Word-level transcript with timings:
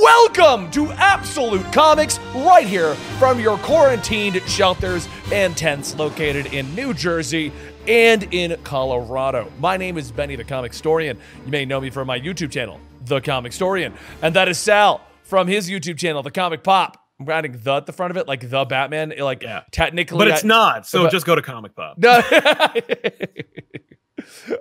Welcome 0.00 0.70
to 0.70 0.90
Absolute 0.92 1.70
Comics, 1.72 2.18
right 2.34 2.66
here 2.66 2.94
from 3.18 3.38
your 3.38 3.58
quarantined 3.58 4.40
shelters 4.48 5.06
and 5.30 5.54
tents 5.56 5.94
located 5.96 6.46
in 6.46 6.74
New 6.74 6.94
Jersey 6.94 7.52
and 7.86 8.22
in 8.32 8.56
Colorado. 8.64 9.52
My 9.60 9.76
name 9.76 9.98
is 9.98 10.10
Benny 10.10 10.34
the 10.34 10.44
Comic 10.44 10.72
Historian. 10.72 11.18
You 11.44 11.50
may 11.50 11.66
know 11.66 11.80
me 11.80 11.90
from 11.90 12.06
my 12.06 12.18
YouTube 12.18 12.50
channel, 12.50 12.80
The 13.04 13.20
Comic 13.20 13.52
Historian. 13.52 13.92
And 14.22 14.34
that 14.34 14.48
is 14.48 14.58
Sal 14.58 15.02
from 15.22 15.46
his 15.46 15.68
YouTube 15.68 15.98
channel, 15.98 16.22
The 16.22 16.30
Comic 16.30 16.64
Pop. 16.64 17.01
I'm 17.20 17.28
adding 17.28 17.52
the 17.62 17.74
at 17.74 17.86
the 17.86 17.92
front 17.92 18.10
of 18.10 18.16
it, 18.16 18.26
like 18.26 18.48
the 18.48 18.64
Batman. 18.64 19.12
Like 19.18 19.42
Yeah. 19.42 19.62
technically, 19.70 20.18
But 20.18 20.28
it's 20.28 20.44
I- 20.44 20.48
not. 20.48 20.86
So 20.86 21.04
but- 21.04 21.12
just 21.12 21.26
go 21.26 21.34
to 21.34 21.42
Comic 21.42 21.74
Pop. 21.76 21.98
no. 21.98 22.22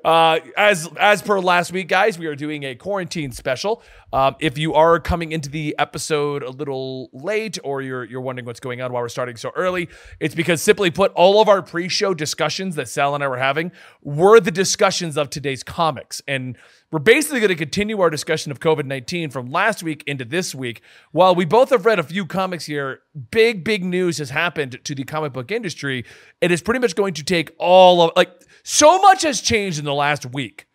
uh, 0.05 0.39
as 0.57 0.89
as 0.99 1.21
per 1.21 1.39
last 1.39 1.71
week, 1.71 1.87
guys, 1.87 2.17
we 2.17 2.25
are 2.25 2.35
doing 2.35 2.63
a 2.63 2.75
quarantine 2.75 3.31
special. 3.31 3.83
Um, 4.13 4.35
if 4.39 4.57
you 4.57 4.73
are 4.73 4.99
coming 4.99 5.31
into 5.31 5.49
the 5.49 5.75
episode 5.77 6.43
a 6.43 6.49
little 6.49 7.09
late, 7.13 7.57
or 7.63 7.81
you're 7.81 8.03
you're 8.03 8.21
wondering 8.21 8.45
what's 8.45 8.59
going 8.59 8.81
on 8.81 8.91
why 8.91 9.01
we're 9.01 9.09
starting 9.09 9.37
so 9.37 9.51
early, 9.55 9.89
it's 10.19 10.35
because 10.35 10.61
simply 10.61 10.91
put, 10.91 11.11
all 11.13 11.41
of 11.41 11.47
our 11.49 11.61
pre-show 11.61 12.13
discussions 12.13 12.75
that 12.75 12.87
Sal 12.89 13.13
and 13.15 13.23
I 13.23 13.27
were 13.27 13.37
having 13.37 13.71
were 14.01 14.39
the 14.39 14.51
discussions 14.51 15.17
of 15.17 15.29
today's 15.29 15.63
comics, 15.63 16.21
and 16.27 16.57
we're 16.91 16.99
basically 16.99 17.39
going 17.39 17.49
to 17.49 17.55
continue 17.55 17.99
our 18.01 18.09
discussion 18.09 18.51
of 18.51 18.59
COVID 18.59 18.85
nineteen 18.85 19.29
from 19.29 19.49
last 19.49 19.81
week 19.81 20.03
into 20.07 20.25
this 20.25 20.53
week. 20.53 20.81
While 21.11 21.35
we 21.35 21.45
both 21.45 21.69
have 21.69 21.85
read 21.85 21.99
a 21.99 22.03
few 22.03 22.25
comics 22.25 22.65
here, 22.65 22.99
big 23.31 23.63
big 23.63 23.83
news 23.83 24.17
has 24.17 24.29
happened 24.29 24.79
to 24.83 24.93
the 24.95 25.03
comic 25.03 25.33
book 25.33 25.51
industry. 25.51 26.03
It 26.41 26.51
is 26.51 26.61
pretty 26.61 26.79
much 26.81 26.95
going 26.95 27.13
to 27.15 27.23
take 27.23 27.51
all 27.57 28.01
of 28.01 28.11
like 28.15 28.29
so 28.63 28.99
much 29.01 29.21
has 29.23 29.41
changed 29.41 29.79
in 29.79 29.85
the 29.85 29.93
last 29.93 30.25
week. 30.33 30.67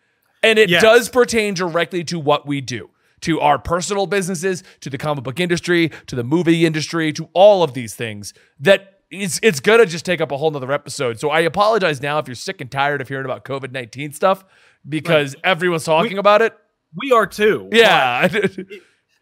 And 0.43 0.59
it 0.59 0.69
Yes. 0.69 0.83
does 0.83 1.09
pertain 1.09 1.55
directly 1.55 2.05
to 2.05 2.19
what 2.19 2.46
we 2.46 2.60
do, 2.60 2.91
to 3.23 3.41
our 3.41 3.59
personal 3.59 4.07
businesses, 4.07 4.62
to 4.80 4.91
the 4.91 4.98
comic 4.98 5.24
book 5.24 5.41
industry, 5.41 5.91
to 6.07 6.15
the 6.16 6.23
movie 6.24 6.65
industry, 6.65 7.12
to 7.15 7.29
all 7.33 7.62
of 7.62 7.74
these 7.74 7.95
things 7.95 8.33
that 8.60 9.01
it's, 9.10 9.40
it's 9.43 9.60
going 9.60 9.79
to 9.80 9.87
just 9.87 10.05
take 10.05 10.21
up 10.21 10.30
a 10.33 10.37
whole 10.37 10.51
nother 10.51 10.71
episode. 10.73 11.18
So 11.21 11.30
I 11.30 11.40
apologize 11.40 12.01
now 12.02 12.18
if 12.18 12.29
you're 12.29 12.35
sick 12.35 12.60
and 12.60 12.71
tired 12.71 13.01
of 13.01 13.09
hearing 13.09 13.24
about 13.24 13.45
COVID 13.45 13.73
19 13.73 14.12
stuff 14.12 14.45
because 14.88 15.37
everyone's 15.45 15.84
talking 15.84 16.18
about 16.18 16.42
it. 16.42 16.56
We 16.95 17.12
are 17.12 17.26
too. 17.26 17.68
Yeah. 17.73 18.29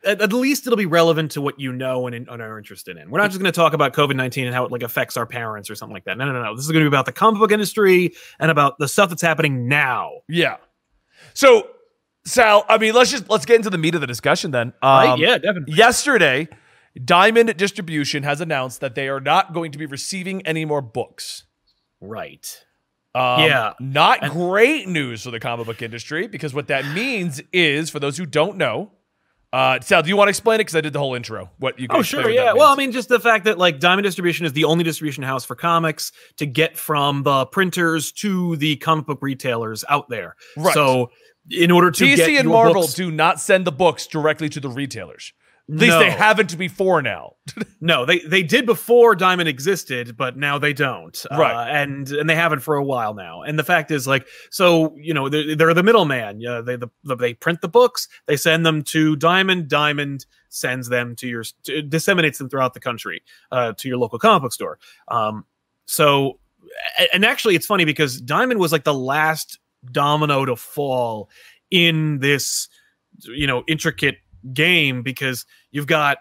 At, 0.07 0.21
at 0.21 0.35
least 0.35 0.67
it'll 0.67 0.77
be 0.77 0.85
relevant 0.85 1.31
to 1.31 1.41
what 1.41 1.59
you 1.59 1.73
know 1.73 2.07
and, 2.07 2.15
and 2.15 2.29
are 2.29 2.59
interested 2.59 2.99
in. 2.99 3.11
We're 3.11 3.21
not 3.21 3.31
just 3.31 3.41
going 3.41 3.51
to 3.51 3.57
talk 3.57 3.73
about 3.73 3.95
COVID 3.95 4.15
nineteen 4.17 4.45
and 4.45 4.55
how 4.55 4.67
it 4.67 4.71
like 4.71 4.83
affects 4.83 5.17
our 5.17 5.25
parents 5.25 5.71
or 5.71 5.75
something 5.75 5.95
like 5.95 6.05
that. 6.05 6.19
No, 6.19 6.27
no, 6.27 6.33
no. 6.35 6.43
no. 6.43 6.55
This 6.55 6.67
is 6.67 6.71
going 6.71 6.85
to 6.85 6.91
be 6.91 6.95
about 6.95 7.07
the 7.07 7.13
comic 7.13 7.41
book 7.41 7.51
industry 7.51 8.13
and 8.39 8.51
about 8.51 8.79
the 8.79 8.87
stuff 8.87 9.09
that's 9.09 9.23
happening 9.23 9.67
now. 9.67 10.11
yeah. 10.29 10.57
So, 11.33 11.69
Sal, 12.27 12.67
I 12.69 12.77
mean, 12.77 12.93
let's 12.93 13.11
just 13.11 13.31
let's 13.31 13.47
get 13.47 13.57
into 13.57 13.71
the 13.71 13.79
meat 13.79 13.95
of 13.95 14.03
the 14.03 14.07
discussion 14.07 14.51
then. 14.51 14.75
Right? 14.83 15.09
Um, 15.09 15.21
yeah, 15.21 15.39
definitely. 15.39 15.75
Yesterday, 15.75 16.49
Diamond 17.03 17.57
Distribution 17.57 18.23
has 18.25 18.41
announced 18.41 18.81
that 18.81 18.95
they 18.95 19.09
are 19.09 19.21
not 19.21 19.55
going 19.55 19.73
to 19.73 19.79
be 19.79 19.87
receiving 19.87 20.47
any 20.47 20.65
more 20.65 20.83
books. 20.83 21.45
Right. 22.01 22.64
Um, 23.15 23.41
Yeah. 23.43 23.73
Not 23.81 24.23
And- 24.23 24.33
great 24.33 24.89
news 24.89 25.23
for 25.23 25.31
the 25.31 25.41
comic 25.41 25.67
book 25.67 25.83
industry 25.83 26.27
because 26.27 26.53
what 26.53 26.67
that 26.69 26.85
means 26.95 27.41
is, 27.53 27.91
for 27.91 28.01
those 28.01 28.17
who 28.17 28.27
don't 28.27 28.57
know, 28.57 28.91
uh, 29.53 29.79
Sal, 29.81 30.03
do 30.03 30.09
you 30.09 30.17
want 30.17 30.27
to 30.27 30.31
explain 30.31 30.57
it? 30.57 30.65
Because 30.65 30.75
I 30.75 30.81
did 30.81 30.93
the 30.93 30.99
whole 30.99 31.15
intro. 31.15 31.49
What 31.59 31.79
you 31.79 31.87
Oh, 31.91 32.03
sure. 32.03 32.29
Yeah. 32.29 32.55
Well, 32.55 32.73
I 32.73 32.75
mean, 32.75 32.91
just 32.91 33.09
the 33.09 33.21
fact 33.21 33.45
that 33.45 33.57
like 33.57 33.79
Diamond 33.79 34.05
Distribution 34.05 34.47
is 34.47 34.53
the 34.53 34.65
only 34.65 34.83
distribution 34.83 35.23
house 35.23 35.45
for 35.45 35.55
comics 35.55 36.11
to 36.39 36.47
get 36.47 36.77
from 36.77 37.23
the 37.23 37.47
printers 37.47 38.11
to 38.15 38.57
the 38.57 38.75
comic 38.77 39.07
book 39.07 39.19
retailers 39.23 39.85
out 39.89 40.09
there. 40.09 40.35
Right. 40.57 40.75
So, 40.75 41.13
in 41.51 41.71
order 41.71 41.93
to 41.93 42.05
DC 42.05 42.17
get 42.17 42.41
and 42.41 42.49
Marvel 42.49 42.83
books- 42.83 42.95
do 42.95 43.13
not 43.13 43.39
send 43.39 43.65
the 43.65 43.71
books 43.73 44.07
directly 44.09 44.49
to 44.49 44.59
the 44.61 44.69
retailers. 44.71 45.33
At 45.71 45.77
least 45.77 45.99
they 45.99 46.11
haven't 46.11 46.59
before 46.59 47.01
now. 47.03 47.35
No, 47.81 48.07
they 48.07 48.21
they 48.21 48.43
did 48.43 48.65
before 48.65 49.15
Diamond 49.15 49.47
existed, 49.47 50.17
but 50.17 50.39
now 50.39 50.59
they 50.59 50.73
don't. 50.73 51.23
Right. 51.31 51.53
Uh, 51.53 51.71
and 51.71 52.11
and 52.11 52.31
they 52.31 52.35
haven't 52.35 52.61
for 52.61 52.77
a 52.77 52.83
while 52.83 53.13
now. 53.13 53.43
And 53.43 53.59
the 53.59 53.63
fact 53.63 53.91
is, 53.91 54.07
like, 54.07 54.27
so 54.51 54.97
you 54.97 55.13
know, 55.13 55.29
they're, 55.29 55.55
they're 55.55 55.75
the 55.75 55.83
middleman. 55.83 56.41
Yeah, 56.41 56.63
they 56.63 56.77
the, 56.77 56.89
the 57.03 57.15
they 57.15 57.35
print 57.35 57.61
the 57.61 57.69
books, 57.69 58.09
they 58.25 58.39
send 58.39 58.65
them 58.65 58.83
to 58.85 59.17
Diamond. 59.17 59.69
Diamond 59.69 60.25
sends 60.49 60.89
them 60.89 61.15
to 61.17 61.29
your 61.29 61.45
to, 61.65 61.83
disseminates 61.83 62.39
them 62.39 62.49
throughout 62.49 62.73
the 62.73 62.81
country 62.81 63.23
uh, 63.53 63.75
to 63.75 63.89
your 63.89 63.99
local 63.99 64.19
comic 64.19 64.41
book 64.41 64.55
store. 64.55 64.79
Um, 65.09 65.45
so 65.85 66.39
and 67.13 67.25
actually, 67.25 67.55
it's 67.55 67.67
funny 67.67 67.85
because 67.85 68.21
Diamond 68.21 68.61
was 68.61 68.73
like 68.73 68.85
the 68.85 68.95
last 68.95 69.59
domino 69.93 70.47
to 70.47 70.57
fall 70.57 71.29
in 71.71 72.19
this 72.21 72.69
you 73.23 73.47
know 73.47 73.63
intricate 73.69 74.17
game 74.53 75.03
because 75.03 75.47
you've 75.71 75.87
got 75.87 76.19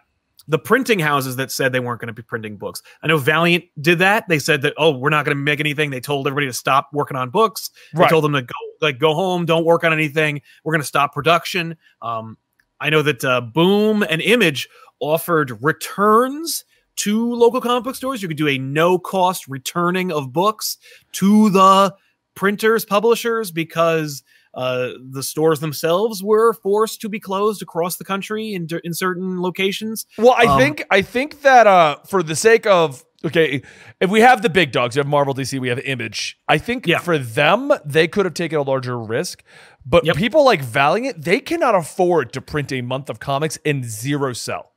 the 0.47 0.59
printing 0.59 0.99
houses 0.99 1.37
that 1.37 1.51
said 1.51 1.71
they 1.71 1.79
weren't 1.79 2.01
going 2.01 2.07
to 2.07 2.13
be 2.13 2.21
printing 2.21 2.57
books. 2.57 2.81
I 3.01 3.07
know 3.07 3.17
Valiant 3.17 3.63
did 3.79 3.99
that. 3.99 4.27
They 4.27 4.39
said 4.39 4.61
that 4.63 4.73
oh, 4.77 4.97
we're 4.97 5.09
not 5.09 5.25
going 5.25 5.37
to 5.37 5.41
make 5.41 5.59
anything. 5.59 5.89
They 5.89 5.99
told 5.99 6.27
everybody 6.27 6.47
to 6.47 6.53
stop 6.53 6.89
working 6.91 7.17
on 7.17 7.29
books. 7.29 7.69
They 7.93 8.05
told 8.07 8.23
them 8.23 8.33
to 8.33 8.41
go 8.41 8.55
like 8.81 8.99
go 8.99 9.13
home, 9.13 9.45
don't 9.45 9.65
work 9.65 9.83
on 9.83 9.93
anything. 9.93 10.41
We're 10.63 10.73
going 10.73 10.81
to 10.81 10.87
stop 10.87 11.13
production. 11.13 11.77
Um, 12.01 12.37
I 12.79 12.89
know 12.89 13.01
that 13.01 13.23
uh, 13.23 13.41
Boom 13.41 14.03
and 14.09 14.21
Image 14.21 14.67
offered 14.99 15.63
returns 15.63 16.65
to 16.97 17.33
local 17.33 17.61
comic 17.61 17.83
book 17.85 17.95
stores. 17.95 18.21
You 18.21 18.27
could 18.27 18.37
do 18.37 18.47
a 18.47 18.57
no 18.57 18.99
cost 18.99 19.47
returning 19.47 20.11
of 20.11 20.33
books 20.33 20.77
to 21.13 21.49
the 21.49 21.95
printers, 22.35 22.85
publishers 22.85 23.51
because 23.51 24.23
uh, 24.53 24.89
the 25.11 25.23
stores 25.23 25.59
themselves 25.59 26.23
were 26.23 26.53
forced 26.53 27.01
to 27.01 27.09
be 27.09 27.19
closed 27.19 27.61
across 27.61 27.97
the 27.97 28.03
country 28.05 28.53
in, 28.53 28.67
in 28.83 28.93
certain 28.93 29.41
locations. 29.41 30.05
Well, 30.17 30.35
I 30.37 30.45
Um, 30.45 30.59
think 30.59 30.85
I 30.91 31.01
think 31.01 31.41
that 31.41 31.65
uh, 31.67 31.97
for 32.07 32.21
the 32.23 32.35
sake 32.35 32.65
of 32.67 33.03
okay, 33.25 33.61
if 34.01 34.09
we 34.09 34.19
have 34.19 34.41
the 34.41 34.49
big 34.49 34.71
dogs, 34.71 34.95
we 34.95 34.99
have 34.99 35.07
Marvel, 35.07 35.33
DC, 35.33 35.57
we 35.59 35.69
have 35.69 35.79
Image. 35.79 36.37
I 36.47 36.57
think 36.57 36.85
Yeah. 36.85 36.99
for 36.99 37.17
them, 37.17 37.71
they 37.85 38.07
could 38.07 38.25
have 38.25 38.33
taken 38.33 38.59
a 38.59 38.63
larger 38.63 38.99
risk. 38.99 39.43
But 39.85 40.05
Yep. 40.05 40.15
people 40.17 40.43
like 40.45 40.61
Valiant, 40.61 41.23
they 41.23 41.39
cannot 41.39 41.73
afford 41.75 42.33
to 42.33 42.41
print 42.41 42.71
a 42.71 42.81
month 42.81 43.09
of 43.09 43.19
comics 43.19 43.57
and 43.65 43.83
zero 43.85 44.33
sell. 44.33 44.71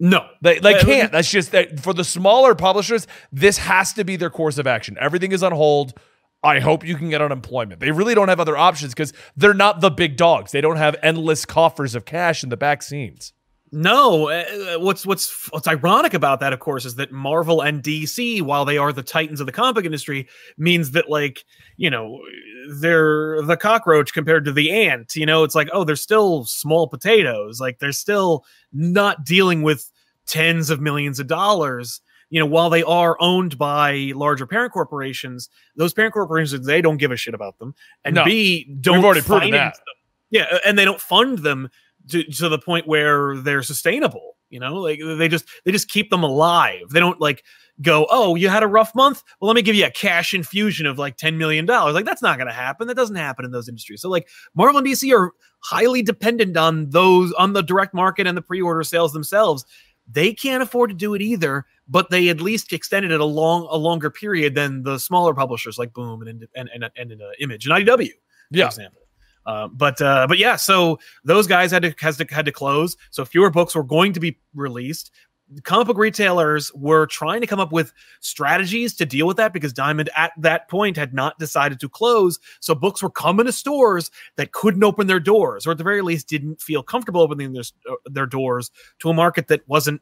No, 0.00 0.26
They, 0.40 0.58
they 0.58 0.74
can't. 0.80 1.12
That's 1.12 1.30
just 1.30 1.52
that 1.52 1.78
for 1.78 1.94
the 1.94 2.02
smaller 2.02 2.56
publishers, 2.56 3.06
this 3.30 3.58
has 3.58 3.92
to 3.92 4.04
be 4.04 4.16
their 4.16 4.30
course 4.30 4.58
of 4.58 4.66
action. 4.66 4.96
Everything 5.00 5.30
is 5.30 5.44
on 5.44 5.52
hold. 5.52 5.94
I 6.42 6.58
hope 6.58 6.84
you 6.84 6.96
can 6.96 7.08
get 7.08 7.22
unemployment. 7.22 7.80
They 7.80 7.92
really 7.92 8.14
don't 8.14 8.28
have 8.28 8.40
other 8.40 8.56
options 8.56 8.92
because 8.92 9.12
they're 9.36 9.54
not 9.54 9.80
the 9.80 9.90
big 9.90 10.16
dogs. 10.16 10.50
They 10.52 10.60
don't 10.60 10.76
have 10.76 10.96
endless 11.02 11.44
coffers 11.44 11.94
of 11.94 12.04
cash 12.04 12.42
in 12.42 12.48
the 12.48 12.56
back 12.56 12.82
scenes. 12.82 13.32
No, 13.74 14.28
uh, 14.28 14.78
what's 14.80 15.06
what's 15.06 15.50
what's 15.50 15.66
ironic 15.66 16.12
about 16.12 16.40
that, 16.40 16.52
of 16.52 16.60
course, 16.60 16.84
is 16.84 16.96
that 16.96 17.10
Marvel 17.10 17.62
and 17.62 17.82
DC, 17.82 18.42
while 18.42 18.66
they 18.66 18.76
are 18.76 18.92
the 18.92 19.02
titans 19.02 19.40
of 19.40 19.46
the 19.46 19.52
comic 19.52 19.86
industry, 19.86 20.28
means 20.58 20.90
that 20.90 21.08
like 21.08 21.42
you 21.78 21.88
know 21.88 22.20
they're 22.80 23.40
the 23.40 23.56
cockroach 23.56 24.12
compared 24.12 24.44
to 24.44 24.52
the 24.52 24.70
ant. 24.70 25.16
You 25.16 25.24
know, 25.24 25.42
it's 25.42 25.54
like 25.54 25.70
oh, 25.72 25.84
they're 25.84 25.96
still 25.96 26.44
small 26.44 26.86
potatoes. 26.86 27.60
Like 27.60 27.78
they're 27.78 27.92
still 27.92 28.44
not 28.74 29.24
dealing 29.24 29.62
with 29.62 29.90
tens 30.26 30.68
of 30.68 30.82
millions 30.82 31.18
of 31.18 31.26
dollars. 31.26 32.02
You 32.32 32.40
know, 32.40 32.46
while 32.46 32.70
they 32.70 32.82
are 32.82 33.16
owned 33.20 33.58
by 33.58 34.12
larger 34.14 34.46
parent 34.46 34.72
corporations, 34.72 35.48
those 35.76 35.92
parent 35.92 36.14
corporations 36.14 36.66
they 36.66 36.80
don't 36.80 36.96
give 36.96 37.10
a 37.10 37.16
shit 37.16 37.34
about 37.34 37.58
them, 37.58 37.74
and 38.04 38.14
No. 38.14 38.24
B 38.24 38.64
don't 38.80 39.04
already 39.04 39.20
proven 39.20 39.50
finance 39.50 39.76
that. 39.76 39.84
them. 39.84 39.94
Yeah, 40.30 40.58
and 40.66 40.78
they 40.78 40.84
don't 40.84 41.00
fund 41.00 41.38
them 41.40 41.68
to, 42.08 42.24
to 42.24 42.48
the 42.48 42.58
point 42.58 42.86
where 42.88 43.36
they're 43.36 43.62
sustainable 43.62 44.32
you 44.52 44.60
know? 44.60 44.74
Like 44.74 45.00
they 45.18 45.26
just 45.26 45.46
they 45.64 45.72
just 45.72 45.88
keep 45.88 46.10
them 46.10 46.22
alive. 46.22 46.90
They 46.90 47.00
don't 47.00 47.20
like 47.20 47.42
go 47.80 48.06
oh 48.10 48.36
you 48.36 48.48
had 48.48 48.62
a 48.62 48.68
rough 48.68 48.94
month? 48.94 49.24
Well 49.40 49.48
let 49.48 49.56
me 49.56 49.62
give 49.62 49.74
you 49.74 49.86
a 49.86 49.90
cash 49.90 50.34
infusion 50.34 50.86
of 50.86 50.98
like 50.98 51.16
10 51.16 51.38
million 51.38 51.66
dollars. 51.66 51.94
Like 51.94 52.04
that's 52.04 52.22
not 52.22 52.36
going 52.36 52.46
to 52.46 52.52
happen. 52.52 52.86
That 52.86 52.94
doesn't 52.94 53.16
happen 53.16 53.44
in 53.44 53.50
those 53.50 53.68
industries. 53.68 54.02
So 54.02 54.08
like 54.10 54.28
marvel 54.54 54.78
and 54.78 54.86
dc 54.86 55.10
are 55.18 55.32
highly 55.60 56.02
dependent 56.02 56.56
on 56.56 56.90
those 56.90 57.32
on 57.32 57.54
the 57.54 57.62
direct 57.62 57.94
market 57.94 58.26
and 58.26 58.36
the 58.36 58.42
pre-order 58.42 58.84
sales 58.84 59.12
themselves. 59.12 59.64
They 60.06 60.34
can't 60.34 60.62
afford 60.62 60.90
to 60.90 60.96
do 60.96 61.14
it 61.14 61.22
either 61.22 61.64
but 61.92 62.10
they 62.10 62.28
at 62.30 62.40
least 62.40 62.72
extended 62.72 63.10
it 63.12 63.20
a 63.20 63.24
long 63.40 63.68
a 63.70 63.76
longer 63.76 64.10
period 64.10 64.54
than 64.54 64.82
the 64.82 64.98
smaller 64.98 65.34
publishers 65.34 65.78
like 65.78 65.92
boom 65.92 66.22
and 66.22 66.28
and 66.56 66.70
and, 66.74 66.90
and, 66.96 67.12
and 67.12 67.22
uh, 67.22 67.26
image 67.38 67.66
and 67.66 67.74
idw 67.86 68.08
Yeah. 68.50 68.64
for 68.64 68.68
example 68.70 69.02
uh, 69.46 69.68
but 69.68 70.00
uh, 70.00 70.26
but 70.28 70.38
yeah, 70.38 70.56
so 70.56 70.98
those 71.24 71.46
guys 71.48 71.72
had 71.72 71.82
to 71.82 71.94
has 71.98 72.16
to 72.18 72.26
had 72.30 72.44
to 72.46 72.52
close. 72.52 72.96
So 73.10 73.24
fewer 73.24 73.50
books 73.50 73.74
were 73.74 73.82
going 73.82 74.12
to 74.12 74.20
be 74.20 74.38
released. 74.54 75.10
Comic 75.64 75.86
book 75.88 75.98
retailers 75.98 76.72
were 76.74 77.06
trying 77.06 77.40
to 77.42 77.46
come 77.46 77.60
up 77.60 77.72
with 77.72 77.92
strategies 78.20 78.94
to 78.94 79.04
deal 79.04 79.26
with 79.26 79.36
that 79.36 79.52
because 79.52 79.72
Diamond 79.72 80.08
at 80.16 80.32
that 80.38 80.70
point 80.70 80.96
had 80.96 81.12
not 81.12 81.38
decided 81.38 81.78
to 81.80 81.88
close. 81.90 82.38
So 82.60 82.74
books 82.74 83.02
were 83.02 83.10
coming 83.10 83.44
to 83.46 83.52
stores 83.52 84.10
that 84.36 84.52
couldn't 84.52 84.82
open 84.84 85.08
their 85.08 85.20
doors, 85.20 85.66
or 85.66 85.72
at 85.72 85.78
the 85.78 85.84
very 85.84 86.00
least 86.02 86.28
didn't 86.28 86.62
feel 86.62 86.82
comfortable 86.82 87.20
opening 87.20 87.52
their 87.52 87.64
uh, 87.90 87.94
their 88.06 88.26
doors 88.26 88.70
to 89.00 89.10
a 89.10 89.14
market 89.14 89.48
that 89.48 89.68
wasn't 89.68 90.00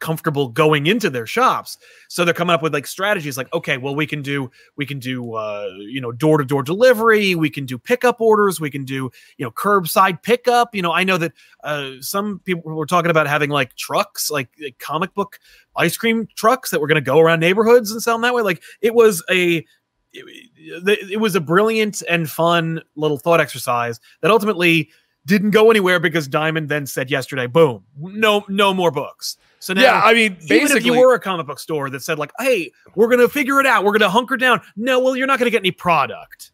comfortable 0.00 0.48
going 0.48 0.86
into 0.86 1.10
their 1.10 1.26
shops. 1.26 1.78
So 2.08 2.24
they're 2.24 2.34
coming 2.34 2.54
up 2.54 2.62
with 2.62 2.74
like 2.74 2.86
strategies 2.86 3.36
like, 3.36 3.52
okay, 3.52 3.76
well, 3.76 3.94
we 3.94 4.06
can 4.06 4.22
do 4.22 4.50
we 4.76 4.86
can 4.86 4.98
do 4.98 5.34
uh, 5.34 5.68
you 5.78 6.00
know 6.00 6.12
door 6.12 6.38
to 6.38 6.44
door 6.44 6.62
delivery, 6.62 7.34
we 7.34 7.50
can 7.50 7.66
do 7.66 7.78
pickup 7.78 8.20
orders, 8.20 8.60
we 8.60 8.70
can 8.70 8.84
do 8.84 9.10
you 9.36 9.44
know 9.44 9.50
curbside 9.50 10.22
pickup. 10.22 10.74
You 10.74 10.82
know, 10.82 10.92
I 10.92 11.04
know 11.04 11.18
that 11.18 11.32
uh, 11.62 11.92
some 12.00 12.40
people 12.40 12.74
were 12.74 12.86
talking 12.86 13.10
about 13.10 13.26
having 13.26 13.50
like 13.50 13.76
trucks, 13.76 14.30
like, 14.30 14.48
like 14.62 14.78
comic 14.78 15.14
book 15.14 15.38
ice 15.76 15.96
cream 15.96 16.26
trucks 16.34 16.70
that 16.70 16.80
were 16.80 16.88
going 16.88 16.96
to 16.96 17.00
go 17.00 17.20
around 17.20 17.40
neighborhoods 17.40 17.92
and 17.92 18.02
sell 18.02 18.14
them 18.14 18.22
that 18.22 18.34
way. 18.34 18.42
Like 18.42 18.62
it 18.80 18.94
was 18.94 19.22
a 19.30 19.64
it, 20.12 21.10
it 21.12 21.20
was 21.20 21.34
a 21.34 21.40
brilliant 21.40 22.02
and 22.08 22.28
fun 22.28 22.82
little 22.96 23.18
thought 23.18 23.40
exercise 23.40 24.00
that 24.22 24.30
ultimately 24.30 24.90
didn't 25.26 25.50
go 25.50 25.70
anywhere 25.70 26.00
because 26.00 26.28
Diamond 26.28 26.68
then 26.68 26.86
said 26.86 27.10
yesterday, 27.10 27.46
boom, 27.46 27.84
no, 27.98 28.44
no 28.48 28.74
more 28.74 28.90
books. 28.90 29.36
So 29.58 29.74
now, 29.74 29.82
yeah, 29.82 30.00
I 30.02 30.14
mean, 30.14 30.38
even 30.50 30.76
if 30.76 30.86
you 30.86 30.98
were 30.98 31.14
a 31.14 31.20
comic 31.20 31.46
book 31.46 31.58
store 31.58 31.90
that 31.90 32.02
said 32.02 32.18
like, 32.18 32.32
"Hey, 32.38 32.72
we're 32.94 33.08
gonna 33.08 33.28
figure 33.28 33.60
it 33.60 33.66
out, 33.66 33.84
we're 33.84 33.92
gonna 33.92 34.08
hunker 34.08 34.38
down," 34.38 34.62
no, 34.74 35.00
well, 35.00 35.14
you're 35.14 35.26
not 35.26 35.38
gonna 35.38 35.50
get 35.50 35.60
any 35.60 35.70
product. 35.70 36.52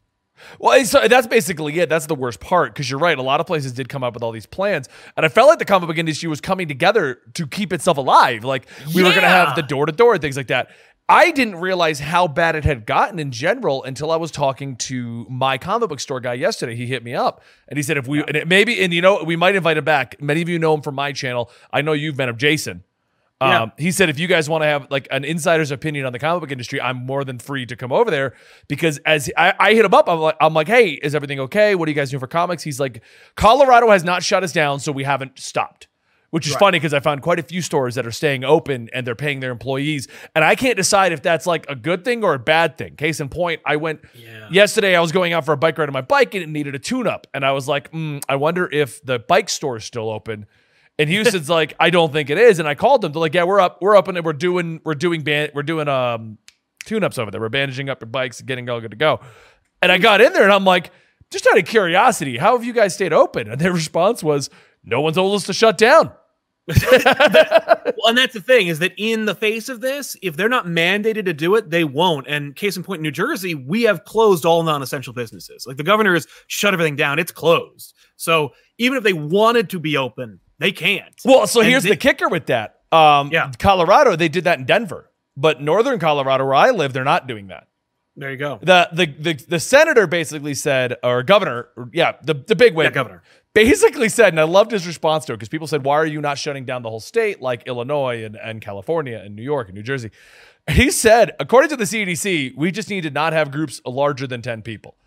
Well, 0.58 0.84
so 0.84 1.06
that's 1.08 1.26
basically 1.26 1.78
it. 1.80 1.88
That's 1.88 2.06
the 2.06 2.14
worst 2.14 2.40
part 2.40 2.74
because 2.74 2.90
you're 2.90 3.00
right. 3.00 3.16
A 3.16 3.22
lot 3.22 3.40
of 3.40 3.46
places 3.46 3.72
did 3.72 3.88
come 3.88 4.04
up 4.04 4.14
with 4.14 4.22
all 4.22 4.32
these 4.32 4.46
plans, 4.46 4.88
and 5.16 5.24
I 5.24 5.28
felt 5.28 5.48
like 5.48 5.58
the 5.58 5.64
comic 5.64 5.88
book 5.88 5.98
industry 5.98 6.28
was 6.28 6.40
coming 6.40 6.68
together 6.68 7.20
to 7.34 7.46
keep 7.46 7.72
itself 7.72 7.96
alive. 7.96 8.44
Like 8.44 8.66
we 8.94 9.02
yeah. 9.02 9.08
were 9.08 9.14
going 9.14 9.22
to 9.22 9.28
have 9.28 9.56
the 9.56 9.62
door 9.62 9.86
to 9.86 9.92
door 9.92 10.14
and 10.14 10.22
things 10.22 10.36
like 10.36 10.48
that. 10.48 10.70
I 11.08 11.30
didn't 11.30 11.56
realize 11.56 12.00
how 12.00 12.26
bad 12.26 12.56
it 12.56 12.64
had 12.64 12.84
gotten 12.84 13.20
in 13.20 13.30
general 13.30 13.84
until 13.84 14.10
I 14.10 14.16
was 14.16 14.32
talking 14.32 14.74
to 14.76 15.24
my 15.30 15.56
comic 15.56 15.88
book 15.88 16.00
store 16.00 16.18
guy 16.18 16.34
yesterday. 16.34 16.74
He 16.74 16.86
hit 16.86 17.04
me 17.04 17.14
up 17.14 17.42
and 17.68 17.78
he 17.78 17.82
said, 17.82 17.96
if 17.96 18.08
we, 18.08 18.24
and 18.24 18.36
it 18.36 18.48
maybe, 18.48 18.82
and 18.82 18.92
you 18.92 19.00
know, 19.00 19.22
we 19.22 19.36
might 19.36 19.54
invite 19.54 19.76
him 19.76 19.84
back. 19.84 20.20
Many 20.20 20.42
of 20.42 20.48
you 20.48 20.58
know 20.58 20.74
him 20.74 20.82
from 20.82 20.96
my 20.96 21.12
channel. 21.12 21.50
I 21.72 21.80
know 21.82 21.92
you've 21.92 22.16
met 22.16 22.28
him, 22.28 22.36
Jason. 22.36 22.82
Yeah. 23.40 23.62
Um, 23.62 23.72
he 23.76 23.92
said, 23.92 24.08
if 24.08 24.18
you 24.18 24.26
guys 24.26 24.48
want 24.48 24.62
to 24.62 24.66
have 24.66 24.90
like 24.90 25.06
an 25.10 25.24
insider's 25.24 25.70
opinion 25.70 26.06
on 26.06 26.12
the 26.12 26.18
comic 26.18 26.40
book 26.40 26.50
industry, 26.50 26.80
I'm 26.80 27.04
more 27.04 27.22
than 27.22 27.38
free 27.38 27.66
to 27.66 27.76
come 27.76 27.92
over 27.92 28.10
there 28.10 28.34
because 28.66 28.98
as 28.98 29.30
I, 29.36 29.52
I 29.60 29.74
hit 29.74 29.84
him 29.84 29.94
up, 29.94 30.08
I'm 30.08 30.18
like, 30.18 30.36
I'm 30.40 30.54
like, 30.54 30.66
hey, 30.66 30.92
is 30.92 31.14
everything 31.14 31.38
okay? 31.40 31.74
What 31.74 31.86
are 31.86 31.90
you 31.90 31.94
guys 31.94 32.10
doing 32.10 32.20
for 32.20 32.26
comics? 32.26 32.62
He's 32.62 32.80
like, 32.80 33.02
Colorado 33.36 33.90
has 33.90 34.02
not 34.02 34.24
shut 34.24 34.42
us 34.42 34.52
down, 34.52 34.80
so 34.80 34.90
we 34.90 35.04
haven't 35.04 35.38
stopped 35.38 35.86
which 36.36 36.46
is 36.46 36.52
right. 36.52 36.60
funny 36.60 36.78
because 36.78 36.92
I 36.92 37.00
found 37.00 37.22
quite 37.22 37.38
a 37.38 37.42
few 37.42 37.62
stores 37.62 37.94
that 37.94 38.06
are 38.06 38.12
staying 38.12 38.44
open 38.44 38.90
and 38.92 39.06
they're 39.06 39.14
paying 39.14 39.40
their 39.40 39.50
employees. 39.50 40.06
And 40.34 40.44
I 40.44 40.54
can't 40.54 40.76
decide 40.76 41.12
if 41.12 41.22
that's 41.22 41.46
like 41.46 41.64
a 41.70 41.74
good 41.74 42.04
thing 42.04 42.22
or 42.22 42.34
a 42.34 42.38
bad 42.38 42.76
thing. 42.76 42.94
Case 42.94 43.20
in 43.20 43.30
point, 43.30 43.62
I 43.64 43.76
went 43.76 44.02
yeah. 44.14 44.46
yesterday, 44.50 44.94
I 44.94 45.00
was 45.00 45.12
going 45.12 45.32
out 45.32 45.46
for 45.46 45.54
a 45.54 45.56
bike 45.56 45.78
ride 45.78 45.88
on 45.88 45.94
my 45.94 46.02
bike 46.02 46.34
and 46.34 46.42
it 46.42 46.50
needed 46.50 46.74
a 46.74 46.78
tune 46.78 47.06
up. 47.06 47.26
And 47.32 47.42
I 47.42 47.52
was 47.52 47.66
like, 47.66 47.90
mm, 47.90 48.22
I 48.28 48.36
wonder 48.36 48.68
if 48.70 49.02
the 49.02 49.18
bike 49.18 49.48
store 49.48 49.78
is 49.78 49.84
still 49.84 50.10
open. 50.10 50.44
And 50.98 51.08
Houston's 51.08 51.48
like, 51.58 51.72
I 51.80 51.88
don't 51.88 52.12
think 52.12 52.28
it 52.28 52.36
is. 52.36 52.58
And 52.58 52.68
I 52.68 52.74
called 52.74 53.00
them. 53.00 53.12
They're 53.12 53.20
like, 53.20 53.32
Yeah, 53.32 53.44
we're 53.44 53.60
up, 53.60 53.80
we're 53.80 53.96
up 53.96 54.06
and 54.06 54.22
we're 54.22 54.34
doing, 54.34 54.82
we're 54.84 54.92
doing 54.92 55.22
band, 55.22 55.52
we're 55.54 55.62
doing 55.62 55.88
um 55.88 56.36
tune 56.84 57.02
ups 57.02 57.16
over 57.16 57.30
there. 57.30 57.40
We're 57.40 57.48
bandaging 57.48 57.88
up 57.88 58.02
your 58.02 58.08
bikes 58.10 58.40
and 58.40 58.46
getting 58.46 58.68
all 58.68 58.82
good 58.82 58.90
to 58.90 58.96
go. 58.98 59.20
And 59.80 59.90
I 59.90 59.96
got 59.96 60.20
in 60.20 60.34
there 60.34 60.44
and 60.44 60.52
I'm 60.52 60.66
like, 60.66 60.90
just 61.30 61.46
out 61.46 61.56
of 61.58 61.64
curiosity, 61.64 62.36
how 62.36 62.56
have 62.56 62.64
you 62.64 62.74
guys 62.74 62.92
stayed 62.92 63.14
open? 63.14 63.50
And 63.50 63.58
their 63.58 63.72
response 63.72 64.22
was, 64.22 64.50
No 64.84 65.00
one's 65.00 65.16
told 65.16 65.34
us 65.34 65.44
to 65.44 65.54
shut 65.54 65.78
down. 65.78 66.12
Well, 66.68 68.08
and 68.08 68.18
that's 68.18 68.34
the 68.34 68.40
thing 68.40 68.66
is 68.66 68.80
that 68.80 68.92
in 68.96 69.24
the 69.24 69.34
face 69.34 69.68
of 69.68 69.80
this, 69.80 70.16
if 70.20 70.36
they're 70.36 70.48
not 70.48 70.66
mandated 70.66 71.24
to 71.26 71.32
do 71.32 71.54
it, 71.54 71.70
they 71.70 71.84
won't. 71.84 72.26
And 72.26 72.56
case 72.56 72.76
in 72.76 72.82
point, 72.82 73.02
New 73.02 73.12
Jersey, 73.12 73.54
we 73.54 73.82
have 73.84 74.04
closed 74.04 74.44
all 74.44 74.64
non-essential 74.64 75.12
businesses. 75.12 75.64
Like 75.66 75.76
the 75.76 75.84
governor 75.84 76.14
has 76.14 76.26
shut 76.48 76.74
everything 76.74 76.96
down; 76.96 77.18
it's 77.20 77.30
closed. 77.30 77.94
So 78.16 78.52
even 78.78 78.98
if 78.98 79.04
they 79.04 79.12
wanted 79.12 79.70
to 79.70 79.78
be 79.78 79.96
open, 79.96 80.40
they 80.58 80.72
can't. 80.72 81.14
Well, 81.24 81.46
so 81.46 81.60
and 81.60 81.68
here's 81.68 81.84
they, 81.84 81.90
the 81.90 81.96
kicker 81.96 82.28
with 82.28 82.46
that. 82.46 82.80
Um, 82.90 83.30
yeah, 83.30 83.52
Colorado, 83.58 84.16
they 84.16 84.28
did 84.28 84.44
that 84.44 84.58
in 84.58 84.64
Denver, 84.64 85.10
but 85.36 85.62
Northern 85.62 86.00
Colorado, 86.00 86.44
where 86.44 86.54
I 86.54 86.70
live, 86.70 86.92
they're 86.92 87.04
not 87.04 87.28
doing 87.28 87.48
that. 87.48 87.68
There 88.16 88.30
you 88.30 88.38
go. 88.38 88.58
The 88.62 88.88
the 88.92 89.06
the, 89.06 89.32
the 89.34 89.60
senator 89.60 90.06
basically 90.06 90.54
said, 90.54 90.96
or 91.04 91.22
governor, 91.22 91.68
yeah, 91.92 92.14
the 92.22 92.34
the 92.34 92.56
big 92.56 92.74
wig, 92.74 92.86
yeah, 92.86 92.90
governor 92.90 93.22
basically 93.56 94.10
said, 94.10 94.34
and 94.34 94.38
I 94.38 94.42
loved 94.42 94.70
his 94.70 94.86
response 94.86 95.24
to 95.24 95.32
it 95.32 95.36
because 95.36 95.48
people 95.48 95.66
said, 95.66 95.82
why 95.82 95.94
are 95.94 96.04
you 96.04 96.20
not 96.20 96.36
shutting 96.36 96.66
down 96.66 96.82
the 96.82 96.90
whole 96.90 97.00
state 97.00 97.40
like 97.40 97.66
Illinois 97.66 98.22
and, 98.22 98.36
and 98.36 98.60
California 98.60 99.18
and 99.24 99.34
New 99.34 99.42
York 99.42 99.68
and 99.68 99.74
New 99.74 99.82
Jersey? 99.82 100.10
He 100.70 100.90
said, 100.90 101.32
according 101.40 101.70
to 101.70 101.76
the 101.76 101.84
CDC, 101.84 102.54
we 102.54 102.70
just 102.70 102.90
need 102.90 103.04
to 103.04 103.10
not 103.10 103.32
have 103.32 103.50
groups 103.50 103.80
larger 103.86 104.26
than 104.26 104.42
10 104.42 104.60
people. 104.60 104.98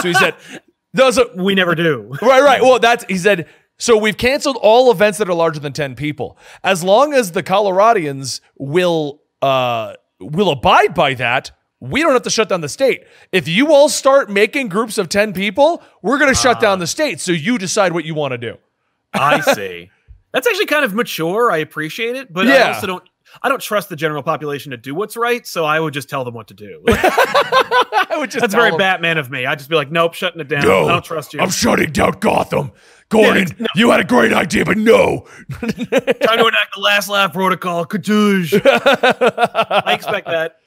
So 0.00 0.08
he 0.08 0.14
said, 0.14 0.36
those 0.94 1.18
are, 1.18 1.26
we 1.36 1.54
never 1.54 1.74
do. 1.74 2.10
Right, 2.22 2.42
right. 2.42 2.62
Well, 2.62 2.78
that's, 2.78 3.04
he 3.04 3.18
said, 3.18 3.46
so 3.76 3.98
we've 3.98 4.16
canceled 4.16 4.56
all 4.62 4.90
events 4.90 5.18
that 5.18 5.28
are 5.28 5.34
larger 5.34 5.60
than 5.60 5.74
10 5.74 5.94
people. 5.94 6.38
As 6.64 6.82
long 6.82 7.12
as 7.12 7.32
the 7.32 7.42
Coloradians 7.42 8.40
will, 8.56 9.20
uh, 9.42 9.92
will 10.18 10.48
abide 10.48 10.94
by 10.94 11.12
that, 11.12 11.50
we 11.80 12.02
don't 12.02 12.12
have 12.12 12.22
to 12.22 12.30
shut 12.30 12.48
down 12.48 12.60
the 12.60 12.68
state. 12.68 13.04
If 13.32 13.48
you 13.48 13.72
all 13.72 13.88
start 13.88 14.30
making 14.30 14.68
groups 14.68 14.98
of 14.98 15.08
10 15.08 15.32
people, 15.32 15.82
we're 16.02 16.18
going 16.18 16.32
to 16.32 16.38
uh, 16.38 16.42
shut 16.42 16.60
down 16.60 16.78
ah. 16.78 16.80
the 16.80 16.86
state. 16.86 17.20
So 17.20 17.32
you 17.32 17.58
decide 17.58 17.92
what 17.92 18.04
you 18.04 18.14
want 18.14 18.32
to 18.32 18.38
do. 18.38 18.56
I 19.12 19.40
see. 19.54 19.90
That's 20.32 20.46
actually 20.46 20.66
kind 20.66 20.84
of 20.84 20.94
mature. 20.94 21.50
I 21.50 21.58
appreciate 21.58 22.16
it, 22.16 22.32
but 22.32 22.46
yeah. 22.46 22.54
I 22.54 22.74
also 22.74 22.86
don't 22.86 23.04
I 23.42 23.48
don't 23.48 23.60
trust 23.60 23.88
the 23.88 23.96
general 23.96 24.22
population 24.22 24.70
to 24.70 24.76
do 24.76 24.94
what's 24.94 25.16
right, 25.16 25.46
so 25.46 25.64
I 25.64 25.78
would 25.78 25.94
just 25.94 26.08
tell 26.08 26.24
them 26.24 26.34
what 26.34 26.48
to 26.48 26.54
do. 26.54 26.82
I 26.88 28.16
would 28.16 28.30
just 28.30 28.40
That's 28.40 28.54
very 28.54 28.70
them. 28.70 28.78
Batman 28.78 29.18
of 29.18 29.30
me. 29.30 29.46
I'd 29.46 29.58
just 29.58 29.70
be 29.70 29.76
like, 29.76 29.90
"Nope, 29.90 30.14
shutting 30.14 30.40
it 30.40 30.48
down. 30.48 30.64
No, 30.64 30.86
I 30.86 30.92
don't 30.92 31.04
trust 31.04 31.34
you. 31.34 31.40
I'm 31.40 31.50
shutting 31.50 31.92
down 31.92 32.12
Gotham." 32.20 32.72
Gordon, 33.10 33.48
yeah, 33.48 33.54
no. 33.60 33.66
you 33.74 33.90
had 33.90 34.00
a 34.00 34.04
great 34.04 34.34
idea, 34.34 34.66
but 34.66 34.76
no. 34.76 35.26
Time 35.50 35.70
to 35.70 36.46
enact 36.46 36.74
the 36.74 36.80
last 36.80 37.08
laugh 37.08 37.32
protocol. 37.32 37.86
I 37.90 39.94
expect 39.94 40.26
that. 40.26 40.57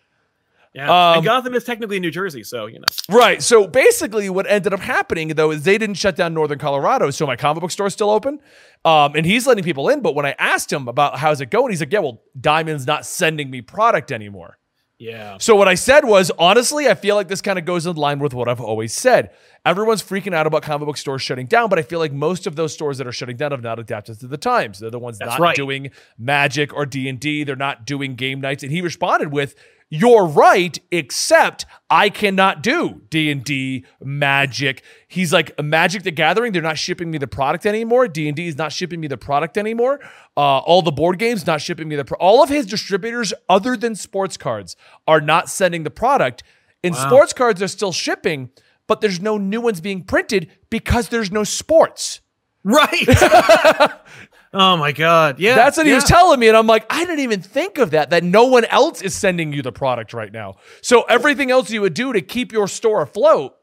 Yeah, 0.73 0.85
um, 0.85 1.17
and 1.17 1.25
Gotham 1.25 1.53
is 1.53 1.65
technically 1.65 1.99
New 1.99 2.11
Jersey, 2.11 2.43
so 2.43 2.65
you 2.65 2.79
know. 2.79 2.87
Right. 3.09 3.43
So 3.43 3.67
basically, 3.67 4.29
what 4.29 4.49
ended 4.49 4.73
up 4.73 4.79
happening 4.79 5.27
though 5.29 5.51
is 5.51 5.63
they 5.63 5.77
didn't 5.77 5.95
shut 5.95 6.15
down 6.15 6.33
Northern 6.33 6.59
Colorado, 6.59 7.11
so 7.11 7.27
my 7.27 7.35
comic 7.35 7.59
book 7.61 7.71
store 7.71 7.87
is 7.87 7.93
still 7.93 8.09
open, 8.09 8.39
um, 8.85 9.13
and 9.15 9.25
he's 9.25 9.45
letting 9.45 9.65
people 9.65 9.89
in. 9.89 10.01
But 10.01 10.15
when 10.15 10.25
I 10.25 10.33
asked 10.39 10.71
him 10.71 10.87
about 10.87 11.17
how's 11.17 11.41
it 11.41 11.49
going, 11.49 11.71
he's 11.71 11.81
like, 11.81 11.91
"Yeah, 11.91 11.99
well, 11.99 12.21
Diamond's 12.39 12.87
not 12.87 13.05
sending 13.05 13.49
me 13.51 13.61
product 13.61 14.13
anymore." 14.13 14.57
Yeah. 14.97 15.39
So 15.39 15.55
what 15.55 15.67
I 15.67 15.73
said 15.73 16.05
was, 16.05 16.29
honestly, 16.37 16.87
I 16.87 16.93
feel 16.93 17.15
like 17.15 17.27
this 17.27 17.41
kind 17.41 17.57
of 17.57 17.65
goes 17.65 17.87
in 17.87 17.95
line 17.95 18.19
with 18.19 18.35
what 18.35 18.47
I've 18.47 18.61
always 18.61 18.93
said. 18.93 19.31
Everyone's 19.65 20.03
freaking 20.03 20.35
out 20.35 20.45
about 20.45 20.61
comic 20.61 20.85
book 20.85 20.95
stores 20.95 21.23
shutting 21.23 21.47
down, 21.47 21.69
but 21.69 21.79
I 21.79 21.81
feel 21.81 21.97
like 21.97 22.13
most 22.13 22.45
of 22.45 22.55
those 22.55 22.71
stores 22.71 22.99
that 22.99 23.07
are 23.07 23.11
shutting 23.11 23.35
down 23.35 23.49
have 23.49 23.63
not 23.63 23.79
adapted 23.79 24.19
to 24.19 24.27
the 24.27 24.37
times. 24.37 24.77
They're 24.77 24.91
the 24.91 24.99
ones 24.99 25.17
That's 25.17 25.31
not 25.31 25.39
right. 25.39 25.55
doing 25.55 25.89
Magic 26.19 26.71
or 26.71 26.85
D 26.85 27.09
and 27.09 27.19
D. 27.19 27.43
They're 27.43 27.55
not 27.55 27.83
doing 27.83 28.13
game 28.13 28.41
nights. 28.41 28.61
And 28.61 28.71
he 28.71 28.81
responded 28.81 29.31
with, 29.31 29.55
you're 29.93 30.25
right 30.25 30.79
except 30.89 31.65
i 31.89 32.09
cannot 32.09 32.63
do 32.63 33.01
d&d 33.09 33.85
magic. 34.01 34.83
He's 35.07 35.31
like 35.33 35.51
magic 35.61 36.03
the 36.03 36.11
gathering 36.11 36.53
they're 36.53 36.61
not 36.61 36.77
shipping 36.77 37.11
me 37.11 37.17
the 37.17 37.27
product 37.27 37.65
anymore. 37.65 38.07
D&d 38.07 38.47
is 38.47 38.57
not 38.57 38.71
shipping 38.71 39.01
me 39.01 39.07
the 39.07 39.17
product 39.17 39.57
anymore. 39.57 39.99
Uh, 40.37 40.59
all 40.59 40.81
the 40.81 40.91
board 40.91 41.19
games 41.19 41.45
not 41.45 41.61
shipping 41.61 41.89
me 41.89 41.95
the 41.95 42.05
pro- 42.05 42.17
all 42.17 42.41
of 42.41 42.49
his 42.49 42.65
distributors 42.65 43.33
other 43.49 43.75
than 43.75 43.93
sports 43.95 44.37
cards 44.37 44.75
are 45.07 45.21
not 45.21 45.49
sending 45.49 45.83
the 45.83 45.91
product. 45.91 46.41
And 46.83 46.95
wow. 46.95 47.07
sports 47.07 47.33
cards 47.33 47.59
they're 47.59 47.67
still 47.67 47.91
shipping 47.91 48.49
but 48.87 49.01
there's 49.01 49.21
no 49.21 49.37
new 49.37 49.61
ones 49.61 49.79
being 49.79 50.03
printed 50.03 50.49
because 50.69 51.09
there's 51.09 51.31
no 51.31 51.43
sports. 51.43 52.21
Right. 52.63 53.07
Oh 54.53 54.75
my 54.75 54.91
god. 54.91 55.39
Yeah. 55.39 55.55
That's 55.55 55.77
what 55.77 55.85
yeah. 55.85 55.93
he 55.93 55.95
was 55.95 56.03
telling 56.03 56.39
me. 56.39 56.47
And 56.47 56.57
I'm 56.57 56.67
like, 56.67 56.85
I 56.89 56.99
didn't 57.05 57.19
even 57.19 57.41
think 57.41 57.77
of 57.77 57.91
that, 57.91 58.09
that 58.09 58.23
no 58.23 58.45
one 58.45 58.65
else 58.65 59.01
is 59.01 59.13
sending 59.15 59.53
you 59.53 59.61
the 59.61 59.71
product 59.71 60.13
right 60.13 60.31
now. 60.31 60.57
So 60.81 61.03
everything 61.03 61.51
else 61.51 61.71
you 61.71 61.81
would 61.81 61.93
do 61.93 62.11
to 62.11 62.21
keep 62.21 62.51
your 62.51 62.67
store 62.67 63.01
afloat, 63.01 63.55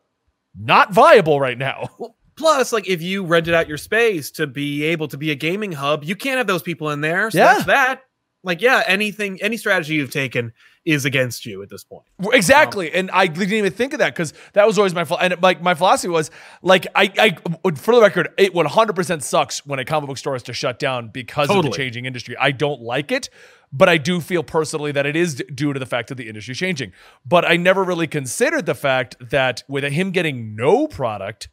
not 0.59 0.92
viable 0.92 1.40
right 1.40 1.59
now. 1.59 1.90
Well, 1.99 2.14
plus, 2.37 2.73
like 2.73 2.88
if 2.88 3.02
you 3.02 3.25
rented 3.25 3.52
out 3.52 3.66
your 3.66 3.78
space 3.78 4.30
to 4.30 4.47
be 4.47 4.85
able 4.85 5.09
to 5.09 5.18
be 5.18 5.33
a 5.33 5.35
gaming 5.35 5.73
hub, 5.73 6.04
you 6.04 6.14
can't 6.14 6.38
have 6.38 6.47
those 6.47 6.62
people 6.62 6.90
in 6.90 7.00
there. 7.00 7.33
So 7.33 7.38
yeah. 7.38 7.54
that's 7.54 7.64
that. 7.64 8.02
Like, 8.45 8.62
yeah, 8.62 8.85
anything, 8.87 9.42
any 9.42 9.57
strategy 9.57 9.95
you've 9.95 10.12
taken 10.12 10.52
is 10.85 11.05
against 11.05 11.47
you 11.47 11.63
at 11.63 11.69
this 11.69 11.85
point. 11.85 12.05
Exactly. 12.33 12.93
Um, 12.93 12.99
and 12.99 13.11
I 13.11 13.27
didn't 13.27 13.53
even 13.53 13.73
think 13.73 13.93
of 13.93 13.99
that 13.99 14.15
because 14.15 14.33
that 14.53 14.67
was 14.67 14.79
always 14.79 14.95
my 14.95 15.05
fault. 15.05 15.21
and 15.23 15.41
like 15.43 15.63
my 15.63 15.75
philosophy 15.75 16.09
was 16.09 16.31
like 16.63 16.87
I 16.95 17.13
I 17.19 17.71
for 17.73 17.95
the 17.95 18.01
record, 18.01 18.29
it 18.39 18.55
100% 18.55 19.23
sucks 19.23 19.65
when 19.67 19.79
a 19.79 19.85
comic 19.85 20.09
book 20.09 20.19
store 20.19 20.35
has 20.35 20.43
to 20.45 20.53
shut 20.53 20.79
down 20.79 21.09
because 21.09 21.49
totally. 21.49 21.69
of 21.69 21.73
the 21.73 21.77
changing 21.77 22.05
industry. 22.05 22.37
I 22.39 22.51
don't 22.51 22.81
like 22.81 23.13
it, 23.13 23.29
but 23.73 23.89
I 23.89 23.99
do 23.99 24.21
feel 24.21 24.43
personally 24.43 24.93
that 24.93 25.07
it 25.07 25.17
is 25.17 25.43
due 25.55 25.73
to 25.73 25.81
the 25.81 25.87
fact 25.87 26.09
that 26.09 26.17
the 26.17 26.29
industry 26.29 26.55
changing. 26.55 26.93
But 27.27 27.45
I 27.45 27.57
never 27.57 27.85
really 27.85 28.07
considered 28.07 28.67
the 28.67 28.75
fact 28.75 29.17
that 29.21 29.63
with 29.69 29.85
him 29.85 30.11
getting 30.11 30.57
no 30.57 30.87
product 30.87 31.49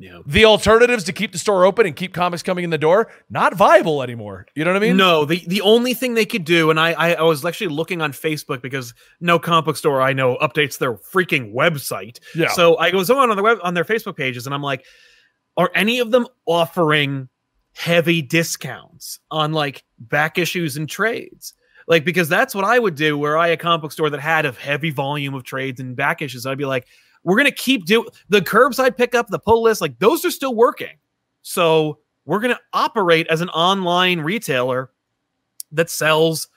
yeah. 0.00 0.20
The 0.24 0.46
alternatives 0.46 1.04
to 1.04 1.12
keep 1.12 1.32
the 1.32 1.38
store 1.38 1.66
open 1.66 1.84
and 1.84 1.94
keep 1.94 2.14
comics 2.14 2.42
coming 2.42 2.64
in 2.64 2.70
the 2.70 2.78
door, 2.78 3.12
not 3.28 3.54
viable 3.54 4.02
anymore. 4.02 4.46
You 4.54 4.64
know 4.64 4.72
what 4.72 4.82
I 4.82 4.86
mean? 4.86 4.96
No, 4.96 5.26
the, 5.26 5.44
the 5.46 5.60
only 5.60 5.92
thing 5.92 6.14
they 6.14 6.24
could 6.24 6.46
do, 6.46 6.70
and 6.70 6.80
I, 6.80 6.92
I, 6.92 7.12
I 7.12 7.22
was 7.22 7.44
actually 7.44 7.68
looking 7.68 8.00
on 8.00 8.12
Facebook 8.12 8.62
because 8.62 8.94
no 9.20 9.38
comic 9.38 9.66
book 9.66 9.76
store 9.76 10.00
I 10.00 10.14
know 10.14 10.38
updates 10.38 10.78
their 10.78 10.94
freaking 10.94 11.52
website. 11.52 12.18
Yeah. 12.34 12.48
So 12.48 12.76
I 12.76 12.92
was 12.92 13.10
on 13.10 13.30
on 13.30 13.36
the 13.36 13.42
web 13.42 13.58
on 13.62 13.74
their 13.74 13.84
Facebook 13.84 14.16
pages 14.16 14.46
and 14.46 14.54
I'm 14.54 14.62
like, 14.62 14.86
are 15.58 15.70
any 15.74 15.98
of 15.98 16.10
them 16.10 16.26
offering 16.46 17.28
heavy 17.76 18.22
discounts 18.22 19.20
on 19.30 19.52
like 19.52 19.84
back 19.98 20.38
issues 20.38 20.78
and 20.78 20.88
trades. 20.88 21.52
Like 21.86 22.06
because 22.06 22.28
that's 22.28 22.54
what 22.54 22.64
I 22.64 22.78
would 22.78 22.94
do 22.94 23.18
where 23.18 23.36
I 23.36 23.48
a 23.48 23.56
comic 23.58 23.82
book 23.82 23.92
store 23.92 24.08
that 24.08 24.20
had 24.20 24.46
a 24.46 24.52
heavy 24.52 24.90
volume 24.90 25.34
of 25.34 25.44
trades 25.44 25.78
and 25.78 25.94
back 25.94 26.22
issues. 26.22 26.46
I'd 26.46 26.56
be 26.56 26.64
like, 26.64 26.86
we're 27.22 27.36
gonna 27.36 27.50
keep 27.50 27.84
do 27.84 28.06
the 28.28 28.40
curbside 28.40 28.96
pickup, 28.96 29.28
the 29.28 29.38
pull 29.38 29.62
list, 29.62 29.80
like 29.80 29.98
those 29.98 30.24
are 30.24 30.30
still 30.30 30.54
working. 30.54 30.96
So 31.42 31.98
we're 32.24 32.40
gonna 32.40 32.60
operate 32.72 33.26
as 33.28 33.40
an 33.40 33.48
online 33.50 34.20
retailer 34.20 34.90
that 35.72 35.90
sells 35.90 36.48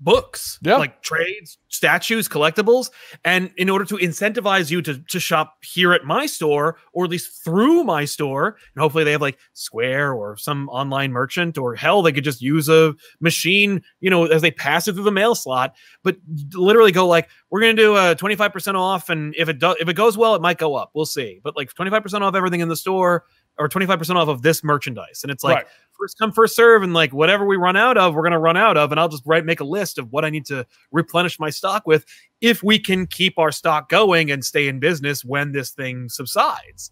books, 0.00 0.58
Yeah. 0.62 0.76
like 0.76 1.02
trades, 1.02 1.56
statues, 1.68 2.28
collectibles. 2.28 2.90
And 3.24 3.50
in 3.56 3.70
order 3.70 3.84
to 3.86 3.94
incentivize 3.96 4.70
you 4.70 4.82
to, 4.82 4.98
to 4.98 5.20
shop 5.20 5.56
here 5.62 5.92
at 5.92 6.04
my 6.04 6.26
store, 6.26 6.76
or 6.92 7.04
at 7.04 7.10
least 7.10 7.42
through 7.44 7.84
my 7.84 8.04
store, 8.04 8.56
and 8.74 8.82
hopefully 8.82 9.04
they 9.04 9.12
have 9.12 9.20
like 9.22 9.38
Square 9.54 10.12
or 10.14 10.36
some 10.36 10.68
online 10.68 11.12
merchant, 11.12 11.56
or 11.56 11.74
hell, 11.74 12.02
they 12.02 12.12
could 12.12 12.24
just 12.24 12.42
use 12.42 12.68
a 12.68 12.94
machine, 13.20 13.82
you 14.00 14.10
know, 14.10 14.26
as 14.26 14.42
they 14.42 14.50
pass 14.50 14.86
it 14.88 14.94
through 14.94 15.04
the 15.04 15.10
mail 15.12 15.34
slot. 15.34 15.74
But 16.02 16.16
literally 16.52 16.92
go 16.92 17.06
like, 17.06 17.28
we're 17.50 17.60
gonna 17.60 17.74
do 17.74 17.96
uh, 17.96 18.12
a 18.12 18.16
25% 18.16 18.74
off, 18.74 19.08
and 19.08 19.34
if 19.38 19.48
it 19.48 19.58
does 19.58 19.76
if 19.80 19.88
it 19.88 19.94
goes 19.94 20.16
well, 20.18 20.34
it 20.34 20.42
might 20.42 20.58
go 20.58 20.74
up. 20.74 20.90
We'll 20.94 21.06
see. 21.06 21.40
But 21.42 21.56
like 21.56 21.72
25% 21.72 22.20
off 22.20 22.34
everything 22.34 22.60
in 22.60 22.68
the 22.68 22.76
store, 22.76 23.24
or 23.58 23.68
25% 23.68 24.16
off 24.16 24.28
of 24.28 24.42
this 24.42 24.64
merchandise. 24.64 25.20
And 25.22 25.30
it's 25.30 25.44
like 25.44 25.56
Right. 25.58 25.66
First 26.04 26.18
come, 26.18 26.32
first 26.32 26.54
serve, 26.54 26.82
and 26.82 26.92
like 26.92 27.14
whatever 27.14 27.46
we 27.46 27.56
run 27.56 27.76
out 27.76 27.96
of, 27.96 28.14
we're 28.14 28.22
gonna 28.22 28.38
run 28.38 28.58
out 28.58 28.76
of, 28.76 28.90
and 28.92 29.00
I'll 29.00 29.08
just 29.08 29.22
write 29.24 29.46
make 29.46 29.60
a 29.60 29.64
list 29.64 29.98
of 29.98 30.12
what 30.12 30.22
I 30.22 30.28
need 30.28 30.44
to 30.46 30.66
replenish 30.92 31.40
my 31.40 31.48
stock 31.48 31.86
with 31.86 32.04
if 32.42 32.62
we 32.62 32.78
can 32.78 33.06
keep 33.06 33.38
our 33.38 33.50
stock 33.50 33.88
going 33.88 34.30
and 34.30 34.44
stay 34.44 34.68
in 34.68 34.80
business 34.80 35.24
when 35.24 35.52
this 35.52 35.70
thing 35.70 36.10
subsides. 36.10 36.90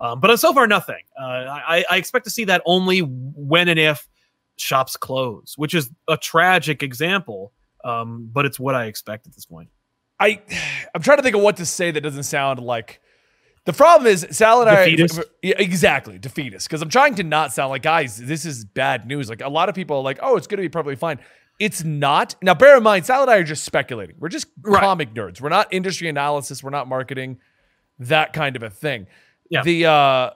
Um, 0.00 0.18
but 0.18 0.34
so 0.38 0.54
far, 0.54 0.66
nothing. 0.66 1.02
Uh, 1.20 1.24
I, 1.24 1.84
I 1.90 1.96
expect 1.98 2.24
to 2.24 2.30
see 2.30 2.44
that 2.44 2.62
only 2.64 3.00
when 3.00 3.68
and 3.68 3.78
if 3.78 4.08
shops 4.56 4.96
close, 4.96 5.54
which 5.56 5.74
is 5.74 5.90
a 6.08 6.16
tragic 6.16 6.82
example. 6.82 7.52
Um, 7.84 8.30
but 8.32 8.46
it's 8.46 8.58
what 8.58 8.74
I 8.74 8.86
expect 8.86 9.26
at 9.26 9.34
this 9.34 9.44
point. 9.44 9.68
I 10.18 10.40
I'm 10.94 11.02
trying 11.02 11.18
to 11.18 11.22
think 11.22 11.36
of 11.36 11.42
what 11.42 11.58
to 11.58 11.66
say 11.66 11.90
that 11.90 12.00
doesn't 12.00 12.22
sound 12.22 12.60
like 12.60 13.00
the 13.66 13.72
problem 13.72 14.06
is 14.10 14.26
Sal 14.30 14.60
and 14.60 14.70
I- 14.70 14.84
Defeatist? 14.90 15.20
yeah, 15.42 15.54
exactly. 15.58 16.18
Defeatist 16.18 16.68
because 16.68 16.82
I'm 16.82 16.88
trying 16.90 17.14
to 17.16 17.22
not 17.22 17.52
sound 17.52 17.70
like 17.70 17.82
guys 17.82 18.16
this 18.18 18.44
is 18.44 18.64
bad 18.64 19.06
news. 19.06 19.28
Like 19.28 19.40
a 19.40 19.48
lot 19.48 19.68
of 19.68 19.74
people 19.74 19.96
are 19.98 20.02
like 20.02 20.18
oh 20.22 20.36
it's 20.36 20.46
going 20.46 20.58
to 20.58 20.62
be 20.62 20.68
perfectly 20.68 20.96
fine. 20.96 21.18
It's 21.60 21.84
not. 21.84 22.34
Now 22.42 22.54
bear 22.54 22.76
in 22.76 22.82
mind 22.82 23.06
salad 23.06 23.28
and 23.28 23.34
I 23.36 23.38
are 23.38 23.44
just 23.44 23.64
speculating. 23.64 24.16
We're 24.18 24.28
just 24.28 24.48
Right. 24.62 24.80
comic 24.82 25.14
nerds. 25.14 25.40
We're 25.40 25.48
not 25.50 25.72
industry 25.72 26.08
analysis. 26.08 26.62
We're 26.62 26.70
not 26.70 26.88
marketing. 26.88 27.38
That 28.00 28.32
kind 28.32 28.56
of 28.56 28.62
a 28.62 28.70
thing. 28.70 29.06
Yeah. 29.50 29.62
the 29.62 29.86
uh 29.86 30.30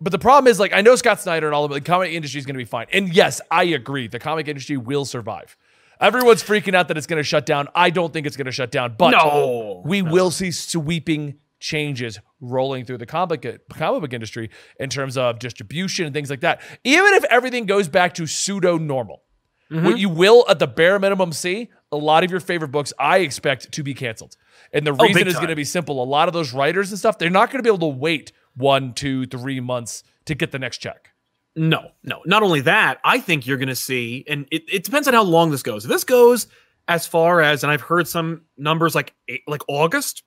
but 0.00 0.10
the 0.10 0.18
problem 0.18 0.50
is 0.50 0.58
like 0.58 0.72
I 0.72 0.80
know 0.80 0.96
Scott 0.96 1.20
Snyder 1.20 1.46
and 1.46 1.54
all 1.54 1.64
of 1.64 1.70
it 1.70 1.74
the 1.74 1.80
comic 1.80 2.12
industry 2.12 2.38
is 2.38 2.46
going 2.46 2.54
to 2.54 2.58
be 2.58 2.64
fine. 2.64 2.86
And 2.92 3.14
yes 3.14 3.40
I 3.50 3.64
agree 3.64 4.08
the 4.08 4.18
comic 4.18 4.48
industry 4.48 4.76
will 4.76 5.04
survive. 5.04 5.56
Everyone's 6.00 6.42
freaking 6.42 6.74
out 6.74 6.88
that 6.88 6.96
it's 6.98 7.06
going 7.06 7.18
to 7.20 7.24
shut 7.24 7.46
down. 7.46 7.68
I 7.74 7.90
don't 7.90 8.12
think 8.12 8.26
it's 8.26 8.36
going 8.36 8.46
to 8.46 8.52
shut 8.52 8.70
down 8.72 8.96
but 8.98 9.10
no, 9.10 9.82
we 9.84 10.02
will 10.02 10.30
see 10.32 10.50
sweeping 10.50 11.38
changes 11.64 12.18
rolling 12.40 12.84
through 12.84 12.98
the 12.98 13.06
comic, 13.06 13.40
comic 13.70 14.02
book 14.02 14.12
industry 14.12 14.50
in 14.78 14.90
terms 14.90 15.16
of 15.16 15.38
distribution 15.38 16.04
and 16.04 16.14
things 16.14 16.28
like 16.28 16.40
that. 16.40 16.60
Even 16.84 17.14
if 17.14 17.24
everything 17.24 17.64
goes 17.64 17.88
back 17.88 18.12
to 18.14 18.26
pseudo 18.26 18.76
normal, 18.78 19.22
Mm-hmm. 19.72 19.86
what 19.86 19.98
you 19.98 20.10
will 20.10 20.44
at 20.50 20.58
the 20.58 20.66
bare 20.66 20.98
minimum 20.98 21.32
see 21.32 21.70
a 21.90 21.96
lot 21.96 22.22
of 22.22 22.30
your 22.30 22.38
favorite 22.38 22.68
books 22.70 22.92
I 22.98 23.18
expect 23.20 23.72
to 23.72 23.82
be 23.82 23.94
canceled. 23.94 24.36
And 24.74 24.86
the 24.86 24.92
reason 24.92 25.10
Oh, 25.10 25.14
big 25.14 25.26
is 25.26 25.34
going 25.36 25.48
to 25.48 25.56
be 25.56 25.64
simple. 25.64 26.02
A 26.02 26.04
lot 26.04 26.28
of 26.28 26.34
those 26.34 26.52
writers 26.52 26.90
and 26.90 26.98
stuff, 26.98 27.16
they're 27.16 27.30
not 27.30 27.50
going 27.50 27.60
to 27.60 27.62
be 27.62 27.74
able 27.74 27.90
to 27.90 27.98
wait 27.98 28.30
one, 28.54 28.92
two, 28.92 29.24
three 29.26 29.60
months 29.60 30.02
to 30.26 30.34
get 30.34 30.52
the 30.52 30.58
next 30.58 30.78
check. 30.78 31.08
No, 31.56 31.92
no. 32.02 32.20
Not 32.26 32.42
only 32.42 32.60
that, 32.60 32.98
I 33.04 33.18
think 33.20 33.46
you're 33.46 33.56
going 33.56 33.68
to 33.70 33.74
see, 33.74 34.22
and 34.28 34.46
it, 34.52 34.64
it 34.70 34.84
depends 34.84 35.08
on 35.08 35.14
how 35.14 35.22
long 35.22 35.50
this 35.50 35.62
goes. 35.62 35.86
If 35.86 35.90
this 35.90 36.04
goes 36.04 36.46
as 36.86 37.06
far 37.06 37.40
as, 37.40 37.64
and 37.64 37.72
I've 37.72 37.80
heard 37.80 38.06
some 38.06 38.42
numbers 38.58 38.94
like 38.94 39.14
eight- 39.28 39.44
like 39.48 39.62
August, 39.66 40.24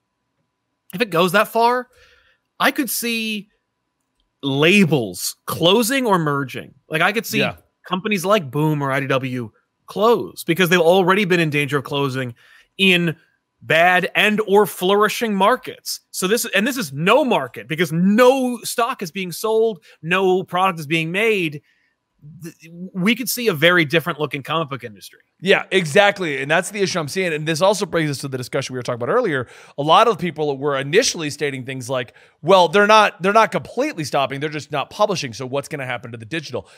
if 0.94 1.00
it 1.00 1.10
goes 1.10 1.32
that 1.32 1.48
far, 1.48 1.88
I 2.60 2.70
could 2.70 2.90
see 2.90 3.48
labels 4.42 5.36
closing 5.46 6.06
or 6.06 6.18
merging. 6.18 6.74
Like 6.88 7.02
I 7.02 7.12
could 7.12 7.26
see 7.26 7.40
Yeah. 7.40 7.56
companies 7.86 8.24
like 8.24 8.50
Boom 8.50 8.82
or 8.82 8.90
IDW 8.90 9.50
close 9.86 10.44
because 10.44 10.68
they've 10.68 10.78
already 10.80 11.24
been 11.24 11.40
in 11.40 11.50
danger 11.50 11.78
of 11.78 11.84
closing 11.84 12.34
in 12.76 13.16
bad 13.62 14.10
and 14.14 14.40
or 14.46 14.66
flourishing 14.66 15.34
markets. 15.34 16.00
So 16.12 16.28
this 16.28 16.44
and 16.54 16.66
this 16.66 16.76
is 16.76 16.92
no 16.92 17.24
market 17.24 17.66
because 17.66 17.90
no 17.92 18.58
stock 18.62 19.02
is 19.02 19.10
being 19.10 19.32
sold, 19.32 19.82
no 20.02 20.44
product 20.44 20.78
is 20.78 20.86
being 20.86 21.10
made. 21.10 21.62
We 22.92 23.14
could 23.14 23.28
see 23.28 23.46
a 23.48 23.54
very 23.54 23.84
different 23.84 24.18
looking 24.18 24.42
comic 24.42 24.68
book 24.68 24.82
industry. 24.82 25.20
Yeah, 25.40 25.64
exactly. 25.70 26.42
And 26.42 26.50
that's 26.50 26.70
the 26.70 26.80
issue 26.80 26.98
I'm 26.98 27.08
seeing. 27.08 27.32
And 27.32 27.46
this 27.46 27.62
also 27.62 27.86
brings 27.86 28.10
us 28.10 28.18
to 28.18 28.28
the 28.28 28.36
discussion 28.36 28.74
we 28.74 28.78
were 28.78 28.82
talking 28.82 29.00
about 29.02 29.12
earlier. 29.12 29.46
A 29.76 29.82
lot 29.82 30.08
of 30.08 30.18
people 30.18 30.56
were 30.58 30.76
initially 30.76 31.30
stating 31.30 31.64
things 31.64 31.88
like, 31.88 32.14
well, 32.42 32.68
they're 32.68 32.86
not 32.88 33.22
they're 33.22 33.32
not 33.32 33.52
completely 33.52 34.04
stopping, 34.04 34.40
they're 34.40 34.48
just 34.48 34.72
not 34.72 34.90
publishing. 34.90 35.32
So 35.32 35.46
what's 35.46 35.68
going 35.68 35.80
to 35.80 35.86
happen 35.86 36.10
to 36.12 36.18
the 36.18 36.26
digital? 36.26 36.68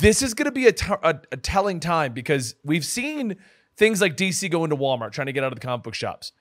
This 0.00 0.22
is 0.22 0.34
going 0.34 0.46
to 0.46 0.52
be 0.52 0.66
a, 0.66 0.72
t- 0.72 0.92
a, 1.02 1.20
a 1.30 1.36
telling 1.36 1.78
time 1.80 2.12
because 2.12 2.54
we've 2.64 2.84
seen 2.84 3.36
things 3.76 4.00
like 4.00 4.16
DC 4.16 4.50
go 4.50 4.64
into 4.64 4.76
Walmart 4.76 5.12
trying 5.12 5.26
to 5.26 5.32
get 5.32 5.44
out 5.44 5.52
of 5.52 5.58
the 5.60 5.64
comic 5.66 5.84
book 5.84 5.94
shops. 5.94 6.32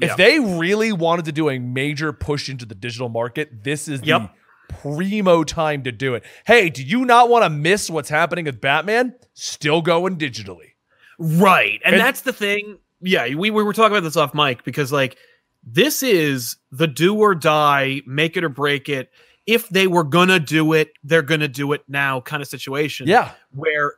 If 0.00 0.16
they 0.16 0.38
really 0.38 0.92
wanted 0.92 1.24
to 1.24 1.32
do 1.32 1.48
a 1.48 1.58
major 1.58 2.12
push 2.12 2.48
into 2.48 2.64
the 2.64 2.74
digital 2.76 3.08
market, 3.08 3.64
this 3.64 3.88
is 3.88 4.00
Yep. 4.02 4.20
the 4.22 4.30
primo 4.68 5.44
time 5.44 5.82
to 5.84 5.92
do 5.92 6.14
it. 6.14 6.24
Hey, 6.46 6.68
do 6.70 6.82
you 6.82 7.04
not 7.04 7.28
want 7.28 7.44
to 7.44 7.50
miss 7.50 7.90
what's 7.90 8.08
happening 8.08 8.44
with 8.44 8.60
Batman? 8.60 9.14
Still 9.34 9.82
going 9.82 10.16
digitally. 10.18 10.72
Right. 11.18 11.80
And, 11.84 11.94
And- 11.94 12.00
that's 12.00 12.22
the 12.22 12.32
thing. 12.32 12.78
Yeah, 13.00 13.26
we, 13.34 13.50
we 13.50 13.62
were 13.62 13.72
talking 13.72 13.92
about 13.96 14.02
this 14.04 14.16
off 14.16 14.34
mic 14.34 14.64
because 14.64 14.90
like 14.90 15.16
this 15.64 16.02
is 16.02 16.56
the 16.72 16.86
do 16.88 17.16
or 17.16 17.34
die, 17.34 18.00
make 18.06 18.36
it 18.36 18.42
or 18.44 18.48
break 18.48 18.88
it. 18.88 19.10
If 19.46 19.68
they 19.68 19.86
were 19.86 20.04
gonna 20.04 20.40
do 20.40 20.72
it, 20.72 20.90
they're 21.04 21.22
gonna 21.22 21.48
do 21.48 21.72
it 21.72 21.82
now 21.88 22.20
kind 22.20 22.42
of 22.42 22.48
situation. 22.48 23.06
Yeah. 23.06 23.30
Where 23.52 23.94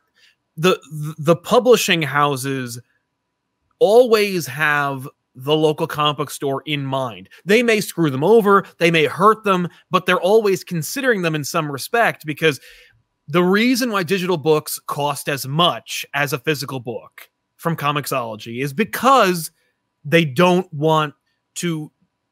the 0.55 0.79
the 1.17 1.35
publishing 1.35 2.03
houses 2.03 2.79
always 3.79 4.47
have 4.47 5.07
the 5.35 5.55
local 5.55 5.87
comic 5.87 6.17
book 6.17 6.31
store 6.31 6.61
in 6.65 6.85
mind. 6.85 7.29
They 7.45 7.63
may 7.63 7.81
screw 7.81 8.09
them 8.09 8.23
over, 8.23 8.65
they 8.79 8.91
may 8.91 9.05
hurt 9.05 9.43
them, 9.43 9.69
but 9.89 10.05
they're 10.05 10.19
always 10.19 10.63
considering 10.63 11.21
them 11.21 11.35
in 11.35 11.43
some 11.43 11.71
respect 11.71 12.25
because 12.25 12.59
the 13.27 13.43
reason 13.43 13.91
why 13.91 14.03
digital 14.03 14.37
books 14.37 14.79
cost 14.87 15.29
as 15.29 15.47
much 15.47 16.05
as 16.13 16.33
a 16.33 16.39
physical 16.39 16.79
book 16.79 17.29
from 17.55 17.77
Comixology 17.77 18.61
is 18.61 18.73
because 18.73 19.51
they 20.03 20.25
don't 20.25 20.71
want 20.73 21.13
to 21.55 21.91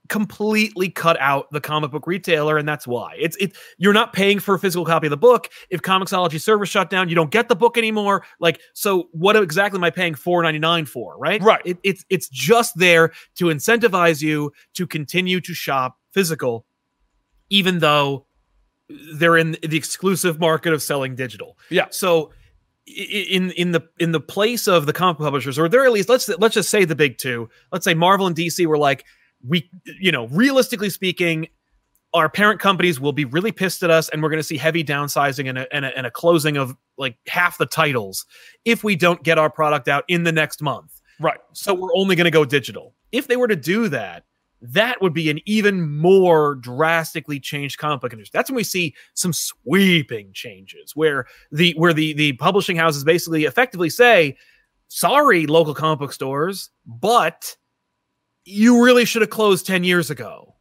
completely 0.10 0.90
cut 0.90 1.20
out 1.22 1.50
the 1.52 1.62
comic 1.62 1.92
book 1.92 2.08
retailer 2.08 2.58
and 2.58 2.68
that's 2.68 2.88
why. 2.88 3.16
It's 3.18 3.38
it 3.38 3.56
you're 3.78 3.94
not 3.94 4.12
paying 4.12 4.40
for 4.40 4.56
a 4.56 4.60
physical 4.60 4.86
copy 4.86 5.08
of 5.08 5.12
the 5.12 5.18
book. 5.18 5.50
If 5.70 5.82
comixology 5.82 6.42
service 6.42 6.68
shut 6.68 6.90
down 6.90 7.10
you 7.10 7.16
don't 7.16 7.32
get 7.32 7.48
the 7.48 7.56
book 7.56 7.78
anymore. 7.78 8.26
Like 8.40 8.60
so 8.74 9.08
what 9.12 9.36
exactly 9.36 9.78
am 9.78 9.84
i 9.84 9.90
paying 9.90 10.16
4.99 10.16 10.88
for 10.88 11.18
right? 11.18 11.42
Right. 11.42 11.62
it, 11.64 11.78
it's 11.84 12.04
it's 12.10 12.28
just 12.28 12.78
there 12.78 13.12
to 13.36 13.46
incentivize 13.46 14.22
you 14.22 14.52
to 14.74 14.88
continue 14.88 15.40
to 15.42 15.54
shop 15.54 15.98
physical 16.12 16.66
even 17.50 17.80
though 17.80 18.26
they're 19.14 19.38
in 19.38 19.58
the 19.62 19.78
exclusive 19.78 20.40
market 20.40 20.74
of 20.74 20.82
selling 20.82 21.16
digital. 21.16 21.58
Yeah. 21.70 21.86
so 21.92 22.32
in 22.88 23.52
in 23.52 23.72
the 23.72 23.88
in 24.00 24.12
the 24.12 24.20
place 24.20 24.68
of 24.68 24.88
the 24.88 24.94
comic 24.94 25.20
publishers 25.20 25.60
or 25.60 25.70
they're 25.70 25.86
at 25.86 25.92
least 25.92 26.10
let's 26.10 26.28
let's 26.40 26.56
just 26.56 26.72
say 26.72 26.86
the 26.86 26.96
big 26.96 27.20
two. 27.20 27.48
Let's 27.72 27.86
say 27.86 27.94
marvel 27.94 28.26
and 28.26 28.36
dc 28.36 28.66
were 28.66 28.80
like 28.80 29.06
we 29.48 29.70
you 30.00 30.12
know 30.12 30.28
realistically 30.28 30.90
speaking 30.90 31.48
our 32.14 32.28
parent 32.28 32.60
companies 32.60 33.00
will 33.00 33.14
be 33.14 33.26
really 33.26 33.52
pissed 33.52 33.84
at 33.84 33.92
us 33.92 34.10
and 34.10 34.24
we're 34.24 34.30
going 34.30 34.40
to 34.40 34.44
see 34.44 34.58
heavy 34.58 34.84
downsizing 34.84 35.48
and 35.48 35.60
a, 35.60 35.74
and, 35.76 35.86
a, 35.86 35.96
and 35.96 36.08
a 36.08 36.12
closing 36.12 36.58
of 36.58 36.76
like 36.98 37.16
half 37.28 37.58
the 37.60 37.68
titles 37.68 38.26
if 38.66 38.84
we 38.84 38.96
don't 38.96 39.24
get 39.24 39.38
our 39.38 39.50
product 39.50 39.88
out 39.88 40.04
in 40.08 40.24
the 40.24 40.32
next 40.32 40.62
month. 40.62 41.00
Right. 41.20 41.38
so 41.54 41.74
we're 41.74 41.94
only 41.96 42.16
going 42.16 42.26
to 42.26 42.32
go 42.32 42.46
digital. 42.46 42.96
If 43.12 43.28
they 43.28 43.36
were 43.36 43.48
to 43.48 43.56
do 43.56 43.90
that 43.90 44.24
that 44.62 45.02
would 45.02 45.14
be 45.14 45.30
an 45.30 45.40
even 45.46 45.98
more 45.98 46.56
drastically 46.56 47.40
changed 47.40 47.78
comic 47.78 48.02
book 48.02 48.12
industry. 48.12 48.32
That's 48.38 48.50
when 48.50 48.58
we 48.58 48.64
see 48.64 48.94
some 49.14 49.32
sweeping 49.32 50.32
changes 50.34 50.96
where 50.96 51.28
the 51.52 51.74
where 51.78 51.94
the 51.94 52.14
the 52.14 52.34
publishing 52.34 52.76
houses 52.76 53.04
basically 53.04 53.46
effectively 53.46 53.90
say 53.90 54.36
sorry 54.90 55.46
local 55.46 55.74
comic 55.74 56.00
book 56.00 56.12
stores 56.12 56.72
but 56.86 57.56
you 58.50 58.84
really 58.84 59.06
should 59.06 59.22
have 59.22 59.30
closed 59.30 59.66
10 59.68 59.84
years 59.84 60.10
ago 60.10 60.56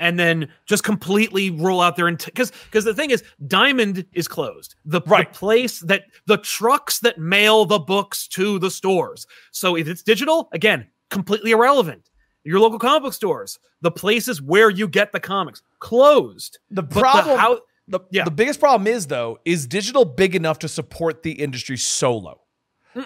and 0.00 0.18
then 0.18 0.48
just 0.66 0.82
completely 0.82 1.50
roll 1.50 1.80
out 1.80 1.94
there 1.96 2.08
and 2.08 2.18
because 2.24 2.50
because 2.66 2.84
the 2.84 2.94
thing 2.94 3.10
is 3.10 3.22
diamond 3.46 4.04
is 4.12 4.26
closed 4.26 4.74
the, 4.84 5.00
Right. 5.06 5.32
the 5.32 5.38
place 5.38 5.80
that 5.80 6.04
the 6.26 6.38
trucks 6.38 6.98
that 7.00 7.18
mail 7.18 7.64
the 7.64 7.78
books 7.78 8.26
to 8.28 8.58
the 8.58 8.70
stores 8.70 9.26
so 9.52 9.76
if 9.76 9.86
it's 9.86 10.02
digital 10.02 10.48
again 10.52 10.88
completely 11.10 11.52
irrelevant 11.52 12.10
your 12.42 12.58
local 12.58 12.78
comic 12.78 13.02
book 13.04 13.12
stores 13.14 13.58
the 13.82 13.90
places 13.90 14.42
where 14.42 14.68
you 14.70 14.88
get 14.88 15.12
the 15.12 15.20
comics 15.20 15.62
closed 15.78 16.58
The 16.70 16.82
problem 16.82 17.36
the, 17.36 17.40
how 17.40 17.60
The, 17.86 18.00
Yeah. 18.10 18.24
the 18.24 18.30
biggest 18.30 18.58
problem 18.60 18.86
is 18.86 19.06
though, 19.08 19.38
is 19.44 19.66
digital 19.66 20.04
big 20.06 20.34
enough 20.34 20.58
to 20.60 20.68
support 20.68 21.22
the 21.22 21.32
industry 21.32 21.76
solo? 21.76 22.40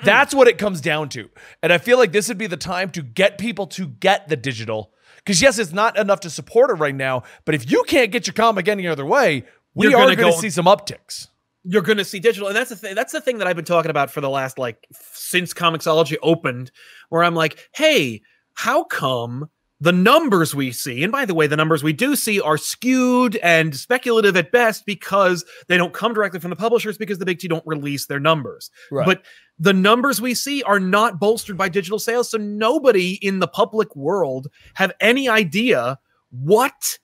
That's 0.04 0.34
what 0.34 0.48
it 0.48 0.58
comes 0.58 0.80
down 0.80 1.08
to. 1.10 1.30
And 1.62 1.72
I 1.72 1.78
feel 1.78 1.98
like 1.98 2.12
this 2.12 2.28
would 2.28 2.38
be 2.38 2.46
the 2.46 2.56
time 2.56 2.90
to 2.90 3.02
get 3.02 3.38
people 3.38 3.66
to 3.68 3.86
get 3.86 4.28
the 4.28 4.36
digital. 4.36 4.92
Because 5.16 5.42
yes, 5.42 5.58
it's 5.58 5.72
not 5.72 5.98
enough 5.98 6.20
to 6.20 6.30
support 6.30 6.70
it 6.70 6.74
right 6.74 6.94
now. 6.94 7.22
But 7.44 7.54
if 7.54 7.70
you 7.70 7.84
can't 7.86 8.10
get 8.12 8.26
your 8.26 8.34
comic 8.34 8.68
any 8.68 8.86
other 8.86 9.04
way, 9.04 9.44
we 9.74 9.86
You're 9.88 9.98
are 9.98 10.04
gonna 10.04 10.16
going 10.16 10.32
to 10.32 10.38
see 10.38 10.50
some 10.50 10.66
upticks. 10.66 11.28
you're 11.64 11.82
going 11.82 11.98
to 11.98 12.04
see 12.04 12.18
digital 12.20 12.48
and 12.48 12.56
that's 12.56 12.70
the 12.70 12.76
thing 12.76 12.94
that's 12.94 13.12
the 13.12 13.20
thing 13.20 13.38
that 13.38 13.46
i've 13.46 13.56
been 13.56 13.64
talking 13.64 13.90
about 13.90 14.10
for 14.10 14.20
the 14.20 14.30
last 14.30 14.58
like 14.58 14.86
since 14.92 15.52
comixology 15.52 16.16
opened 16.22 16.70
where 17.10 17.22
i'm 17.22 17.34
like 17.34 17.68
hey 17.74 18.22
how 18.54 18.84
come 18.84 19.50
the 19.80 19.92
numbers 19.92 20.54
we 20.54 20.72
see 20.72 21.02
and 21.04 21.12
by 21.12 21.24
the 21.24 21.34
way 21.34 21.46
the 21.46 21.56
numbers 21.56 21.84
we 21.84 21.92
do 21.92 22.16
see 22.16 22.40
are 22.40 22.58
skewed 22.58 23.36
and 23.36 23.76
speculative 23.76 24.36
at 24.36 24.50
best 24.50 24.84
because 24.86 25.44
they 25.68 25.76
don't 25.76 25.92
come 25.94 26.12
directly 26.12 26.40
from 26.40 26.50
the 26.50 26.56
publishers 26.56 26.98
because 26.98 27.18
the 27.18 27.24
big 27.24 27.38
t 27.38 27.46
don't 27.46 27.64
release 27.66 28.06
their 28.06 28.18
numbers 28.18 28.70
Right. 28.90 29.06
but 29.06 29.22
the 29.58 29.72
numbers 29.72 30.20
we 30.20 30.34
see 30.34 30.62
are 30.64 30.80
not 30.80 31.20
bolstered 31.20 31.56
by 31.56 31.68
digital 31.68 31.98
sales 32.00 32.28
so 32.30 32.38
nobody 32.38 33.14
in 33.24 33.38
the 33.38 33.46
public 33.48 33.94
world 33.94 34.48
have 34.74 34.92
any 35.00 35.28
idea 35.28 35.98
what 36.30 36.98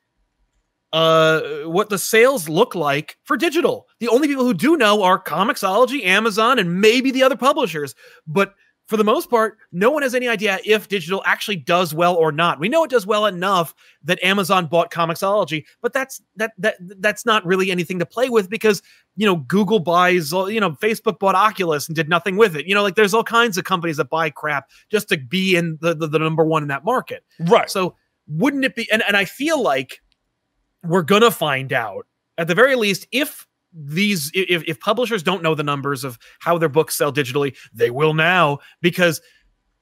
uh 0.93 1.41
what 1.65 1.89
the 1.91 1.99
sales 1.99 2.49
look 2.49 2.75
like 2.77 3.19
for 3.25 3.37
digital. 3.37 3.89
The 3.99 4.09
only 4.09 4.29
people 4.29 4.45
who 4.45 4.55
do 4.55 4.77
know 4.77 5.03
are 5.03 5.21
Comixology, 5.21 6.05
Amazon, 6.05 6.59
and 6.61 6.81
maybe 6.81 7.11
the 7.11 7.23
other 7.25 7.37
publishers. 7.37 7.97
But 8.29 8.55
for 8.87 8.99
the 8.99 9.05
most 9.05 9.31
part, 9.31 9.57
no 9.73 9.91
one 9.91 10.03
has 10.03 10.15
any 10.15 10.29
idea 10.29 10.59
if 10.65 10.89
digital 10.89 11.23
actually 11.25 11.57
does 11.57 11.95
well 11.95 12.15
or 12.17 12.31
not. 12.31 12.61
We 12.61 12.69
know 12.69 12.85
it 12.85 12.91
does 12.91 13.07
well 13.07 13.25
enough 13.25 13.75
that 14.03 14.23
Amazon 14.23 14.67
bought 14.67 14.91
Comixology, 14.91 15.65
but 15.81 15.95
that's 15.95 16.21
that 16.37 16.53
that 16.59 16.77
that's 17.01 17.25
not 17.25 17.45
really 17.47 17.71
anything 17.71 17.99
to 17.99 18.07
play 18.07 18.29
with 18.29 18.51
because 18.51 18.83
you 19.17 19.25
know 19.27 19.37
Google 19.37 19.81
buys 19.81 20.33
you 20.33 20.61
know 20.61 20.73
Facebook 20.73 21.19
bought 21.19 21.35
Oculus 21.35 21.89
and 21.89 21.97
did 21.97 22.09
nothing 22.11 22.37
with 22.37 22.57
it. 22.57 22.67
You 22.67 22.75
know, 22.75 22.83
like 22.83 22.95
there's 22.95 23.15
all 23.15 23.25
kinds 23.25 23.57
of 23.57 23.65
companies 23.65 23.97
that 23.97 24.11
buy 24.11 24.29
crap 24.29 24.69
just 24.91 25.09
to 25.09 25.17
be 25.17 25.57
in 25.57 25.79
the 25.81 25.95
the, 25.95 26.07
the 26.07 26.19
number 26.19 26.45
one 26.45 26.63
in 26.63 26.69
that 26.69 26.85
market. 26.85 27.25
Right. 27.41 27.71
So 27.71 27.97
wouldn't 28.27 28.65
it 28.65 28.75
be? 28.75 28.91
And, 28.93 29.03
and 29.07 29.17
I 29.17 29.25
feel 29.25 29.63
like 29.63 30.01
we're 30.83 31.03
gonna 31.03 31.31
find 31.31 31.73
out 31.73 32.07
at 32.37 32.49
the 32.49 32.55
very 32.55 32.77
least 32.77 33.07
if 33.13 33.47
these 33.75 34.31
if, 34.35 34.63
if 34.65 34.81
publishers 34.81 35.23
don't 35.23 35.43
know 35.43 35.55
the 35.55 35.63
numbers 35.63 36.05
of 36.05 36.19
how 36.39 36.59
their 36.59 36.69
books 36.69 36.95
sell 36.95 37.13
digitally, 37.13 37.57
they 37.73 37.91
will 37.91 38.15
now 38.15 38.59
because 38.81 39.21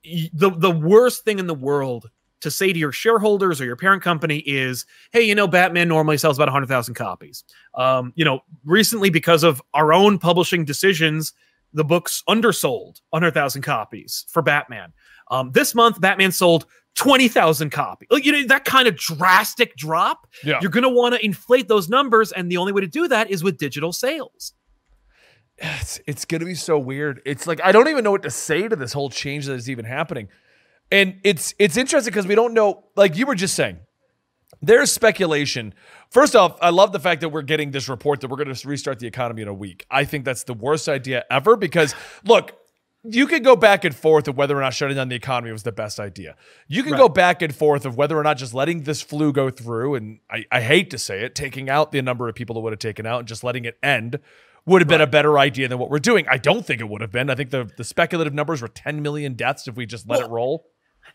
the 0.05 0.51
the 0.51 0.71
worst 0.71 1.25
thing 1.25 1.39
in 1.39 1.47
the 1.47 1.55
world 1.55 2.11
to 2.41 2.51
say 2.51 2.73
to 2.73 2.79
your 2.79 2.93
shareholders 2.93 3.61
or 3.61 3.65
your 3.65 3.77
parent 3.77 4.03
company 4.03 4.39
is, 4.39 4.85
hey, 5.13 5.23
you 5.23 5.35
know, 5.35 5.47
Batman 5.47 5.87
normally 5.87 6.19
sells 6.19 6.37
about 6.37 6.49
100,000 6.49 6.95
copies. 6.95 7.45
Um, 7.75 8.13
you 8.17 8.25
know, 8.25 8.41
recently 8.65 9.11
because 9.11 9.45
of 9.45 9.63
our 9.75 9.93
own 9.93 10.19
publishing 10.19 10.65
decisions, 10.65 11.33
the 11.73 11.85
book's 11.85 12.23
undersold 12.29 13.01
100,000 13.11 13.63
copies 13.63 14.27
for 14.29 14.43
Batman. 14.43 14.93
Um, 15.33 15.51
this 15.53 15.75
month, 15.75 16.01
Batman 16.01 16.31
sold 16.31 16.67
20,000 16.95 17.71
copies. 17.71 18.09
Like, 18.11 18.25
you 18.25 18.33
know, 18.33 18.47
that 18.49 18.65
kind 18.65 18.87
of 18.87 18.97
drastic 18.97 19.75
drop, 19.77 20.27
Yeah. 20.45 20.59
you're 20.61 20.71
going 20.71 20.83
to 20.85 20.91
want 20.91 21.15
to 21.15 21.25
inflate 21.25 21.67
those 21.67 21.89
numbers. 21.89 22.33
And 22.33 22.51
the 22.53 22.59
only 22.59 22.73
way 22.73 22.83
to 22.83 22.87
do 22.87 23.09
that 23.09 23.31
is 23.31 23.43
with 23.43 23.57
digital 23.57 23.93
sales. 23.93 24.53
it's, 25.59 26.01
it's 26.07 26.25
gonna 26.25 26.45
be 26.45 26.55
so 26.55 26.79
weird. 26.79 27.21
It's 27.25 27.47
like 27.47 27.61
I 27.63 27.73
don't 27.73 27.87
even 27.89 28.03
know 28.05 28.11
what 28.11 28.23
to 28.23 28.31
say 28.31 28.67
to 28.69 28.75
this 28.75 28.93
whole 28.93 29.11
change 29.11 29.47
that 29.47 29.55
is 29.55 29.71
even 29.71 29.85
happening. 29.85 30.29
And 30.91 31.21
it's 31.25 31.55
it's 31.59 31.77
interesting 31.77 32.11
because 32.11 32.27
we 32.27 32.35
don't 32.35 32.53
know, 32.55 32.85
like 32.97 33.17
you 33.17 33.27
were 33.27 33.35
just 33.35 33.55
saying, 33.55 33.79
there's 34.61 34.91
speculation. 34.91 35.75
First 36.11 36.35
off, 36.35 36.59
I 36.61 36.71
love 36.71 36.93
the 36.93 36.99
fact 37.01 37.21
that 37.21 37.29
we're 37.29 37.43
getting 37.43 37.71
this 37.71 37.89
report 37.89 38.21
that 38.23 38.29
we're 38.29 38.39
gonna 38.39 38.57
restart 38.65 38.99
the 38.99 39.07
economy 39.07 39.43
in 39.43 39.49
a 39.49 39.55
week. 39.55 39.87
I 39.91 40.05
think 40.05 40.25
that's 40.25 40.45
the 40.45 40.55
worst 40.55 40.89
idea 40.89 41.25
ever 41.31 41.57
because 41.57 41.95
look, 42.25 42.53
you 43.05 43.27
could 43.27 43.43
go 43.43 43.57
back 43.57 43.85
and 43.85 43.95
forth 43.95 44.29
of 44.29 44.37
whether 44.37 44.57
or 44.57 44.61
not 44.61 44.75
shutting 44.75 44.97
down 44.97 45.09
the 45.09 45.17
economy 45.17 45.51
was 45.53 45.65
the 45.65 45.73
best 45.73 45.99
idea. 45.99 46.37
You 46.69 46.83
can 46.83 46.93
Right. 46.93 46.99
go 46.99 47.09
back 47.09 47.43
and 47.43 47.55
forth 47.55 47.85
of 47.85 47.97
whether 47.97 48.17
or 48.19 48.23
not 48.23 48.37
just 48.39 48.55
letting 48.55 48.83
this 48.83 49.03
flu 49.03 49.33
go 49.33 49.51
through, 49.51 49.97
and 49.97 50.21
I, 50.31 50.45
I 50.53 50.61
hate 50.61 50.91
to 50.91 50.99
say 50.99 51.25
it, 51.25 51.35
taking 51.35 51.69
out 51.69 51.91
the 51.93 52.01
number 52.03 52.29
of 52.29 52.35
people 52.35 52.55
that 52.55 52.61
would 52.61 52.73
have 52.73 52.79
taken 52.79 53.05
out 53.07 53.21
and 53.21 53.29
just 53.29 53.43
letting 53.43 53.65
it 53.65 53.77
end 53.83 54.21
would 54.67 54.81
have 54.81 54.89
been 54.89 55.01
a 55.01 55.07
better 55.09 55.37
idea 55.41 55.67
than 55.67 55.79
what 55.79 55.91
we're 55.91 55.99
doing. 55.99 56.25
I 56.29 56.37
don't 56.39 56.65
think 56.65 56.81
it 56.81 56.89
would 56.89 57.01
have 57.01 57.11
been. 57.11 57.29
I 57.29 57.35
think 57.35 57.51
the, 57.51 57.69
the 57.77 57.83
speculative 57.83 58.33
numbers 58.33 58.63
were 58.63 58.69
10 58.69 59.03
million 59.03 59.35
deaths 59.35 59.67
if 59.67 59.75
we 59.75 59.87
just 59.87 60.09
let 60.09 60.19
Well, 60.21 60.29
it 60.29 60.31
roll. 60.31 60.67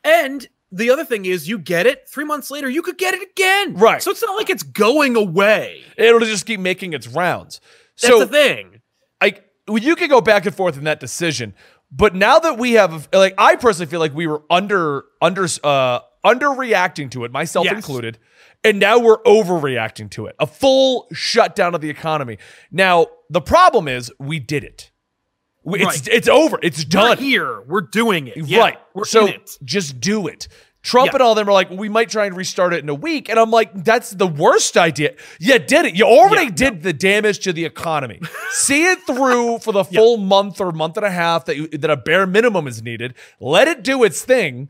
And 0.04 0.46
the 0.70 0.90
other 0.90 1.06
thing 1.06 1.24
is, 1.24 1.48
you 1.48 1.58
get 1.58 1.86
it 1.88 2.10
three 2.10 2.26
months 2.26 2.52
later, 2.52 2.70
you 2.70 2.82
could 2.82 2.98
get 2.98 3.14
it 3.14 3.26
again. 3.32 3.76
Right. 3.76 4.04
So 4.04 4.12
it's 4.12 4.22
not 4.22 4.36
like 4.36 4.50
it's 4.50 4.64
going 4.64 5.16
away. 5.16 5.84
It'll 5.98 6.20
just 6.20 6.46
keep 6.46 6.60
making 6.60 6.92
its 6.92 7.08
rounds. 7.08 7.62
That's 8.02 8.12
So 8.14 8.20
the 8.20 8.28
thing. 8.28 8.82
I 9.22 9.38
you 9.70 9.96
could 9.98 10.10
go 10.10 10.22
back 10.22 10.46
and 10.46 10.56
forth 10.56 10.78
in 10.78 10.84
that 10.86 11.00
decision, 11.00 11.54
but 11.92 12.16
now 12.16 12.40
that 12.40 12.58
we 12.58 12.74
have 12.74 13.08
like 13.14 13.34
I 13.38 13.56
personally 13.56 13.90
feel 13.90 14.00
like 14.00 14.14
we 14.14 14.28
were 14.28 14.44
under 14.50 15.06
under 15.22 15.46
uh 15.64 16.00
underreacting 16.26 17.10
to 17.12 17.24
it, 17.24 17.32
myself 17.32 17.66
Yes. 17.66 17.76
included, 17.76 18.18
and 18.64 18.80
now 18.80 19.00
we're 19.00 19.22
overreacting 19.24 20.10
to 20.12 20.26
it. 20.28 20.36
A 20.40 20.48
full 20.48 21.08
shutdown 21.14 21.74
of 21.76 21.82
the 21.82 21.90
economy. 21.90 22.38
Now, 22.72 23.08
the 23.30 23.42
problem 23.42 23.88
is 23.88 24.12
we 24.20 24.40
did 24.40 24.64
it. 24.64 24.92
We- 25.64 25.80
It's 25.80 25.86
Right. 26.02 26.08
it's 26.12 26.28
over. 26.28 26.60
It's 26.62 26.80
We're 26.86 26.90
done. 26.90 27.18
here. 27.18 27.62
We're 27.62 27.82
doing 27.82 28.28
it. 28.28 28.38
Yeah, 28.38 28.60
right. 28.60 28.78
We're 28.94 29.06
so 29.06 29.28
it. 29.28 29.58
just 29.64 30.00
do 30.00 30.28
it. 30.28 30.48
Trump 30.88 31.08
Yeah. 31.08 31.16
and 31.16 31.22
all 31.22 31.36
them 31.36 31.50
are 31.50 31.52
like, 31.52 31.70
we 31.70 31.90
might 31.90 32.10
try 32.10 32.28
and 32.28 32.36
restart 32.38 32.74
it 32.74 32.82
in 32.82 32.88
a 32.88 32.94
week. 32.96 33.28
And 33.28 33.38
I'm 33.38 33.52
like, 33.52 33.84
that's 33.84 34.12
the 34.12 34.26
worst 34.26 34.78
idea. 34.78 35.16
You 35.38 35.60
did 35.60 35.84
it. 35.86 35.96
You 35.96 36.06
already 36.06 36.46
Yeah, 36.46 36.70
did 36.70 36.84
the 36.84 36.94
damage 36.94 37.40
to 37.40 37.52
the 37.52 37.66
economy. 37.66 38.22
See 38.52 38.86
it 38.86 39.00
through 39.06 39.60
for 39.60 39.74
the 39.74 39.84
full 39.84 40.16
month 40.16 40.62
or 40.62 40.72
month 40.72 40.96
and 40.96 41.06
a 41.06 41.12
half 41.12 41.44
that 41.46 41.58
you, 41.58 41.68
that 41.68 41.90
a 41.90 41.98
bare 41.98 42.26
minimum 42.26 42.68
is 42.68 42.82
needed. 42.82 43.16
Let 43.42 43.68
it 43.68 43.84
do 43.84 44.06
its 44.06 44.24
thing. 44.24 44.70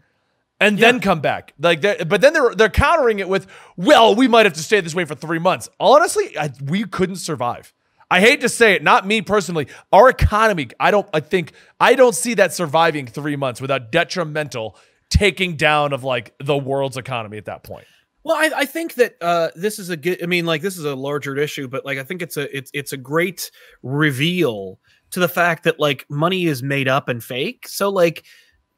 And 0.60 0.80
then 0.80 1.00
come 1.02 1.22
back, 1.22 1.54
like, 1.60 1.82
but 2.10 2.20
then 2.20 2.34
they're 2.34 2.56
they're 2.56 2.68
countering 2.70 3.20
it 3.20 3.30
with, 3.30 3.46
well, 3.76 4.16
we 4.16 4.28
might 4.28 4.48
have 4.48 4.54
to 4.56 4.64
stay 4.64 4.82
this 4.82 4.96
way 4.96 5.06
for 5.06 5.14
three 5.14 5.38
months. 5.38 5.70
Honestly, 5.80 6.36
I, 6.36 6.50
we 6.66 6.84
couldn't 6.86 7.18
survive. 7.18 7.76
I 8.10 8.22
hate 8.22 8.42
to 8.42 8.50
say 8.50 8.74
it, 8.74 8.82
not 8.82 9.06
me 9.06 9.22
personally. 9.22 9.68
Our 9.94 10.10
economy, 10.10 10.70
I 10.80 10.90
don't, 10.90 11.08
I 11.14 11.20
think, 11.20 11.52
I 11.80 11.94
don't 11.94 12.16
see 12.16 12.34
that 12.34 12.54
surviving 12.54 13.06
three 13.06 13.36
months 13.36 13.62
without 13.62 13.92
detrimental 13.92 14.76
taking 15.10 15.56
down 15.56 15.94
of 15.94 16.04
like 16.04 16.34
the 16.44 16.58
world's 16.58 16.98
economy 16.98 17.38
at 17.38 17.46
that 17.46 17.64
point. 17.64 17.86
Well, 18.24 18.36
I, 18.36 18.62
I 18.62 18.66
think 18.66 18.96
that 18.96 19.16
uh, 19.22 19.50
this 19.56 19.80
is 19.80 19.90
a 19.90 19.96
good. 19.98 20.22
I 20.22 20.26
mean, 20.26 20.46
like 20.46 20.62
this 20.62 20.78
is 20.78 20.84
a 20.84 20.96
larger 20.96 21.38
issue, 21.38 21.68
but 21.68 21.86
like 21.86 21.98
I 21.98 22.04
think 22.04 22.22
it's 22.22 22.36
a 22.36 22.56
it's 22.56 22.70
it's 22.74 22.92
a 22.92 22.98
great 22.98 23.50
reveal 23.84 24.80
to 25.12 25.20
the 25.22 25.30
fact 25.30 25.64
that 25.64 25.80
like 25.80 26.06
money 26.10 26.46
is 26.46 26.62
made 26.62 26.88
up 26.90 27.08
and 27.08 27.24
fake. 27.24 27.68
So 27.70 27.90
like, 27.90 28.26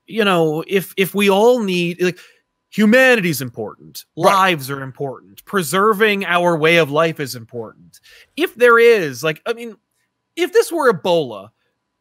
you 0.05 0.23
know, 0.23 0.63
if 0.67 0.93
if 0.97 1.15
we 1.15 1.29
all 1.29 1.59
need 1.63 1.99
like 2.01 2.19
humanity's 2.69 3.41
important, 3.41 4.05
Right. 4.15 4.31
lives 4.31 4.69
are 4.69 4.83
important, 4.83 5.43
preserving 5.45 6.25
our 6.25 6.55
way 6.55 6.77
of 6.77 6.91
life 6.91 7.19
is 7.19 7.33
important. 7.33 7.99
If 8.37 8.53
there 8.53 8.77
is 8.77 9.23
like, 9.23 9.41
I 9.47 9.53
mean, 9.53 9.75
if 10.35 10.53
this 10.53 10.71
were 10.71 10.93
Ebola, 10.93 11.49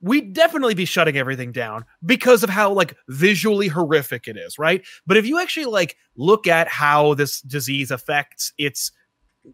we'd 0.00 0.32
definitely 0.32 0.74
be 0.74 0.84
shutting 0.84 1.16
everything 1.16 1.52
down 1.52 1.84
because 2.04 2.42
of 2.42 2.50
how 2.50 2.72
like 2.72 2.96
visually 3.08 3.68
horrific 3.68 4.28
it 4.28 4.36
is, 4.36 4.58
right? 4.58 4.84
But 5.06 5.16
if 5.16 5.26
you 5.26 5.38
actually 5.40 5.66
like 5.66 5.96
look 6.16 6.46
at 6.46 6.68
how 6.68 7.14
this 7.14 7.40
disease 7.40 7.90
affects 7.90 8.52
its 8.58 8.92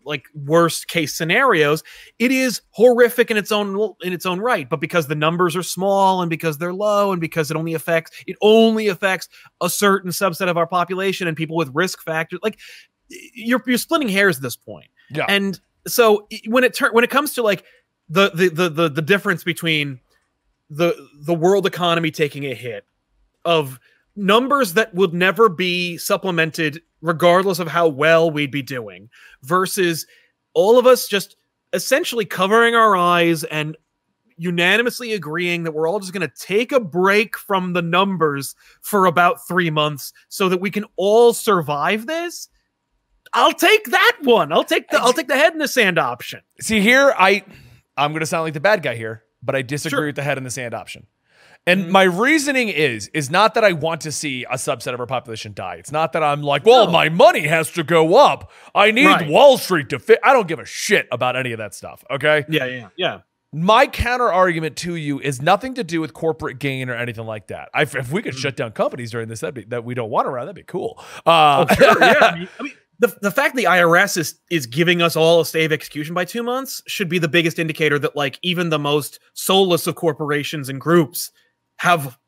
like 0.05 0.25
worst 0.35 0.89
case 0.89 1.15
scenarios, 1.15 1.83
it 2.19 2.31
is 2.31 2.61
horrific 2.71 3.31
in 3.31 3.37
its 3.37 3.53
own 3.53 3.95
in 4.03 4.13
its 4.13 4.27
own 4.27 4.41
right. 4.41 4.69
But 4.69 4.81
because 4.81 5.07
the 5.07 5.15
numbers 5.15 5.57
are 5.57 5.63
small 5.63 6.21
and 6.21 6.29
because 6.29 6.59
they're 6.59 6.75
low 6.75 7.13
and 7.13 7.21
because 7.21 7.51
it 7.51 7.57
only 7.57 7.75
affects 7.75 8.11
it 8.27 8.37
only 8.43 8.89
affects 8.89 9.29
a 9.61 9.71
certain 9.71 10.11
subset 10.11 10.49
of 10.49 10.57
our 10.57 10.67
population 10.67 11.29
and 11.29 11.37
people 11.37 11.57
with 11.57 11.71
risk 11.73 12.03
factors, 12.03 12.41
like 12.43 12.59
you're 13.09 13.63
you're 13.67 13.79
splitting 13.79 14.09
hairs 14.09 14.37
at 14.37 14.43
this 14.43 14.57
point. 14.57 14.89
Yeah. 15.11 15.27
And 15.29 15.59
so 15.87 16.27
when 16.47 16.65
it 16.65 16.75
turn 16.75 16.91
when 16.93 17.05
it 17.05 17.11
comes 17.11 17.35
to 17.35 17.43
like 17.43 17.65
the 18.09 18.31
the 18.31 18.49
the 18.49 18.69
the, 18.69 18.89
the 18.89 19.03
difference 19.03 19.45
between 19.45 20.01
the 20.71 20.95
the 21.21 21.35
world 21.35 21.67
economy 21.67 22.11
taking 22.11 22.45
a 22.45 22.55
hit 22.55 22.85
of 23.45 23.79
numbers 24.17 24.75
that 24.75 24.95
would 24.95 25.13
never 25.13 25.49
be 25.49 25.99
supplemented 25.99 26.81
regardless 27.03 27.59
of 27.59 27.69
how 27.69 27.87
well 27.87 28.31
we'd 28.31 28.51
be 28.51 28.63
doing 28.63 29.09
versus 29.43 30.07
all 30.55 30.79
of 30.79 30.87
us 30.87 31.07
just 31.07 31.37
essentially 31.73 32.25
covering 32.25 32.75
our 32.75 32.97
eyes 32.97 33.45
and 33.45 33.77
unanimously 34.37 35.13
agreeing 35.13 35.65
that 35.65 35.73
we're 35.73 35.89
all 35.89 36.01
just 36.01 36.13
going 36.13 36.29
to 36.29 36.35
take 36.41 36.73
a 36.73 36.81
break 36.81 37.37
from 37.37 37.73
the 37.73 37.83
numbers 37.83 38.55
for 38.81 39.07
about 39.07 39.47
3 39.47 39.71
months 39.71 40.13
so 40.29 40.49
that 40.49 40.61
we 40.61 40.71
can 40.71 40.85
all 40.97 41.33
survive 41.33 42.07
this 42.07 42.49
I'll 43.35 43.53
take 43.53 43.87
that 43.87 44.19
one. 44.23 44.53
I'll 44.53 44.65
take 44.65 44.89
the 44.91 45.01
I'll 45.01 45.13
take 45.13 45.27
the 45.27 45.37
head 45.37 45.53
in 45.53 45.59
the 45.59 45.69
sand 45.69 45.99
option. 45.99 46.41
See 46.61 46.81
here, 46.81 47.13
I 47.19 47.45
I'm 47.97 48.13
gonna 48.13 48.27
sound 48.27 48.45
like 48.45 48.55
the 48.55 48.61
bad 48.61 48.83
guy 48.83 48.95
here, 48.95 49.24
but 49.45 49.55
I 49.55 49.63
disagree 49.63 49.97
Sure. 49.99 50.07
with 50.07 50.17
the 50.17 50.23
head 50.23 50.39
in 50.39 50.45
the 50.45 50.51
sand 50.51 50.75
option. 50.75 51.07
And 51.67 51.85
Mhm. 51.87 51.89
my 51.91 52.03
reasoning 52.03 52.69
is 52.69 53.09
is 53.15 53.31
not 53.31 53.55
that 53.55 53.65
I 53.65 53.73
want 53.73 54.03
to 54.03 54.13
see 54.13 54.45
a 54.45 54.55
subset 54.57 54.93
of 54.93 55.01
our 55.01 55.07
population 55.07 55.53
die. 55.55 55.77
It's 55.77 55.91
not 55.93 56.13
that 56.13 56.23
I'm 56.23 56.43
like, 56.43 56.67
well, 56.67 56.87
No. 56.87 56.93
my 56.93 57.09
money 57.09 57.47
has 57.47 57.71
to 57.73 57.83
go 57.83 58.17
up. 58.17 58.51
I 58.75 58.91
need 58.91 59.07
Right. 59.07 59.29
Wall 59.29 59.57
Street 59.57 59.89
to 59.91 59.99
fit. 59.99 60.19
I 60.23 60.33
don't 60.35 60.47
give 60.47 60.59
a 60.59 60.67
shit 60.67 61.09
about 61.11 61.37
any 61.37 61.53
of 61.53 61.59
that 61.59 61.75
stuff. 61.75 62.05
Okay. 62.11 62.45
Yeah, 62.51 62.67
yeah, 62.67 62.89
yeah. 62.97 63.19
My 63.57 63.87
counter 63.87 64.31
argument 64.33 64.77
to 64.79 64.97
you 64.97 65.21
is 65.21 65.41
nothing 65.41 65.75
to 65.75 65.85
do 65.85 66.01
with 66.01 66.13
corporate 66.13 66.59
gain 66.59 66.91
or 66.91 66.97
anything 66.97 67.25
like 67.25 67.47
that. 67.47 67.69
I, 67.73 67.83
if 67.83 67.95
we 67.95 68.01
Mm-hmm. 68.01 68.19
could 68.19 68.35
shut 68.35 68.57
down 68.57 68.73
companies 68.73 69.13
during 69.13 69.29
this, 69.29 69.41
that'd 69.41 69.55
be, 69.55 69.65
that 69.67 69.85
we 69.85 69.95
don't 69.95 70.11
want 70.11 70.27
around, 70.27 70.47
that'd 70.47 70.57
be 70.57 70.65
cool. 70.65 71.03
Uh, 71.25 71.65
Oh, 71.71 71.75
sure, 71.75 71.99
yeah. 72.01 72.15
I 72.21 72.35
mean, 72.39 72.49
I 72.59 72.63
mean, 72.65 72.73
the, 73.07 73.19
the 73.21 73.31
fact 73.31 73.57
the 73.57 73.65
IRS 73.65 74.17
is 74.17 74.39
is 74.51 74.67
giving 74.67 75.03
us 75.03 75.17
all 75.17 75.41
a 75.41 75.47
stay 75.47 75.65
of 75.65 75.73
execution 75.73 76.15
by 76.15 76.25
two 76.25 76.43
months 76.43 76.83
should 76.87 77.09
be 77.09 77.19
the 77.19 77.29
biggest 77.29 77.59
indicator 77.59 77.99
that 77.99 78.17
like 78.17 78.39
even 78.43 78.71
the 78.71 78.79
most 78.79 79.19
soulless 79.35 79.87
of 79.87 79.95
corporations 79.95 80.69
and 80.69 80.81
groups 80.81 81.31
have 81.77 82.19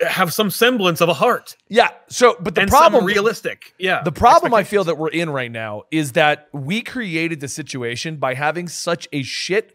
have 0.00 0.32
some 0.32 0.50
semblance 0.50 1.00
of 1.00 1.08
a 1.08 1.14
heart 1.14 1.56
yeah. 1.68 1.90
So, 2.08 2.36
but 2.40 2.54
the 2.54 2.62
and 2.62 2.70
problem, 2.70 3.02
some 3.02 3.06
realistic. 3.06 3.74
Yeah. 3.78 4.02
the 4.02 4.12
problem 4.12 4.52
I 4.54 4.64
feel 4.64 4.84
that 4.84 4.98
we're 4.98 5.08
in 5.08 5.30
right 5.30 5.50
now 5.50 5.84
is 5.90 6.12
that 6.12 6.48
we 6.52 6.82
created 6.82 7.40
the 7.40 7.48
situation 7.48 8.16
by 8.16 8.34
having 8.34 8.68
such 8.68 9.08
a 9.12 9.22
shit 9.22 9.72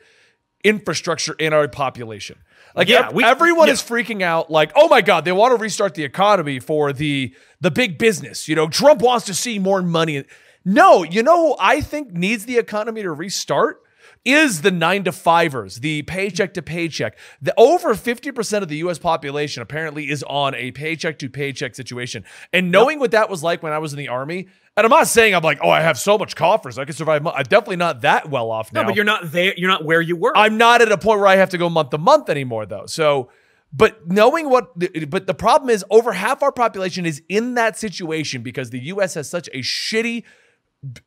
infrastructure 0.64 1.34
in 1.34 1.54
our 1.54 1.68
population. 1.68 2.40
Like 2.76 2.88
Yeah, 2.88 3.08
ev- 3.08 3.14
we- 3.14 3.24
everyone 3.24 3.68
yeah. 3.68 3.74
is 3.74 3.82
freaking 3.82 4.22
out 4.22 4.50
like, 4.52 4.72
"Oh 4.76 4.88
my 4.88 5.02
god, 5.02 5.26
they 5.26 5.32
want 5.32 5.52
to 5.52 5.62
restart 5.62 5.94
the 5.96 6.04
economy 6.04 6.60
for 6.60 6.94
the 6.94 7.34
the 7.60 7.72
big 7.72 7.98
business." 7.98 8.48
You 8.48 8.56
know, 8.56 8.68
Trump 8.68 9.02
wants 9.02 9.26
to 9.28 9.34
see 9.34 9.60
more 9.60 9.82
money. 9.82 10.24
No, 10.64 11.04
you 11.04 11.24
know 11.24 11.48
who 11.50 11.56
I 11.60 11.82
think 11.82 12.12
needs 12.14 12.46
the 12.46 12.58
economy 12.58 13.02
to 13.02 13.12
restart 13.12 13.82
is 14.24 14.62
the 14.62 14.72
9 14.72 15.06
to 15.06 15.12
5ers, 15.12 15.80
the 15.80 16.04
paycheck 16.04 16.54
to 16.54 16.62
paycheck. 16.62 17.18
The 17.42 17.54
over 17.58 17.96
50% 17.96 18.62
of 18.62 18.68
the 18.68 18.78
US 18.78 19.00
population 19.00 19.62
apparently 19.62 20.10
is 20.10 20.24
on 20.24 20.54
a 20.56 20.72
paycheck 20.72 21.18
to 21.20 21.30
paycheck 21.30 21.76
situation. 21.76 22.24
And 22.54 22.72
knowing 22.72 23.00
what 23.00 23.12
that 23.12 23.30
was 23.30 23.44
like 23.44 23.64
when 23.64 23.74
I 23.74 23.80
was 23.80 23.94
in 23.94 24.00
the 24.00 24.10
army, 24.10 24.48
and 24.78 24.86
I'm 24.86 24.90
not 24.92 25.08
saying 25.08 25.36
I'm 25.36 25.44
like, 25.44 25.60
"Oh, 25.62 25.70
I 25.70 25.82
have 25.82 26.00
so 26.00 26.18
much 26.18 26.36
coffers, 26.36 26.78
I 26.78 26.86
can 26.86 26.96
survive." 26.96 27.26
I'm 27.28 27.44
definitely 27.44 27.76
not 27.76 28.02
that 28.02 28.30
well 28.30 28.52
off 28.52 28.72
now. 28.72 28.82
No, 28.82 28.88
but 28.88 28.96
you're 28.96 29.04
not 29.04 29.32
there. 29.32 29.54
You're 29.58 29.70
not 29.70 29.84
where 29.84 30.00
you 30.00 30.16
were. 30.16 30.36
I'm 30.36 30.58
not 30.58 30.82
at 30.82 30.92
a 30.92 30.98
point 30.98 31.20
where 31.20 31.28
I 31.28 31.36
have 31.36 31.50
to 31.50 31.58
go 31.58 31.70
month 31.70 31.90
to 31.90 31.98
month 31.98 32.30
anymore, 32.30 32.66
though. 32.66 32.86
So, 32.86 33.30
but 33.74 34.08
knowing 34.08 34.50
what, 34.50 34.78
the, 34.80 35.06
but 35.06 35.28
the 35.28 35.34
problem 35.34 35.70
is, 35.70 35.84
over 35.90 36.14
half 36.14 36.42
our 36.42 36.54
population 36.54 37.06
is 37.06 37.22
in 37.28 37.56
that 37.56 37.78
situation 37.78 38.44
because 38.44 38.70
the 38.70 38.80
U.S. 38.86 39.16
has 39.16 39.30
such 39.30 39.50
a 39.50 39.60
shitty 39.60 40.24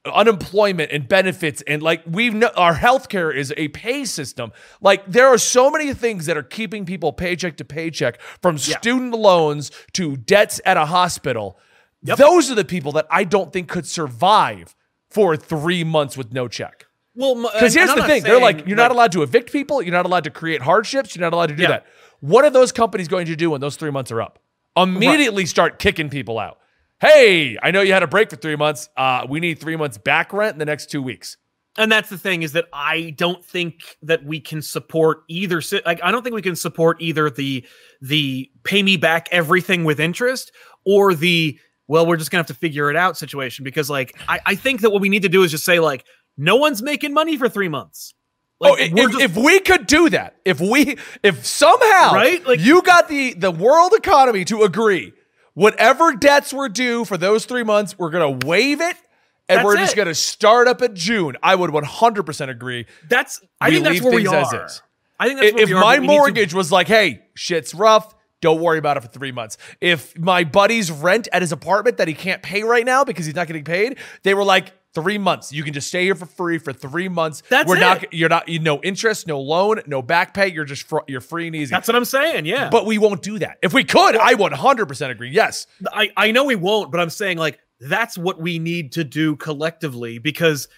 unemployment 0.05 0.93
and 0.93 1.09
benefits 1.09 1.61
and 1.67 1.83
like 1.83 2.01
we've 2.07 2.33
no, 2.33 2.49
our 2.57 2.75
healthcare 2.77 3.35
is 3.35 3.53
a 3.57 3.67
pay 3.69 4.05
system 4.05 4.53
like 4.81 5.05
there 5.07 5.27
are 5.27 5.39
so 5.39 5.69
many 5.71 5.93
things 5.93 6.27
that 6.27 6.37
are 6.37 6.45
keeping 6.45 6.85
people 6.87 7.13
paycheck 7.13 7.57
to 7.57 7.65
paycheck 7.65 8.21
from 8.41 8.55
Yeah. 8.57 8.79
student 8.79 9.15
loans 9.15 9.73
to 9.95 10.17
debts 10.17 10.61
at 10.65 10.77
a 10.77 10.87
hospital 10.87 11.59
Yep. 12.05 12.19
those 12.19 12.51
are 12.53 12.55
the 12.55 12.65
people 12.65 12.93
that 12.93 13.07
i 13.11 13.25
don't 13.25 13.53
think 13.53 13.67
could 13.69 13.87
survive 13.87 14.77
for 15.11 15.37
three 15.37 15.83
months 15.83 16.17
with 16.17 16.33
no 16.33 16.47
check 16.49 16.87
well, 17.17 17.35
because 17.53 17.75
here's 17.75 17.95
the 17.95 18.03
thing: 18.03 18.25
they're 18.25 18.41
like, 18.41 18.67
you're 18.67 18.77
not 18.77 18.91
allowed 18.91 19.13
to 19.13 19.23
evict 19.23 19.53
people, 19.53 19.81
you're 19.81 19.93
not 19.93 20.05
allowed 20.05 20.25
to 20.25 20.31
create 20.31 20.61
hardships, 20.63 21.15
you're 21.15 21.21
not 21.21 21.33
allowed 21.33 21.47
to 21.51 21.55
do 21.55 21.63
Yeah. 21.63 21.69
that. 21.69 21.87
What 22.19 22.45
are 22.45 22.51
those 22.51 22.73
companies 22.73 23.07
going 23.07 23.27
to 23.27 23.37
do 23.37 23.51
when 23.51 23.61
those 23.61 23.77
three 23.77 23.93
months 23.93 24.11
are 24.11 24.21
up? 24.21 24.41
Immediately 24.77 25.47
start 25.47 25.79
kicking 25.79 26.11
people 26.11 26.41
out. 26.41 26.59
Hey, 27.01 27.59
I 27.63 27.71
know 27.71 27.81
you 27.83 27.93
had 27.93 28.03
a 28.03 28.07
break 28.07 28.31
for 28.31 28.37
three 28.37 28.57
months. 28.57 28.89
Uh, 28.97 29.27
we 29.29 29.41
need 29.41 29.59
three 29.59 29.77
months 29.77 29.99
back 29.99 30.33
rent 30.33 30.55
in 30.55 30.59
the 30.59 30.65
next 30.65 30.91
two 30.91 31.03
weeks. 31.03 31.37
and 31.77 31.91
that's 31.91 32.09
the 32.09 32.17
thing 32.17 32.43
is 32.45 32.53
that 32.53 32.67
I 32.73 33.11
don't 33.17 33.45
think 33.45 33.97
that 34.03 34.25
we 34.25 34.41
can 34.41 34.63
support 34.63 35.23
either. 35.29 35.61
Like, 35.85 36.01
I 36.03 36.13
don't 36.13 36.23
think 36.23 36.35
we 36.35 36.41
can 36.43 36.57
support 36.57 36.99
either 37.01 37.29
the 37.31 37.67
the 38.01 38.49
pay 38.63 38.83
me 38.83 38.97
back 38.97 39.29
everything 39.33 39.83
with 39.85 39.99
interest 40.01 40.53
or 40.87 41.15
the 41.15 41.59
well, 41.89 42.07
we're 42.07 42.17
just 42.17 42.31
gonna 42.31 42.39
have 42.41 42.47
to 42.47 42.55
figure 42.55 42.91
it 42.91 42.97
out 42.97 43.19
situation. 43.19 43.65
Because 43.65 43.91
like, 43.91 44.17
I, 44.29 44.39
I 44.47 44.55
think 44.55 44.81
that 44.83 44.91
what 44.91 45.03
we 45.03 45.09
need 45.09 45.23
to 45.23 45.29
do 45.29 45.43
is 45.43 45.51
just 45.51 45.65
say 45.65 45.81
like, 45.81 46.05
no 46.39 46.57
one's 46.57 46.81
making 46.81 47.13
money 47.13 47.37
for 47.37 47.49
three 47.49 47.69
months. 47.69 48.15
Like, 48.61 48.73
oh, 48.73 48.77
if, 48.79 48.95
just- 49.11 49.21
if 49.21 49.37
we 49.37 49.59
could 49.61 49.87
do 49.89 50.09
that, 50.11 50.37
if 50.45 50.61
we, 50.61 50.97
if 51.25 51.45
somehow, 51.45 52.15
Right? 52.15 52.47
Like- 52.47 52.61
you 52.61 52.81
got 52.83 53.09
the 53.09 53.35
the 53.35 53.51
world 53.51 53.93
economy 53.95 54.45
to 54.47 54.63
agree, 54.63 55.13
whatever 55.55 56.15
debts 56.15 56.53
were 56.53 56.69
due 56.69 57.05
for 57.05 57.17
those 57.17 57.47
three 57.47 57.63
months, 57.65 57.99
we're 57.99 58.11
gonna 58.11 58.39
waive 58.47 58.81
it, 58.81 58.97
and 59.49 59.59
That's 59.59 59.65
we're 59.65 59.77
just 59.77 59.97
gonna 59.97 60.15
start 60.15 60.69
up 60.69 60.83
at 60.83 60.95
June. 60.95 61.37
I 61.43 61.55
would 61.55 61.71
100% 61.71 62.49
agree. 62.51 62.87
that's 63.09 63.41
I 63.61 63.69
we 63.69 63.75
think 63.77 63.85
that's 63.87 64.01
where 64.03 64.15
we 64.15 64.27
are. 64.27 64.69
I 65.19 65.29
think 65.29 65.41
that's 65.41 65.49
if 65.49 65.55
where 65.55 65.63
if 65.63 65.69
we 65.69 65.75
my 65.75 65.99
we 65.99 66.07
to- 66.07 66.13
mortgage 66.13 66.55
was 66.55 66.71
like, 66.73 66.89
hey, 66.89 67.23
shit's 67.35 67.75
rough, 67.75 68.15
don't 68.41 68.61
worry 68.61 68.79
about 68.79 68.97
it 68.97 69.01
for 69.01 69.09
three 69.09 69.33
months. 69.33 69.57
If 69.81 70.19
my 70.19 70.45
buddy's 70.45 70.91
rent 70.91 71.29
at 71.33 71.41
his 71.41 71.53
apartment 71.53 71.97
that 71.97 72.09
he 72.09 72.15
can't 72.15 72.43
pay 72.43 72.63
right 72.63 72.85
now 72.85 73.05
because 73.05 73.25
he's 73.25 73.35
not 73.35 73.47
getting 73.47 73.65
paid, 73.65 73.97
they 74.23 74.35
were 74.35 74.45
like, 74.45 74.73
three 74.95 75.19
months. 75.19 75.53
You 75.53 75.63
can 75.63 75.73
just 75.75 75.89
stay 75.89 76.05
here 76.05 76.15
for 76.15 76.27
free 76.27 76.59
for 76.59 76.73
three 76.73 77.09
months. 77.09 77.43
That's 77.51 77.69
we're 77.69 77.79
not. 77.79 78.05
it. 78.05 78.09
You're 78.13 78.29
not. 78.29 78.49
You 78.49 78.59
no 78.61 78.81
interest, 78.83 79.27
no 79.27 79.41
loan, 79.41 79.81
no 79.87 80.01
back 80.03 80.35
pay. 80.35 80.49
You're 80.49 80.65
just 80.65 80.85
fr- 80.89 80.99
you're 81.09 81.21
free 81.21 81.47
and 81.49 81.57
easy. 81.57 81.71
That's 81.71 81.89
what 81.89 81.97
I'm 81.97 82.05
saying. 82.05 82.47
Yeah. 82.47 82.71
but 82.71 82.87
we 82.87 82.99
won't 82.99 83.23
do 83.23 83.39
that. 83.41 83.59
If 83.63 83.73
we 83.75 83.85
could, 83.85 84.17
I 84.17 84.35
100% 84.35 85.11
agree. 85.11 85.31
Yes. 85.31 85.67
I, 85.93 86.11
I 86.17 86.31
know 86.31 86.45
we 86.45 86.55
won't, 86.57 86.91
but 86.91 87.01
I'm 87.01 87.11
saying 87.11 87.39
like 87.39 87.59
that's 87.81 88.17
what 88.17 88.41
we 88.41 88.59
need 88.59 88.93
to 88.93 89.05
do 89.05 89.37
collectively 89.37 90.19
because 90.19 90.69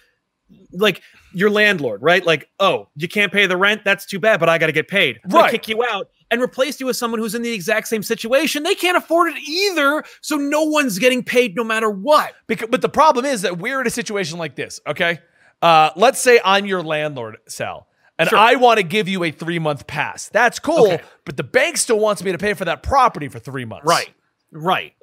like 0.71 1.01
your 1.33 1.49
landlord, 1.49 2.01
right? 2.01 2.25
Like, 2.25 2.49
oh, 2.59 2.87
you 2.95 3.07
can't 3.07 3.31
pay 3.31 3.45
the 3.47 3.57
rent, 3.57 3.83
that's 3.83 4.05
too 4.05 4.19
bad, 4.19 4.39
but 4.39 4.49
I 4.49 4.57
gotta 4.57 4.71
get 4.71 4.87
paid. 4.87 5.19
They 5.27 5.37
Right. 5.37 5.51
kick 5.51 5.67
you 5.67 5.83
out 5.83 6.09
and 6.31 6.41
replace 6.41 6.79
you 6.79 6.85
with 6.85 6.97
someone 6.97 7.19
who's 7.19 7.35
in 7.35 7.41
the 7.41 7.51
exact 7.53 7.87
same 7.87 8.03
situation. 8.03 8.63
They 8.63 8.75
can't 8.75 8.97
afford 8.97 9.31
it 9.33 9.37
either, 9.47 10.03
so 10.21 10.35
no 10.35 10.63
one's 10.63 10.99
getting 10.99 11.23
paid 11.23 11.55
no 11.55 11.63
matter 11.63 11.89
what. 11.89 12.33
Because, 12.47 12.67
but 12.69 12.81
the 12.81 12.89
problem 12.89 13.25
is 13.25 13.43
that 13.43 13.57
we're 13.59 13.79
in 13.81 13.87
a 13.87 13.91
situation 13.91 14.37
like 14.37 14.55
this. 14.55 14.79
Okay, 14.85 15.19
uh, 15.61 15.91
let's 15.95 16.19
say 16.19 16.39
I'm 16.43 16.65
your 16.65 16.83
landlord, 16.83 17.37
Sal, 17.47 17.87
and 18.19 18.29
Sure. 18.29 18.37
I 18.37 18.55
want 18.55 18.77
to 18.77 18.83
give 18.83 19.07
you 19.07 19.23
a 19.23 19.31
three 19.31 19.59
month 19.59 19.87
pass. 19.87 20.29
That's 20.29 20.59
cool, 20.59 20.91
Okay. 20.93 21.03
but 21.25 21.37
the 21.37 21.43
bank 21.43 21.77
still 21.77 21.99
wants 21.99 22.23
me 22.23 22.31
to 22.31 22.37
pay 22.37 22.53
for 22.53 22.65
that 22.65 22.83
property 22.83 23.27
for 23.29 23.39
three 23.39 23.65
months. 23.65 23.85
Right. 23.87 24.09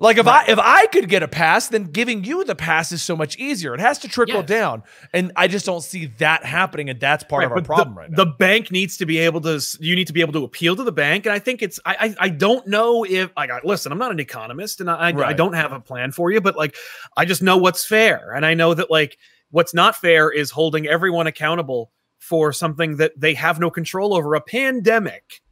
Like 0.00 0.16
if 0.16 0.26
Right. 0.26 0.48
I 0.48 0.52
if 0.52 0.58
I 0.58 0.86
could 0.86 1.08
get 1.08 1.22
a 1.22 1.28
pass, 1.28 1.68
then 1.68 1.84
giving 1.84 2.24
you 2.24 2.44
the 2.44 2.54
pass 2.54 2.92
is 2.92 3.02
so 3.02 3.14
much 3.14 3.36
easier. 3.36 3.74
It 3.74 3.80
has 3.80 3.98
to 4.00 4.08
trickle 4.08 4.36
Yes. 4.36 4.46
down, 4.48 4.82
and 5.12 5.32
I 5.36 5.48
just 5.48 5.66
don't 5.66 5.82
see 5.82 6.06
that 6.18 6.44
happening, 6.44 6.88
and 6.88 6.98
that's 6.98 7.24
part 7.24 7.44
of 7.44 7.52
our 7.52 7.60
problem 7.60 7.94
the, 7.94 8.00
right 8.00 8.10
now. 8.10 8.24
The 8.24 8.30
bank 8.30 8.70
needs 8.70 8.96
to 8.98 9.06
be 9.06 9.18
able 9.18 9.42
to. 9.42 9.60
You 9.80 9.94
need 9.96 10.06
to 10.06 10.14
be 10.14 10.22
able 10.22 10.32
to 10.32 10.44
appeal 10.44 10.76
to 10.76 10.82
the 10.82 10.92
bank, 10.92 11.26
and 11.26 11.32
I 11.34 11.38
think 11.38 11.62
it's. 11.62 11.78
I 11.84 11.96
I, 12.00 12.26
I 12.26 12.28
don't 12.30 12.66
know 12.66 13.04
if 13.04 13.30
I 13.36 13.46
got. 13.46 13.64
Listen, 13.66 13.92
I'm 13.92 13.98
not 13.98 14.12
an 14.12 14.20
economist, 14.20 14.80
and 14.80 14.90
I 14.90 15.10
I, 15.10 15.28
I 15.28 15.32
don't 15.34 15.52
have 15.52 15.72
a 15.72 15.80
plan 15.80 16.12
for 16.12 16.30
you, 16.32 16.40
but 16.40 16.56
like, 16.56 16.74
I 17.16 17.26
just 17.26 17.42
know 17.42 17.58
what's 17.58 17.84
fair, 17.84 18.32
and 18.32 18.46
I 18.46 18.54
know 18.54 18.72
that 18.72 18.90
like 18.90 19.18
what's 19.50 19.74
not 19.74 19.94
fair 19.96 20.30
is 20.30 20.50
holding 20.50 20.86
everyone 20.86 21.26
accountable 21.26 21.92
for 22.18 22.52
something 22.52 22.96
that 22.96 23.12
they 23.18 23.34
have 23.34 23.60
no 23.60 23.70
control 23.70 24.14
over, 24.14 24.34
a 24.34 24.40
pandemic, 24.40 25.42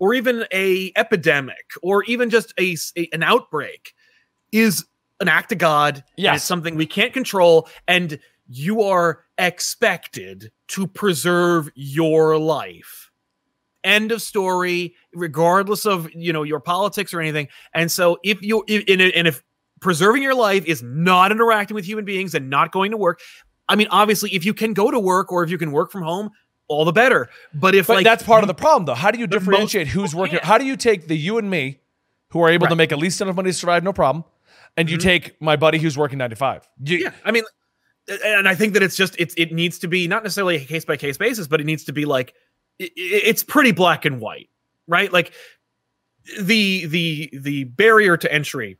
or 0.00 0.14
even 0.14 0.44
a 0.52 0.90
epidemic, 0.96 1.70
or 1.82 2.02
even 2.04 2.28
just 2.30 2.52
a, 2.58 2.76
a- 2.96 3.08
an 3.12 3.22
outbreak, 3.22 3.94
is 4.50 4.84
an 5.20 5.28
act 5.28 5.52
of 5.52 5.58
God. 5.58 6.02
Yes. 6.16 6.36
it's 6.38 6.44
something 6.44 6.74
we 6.74 6.86
can't 6.86 7.12
control, 7.12 7.68
and 7.86 8.18
you 8.48 8.82
are 8.82 9.24
expected 9.38 10.50
to 10.68 10.86
preserve 10.88 11.70
your 11.76 12.36
life. 12.38 13.10
End 13.84 14.10
of 14.12 14.20
story, 14.20 14.94
regardless 15.14 15.86
of 15.86 16.12
you 16.14 16.32
know 16.32 16.42
your 16.42 16.60
politics 16.60 17.14
or 17.14 17.20
anything. 17.20 17.48
And 17.72 17.90
so, 17.90 18.18
if 18.24 18.42
you 18.42 18.64
if, 18.66 18.84
and 18.88 19.00
and 19.00 19.28
if 19.28 19.42
preserving 19.80 20.22
your 20.22 20.34
life 20.34 20.64
is 20.66 20.82
not 20.82 21.32
interacting 21.32 21.74
with 21.74 21.84
human 21.86 22.04
beings 22.04 22.34
and 22.34 22.50
not 22.50 22.72
going 22.72 22.90
to 22.90 22.98
work, 22.98 23.20
I 23.70 23.76
mean, 23.76 23.86
obviously, 23.90 24.34
if 24.34 24.44
you 24.44 24.52
can 24.52 24.74
go 24.74 24.90
to 24.90 24.98
work 24.98 25.32
or 25.32 25.44
if 25.44 25.50
you 25.50 25.56
can 25.56 25.72
work 25.72 25.90
from 25.92 26.02
home, 26.02 26.30
all 26.70 26.84
the 26.84 26.92
better. 26.92 27.28
But 27.52 27.74
if 27.74 27.88
But 27.88 27.94
like 27.96 28.04
that's 28.04 28.22
part 28.22 28.42
of 28.44 28.48
the 28.48 28.54
problem, 28.54 28.86
though. 28.86 28.94
How 28.94 29.10
do 29.10 29.18
you 29.18 29.26
most 29.26 29.32
differentiate 29.38 29.88
who's 29.88 30.14
working? 30.14 30.38
How 30.42 30.56
do 30.56 30.64
you 30.64 30.76
take 30.76 31.08
the 31.08 31.16
you 31.16 31.36
and 31.36 31.50
me, 31.50 31.80
who 32.28 32.40
are 32.42 32.48
able 32.48 32.68
to 32.68 32.76
make 32.76 32.92
at 32.92 32.98
least 32.98 33.20
enough 33.20 33.34
money 33.36 33.50
to 33.50 33.52
survive, 33.52 33.82
no 33.82 33.92
problem, 33.92 34.24
and 34.76 34.88
you 34.88 34.96
Mhm. 34.96 35.02
take 35.02 35.40
my 35.42 35.56
buddy 35.56 35.78
who's 35.78 35.98
working 35.98 36.18
nine 36.18 36.30
to 36.30 36.36
five? 36.36 36.66
You, 36.82 36.98
yeah 36.98 37.10
i 37.24 37.32
mean 37.32 37.42
and 38.24 38.48
i 38.48 38.54
think 38.54 38.72
that 38.74 38.82
it's 38.82 38.96
just 38.96 39.14
it, 39.20 39.34
it 39.36 39.52
needs 39.52 39.78
to 39.80 39.88
be 39.88 40.08
not 40.08 40.22
necessarily 40.22 40.56
a 40.56 40.64
case 40.64 40.84
by 40.84 40.96
case 40.96 41.16
basis 41.18 41.46
but 41.48 41.60
it 41.60 41.64
needs 41.64 41.84
to 41.84 41.92
be 41.92 42.04
like 42.06 42.34
i 42.80 42.84
i- 42.84 42.90
it's 42.96 43.42
pretty 43.44 43.72
black 43.72 44.04
and 44.04 44.20
white 44.20 44.48
right 44.86 45.12
like 45.12 45.32
the 46.40 46.86
the 46.86 47.30
the 47.32 47.64
barrier 47.64 48.16
to 48.16 48.32
entry 48.32 48.78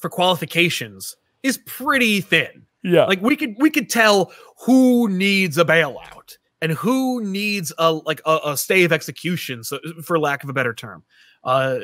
for 0.00 0.08
qualifications 0.08 1.16
is 1.42 1.58
pretty 1.66 2.20
thin 2.20 2.66
yeah. 2.82 3.04
like 3.04 3.20
we 3.22 3.36
could 3.36 3.54
we 3.58 3.70
could 3.70 3.88
tell 3.90 4.32
who 4.64 5.08
needs 5.08 5.56
a 5.58 5.64
bailout 5.64 6.35
and 6.62 6.72
who 6.72 7.22
needs 7.22 7.72
a 7.78 7.92
like 7.92 8.20
a, 8.26 8.38
a 8.44 8.56
stay 8.56 8.84
of 8.84 8.92
execution 8.92 9.62
so 9.62 9.78
for 10.02 10.18
lack 10.18 10.42
of 10.42 10.50
a 10.50 10.52
better 10.52 10.74
term 10.74 11.02
uh 11.44 11.78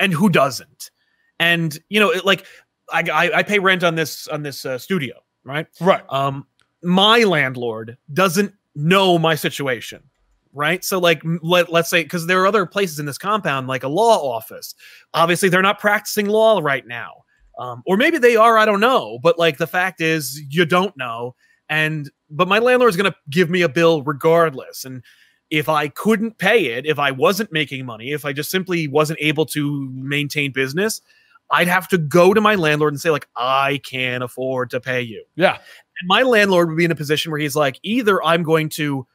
and 0.00 0.12
who 0.12 0.28
doesn't 0.28 0.90
and 1.38 1.78
you 1.88 2.00
know 2.00 2.10
it, 2.10 2.24
like 2.24 2.46
I, 2.92 3.02
I 3.02 3.38
i 3.38 3.42
pay 3.42 3.58
rent 3.58 3.84
on 3.84 3.94
this 3.94 4.28
on 4.28 4.42
this 4.42 4.64
uh, 4.64 4.78
studio 4.78 5.14
right 5.44 5.66
right. 5.80 6.02
um 6.08 6.46
my 6.82 7.24
landlord 7.24 7.96
doesn't 8.12 8.52
know 8.74 9.18
my 9.18 9.34
situation 9.34 10.02
right? 10.52 10.84
So 10.84 10.98
like 10.98 11.22
let, 11.42 11.70
let's 11.70 11.90
say 11.90 12.02
because 12.02 12.26
there 12.26 12.42
are 12.42 12.46
other 12.46 12.66
places 12.66 12.98
in 12.98 13.06
this 13.06 13.18
compound 13.18 13.68
like 13.68 13.84
a 13.84 13.88
law 13.88 14.18
office. 14.28 14.74
Obviously 15.14 15.48
they're 15.48 15.62
not 15.62 15.78
practicing 15.78 16.26
law 16.26 16.58
right 16.60 16.86
now. 16.86 17.24
Um, 17.58 17.82
or 17.86 17.96
maybe 17.96 18.18
they 18.18 18.36
are, 18.36 18.56
I 18.56 18.64
don't 18.64 18.80
know, 18.80 19.18
but 19.22 19.38
like 19.38 19.58
the 19.58 19.66
fact 19.66 20.00
is 20.00 20.40
you 20.48 20.64
don't 20.64 20.96
know 20.96 21.34
and 21.68 22.10
but 22.30 22.48
my 22.48 22.58
landlord's 22.58 22.96
going 22.96 23.10
to 23.10 23.16
give 23.30 23.50
me 23.50 23.62
a 23.62 23.68
bill 23.68 24.02
regardless 24.02 24.84
and 24.84 25.02
if 25.50 25.68
I 25.68 25.88
couldn't 25.88 26.38
pay 26.38 26.66
it, 26.66 26.86
if 26.86 26.98
I 26.98 27.10
wasn't 27.10 27.52
making 27.52 27.86
money, 27.86 28.12
if 28.12 28.24
I 28.24 28.32
just 28.32 28.50
simply 28.50 28.86
wasn't 28.86 29.18
able 29.22 29.46
to 29.46 29.88
maintain 29.90 30.52
business, 30.52 31.00
I'd 31.50 31.68
have 31.68 31.88
to 31.88 31.98
go 31.98 32.34
to 32.34 32.40
my 32.40 32.54
landlord 32.54 32.92
and 32.92 33.00
say 33.00 33.10
like 33.10 33.28
I 33.36 33.80
can't 33.84 34.22
afford 34.22 34.70
to 34.70 34.80
pay 34.80 35.00
you. 35.00 35.24
Yeah. 35.36 35.54
And 35.54 36.08
my 36.08 36.22
landlord 36.22 36.68
would 36.68 36.76
be 36.76 36.84
in 36.84 36.90
a 36.90 36.96
position 36.96 37.32
where 37.32 37.40
he's 37.40 37.56
like, 37.56 37.78
either 37.82 38.22
I'm 38.22 38.42
going 38.42 38.68
to, 38.70 39.06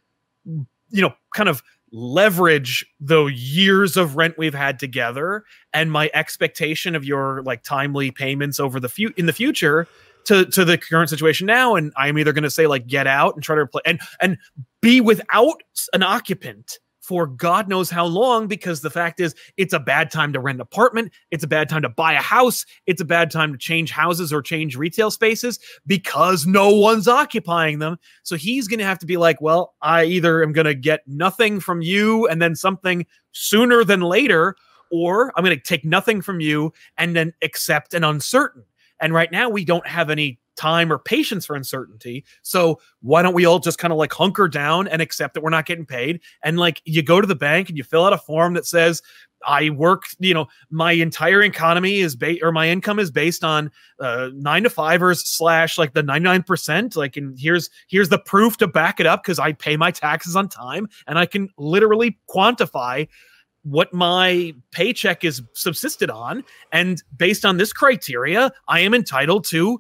you 0.45 1.01
know, 1.01 1.13
kind 1.33 1.49
of 1.49 1.61
leverage 1.91 2.83
the 2.99 3.25
years 3.25 3.95
of 3.95 4.15
rent 4.15 4.35
we've 4.35 4.55
had 4.55 4.79
together 4.79 5.43
and 5.73 5.91
my 5.91 6.09
expectation 6.15 6.95
of 6.95 7.05
your 7.05 7.43
like 7.43 7.61
timely 7.61 8.09
payments 8.09 8.59
over 8.59 8.79
the 8.79 8.89
few 8.89 9.13
in 9.15 9.27
the 9.27 9.33
future 9.33 9.87
to 10.25 10.45
to 10.45 10.65
the 10.65 10.77
current 10.77 11.09
situation 11.09 11.47
now 11.47 11.75
and 11.75 11.91
i'm 11.97 12.17
either 12.17 12.33
going 12.33 12.43
to 12.43 12.51
say 12.51 12.67
like 12.67 12.87
get 12.87 13.07
out 13.07 13.35
and 13.35 13.43
try 13.43 13.55
to 13.55 13.61
replace 13.61 13.83
and 13.85 13.99
and 14.21 14.37
be 14.81 15.01
without 15.01 15.61
an 15.93 16.03
occupant 16.03 16.79
for 17.03 17.27
God 17.27 17.67
knows 17.67 17.89
how 17.89 18.05
long 18.05 18.47
because 18.47 18.79
the 18.79 18.89
fact 18.89 19.19
is 19.19 19.35
it's 19.57 19.73
a 19.73 19.79
bad 19.79 20.09
time 20.09 20.31
to 20.33 20.39
rent 20.39 20.57
an 20.57 20.61
apartment. 20.61 21.11
It's 21.31 21.43
a 21.43 21.47
bad 21.47 21.67
time 21.67 21.81
to 21.81 21.89
buy 21.89 22.13
a 22.13 22.21
house. 22.21 22.65
It's 22.87 23.01
a 23.01 23.05
bad 23.05 23.29
time 23.29 23.51
to 23.51 23.57
change 23.57 23.91
houses 23.91 24.31
or 24.31 24.41
change 24.41 24.77
retail 24.77 25.11
spaces 25.11 25.59
because 25.85 26.47
no 26.47 26.73
one's 26.73 27.09
occupying 27.09 27.79
them. 27.79 27.97
So 28.23 28.37
he's 28.37 28.69
going 28.69 28.79
to 28.79 28.85
have 28.85 28.99
to 28.99 29.05
be 29.05 29.17
like, 29.17 29.41
well, 29.41 29.75
I 29.81 30.05
either 30.05 30.41
am 30.41 30.53
going 30.53 30.65
to 30.65 30.73
get 30.73 31.01
nothing 31.05 31.59
from 31.59 31.81
you 31.81 32.25
and 32.27 32.41
then 32.41 32.55
something 32.55 33.05
sooner 33.33 33.83
than 33.83 33.99
later, 33.99 34.55
or 34.89 35.33
I'm 35.35 35.43
going 35.43 35.57
to 35.57 35.63
take 35.63 35.83
nothing 35.83 36.21
from 36.21 36.39
you 36.39 36.71
and 36.97 37.17
then 37.17 37.33
accept 37.41 37.93
an 37.93 38.05
uncertain. 38.05 38.63
And 39.03 39.13
right 39.13 39.31
now 39.31 39.49
we 39.49 39.65
don't 39.65 39.85
have 39.85 40.09
any 40.09 40.39
time 40.55 40.91
or 40.91 40.97
patience 40.97 41.45
for 41.45 41.57
uncertainty. 41.57 42.23
So 42.41 42.79
why 43.01 43.21
don't 43.21 43.33
we 43.33 43.45
all 43.45 43.59
just 43.59 43.77
kind 43.77 43.91
of 43.91 43.97
like 43.97 44.13
hunker 44.13 44.47
down 44.47 44.87
and 44.87 45.01
accept 45.01 45.33
that 45.33 45.41
we're 45.41 45.49
not 45.49 45.65
getting 45.65 45.85
paid? 45.85 46.21
And 46.41 46.57
like 46.57 46.81
you 46.85 47.03
go 47.03 47.19
to 47.19 47.27
the 47.27 47.35
bank 47.35 47.67
and 47.67 47.77
you 47.77 47.83
fill 47.83 48.05
out 48.05 48.13
a 48.13 48.17
form 48.17 48.53
that 48.53 48.65
says, 48.65 49.01
I 49.45 49.71
work, 49.71 50.03
you 50.19 50.33
know, 50.33 50.47
my 50.69 50.93
entire 50.93 51.41
economy 51.41 51.99
is 51.99 52.15
based 52.15 52.41
or 52.41 52.53
my 52.53 52.69
income 52.69 52.97
is 52.97 53.11
based 53.11 53.43
on 53.43 53.71
uh, 53.99 54.29
nine 54.33 54.63
to 54.63 54.69
fivers 54.69 55.27
slash 55.27 55.77
like 55.77 55.93
the 55.93 56.01
99%. 56.01 56.95
Like, 56.95 57.17
and 57.17 57.37
here's 57.37 57.69
here's 57.89 58.07
the 58.07 58.19
proof 58.19 58.55
to 58.57 58.67
back 58.67 59.01
it 59.01 59.05
up 59.05 59.21
because 59.21 59.39
I 59.39 59.51
pay 59.51 59.75
my 59.75 59.91
taxes 59.91 60.37
on 60.37 60.47
time 60.47 60.87
and 61.07 61.19
I 61.19 61.25
can 61.25 61.49
literally 61.57 62.17
quantify 62.29 63.09
what 63.63 63.93
my 63.93 64.53
paycheck 64.71 65.23
is 65.23 65.41
subsisted 65.53 66.09
on. 66.09 66.43
And 66.71 67.01
based 67.15 67.45
on 67.45 67.57
this 67.57 67.73
criteria, 67.73 68.51
I 68.67 68.81
am 68.81 68.93
entitled 68.93 69.45
to 69.45 69.79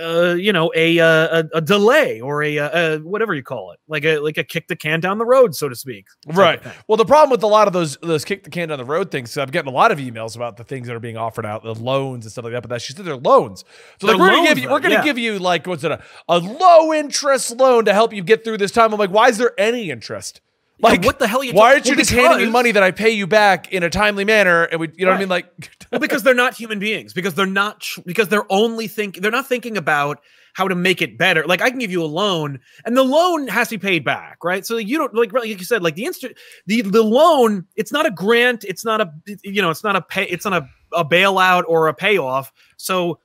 uh, 0.00 0.34
you 0.34 0.52
know, 0.52 0.72
a, 0.74 0.98
uh, 0.98 1.42
a 1.42 1.58
a 1.58 1.60
delay 1.60 2.20
or 2.20 2.42
a, 2.42 2.58
uh, 2.58 2.98
whatever 2.98 3.34
you 3.34 3.42
call 3.42 3.72
it, 3.72 3.80
like 3.88 4.04
a 4.04 4.18
like 4.18 4.38
a 4.38 4.44
kick 4.44 4.68
the 4.68 4.76
can 4.76 5.00
down 5.00 5.18
the 5.18 5.26
road, 5.26 5.54
so 5.54 5.68
to 5.68 5.74
speak. 5.74 6.06
Right. 6.26 6.62
Well, 6.88 6.96
the 6.96 7.04
problem 7.04 7.30
with 7.30 7.42
a 7.42 7.46
lot 7.46 7.66
of 7.66 7.72
those 7.72 7.96
those 7.98 8.24
kick 8.24 8.44
the 8.44 8.50
can 8.50 8.68
down 8.68 8.78
the 8.78 8.84
road 8.84 9.10
things, 9.10 9.30
so 9.30 9.42
I'm 9.42 9.50
getting 9.50 9.70
a 9.70 9.74
lot 9.74 9.92
of 9.92 9.98
emails 9.98 10.34
about 10.34 10.56
the 10.56 10.64
things 10.64 10.86
that 10.86 10.96
are 10.96 11.00
being 11.00 11.16
offered 11.16 11.44
out, 11.44 11.62
the 11.62 11.74
loans 11.74 12.24
and 12.24 12.32
stuff 12.32 12.44
like 12.44 12.54
that. 12.54 12.62
But 12.62 12.70
that's 12.70 12.84
she 12.84 12.94
said 12.94 13.04
they're 13.04 13.16
loans. 13.16 13.64
So 14.00 14.06
like 14.06 14.16
They're 14.16 14.26
we're 14.26 14.34
gonna 14.34 14.48
give 14.48 14.58
you 14.58 14.70
we're 14.70 14.80
gonna 14.80 14.94
yeah. 14.94 15.04
give 15.04 15.18
you 15.18 15.38
like 15.38 15.66
what's 15.66 15.84
it 15.84 15.92
a, 15.92 16.02
a 16.28 16.38
low 16.38 16.94
interest 16.94 17.50
loan 17.50 17.84
to 17.84 17.92
help 17.92 18.12
you 18.12 18.22
get 18.22 18.44
through 18.44 18.58
this 18.58 18.72
time. 18.72 18.92
I'm 18.92 18.98
like, 18.98 19.10
why 19.10 19.28
is 19.28 19.38
there 19.38 19.52
any 19.58 19.90
interest? 19.90 20.40
Like 20.78 21.04
what 21.04 21.18
the 21.18 21.26
hell 21.26 21.40
are 21.40 21.44
you 21.44 21.54
Why 21.54 21.72
aren't 21.72 21.86
you 21.86 21.92
Well, 21.92 21.98
just 21.98 22.10
handing 22.10 22.46
me 22.46 22.52
money 22.52 22.72
that 22.72 22.82
I 22.82 22.90
pay 22.90 23.10
you 23.10 23.26
back 23.26 23.72
in 23.72 23.82
a 23.82 23.90
timely 23.90 24.24
manner? 24.24 24.64
And 24.64 24.80
we, 24.80 24.90
you 24.94 25.06
know 25.06 25.12
what 25.12 25.16
I 25.16 25.20
mean? 25.20 25.28
Like, 25.28 25.70
well, 25.92 26.00
because 26.00 26.22
they're 26.22 26.34
not 26.34 26.54
human 26.54 26.78
beings. 26.78 27.14
Because 27.14 27.34
they're 27.34 27.46
not. 27.46 27.86
Because 28.04 28.28
they're 28.28 28.50
only 28.52 28.86
think. 28.86 29.16
They're 29.16 29.30
not 29.30 29.46
thinking 29.48 29.76
about 29.76 30.20
how 30.52 30.68
to 30.68 30.74
make 30.74 31.02
it 31.02 31.18
better. 31.18 31.44
Like 31.46 31.60
I 31.62 31.70
can 31.70 31.78
give 31.78 31.90
you 31.90 32.02
a 32.02 32.06
loan, 32.06 32.60
and 32.84 32.96
the 32.96 33.02
loan 33.02 33.48
has 33.48 33.68
to 33.68 33.78
be 33.78 33.86
paid 33.86 34.04
back, 34.04 34.44
right? 34.44 34.64
So 34.66 34.76
you 34.76 34.98
don't 34.98 35.14
like 35.14 35.32
like 35.32 35.48
you 35.48 35.58
said, 35.64 35.82
like 35.82 35.94
the 35.94 36.04
instant 36.04 36.36
the 36.66 36.82
the 36.82 37.02
loan. 37.02 37.66
It's 37.76 37.92
not 37.92 38.06
a 38.06 38.10
grant. 38.10 38.64
It's 38.64 38.84
not 38.84 39.00
a 39.00 39.12
you 39.44 39.62
know. 39.62 39.70
It's 39.70 39.84
not 39.84 39.96
a 39.96 40.02
pay. 40.02 40.24
It's 40.24 40.44
not 40.44 40.62
a 40.62 40.68
a 40.92 41.04
bailout 41.04 41.64
or 41.68 41.88
a 41.88 41.94
payoff. 41.94 42.52
So 42.76 43.18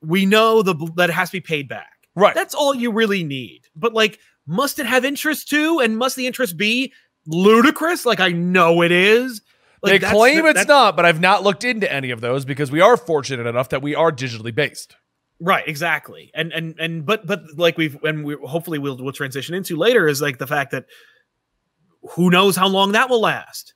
we 0.00 0.26
know 0.26 0.62
the 0.62 0.74
that 0.96 1.10
it 1.10 1.12
has 1.12 1.30
to 1.30 1.32
be 1.32 1.40
paid 1.40 1.68
back. 1.68 2.08
right? 2.14 2.34
That's 2.34 2.54
all 2.54 2.74
you 2.74 2.92
really 2.92 3.24
need. 3.24 3.62
But 3.74 3.92
like, 3.92 4.18
must 4.46 4.78
it 4.78 4.86
have 4.86 5.04
interest 5.04 5.48
too? 5.48 5.80
And 5.80 5.98
must 5.98 6.16
the 6.16 6.26
interest 6.26 6.56
be 6.56 6.92
ludicrous? 7.26 8.06
Like 8.06 8.20
I 8.20 8.30
know 8.30 8.82
it 8.82 8.92
is. 8.92 9.42
Like, 9.82 10.00
they 10.00 10.08
claim 10.08 10.44
that- 10.44 10.56
it's 10.56 10.66
not, 10.66 10.96
but 10.96 11.04
I've 11.04 11.20
not 11.20 11.42
looked 11.42 11.64
into 11.64 11.90
any 11.92 12.10
of 12.10 12.20
those 12.20 12.44
because 12.44 12.70
we 12.70 12.80
are 12.80 12.96
fortunate 12.96 13.46
enough 13.46 13.68
that 13.70 13.82
we 13.82 13.94
are 13.94 14.10
digitally 14.10 14.54
based. 14.54 14.96
Right, 15.38 15.66
exactly. 15.68 16.30
And 16.34 16.50
and 16.52 16.74
and 16.78 17.04
but 17.04 17.26
but 17.26 17.42
like 17.56 17.76
we've 17.76 18.02
and 18.02 18.24
we 18.24 18.36
hopefully 18.42 18.78
we'll 18.78 18.96
we'll 18.96 19.12
transition 19.12 19.54
into 19.54 19.76
later 19.76 20.08
is 20.08 20.22
like 20.22 20.38
the 20.38 20.46
fact 20.46 20.70
that 20.70 20.86
who 22.12 22.30
knows 22.30 22.56
how 22.56 22.68
long 22.68 22.92
that 22.92 23.10
will 23.10 23.20
last. 23.20 23.74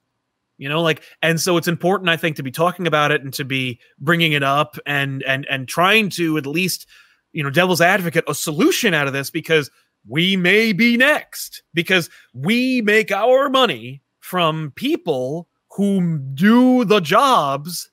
You 0.56 0.68
know, 0.68 0.80
like 0.82 1.02
and 1.22 1.38
so 1.40 1.56
it's 1.58 1.68
important 1.68 2.08
I 2.08 2.16
think 2.16 2.36
to 2.36 2.42
be 2.42 2.50
talking 2.50 2.86
about 2.86 3.12
it 3.12 3.22
and 3.22 3.32
to 3.34 3.44
be 3.44 3.78
bringing 3.98 4.32
it 4.32 4.42
up 4.42 4.78
and 4.86 5.22
and 5.24 5.46
and 5.50 5.68
trying 5.68 6.08
to 6.10 6.38
at 6.38 6.46
least 6.46 6.86
you 7.32 7.42
know 7.42 7.50
devil's 7.50 7.80
advocate 7.82 8.24
a 8.26 8.34
solution 8.34 8.94
out 8.94 9.06
of 9.06 9.12
this 9.12 9.30
because 9.30 9.70
we 10.08 10.36
may 10.36 10.72
be 10.72 10.96
next 10.96 11.62
because 11.74 12.10
we 12.34 12.82
make 12.82 13.10
our 13.12 13.48
money 13.48 14.02
from 14.18 14.72
people 14.74 15.48
who 15.76 16.18
do 16.18 16.84
the 16.84 17.00
jobs 17.00 17.90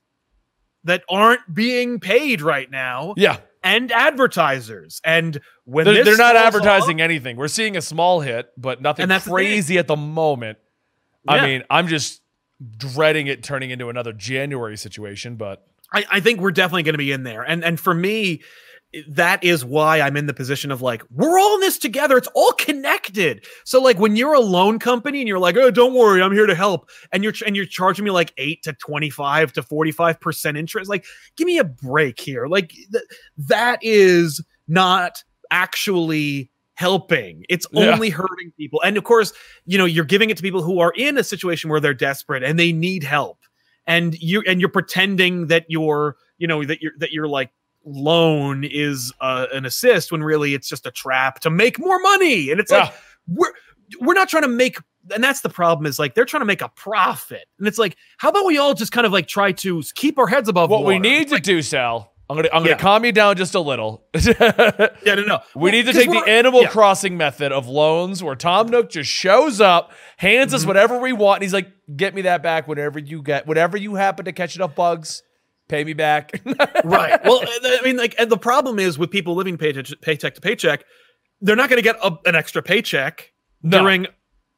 that 0.83 1.03
aren't 1.09 1.53
being 1.53 1.99
paid 1.99 2.41
right 2.41 2.71
now 2.71 3.13
Yeah, 3.17 3.39
and 3.63 3.91
advertisers. 3.91 5.01
And 5.03 5.39
when 5.65 5.85
they're, 5.85 6.03
they're 6.03 6.17
not 6.17 6.35
advertising 6.35 7.01
anything. 7.01 7.35
We're 7.35 7.49
seeing 7.49 7.75
a 7.75 7.81
small 7.81 8.21
hit, 8.21 8.49
but 8.57 8.81
nothing 8.81 9.07
that's 9.07 9.25
the 9.25 9.31
crazy 9.31 9.77
at 9.77 9.87
the 9.87 9.97
moment. 9.97 10.57
I 11.27 11.45
mean, 11.45 11.63
I'm 11.69 11.87
just 11.87 12.21
dreading 12.77 13.27
it 13.27 13.43
turning 13.43 13.69
into 13.69 13.89
another 13.89 14.13
January 14.13 14.77
situation, 14.77 15.35
but 15.35 15.67
I, 15.91 16.05
I 16.09 16.19
think 16.21 16.39
we're 16.39 16.51
definitely 16.51 16.83
going 16.83 16.93
to 16.93 16.99
be 16.99 17.11
in 17.11 17.23
there. 17.23 17.43
And 17.43 17.63
and 17.63 17.79
for 17.79 17.93
me, 17.93 18.41
that 19.09 19.43
is 19.43 19.65
why 19.65 19.99
I'm 19.99 20.15
in 20.15 20.27
the 20.27 20.33
position 20.33 20.71
of 20.71 20.81
like, 20.81 21.03
we're 21.11 21.37
all 21.39 21.55
in 21.55 21.59
this 21.59 21.77
together. 21.77 22.17
It's 22.17 22.29
all 22.33 22.53
connected. 22.53 23.45
So 23.65 23.81
like 23.81 23.99
when 23.99 24.15
you're 24.15 24.33
a 24.33 24.39
loan 24.39 24.79
company 24.79 25.19
and 25.19 25.27
you're 25.27 25.39
like, 25.39 25.57
oh, 25.57 25.69
don't 25.71 25.93
worry, 25.93 26.21
I'm 26.21 26.31
here 26.31 26.47
to 26.47 26.55
help, 26.55 26.89
and 27.11 27.23
you're 27.23 27.33
and 27.45 27.55
you're 27.55 27.65
charging 27.65 28.05
me 28.05 28.11
like 28.11 28.33
eight 28.37 28.63
to 28.63 28.73
twenty 28.73 29.09
five 29.09 29.51
to 29.53 29.63
forty 29.63 29.91
five 29.91 30.19
percent 30.19 30.57
interest, 30.57 30.89
like, 30.89 31.05
give 31.35 31.45
me 31.45 31.57
a 31.57 31.63
break 31.63 32.19
here. 32.19 32.47
Like 32.47 32.69
th- 32.69 33.03
that 33.37 33.79
is 33.81 34.43
not 34.67 35.23
actually 35.51 36.49
helping. 36.75 37.43
It's 37.49 37.65
Yeah. 37.71 37.91
only 37.91 38.09
hurting 38.09 38.51
people. 38.57 38.81
And 38.83 38.97
of 38.97 39.03
course, 39.03 39.33
you 39.65 39.77
know, 39.77 39.85
you're 39.85 40.05
giving 40.05 40.29
it 40.29 40.37
to 40.37 40.43
people 40.43 40.61
who 40.61 40.79
are 40.79 40.93
in 40.95 41.17
a 41.17 41.23
situation 41.23 41.69
where 41.69 41.79
they're 41.79 41.93
desperate 41.93 42.43
and 42.43 42.57
they 42.59 42.71
need 42.71 43.03
help. 43.03 43.39
And 43.85 44.15
you 44.21 44.43
and 44.47 44.59
you're 44.61 44.69
pretending 44.69 45.47
that 45.47 45.65
you're, 45.69 46.17
you 46.37 46.47
know, 46.47 46.63
that 46.63 46.81
you're 46.81 46.91
that 46.99 47.11
you're 47.11 47.27
like 47.27 47.49
loan 47.87 48.63
is 48.63 49.13
uh, 49.21 49.47
an 49.53 49.65
assist 49.65 50.11
when 50.11 50.21
really 50.23 50.53
it's 50.53 50.67
just 50.67 50.85
a 50.85 50.91
trap 50.91 51.39
to 51.41 51.49
make 51.49 51.79
more 51.79 51.99
money. 51.99 52.51
And 52.51 52.59
it's 52.59 52.71
like 52.71 52.93
we're 53.27 53.51
we're 54.01 54.13
not 54.13 54.27
trying 54.29 54.43
to 54.43 54.49
make 54.49 54.77
and 55.13 55.23
that's 55.23 55.39
the 55.41 55.49
problem 55.49 55.85
is 55.85 55.97
like 55.97 56.13
they're 56.15 56.25
trying 56.25 56.41
to 56.41 56.45
make 56.45 56.61
a 56.61 56.67
profit. 56.69 57.45
And 57.59 57.67
it's 57.67 57.77
like, 57.77 57.95
how 58.17 58.27
about 58.29 58.45
we 58.45 58.57
all 58.57 58.73
just 58.73 58.91
kind 58.91 59.07
of 59.07 59.13
like 59.13 59.27
try 59.27 59.53
to 59.53 59.81
keep 59.95 60.19
our 60.19 60.27
heads 60.27 60.49
above 60.49 60.69
what 60.69 60.83
we 60.85 60.99
need 60.99 61.21
It's 61.21 61.29
to 61.29 61.35
like, 61.35 61.43
do, 61.43 61.61
Sal, 61.61 62.11
I'm 62.29 62.35
gonna 62.35 62.49
I'm 62.51 62.59
gonna 62.63 62.71
Yeah. 62.71 62.77
calm 62.77 63.05
you 63.05 63.13
down 63.13 63.37
just 63.37 63.55
a 63.55 63.61
little. 63.61 64.03
yeah, 64.13 64.25
no, 65.05 65.15
no. 65.23 65.39
We 65.55 65.61
Well, 65.61 65.71
need 65.71 65.85
to 65.85 65.93
take 65.93 66.09
the 66.09 66.23
Animal 66.27 66.63
yeah. 66.63 66.67
Crossing 66.67 67.15
method 67.15 67.53
of 67.53 67.67
loans 67.69 68.21
where 68.21 68.35
Tom 68.35 68.67
Nook 68.67 68.89
just 68.89 69.09
shows 69.09 69.61
up, 69.61 69.91
hands 70.17 70.53
us 70.53 70.63
Mhm. 70.65 70.67
whatever 70.67 70.99
we 70.99 71.13
want, 71.13 71.37
and 71.37 71.43
he's 71.43 71.53
like, 71.53 71.71
get 71.95 72.13
me 72.13 72.23
that 72.23 72.43
back 72.43 72.67
whenever 72.67 72.99
you 72.99 73.21
get 73.21 73.47
whatever 73.47 73.77
you 73.77 73.95
happen 73.95 74.25
to 74.25 74.33
catch 74.33 74.57
enough 74.57 74.75
bugs, 74.75 75.23
pay 75.67 75.83
me 75.83 75.93
back. 75.93 76.31
right. 76.83 77.19
Well, 77.23 77.41
I 77.43 77.81
mean, 77.83 77.97
like, 77.97 78.15
and 78.17 78.29
the 78.29 78.37
problem 78.37 78.79
is 78.79 78.97
with 78.97 79.11
people 79.11 79.35
living 79.35 79.57
paycheck, 79.57 80.01
paycheck 80.01 80.35
to 80.35 80.41
paycheck, 80.41 80.83
they're 81.41 81.55
not 81.55 81.69
going 81.69 81.77
to 81.77 81.83
get 81.83 81.97
a, 82.03 82.15
an 82.25 82.35
extra 82.35 82.61
paycheck 82.61 83.31
No. 83.63 83.79
during 83.81 84.07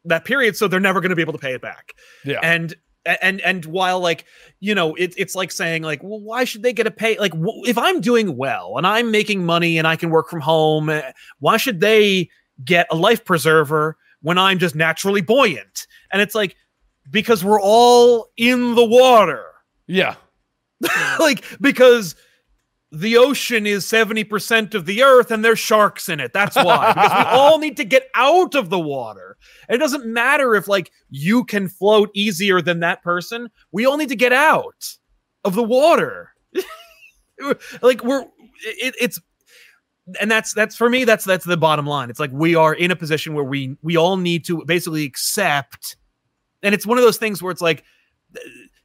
that 0.06 0.26
period, 0.26 0.56
so 0.56 0.68
they're 0.68 0.80
never 0.80 1.02
going 1.02 1.10
to 1.10 1.16
be 1.16 1.22
able 1.22 1.34
to 1.34 1.40
pay 1.40 1.54
it 1.54 1.62
back. 1.62 1.94
Yeah. 2.24 2.40
And 2.42 2.76
and 3.22 3.42
and 3.42 3.66
while 3.66 4.00
like 4.02 4.26
you 4.60 4.76
know 4.76 4.94
it, 4.96 5.14
it's 5.18 5.34
like 5.34 5.52
saying 5.52 5.84
like 5.84 6.04
well 6.04 6.20
why 6.20 6.44
should 6.44 6.64
they 6.64 6.74
get 6.74 6.86
a 6.86 6.92
pay 6.92 7.18
like 7.18 7.32
w- 7.32 7.64
if 7.66 7.78
i'm 7.78 8.02
doing 8.02 8.36
well 8.36 8.74
and 8.78 8.86
i'm 8.86 9.10
making 9.10 9.46
money 9.46 9.78
and 9.78 9.88
i 9.88 9.96
can 9.96 10.10
work 10.10 10.30
from 10.30 10.42
home 10.42 10.90
eh, 10.90 11.12
why 11.40 11.56
should 11.56 11.80
they 11.80 12.30
get 12.64 12.86
a 12.92 12.96
life 12.98 13.24
preserver 13.24 13.98
when 14.22 14.38
i'm 14.38 14.60
just 14.60 14.76
naturally 14.76 15.22
buoyant 15.22 15.88
and 16.12 16.22
it's 16.22 16.36
like 16.36 16.58
because 17.10 17.44
we're 17.44 17.62
all 17.62 18.28
in 18.36 18.76
the 18.76 18.86
water 18.86 19.46
yeah. 19.88 20.16
like 21.20 21.44
because 21.60 22.16
the 22.92 23.18
ocean 23.18 23.68
is 23.68 23.86
70% 23.86 24.74
of 24.74 24.86
the 24.86 25.04
earth 25.04 25.30
and 25.30 25.46
there's 25.46 25.60
sharks 25.60 26.10
in 26.10 26.20
it. 26.20 26.34
That's 26.34 26.56
why. 26.56 26.94
because 26.94 27.12
we 27.12 27.32
all 27.32 27.60
need 27.60 27.78
to 27.78 27.84
get 27.84 28.10
out 28.16 28.56
of 28.56 28.70
the 28.70 28.80
water. 28.80 29.38
And 29.68 29.76
it 29.76 29.80
doesn't 29.80 30.06
matter 30.06 30.56
if 30.56 30.68
like 30.68 30.92
you 31.10 31.44
can 31.44 31.68
float 31.68 32.10
easier 32.16 32.62
than 32.62 32.80
that 32.80 33.04
person. 33.04 33.50
We 33.72 33.86
all 33.86 33.98
need 33.98 34.10
to 34.10 34.16
get 34.16 34.34
out 34.34 34.98
of 35.44 35.54
the 35.54 35.64
water. 35.64 36.34
like 37.82 38.04
we're 38.04 38.26
it, 38.66 38.96
it's 39.00 39.20
and 40.20 40.32
that's 40.32 40.54
that's 40.54 40.76
for 40.76 40.90
me 40.90 41.04
that's 41.04 41.26
that's 41.26 41.46
the 41.46 41.58
bottom 41.58 41.86
line. 41.86 42.10
It's 42.10 42.20
like 42.20 42.32
we 42.34 42.56
are 42.56 42.74
in 42.74 42.90
a 42.90 42.96
position 42.96 43.36
where 43.36 43.44
we 43.44 43.78
we 43.84 43.98
all 43.98 44.18
need 44.18 44.46
to 44.46 44.66
basically 44.66 45.06
accept 45.06 45.96
and 46.64 46.74
it's 46.74 46.86
one 46.86 46.98
of 46.98 47.04
those 47.04 47.18
things 47.18 47.42
where 47.42 47.52
it's 47.52 47.62
like 47.62 47.84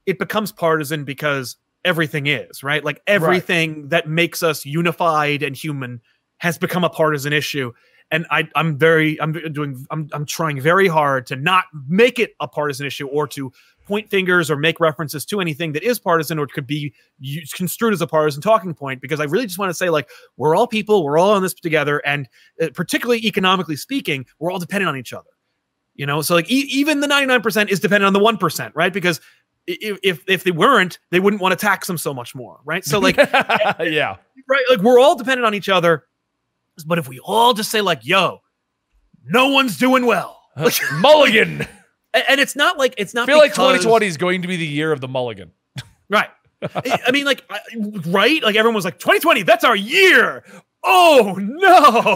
it 0.07 0.19
becomes 0.19 0.53
partisan 0.53 1.05
because 1.05 1.57
everything 1.85 2.27
is, 2.27 2.63
right? 2.63 2.85
Like 2.85 3.01
everything 3.07 3.83
right. 3.83 3.91
that 3.91 4.09
makes 4.09 4.43
us 4.43 4.65
unified 4.65 5.43
and 5.43 5.57
human 5.57 6.01
has 6.39 6.59
become 6.59 6.85
a 6.85 6.91
partisan 6.91 7.33
issue. 7.33 7.73
And 8.11 8.27
I, 8.31 8.49
I'm 8.55 8.79
very, 8.79 9.21
I'm 9.21 9.33
doing, 9.53 9.87
I'm, 9.91 10.09
I'm 10.13 10.27
trying 10.27 10.61
very 10.61 10.89
hard 10.89 11.27
to 11.27 11.37
not 11.37 11.65
make 11.89 12.19
it 12.19 12.35
a 12.41 12.47
partisan 12.47 12.87
issue 12.87 13.07
or 13.09 13.27
to 13.29 13.53
point 13.87 14.11
fingers 14.11 14.51
or 14.51 14.57
make 14.57 14.81
references 14.81 15.25
to 15.27 15.41
anything 15.41 15.73
that 15.73 15.83
is 15.83 15.99
partisan 15.99 16.39
or 16.39 16.47
could 16.47 16.67
be 16.67 16.95
used, 17.19 17.55
construed 17.55 17.93
as 17.93 18.01
a 18.01 18.07
partisan 18.07 18.43
talking 18.43 18.75
point 18.75 19.01
because 19.01 19.21
I 19.21 19.25
really 19.25 19.47
just 19.47 19.59
want 19.59 19.71
to 19.71 19.75
say 19.75 19.91
like 19.91 20.09
we're 20.37 20.57
all 20.57 20.67
people, 20.67 21.05
we're 21.05 21.19
all 21.19 21.33
on 21.33 21.43
this 21.43 21.55
together, 21.55 21.99
and 21.99 22.29
uh, 22.61 22.69
particularly 22.75 23.25
economically 23.27 23.77
speaking, 23.77 24.27
we're 24.39 24.51
all 24.51 24.59
dependent 24.59 24.89
on 24.89 24.97
each 24.97 25.13
other. 25.13 25.29
You 25.95 26.07
know, 26.07 26.23
so 26.23 26.35
like 26.35 26.51
e- 26.51 26.69
even 26.71 27.01
the 27.01 27.07
99% 27.07 27.69
is 27.69 27.79
dependent 27.79 28.05
on 28.05 28.13
the 28.13 28.21
1%, 28.21 28.73
right? 28.75 28.93
Because 28.93 29.21
if 29.67 30.23
if 30.27 30.45
they 30.45 30.51
weren't, 30.51 30.99
they 31.11 31.21
wouldn't 31.21 31.41
want 31.41 31.53
to 31.53 31.57
tax 31.57 31.87
them 31.87 31.99
so 31.99 32.13
much 32.13 32.35
more, 32.35 32.61
right? 32.65 32.85
So 32.85 32.99
like, 32.99 33.17
yeah, 33.17 34.17
right. 34.49 34.65
Like 34.71 34.81
we're 34.81 34.99
all 34.99 35.17
dependent 35.17 35.47
on 35.47 35.55
each 35.55 35.69
other, 35.69 36.05
but 36.87 36.99
if 36.99 37.09
we 37.09 37.19
all 37.21 37.55
just 37.55 37.71
say 37.71 37.81
like, 37.81 38.01
"Yo, 38.03 38.41
no 39.25 39.49
one's 39.49 39.79
doing 39.79 40.07
well," 40.07 40.41
like, 40.57 40.75
mulligan, 40.95 41.67
and 42.15 42.41
it's 42.41 42.57
not 42.57 42.79
like 42.79 42.95
it's 42.99 43.15
not. 43.15 43.29
I 43.29 43.33
feel 43.33 43.43
because, 43.43 43.59
like 43.59 43.81
2020 43.81 44.07
is 44.07 44.17
going 44.17 44.43
to 44.43 44.49
be 44.49 44.57
the 44.57 44.67
year 44.67 44.93
of 44.93 45.01
the 45.01 45.09
mulligan, 45.09 45.53
right? 46.09 46.31
I 46.63 47.11
mean, 47.13 47.27
like, 47.27 47.45
right? 48.07 48.43
Like 48.43 48.57
everyone 48.57 48.75
was 48.75 48.85
like, 48.85 48.99
"2020, 48.99 49.43
that's 49.43 49.65
our 49.65 49.77
year." 49.77 50.45
Oh 50.83 51.37
no. 51.39 52.15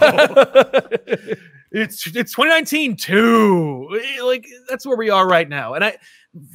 It's 1.71 2.07
it's 2.07 2.33
2019 2.33 2.97
too. 2.97 4.01
Like 4.23 4.47
that's 4.69 4.87
where 4.87 4.97
we 4.97 5.11
are 5.11 5.27
right 5.27 5.49
now. 5.49 5.75
And 5.75 5.85
I 5.85 5.99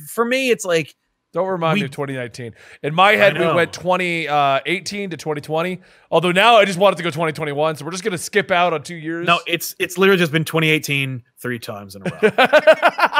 for 0.07 0.25
me, 0.25 0.49
it's 0.49 0.65
like 0.65 0.95
don't 1.33 1.47
remind 1.47 1.75
we, 1.75 1.81
me 1.81 1.85
of 1.85 1.91
2019. 1.91 2.53
In 2.83 2.93
my 2.93 3.13
head, 3.13 3.37
we 3.39 3.45
went 3.47 3.73
2018 3.73 4.29
uh, 4.29 5.09
to 5.09 5.17
2020. 5.17 5.81
Although 6.11 6.31
now 6.31 6.57
I 6.57 6.65
just 6.65 6.77
wanted 6.77 6.97
to 6.97 7.03
go 7.03 7.09
2021, 7.09 7.75
so 7.75 7.85
we're 7.85 7.91
just 7.91 8.03
gonna 8.03 8.19
skip 8.19 8.51
out 8.51 8.71
on 8.71 8.83
two 8.83 8.95
years. 8.95 9.25
No, 9.25 9.39
it's 9.47 9.75
it's 9.79 9.97
literally 9.97 10.19
just 10.19 10.31
been 10.31 10.45
2018 10.45 11.23
three 11.39 11.59
times 11.59 11.95
in 11.95 12.03
a 12.03 12.05
row. 12.05 12.19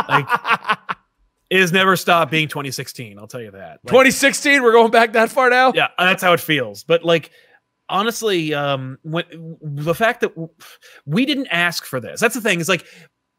like, 0.10 0.78
it 1.50 1.60
has 1.60 1.72
never 1.72 1.96
stopped 1.96 2.30
being 2.32 2.48
2016. 2.48 3.18
I'll 3.18 3.28
tell 3.28 3.42
you 3.42 3.52
that. 3.52 3.80
Like, 3.84 3.92
2016, 3.92 4.62
we're 4.62 4.72
going 4.74 4.92
back 4.92 5.14
that 5.14 5.32
far 5.32 5.50
now. 5.50 5.74
Yeah, 5.74 5.88
that's 5.98 6.22
how 6.22 6.34
it 6.34 6.40
feels. 6.40 6.84
But 6.84 7.04
like 7.04 7.32
honestly, 7.90 8.54
um, 8.54 8.98
when 9.04 9.58
the 9.62 9.96
fact 9.96 10.22
that 10.22 10.34
we 11.06 11.26
didn't 11.26 11.48
ask 11.48 11.86
for 11.86 12.00
this, 12.00 12.20
that's 12.20 12.36
the 12.36 12.42
thing. 12.42 12.60
Is 12.60 12.70
like 12.70 12.86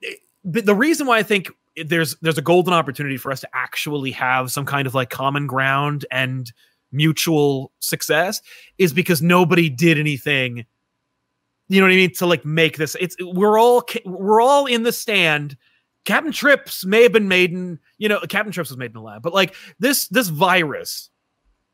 eh, 0.03 0.15
the 0.45 0.75
reason 0.75 1.07
why 1.07 1.19
I 1.19 1.23
think 1.23 1.51
there's 1.77 2.17
there's 2.17 2.39
a 2.39 2.43
golden 2.43 2.73
opportunity 2.73 3.17
for 3.17 3.33
us 3.33 3.41
to 3.41 3.49
actually 3.53 4.11
have 4.13 4.51
some 4.51 4.65
kind 4.65 4.87
of 4.87 4.95
like 4.95 5.11
common 5.11 5.47
ground 5.47 6.07
and 6.11 6.53
mutual 6.93 7.73
success 7.81 8.41
is 8.79 8.93
because 8.93 9.21
nobody 9.21 9.69
did 9.69 9.99
anything 9.99 10.65
you 11.69 11.81
know 11.81 11.87
what 11.87 11.93
i 11.93 11.97
mean 11.97 12.13
to 12.13 12.27
like 12.27 12.45
make 12.45 12.77
this 12.77 12.97
it's 13.01 13.17
we're 13.21 13.59
all 13.59 13.85
we're 14.05 14.41
all 14.41 14.67
in 14.67 14.85
the 14.85 14.93
stand 14.93 15.57
captain 16.05 16.31
trips 16.31 16.85
may 16.85 17.03
have 17.03 17.13
been 17.13 17.27
made 17.27 17.51
in 17.51 17.79
you 17.99 18.09
know 18.09 18.21
captain 18.29 18.53
trips 18.53 18.71
was 18.71 18.79
made 18.79 18.93
in 18.93 18.97
a 18.97 19.03
lab 19.03 19.23
but 19.23 19.35
like 19.35 19.55
this 19.81 20.07
this 20.09 20.29
virus 20.29 21.11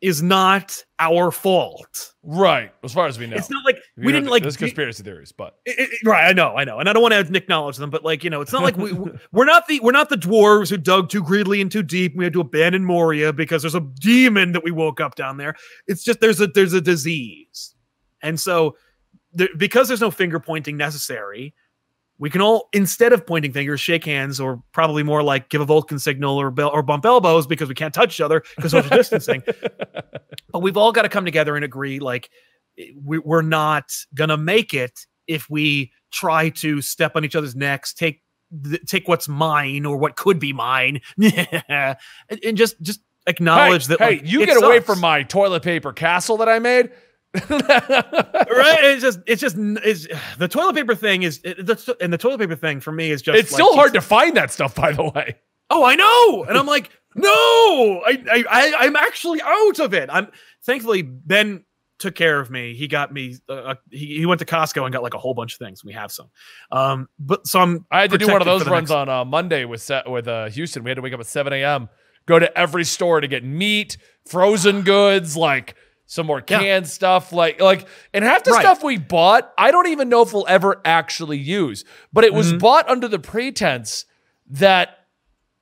is 0.00 0.22
not 0.22 0.82
our 0.98 1.30
fault. 1.30 2.14
Right. 2.22 2.72
As 2.82 2.94
far 2.94 3.06
as 3.06 3.18
we 3.18 3.26
know. 3.26 3.36
It's 3.36 3.50
not 3.50 3.64
like 3.64 3.78
we, 3.96 4.12
didn't 4.12 4.30
like 4.30 4.42
there's 4.42 4.56
conspiracy 4.56 5.02
theories, 5.02 5.32
but 5.32 5.56
it, 5.66 5.78
it, 5.78 6.06
right, 6.06 6.26
I 6.26 6.32
know, 6.32 6.56
I 6.56 6.64
know. 6.64 6.78
And 6.78 6.88
I 6.88 6.92
don't 6.92 7.02
want 7.02 7.12
to 7.12 7.36
acknowledge 7.36 7.76
them, 7.76 7.90
but 7.90 8.02
like, 8.02 8.24
you 8.24 8.30
know, 8.30 8.40
it's 8.40 8.52
not 8.52 8.62
like 8.62 8.76
we 8.76 8.92
we're 9.32 9.44
not 9.44 9.68
the 9.68 9.80
we're 9.80 9.92
not 9.92 10.08
the 10.08 10.16
dwarves 10.16 10.70
who 10.70 10.78
dug 10.78 11.10
too 11.10 11.22
greedily 11.22 11.60
and 11.60 11.70
too 11.70 11.82
deep. 11.82 12.16
we 12.16 12.24
had 12.24 12.32
to 12.32 12.40
abandon 12.40 12.84
Moria 12.84 13.32
because 13.32 13.62
there's 13.62 13.74
a 13.74 13.80
demon 13.80 14.52
that 14.52 14.64
we 14.64 14.70
woke 14.70 15.00
up 15.00 15.16
down 15.16 15.36
there. 15.36 15.54
It's 15.86 16.02
just 16.02 16.20
there's 16.20 16.40
a 16.40 16.46
there's 16.46 16.72
a 16.72 16.80
disease. 16.80 17.74
And 18.22 18.38
so 18.40 18.76
there, 19.32 19.48
because 19.56 19.88
there's 19.88 20.00
no 20.00 20.10
finger 20.10 20.40
pointing 20.40 20.76
necessary, 20.76 21.54
we 22.20 22.28
can 22.28 22.42
all 22.42 22.68
instead 22.72 23.12
of 23.12 23.26
pointing 23.26 23.52
fingers 23.52 23.80
shake 23.80 24.04
hands 24.04 24.38
or 24.38 24.62
probably 24.72 25.02
more 25.02 25.22
like 25.22 25.48
give 25.48 25.62
a 25.62 25.64
vulcan 25.64 25.98
signal 25.98 26.38
or 26.38 26.50
bell 26.50 26.70
or 26.72 26.82
bump 26.82 27.06
elbows 27.06 27.46
because 27.46 27.68
we 27.68 27.74
can't 27.74 27.94
touch 27.94 28.16
each 28.16 28.20
other 28.20 28.44
because 28.54 28.70
social 28.70 28.96
distancing. 28.96 29.42
But 30.52 30.62
we've 30.62 30.76
all 30.76 30.90
got 30.90 31.02
to 31.02 31.08
come 31.08 31.24
together 31.24 31.54
and 31.54 31.64
agree 31.64 32.00
like 32.00 32.28
eh, 32.76 32.86
we, 33.04 33.20
are 33.24 33.42
not 33.42 33.84
gonna 34.14 34.36
make 34.36 34.74
it 34.74 35.06
if 35.28 35.48
we 35.48 35.92
try 36.12 36.48
to 36.50 36.82
step 36.82 37.12
on 37.14 37.24
each 37.24 37.36
other's 37.36 37.54
necks 37.54 37.94
take 37.94 38.22
take 38.86 39.06
what's 39.06 39.28
mine 39.28 39.86
or 39.86 39.96
what 39.96 40.16
could 40.16 40.38
be 40.38 40.52
mine. 40.52 41.00
And, 41.68 41.96
and, 42.44 42.56
just 42.56 42.80
just 42.82 43.00
acknowledge 43.26 43.86
hey, 43.86 43.96
that 43.96 44.00
hey 44.00 44.16
like, 44.16 44.28
you 44.28 44.40
get 44.40 44.54
sucks. 44.54 44.62
away 44.66 44.80
from 44.80 45.00
my 45.00 45.22
toilet 45.22 45.62
paper 45.62 45.92
castle 45.92 46.36
that 46.38 46.48
i 46.48 46.58
made 46.58 46.90
right? 47.48 48.78
It's 48.82 49.02
just, 49.02 49.20
it's 49.26 49.40
just, 49.40 49.56
it's 49.58 50.06
the 50.38 50.48
toilet 50.48 50.74
paper 50.74 50.94
thing 50.94 51.22
is, 51.22 51.40
it, 51.44 51.64
the, 51.64 51.96
and 52.00 52.12
the 52.12 52.18
toilet 52.18 52.38
paper 52.38 52.56
thing 52.56 52.80
for 52.80 52.90
me 52.90 53.10
is 53.10 53.22
just. 53.22 53.38
It's 53.38 53.52
like, 53.52 53.56
still 53.62 53.74
hard 53.74 53.94
to 53.94 54.00
find 54.00 54.36
that 54.36 54.50
stuff, 54.50 54.74
by 54.74 54.92
the 54.92 55.04
way. 55.04 55.36
Oh, 55.70 55.84
I 55.84 55.94
know, 55.94 56.44
and 56.44 56.58
I'm 56.58 56.66
like, 56.66 56.90
no, 57.14 57.30
I, 57.30 58.22
I, 58.30 58.44
I 58.50 58.74
I'm 58.80 58.96
actually 58.96 59.40
out 59.42 59.78
of 59.78 59.94
it. 59.94 60.08
I'm 60.12 60.28
thankfully 60.64 61.02
Ben 61.02 61.64
took 61.98 62.14
care 62.14 62.40
of 62.40 62.50
me. 62.50 62.74
He 62.74 62.88
got 62.88 63.12
me. 63.12 63.36
Uh, 63.48 63.52
uh 63.52 63.74
he, 63.90 64.18
he 64.18 64.26
went 64.26 64.40
to 64.40 64.44
Costco 64.44 64.84
and 64.84 64.92
got 64.92 65.02
like 65.02 65.14
a 65.14 65.18
whole 65.18 65.34
bunch 65.34 65.54
of 65.54 65.58
things. 65.58 65.84
We 65.84 65.92
have 65.92 66.10
some. 66.10 66.30
Um, 66.72 67.08
but 67.18 67.46
so 67.46 67.60
I'm. 67.60 67.86
I 67.90 68.02
had 68.02 68.10
to 68.10 68.18
do 68.18 68.26
one 68.26 68.42
of 68.42 68.46
those 68.46 68.66
runs 68.66 68.90
next... 68.90 68.92
on 68.92 69.08
uh, 69.08 69.24
Monday 69.24 69.64
with 69.64 69.82
set 69.82 70.10
with 70.10 70.26
uh, 70.26 70.48
Houston. 70.50 70.82
We 70.82 70.90
had 70.90 70.96
to 70.96 71.02
wake 71.02 71.12
up 71.12 71.20
at 71.20 71.26
7 71.26 71.52
a.m. 71.52 71.88
Go 72.26 72.38
to 72.38 72.58
every 72.58 72.84
store 72.84 73.20
to 73.20 73.28
get 73.28 73.44
meat, 73.44 73.96
frozen 74.26 74.82
goods, 74.82 75.36
like 75.36 75.74
some 76.10 76.26
more 76.26 76.40
canned 76.40 76.86
yeah. 76.86 76.90
stuff 76.90 77.32
like 77.32 77.60
like 77.60 77.86
and 78.12 78.24
half 78.24 78.42
the 78.42 78.50
right. 78.50 78.60
stuff 78.60 78.82
we 78.82 78.98
bought 78.98 79.52
i 79.56 79.70
don't 79.70 79.86
even 79.86 80.08
know 80.08 80.22
if 80.22 80.32
we'll 80.32 80.44
ever 80.48 80.80
actually 80.84 81.38
use 81.38 81.84
but 82.12 82.24
it 82.24 82.34
was 82.34 82.48
mm-hmm. 82.48 82.58
bought 82.58 82.88
under 82.88 83.06
the 83.06 83.18
pretense 83.20 84.06
that 84.44 85.06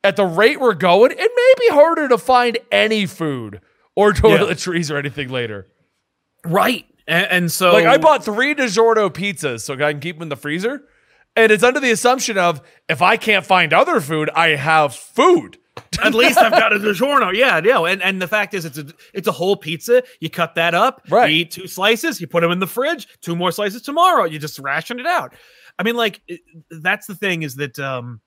at 0.02 0.16
the 0.16 0.24
rate 0.24 0.58
we're 0.58 0.72
going 0.72 1.10
it 1.10 1.18
may 1.18 1.52
be 1.58 1.68
harder 1.74 2.08
to 2.08 2.16
find 2.16 2.56
any 2.72 3.04
food 3.04 3.60
or 3.94 4.12
toiletries 4.14 4.88
yeah. 4.88 4.96
or 4.96 4.98
anything 4.98 5.28
later 5.28 5.66
right 6.46 6.86
and, 7.06 7.26
and, 7.26 7.52
so 7.52 7.74
like 7.74 7.84
i 7.84 7.98
bought 7.98 8.24
three 8.24 8.54
DiGiorno 8.54 9.10
pizzas 9.10 9.60
so 9.60 9.74
i 9.74 9.92
can 9.92 10.00
keep 10.00 10.16
them 10.16 10.22
in 10.22 10.28
the 10.30 10.36
freezer 10.36 10.82
and 11.36 11.52
it's 11.52 11.62
under 11.62 11.78
the 11.78 11.90
assumption 11.90 12.38
of 12.38 12.62
if 12.88 13.02
i 13.02 13.18
can't 13.18 13.44
find 13.44 13.74
other 13.74 14.00
food 14.00 14.30
i 14.34 14.48
have 14.48 14.94
food 14.94 15.58
at 16.02 16.14
least 16.14 16.38
I've 16.38 16.52
got 16.52 16.72
a 16.72 16.78
DiGiorno. 16.78 17.34
Yeah, 17.34 17.60
yeah. 17.64 17.80
And 17.80 18.02
and 18.02 18.20
the 18.20 18.28
fact 18.28 18.54
is, 18.54 18.64
it's 18.64 18.78
a 18.78 18.86
it's 19.14 19.28
a 19.28 19.32
whole 19.32 19.56
pizza. 19.56 20.02
You 20.20 20.30
cut 20.30 20.54
that 20.54 20.74
up. 20.74 21.02
Right. 21.08 21.30
You 21.30 21.36
eat 21.40 21.50
two 21.50 21.66
slices. 21.66 22.20
You 22.20 22.26
put 22.26 22.40
them 22.40 22.50
in 22.50 22.58
the 22.58 22.66
fridge. 22.66 23.08
Two 23.20 23.36
more 23.36 23.52
slices 23.52 23.82
tomorrow. 23.82 24.24
You 24.24 24.38
just 24.38 24.58
ration 24.58 25.00
it 25.00 25.06
out. 25.06 25.34
I 25.78 25.82
mean, 25.82 25.96
like 25.96 26.20
it, 26.26 26.40
that's 26.70 27.06
the 27.06 27.14
thing 27.14 27.42
is 27.42 27.56
that 27.56 27.78
um, 27.78 28.20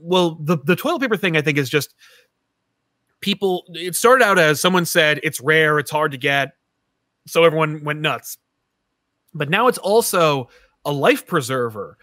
well, 0.00 0.36
the 0.40 0.58
the 0.58 0.76
toilet 0.76 1.00
paper 1.00 1.16
thing 1.16 1.36
I 1.36 1.42
think 1.42 1.58
is 1.58 1.70
just 1.70 1.94
people. 3.20 3.64
It 3.68 3.96
started 3.96 4.24
out 4.24 4.38
as 4.38 4.60
someone 4.60 4.84
said 4.84 5.20
it's 5.22 5.40
rare, 5.40 5.78
it's 5.78 5.90
hard 5.90 6.12
to 6.12 6.18
get, 6.18 6.52
so 7.26 7.44
everyone 7.44 7.84
went 7.84 8.00
nuts. 8.00 8.38
But 9.34 9.48
now 9.48 9.68
it's 9.68 9.78
also 9.78 10.48
a 10.84 10.92
life 10.92 11.26
preserver, 11.26 11.96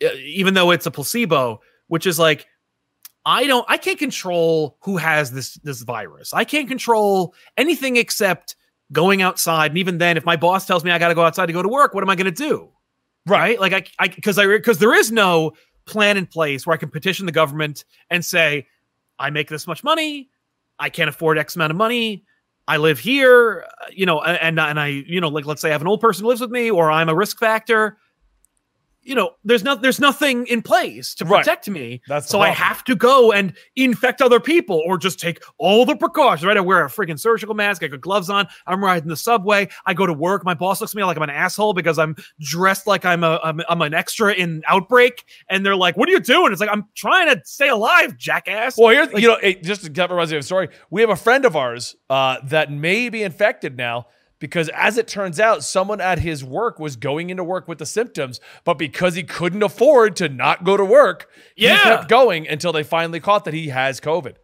even 0.00 0.54
though 0.54 0.70
it's 0.70 0.86
a 0.86 0.90
placebo, 0.90 1.60
which 1.88 2.06
is 2.06 2.18
like 2.18 2.46
I 3.24 3.46
don't 3.46 3.64
I 3.68 3.76
can't 3.76 3.98
control 3.98 4.76
who 4.80 4.96
has 4.96 5.32
this 5.32 5.54
this 5.56 5.82
virus. 5.82 6.32
I 6.32 6.44
can't 6.44 6.68
control 6.68 7.34
anything 7.56 7.96
except 7.96 8.56
going 8.92 9.22
outside. 9.22 9.70
And 9.72 9.78
even 9.78 9.98
then, 9.98 10.16
if 10.16 10.24
my 10.24 10.36
boss 10.36 10.66
tells 10.66 10.84
me 10.84 10.90
I 10.90 10.98
gotta 10.98 11.14
go 11.14 11.22
outside 11.22 11.46
to 11.46 11.52
go 11.52 11.62
to 11.62 11.68
work, 11.68 11.94
what 11.94 12.02
am 12.02 12.10
I 12.10 12.16
gonna 12.16 12.30
do? 12.30 12.70
Right? 13.26 13.60
Like 13.60 13.72
I 13.72 13.84
I 13.98 14.08
because 14.08 14.38
I 14.38 14.46
because 14.46 14.78
there 14.78 14.94
is 14.94 15.12
no 15.12 15.52
plan 15.86 16.16
in 16.16 16.26
place 16.26 16.66
where 16.66 16.74
I 16.74 16.76
can 16.76 16.88
petition 16.88 17.26
the 17.26 17.32
government 17.32 17.84
and 18.08 18.24
say, 18.24 18.66
I 19.18 19.30
make 19.30 19.48
this 19.48 19.66
much 19.66 19.84
money, 19.84 20.30
I 20.78 20.88
can't 20.88 21.10
afford 21.10 21.38
X 21.38 21.56
amount 21.56 21.72
of 21.72 21.76
money. 21.76 22.24
I 22.68 22.76
live 22.76 22.98
here, 22.98 23.66
uh, 23.82 23.86
you 23.90 24.06
know, 24.06 24.20
and 24.22 24.58
and 24.58 24.80
I, 24.80 24.86
you 24.86 25.20
know, 25.20 25.28
like 25.28 25.44
let's 25.44 25.60
say 25.60 25.68
I 25.68 25.72
have 25.72 25.80
an 25.80 25.88
old 25.88 26.00
person 26.00 26.24
who 26.24 26.28
lives 26.28 26.40
with 26.40 26.50
me, 26.50 26.70
or 26.70 26.90
I'm 26.90 27.08
a 27.08 27.14
risk 27.14 27.38
factor 27.38 27.98
you 29.02 29.14
know, 29.14 29.30
there's 29.44 29.64
not 29.64 29.80
there's 29.82 29.98
nothing 29.98 30.46
in 30.46 30.60
place 30.62 31.14
to 31.16 31.24
Right. 31.24 31.38
protect 31.38 31.68
me. 31.68 32.02
That's 32.06 32.28
so 32.28 32.40
I 32.40 32.48
have 32.50 32.84
to 32.84 32.94
go 32.94 33.32
and 33.32 33.54
infect 33.76 34.20
other 34.20 34.40
people 34.40 34.82
or 34.86 34.98
just 34.98 35.18
take 35.18 35.42
all 35.58 35.86
the 35.86 35.96
precautions, 35.96 36.44
right? 36.44 36.56
I 36.56 36.60
wear 36.60 36.84
a 36.84 36.88
freaking 36.88 37.18
surgical 37.18 37.54
mask, 37.54 37.82
I 37.82 37.86
got 37.88 38.00
gloves 38.00 38.28
on, 38.28 38.46
I'm 38.66 38.82
riding 38.84 39.08
the 39.08 39.16
subway, 39.16 39.68
I 39.86 39.94
go 39.94 40.06
to 40.06 40.12
work, 40.12 40.44
my 40.44 40.54
boss 40.54 40.80
looks 40.80 40.92
at 40.92 40.96
me 40.96 41.04
like 41.04 41.16
I'm 41.16 41.22
an 41.22 41.30
asshole 41.30 41.72
because 41.72 41.98
I'm 41.98 42.14
dressed 42.40 42.86
like 42.86 43.04
I'm 43.04 43.24
a 43.24 43.40
I'm, 43.42 43.60
I'm 43.68 43.80
an 43.82 43.94
extra 43.94 44.32
in 44.34 44.62
Outbreak, 44.66 45.24
and 45.48 45.64
they're 45.64 45.76
like, 45.76 45.96
What 45.96 46.08
are 46.08 46.12
you 46.12 46.20
doing? 46.20 46.52
It's 46.52 46.60
like 46.60 46.70
I'm 46.70 46.84
trying 46.94 47.28
to 47.34 47.40
stay 47.44 47.68
alive, 47.68 48.16
jackass. 48.18 48.76
Well, 48.76 48.90
here's 48.90 49.12
Like- 49.12 49.22
you 49.22 49.28
know, 49.28 49.36
it, 49.42 49.62
just 49.62 49.82
to 49.82 49.90
reminds 50.08 50.30
me 50.30 50.36
of 50.36 50.40
a 50.40 50.46
story. 50.46 50.68
We 50.90 51.00
have 51.00 51.10
a 51.10 51.16
friend 51.16 51.44
of 51.44 51.56
ours 51.56 51.96
uh, 52.08 52.36
that 52.44 52.70
may 52.70 53.08
be 53.08 53.22
infected 53.22 53.76
now 53.76 54.06
because, 54.40 54.68
as 54.70 54.98
it 54.98 55.06
turns 55.06 55.38
out, 55.38 55.62
someone 55.62 56.00
at 56.00 56.18
his 56.18 56.42
work 56.44 56.80
was 56.80 56.96
going 56.96 57.30
into 57.30 57.44
work 57.44 57.68
with 57.68 57.78
the 57.78 57.86
symptoms, 57.86 58.40
but 58.64 58.74
because 58.74 59.14
he 59.14 59.22
couldn't 59.22 59.62
afford 59.62 60.16
to 60.16 60.28
not 60.28 60.64
go 60.64 60.76
to 60.76 60.84
work, 60.84 61.30
Yeah. 61.54 61.76
he 61.76 61.82
kept 61.84 62.08
going 62.08 62.48
until 62.48 62.72
they 62.72 62.82
finally 62.82 63.20
caught 63.20 63.44
that 63.44 63.54
he 63.54 63.68
has 63.68 64.00
COVID. 64.00 64.34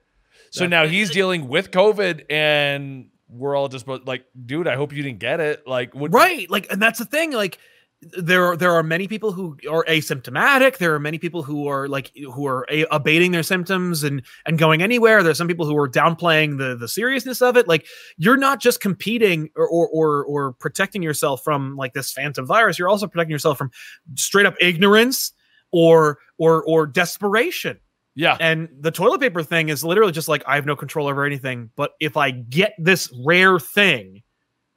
So 0.53 0.67
now 0.67 0.87
he's 0.87 1.11
dealing 1.11 1.49
with 1.49 1.71
COVID, 1.73 2.27
and 2.31 3.09
we're 3.29 3.57
all 3.57 3.69
just 3.69 3.87
like, 3.89 4.25
dude, 4.47 4.69
I 4.69 4.77
hope 4.77 4.93
you 4.93 5.03
didn't 5.03 5.19
get 5.19 5.41
it. 5.41 5.67
Like, 5.67 5.95
what, 5.95 6.13
right 6.15 6.49
like 6.49 6.71
and 6.71 6.81
that's 6.81 6.99
the 7.01 7.05
thing 7.05 7.33
like 7.33 7.59
there 8.03 8.45
are 8.45 8.57
there 8.59 8.73
are 8.73 8.83
many 8.83 9.09
people 9.09 9.33
who 9.33 9.57
are 9.71 9.83
asymptomatic 9.89 10.77
there 10.77 10.95
are 10.95 11.01
many 11.01 11.17
people 11.19 11.43
who 11.43 11.67
are 11.67 11.89
like 11.89 12.13
who 12.15 12.47
are 12.47 12.67
a- 12.71 12.85
abating 12.91 13.33
their 13.33 13.43
symptoms 13.43 14.05
and 14.05 14.23
and 14.45 14.59
going 14.59 14.83
anywhere 14.83 15.23
there's 15.23 15.39
some 15.39 15.49
people 15.49 15.65
who 15.65 15.77
are 15.79 15.89
downplaying 15.89 16.59
the 16.59 16.77
the 16.77 16.89
seriousness 16.89 17.41
of 17.41 17.57
it 17.57 17.67
like 17.67 17.87
you're 18.19 18.37
not 18.37 18.61
just 18.61 18.81
competing 18.83 19.49
or 19.57 19.67
or 19.67 19.89
or, 19.89 20.25
or 20.27 20.53
protecting 20.55 21.03
yourself 21.03 21.43
from 21.43 21.75
like 21.77 21.95
this 21.95 22.13
phantom 22.13 22.47
virus 22.47 22.79
you're 22.79 22.89
also 22.89 23.07
protecting 23.07 23.33
yourself 23.33 23.57
from 23.57 23.71
straight 24.15 24.45
up 24.47 24.55
ignorance 24.61 25.33
or 25.73 26.19
or 26.37 26.63
or 26.65 26.87
desperation 26.87 27.79
Yeah. 28.15 28.37
and 28.41 28.69
the 28.79 28.91
toilet 28.91 29.21
paper 29.23 29.43
thing 29.43 29.71
is 29.71 29.83
literally 29.83 30.13
just 30.13 30.29
like 30.29 30.43
I 30.47 30.55
have 30.57 30.67
no 30.67 30.77
control 30.77 31.07
over 31.09 31.25
anything. 31.25 31.71
But 31.77 31.93
if 31.99 32.17
I 32.17 32.31
get 32.31 32.75
this 32.79 33.11
rare 33.25 33.59
thing, 33.59 34.23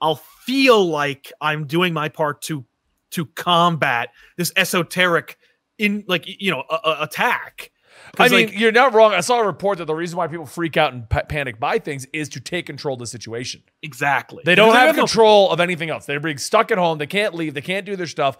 I'll 0.01 0.15
feel 0.45 0.83
like 0.85 1.31
I'm 1.41 1.67
doing 1.67 1.93
my 1.93 2.07
part 2.09 2.41
to 2.43 2.65
to 3.11 3.25
combat 3.25 4.09
this 4.37 4.51
esoteric 4.55 5.37
in 5.77 6.03
like 6.07 6.25
you 6.27 6.51
know 6.51 6.63
a, 6.69 6.75
a- 6.83 6.97
attack. 7.03 7.71
I 8.17 8.29
mean, 8.29 8.47
like, 8.47 8.57
you're 8.59 8.71
not 8.71 8.93
wrong. 8.93 9.13
I 9.13 9.19
saw 9.19 9.39
a 9.39 9.45
report 9.45 9.77
that 9.79 9.85
the 9.85 9.93
reason 9.93 10.17
why 10.17 10.27
people 10.27 10.45
freak 10.45 10.77
out 10.77 10.93
and 10.93 11.07
pa- 11.09 11.23
panic 11.23 11.59
buy 11.59 11.79
things 11.79 12.07
is 12.13 12.29
to 12.29 12.39
take 12.39 12.65
control 12.65 12.93
of 12.93 12.99
the 12.99 13.07
situation. 13.07 13.61
exactly. 13.83 14.41
They 14.45 14.55
don't 14.55 14.69
Because 14.69 14.87
have 14.87 14.95
no- 14.95 15.01
control 15.03 15.51
of 15.51 15.59
anything 15.59 15.89
else. 15.89 16.05
They're 16.05 16.19
being 16.19 16.37
stuck 16.37 16.71
at 16.71 16.77
home. 16.77 16.97
They 16.97 17.07
can't 17.07 17.35
leave. 17.35 17.53
They 17.53 17.61
can't 17.61 17.85
do 17.85 17.95
their 17.95 18.07
stuff. 18.07 18.37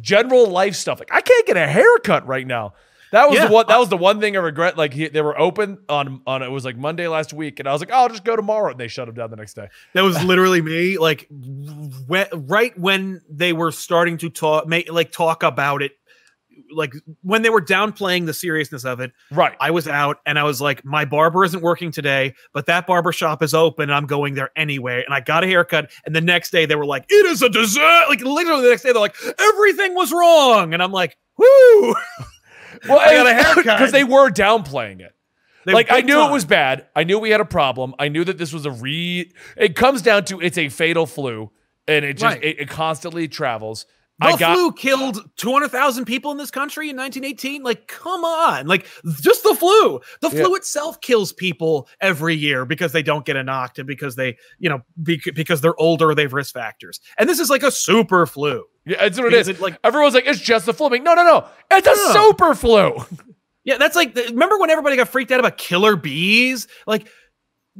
General 0.00 0.46
life 0.46 0.74
stuff. 0.76 0.98
Like 0.98 1.12
I 1.12 1.20
can't 1.20 1.46
get 1.46 1.56
a 1.56 1.66
haircut 1.66 2.26
right 2.26 2.46
now. 2.46 2.74
That 3.12 3.28
was 3.28 3.38
Yeah. 3.38 3.46
the 3.46 3.52
one. 3.52 3.66
That 3.68 3.78
was 3.78 3.88
the 3.88 3.96
one 3.96 4.20
thing 4.20 4.36
I 4.36 4.40
regret. 4.40 4.76
Like 4.76 4.92
he, 4.92 5.06
they 5.08 5.20
were 5.22 5.38
open 5.38 5.78
on 5.88 6.22
on 6.26 6.42
it 6.42 6.50
was 6.50 6.64
like 6.64 6.76
Monday 6.76 7.06
last 7.08 7.32
week, 7.32 7.60
and 7.60 7.68
I 7.68 7.72
was 7.72 7.80
like, 7.80 7.90
oh, 7.92 7.96
I'll 7.96 8.08
just 8.08 8.24
go 8.24 8.34
tomorrow, 8.36 8.70
and 8.70 8.80
they 8.80 8.88
shut 8.88 9.06
them 9.06 9.14
down 9.14 9.30
the 9.30 9.36
next 9.36 9.54
day. 9.54 9.68
That 9.92 10.02
was 10.02 10.22
literally 10.24 10.60
me. 10.62 10.98
Like 10.98 11.28
when, 11.30 12.26
right 12.32 12.76
when 12.78 13.20
they 13.30 13.52
were 13.52 13.70
starting 13.70 14.16
to 14.18 14.30
talk, 14.30 14.66
make, 14.66 14.90
like 14.90 15.12
talk 15.12 15.42
about 15.42 15.82
it, 15.82 15.92
like 16.74 16.94
when 17.22 17.42
they 17.42 17.50
were 17.50 17.60
downplaying 17.60 18.24
the 18.26 18.32
seriousness 18.32 18.84
of 18.86 19.00
it. 19.00 19.12
Right. 19.30 19.56
I 19.60 19.70
was 19.72 19.86
out 19.86 20.20
and 20.24 20.38
I 20.38 20.44
was 20.44 20.60
like, 20.62 20.82
my 20.84 21.04
barber 21.04 21.44
isn't 21.44 21.62
working 21.62 21.90
today, 21.92 22.34
but 22.54 22.64
that 22.66 22.86
barber 22.86 23.12
shop 23.12 23.42
is 23.42 23.52
open 23.52 23.84
and 23.84 23.94
I'm 23.94 24.06
going 24.06 24.34
there 24.34 24.50
anyway. 24.56 25.02
And 25.04 25.14
I 25.14 25.20
got 25.20 25.44
a 25.44 25.46
haircut. 25.46 25.90
And 26.06 26.16
the 26.16 26.20
next 26.22 26.50
day 26.50 26.64
they 26.64 26.76
were 26.76 26.86
like, 26.86 27.04
it 27.10 27.26
is 27.26 27.42
a 27.42 27.48
dessert. 27.50 28.04
Like 28.08 28.20
literally 28.22 28.62
the 28.62 28.70
next 28.70 28.82
day 28.84 28.92
they're 28.92 29.00
like, 29.02 29.16
everything 29.38 29.94
was 29.94 30.12
wrong. 30.12 30.72
And 30.72 30.82
I'm 30.82 30.92
like, 30.92 31.18
whoo. 31.36 31.94
well, 32.88 32.98
I 32.98 33.12
got 33.12 33.26
a 33.26 33.34
haircut. 33.34 33.64
because 33.64 33.92
they 33.92 34.04
were 34.04 34.30
downplaying 34.30 35.00
it. 35.00 35.12
They 35.64 35.72
like 35.72 35.92
I 35.92 36.00
knew 36.00 36.14
time. 36.14 36.30
it 36.30 36.32
was 36.32 36.44
bad. 36.44 36.86
I 36.96 37.04
knew 37.04 37.18
we 37.20 37.30
had 37.30 37.40
a 37.40 37.44
problem. 37.44 37.94
I 37.98 38.08
knew 38.08 38.24
that 38.24 38.36
this 38.38 38.52
was 38.52 38.66
a 38.66 38.70
re. 38.72 39.32
It 39.56 39.76
comes 39.76 40.02
down 40.02 40.24
to 40.26 40.40
it's 40.40 40.58
a 40.58 40.68
fatal 40.68 41.06
flu, 41.06 41.50
and 41.86 42.04
it 42.04 42.14
just 42.16 42.34
Right. 42.36 42.44
it, 42.44 42.60
it 42.60 42.68
constantly 42.68 43.28
travels. 43.28 43.86
The 44.20 44.26
I 44.28 44.36
got 44.36 44.54
flu 44.56 44.72
killed 44.72 45.30
200,000 45.36 46.04
people 46.04 46.30
in 46.32 46.36
this 46.36 46.50
country 46.50 46.90
in 46.90 46.96
1918. 46.96 47.62
Like, 47.62 47.88
come 47.88 48.24
on. 48.24 48.66
Like, 48.66 48.86
just 49.20 49.42
the 49.42 49.54
flu. 49.54 50.00
The 50.20 50.28
Yeah. 50.30 50.44
flu 50.44 50.54
itself 50.54 51.00
kills 51.00 51.32
people 51.32 51.88
every 52.00 52.34
year 52.36 52.64
because 52.64 52.92
they 52.92 53.02
don't 53.02 53.24
get 53.24 53.36
a 53.36 53.42
knocked 53.42 53.78
and 53.78 53.86
because 53.86 54.14
they, 54.14 54.36
you 54.58 54.68
know, 54.68 54.80
bec- 54.96 55.34
because 55.34 55.60
they're 55.60 55.80
older, 55.80 56.14
they 56.14 56.22
have 56.22 56.34
risk 56.34 56.52
factors. 56.54 57.00
And 57.18 57.28
this 57.28 57.40
is 57.40 57.50
like 57.50 57.62
a 57.64 57.70
super 57.72 58.26
flu. 58.26 58.64
Yeah, 58.84 58.96
that's 59.00 59.18
what 59.18 59.26
it 59.28 59.30
Because 59.30 59.48
is. 59.48 59.56
it, 59.58 59.62
like, 59.62 59.78
Everyone's 59.84 60.14
like, 60.14 60.26
it's 60.26 60.40
just 60.40 60.66
the 60.66 60.72
flu. 60.74 60.88
Like, 60.88 61.02
no, 61.02 61.14
no, 61.14 61.24
no, 61.24 61.46
it's 61.70 61.86
a 61.86 61.90
No. 61.90 62.12
super 62.30 62.54
flu. 62.54 63.04
Yeah, 63.64 63.76
that's 63.78 63.94
like 63.94 64.16
remember 64.16 64.58
when 64.58 64.70
everybody 64.70 64.96
got 64.96 65.06
freaked 65.06 65.30
out 65.30 65.38
about 65.38 65.56
killer 65.56 65.94
bees? 65.94 66.66
Like 66.84 67.06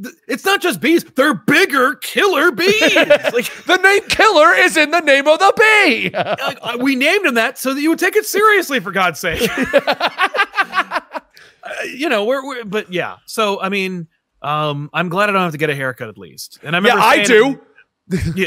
th- 0.01 0.15
it's 0.29 0.45
not 0.45 0.63
just 0.63 0.81
bees, 0.81 1.03
they're 1.03 1.35
bigger 1.35 1.97
killer 1.97 2.53
bees. 2.53 2.71
like, 2.95 3.53
the 3.67 3.81
name 3.83 4.03
killer 4.09 4.55
is 4.55 4.77
in 4.77 4.93
the 4.93 5.01
name 5.01 5.27
of 5.27 5.41
the 5.41 5.53
bee. 5.57 6.11
like, 6.15 6.59
uh, 6.63 6.79
we 6.81 6.95
named 6.95 7.27
them 7.27 7.35
that 7.35 7.59
so 7.59 7.75
that 7.75 7.81
you 7.83 7.91
would 7.91 7.99
take 7.99 8.15
it 8.15 8.25
seriously 8.25 8.79
for 8.79 8.93
God's 8.93 9.19
sake. 9.19 9.43
Uh, 9.59 11.01
you 11.97 12.09
know, 12.09 12.25
we're, 12.25 12.45
we're 12.47 12.65
but 12.65 12.93
yeah. 12.93 13.17
So 13.27 13.61
I 13.61 13.69
mean, 13.69 14.07
um 14.41 14.91
I'm 14.93 15.09
glad 15.09 15.31
I 15.31 15.33
don't 15.33 15.43
have 15.43 15.53
to 15.53 15.59
get 15.59 15.71
a 15.71 15.75
haircut 15.75 16.09
at 16.09 16.19
least. 16.19 16.59
And 16.63 16.77
I 16.77 16.81
yeah, 16.81 16.95
I 16.95 17.23
do. 17.25 17.61
Yeah, 18.37 18.47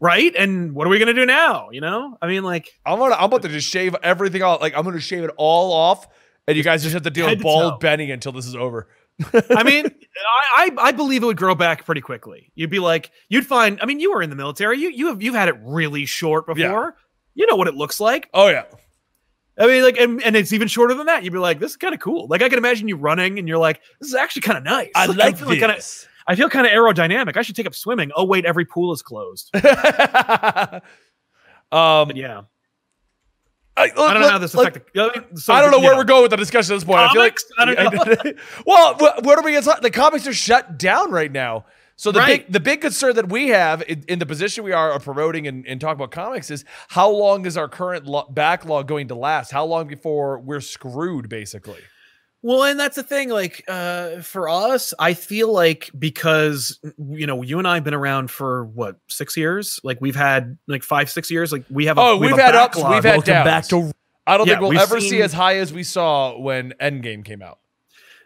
right? 0.00 0.34
And 0.34 0.74
what 0.74 0.86
are 0.86 0.90
we 0.90 0.98
going 0.98 1.14
to 1.14 1.14
do 1.14 1.26
now, 1.26 1.70
you 1.70 1.80
know? 1.80 2.16
I 2.20 2.26
mean 2.26 2.42
like 2.44 2.68
I'm 2.84 2.98
gonna. 2.98 3.14
I'm 3.14 3.24
about 3.24 3.42
to 3.42 3.48
just 3.48 3.68
shave 3.68 3.94
everything 4.02 4.42
off. 4.42 4.60
Like 4.60 4.74
I'm 4.76 4.84
gonna 4.84 5.00
shave 5.00 5.24
it 5.24 5.30
all 5.36 5.72
off, 5.72 6.06
and 6.46 6.56
you 6.56 6.62
guys 6.62 6.82
just 6.82 6.94
have 6.94 7.02
to 7.02 7.10
deal 7.10 7.26
with 7.26 7.42
bald. 7.42 7.80
Benny 7.80 8.10
until 8.10 8.32
this 8.32 8.46
is 8.46 8.56
over. 8.56 8.88
I 9.50 9.62
mean, 9.62 9.86
I, 10.56 10.70
I 10.76 10.88
I 10.88 10.92
believe 10.92 11.22
it 11.22 11.26
would 11.26 11.38
grow 11.38 11.54
back 11.54 11.86
pretty 11.86 12.02
quickly. 12.02 12.52
You'd 12.54 12.70
be 12.70 12.80
like, 12.80 13.10
you'd 13.28 13.46
find. 13.46 13.78
I 13.80 13.86
mean, 13.86 14.00
you 14.00 14.12
were 14.12 14.22
in 14.22 14.30
the 14.30 14.36
military. 14.36 14.78
You 14.78 14.90
you 14.90 15.06
have 15.08 15.22
you've 15.22 15.34
had 15.34 15.48
it 15.48 15.56
really 15.62 16.04
short 16.04 16.46
before. 16.46 16.58
Yeah. 16.58 16.90
You 17.34 17.46
know 17.46 17.56
what 17.56 17.68
it 17.68 17.74
looks 17.74 18.00
like. 18.00 18.28
Oh 18.34 18.48
yeah. 18.48 18.64
I 19.58 19.66
mean, 19.66 19.82
like, 19.82 19.96
and, 19.96 20.22
and 20.22 20.36
it's 20.36 20.52
even 20.52 20.68
shorter 20.68 20.94
than 20.94 21.06
that. 21.06 21.24
You'd 21.24 21.32
be 21.32 21.38
like, 21.38 21.58
this 21.58 21.70
is 21.72 21.76
kind 21.78 21.94
of 21.94 22.00
cool. 22.00 22.26
Like, 22.28 22.42
I 22.42 22.48
can 22.48 22.58
imagine 22.58 22.88
you 22.88 22.96
running, 22.96 23.38
and 23.38 23.48
you're 23.48 23.58
like, 23.58 23.80
this 24.00 24.10
is 24.10 24.14
actually 24.14 24.42
kind 24.42 24.58
of 24.58 24.64
nice. 24.64 24.90
I 24.94 25.06
like 25.06 25.38
feel 25.38 25.48
Kinda, 25.48 25.68
this. 25.76 26.06
I 26.28 26.34
feel 26.34 26.48
kind 26.48 26.66
of 26.66 26.72
aerodynamic. 26.72 27.36
I 27.36 27.42
should 27.42 27.56
take 27.56 27.66
up 27.66 27.74
swimming. 27.74 28.10
Oh 28.16 28.24
wait, 28.24 28.44
every 28.44 28.64
pool 28.64 28.92
is 28.92 29.02
closed. 29.02 29.50
um, 29.54 29.62
But 31.70 32.16
yeah, 32.16 32.42
I, 33.76 33.84
I 33.84 33.88
don't 33.88 34.20
know 34.22 34.30
how 34.30 34.38
this 34.38 34.54
affected. 34.54 34.82
I, 34.96 35.10
mean, 35.18 35.36
so, 35.36 35.52
I 35.52 35.60
don't 35.60 35.70
know 35.70 35.78
you 35.78 35.84
where 35.84 35.96
we're 35.96 36.04
going 36.04 36.22
with 36.22 36.30
the 36.30 36.36
discussion 36.36 36.72
at 36.74 36.76
this 36.76 36.84
point. 36.84 37.10
Comics? 37.12 37.44
I 37.58 37.62
I 37.62 37.74
don't 37.74 37.94
like, 38.24 38.38
well, 38.66 38.94
wh- 38.94 39.22
what 39.24 39.38
are 39.38 39.42
we 39.42 39.60
talk? 39.60 39.82
The 39.82 39.90
comics 39.90 40.26
are 40.26 40.32
shut 40.34 40.78
down 40.78 41.10
right 41.10 41.30
now. 41.30 41.66
So 41.98 42.12
the 42.12 42.18
Right. 42.20 42.44
big 42.44 42.52
the 42.52 42.60
big 42.60 42.80
concern 42.82 43.14
that 43.16 43.28
we 43.30 43.48
have 43.48 43.82
in, 43.88 44.04
in 44.08 44.18
the 44.18 44.26
position 44.26 44.64
we 44.64 44.72
are 44.72 44.92
of 44.92 45.04
promoting 45.04 45.46
and, 45.46 45.66
and 45.66 45.80
talking 45.80 45.94
about 45.96 46.10
comics 46.10 46.50
is 46.50 46.64
how 46.88 47.08
long 47.10 47.46
is 47.46 47.56
our 47.56 47.68
current 47.68 48.04
lo- 48.06 48.26
backlog 48.30 48.86
going 48.88 49.08
to 49.08 49.14
last? 49.14 49.50
How 49.50 49.64
long 49.64 49.86
before 49.86 50.38
we're 50.40 50.60
screwed, 50.60 51.28
basically? 51.28 51.80
Well, 52.46 52.62
and 52.62 52.78
that's 52.78 52.94
the 52.94 53.02
thing. 53.02 53.28
Like, 53.28 53.64
uh, 53.66 54.20
for 54.20 54.48
us, 54.48 54.94
I 55.00 55.14
feel 55.14 55.52
like 55.52 55.90
because 55.98 56.78
you 56.96 57.26
know, 57.26 57.42
you 57.42 57.58
and 57.58 57.66
I 57.66 57.74
have 57.74 57.82
been 57.82 57.92
around 57.92 58.30
for 58.30 58.66
what 58.66 59.00
six 59.08 59.36
years. 59.36 59.80
Like, 59.82 59.98
we've 60.00 60.14
had 60.14 60.56
like 60.68 60.84
five, 60.84 61.10
six 61.10 61.28
years. 61.28 61.50
Like, 61.50 61.64
we 61.68 61.86
have. 61.86 61.98
A, 61.98 62.02
Oh, 62.02 62.16
we 62.18 62.28
we've 62.28 62.38
a 62.38 62.42
had 62.42 62.54
ups, 62.54 62.76
we've 62.76 62.84
had 62.86 63.04
Welcome 63.04 63.24
downs. 63.32 63.44
back 63.44 63.64
to 63.70 63.90
I 64.28 64.36
don't 64.38 64.46
Yeah, 64.46 64.52
think 64.54 64.60
we'll 64.60 64.70
we've 64.70 64.78
ever 64.78 65.00
see 65.00 65.22
as 65.22 65.32
high 65.32 65.56
as 65.56 65.72
we 65.72 65.82
saw 65.82 66.38
when 66.38 66.72
Endgame 66.80 67.24
came 67.24 67.42
out. 67.42 67.58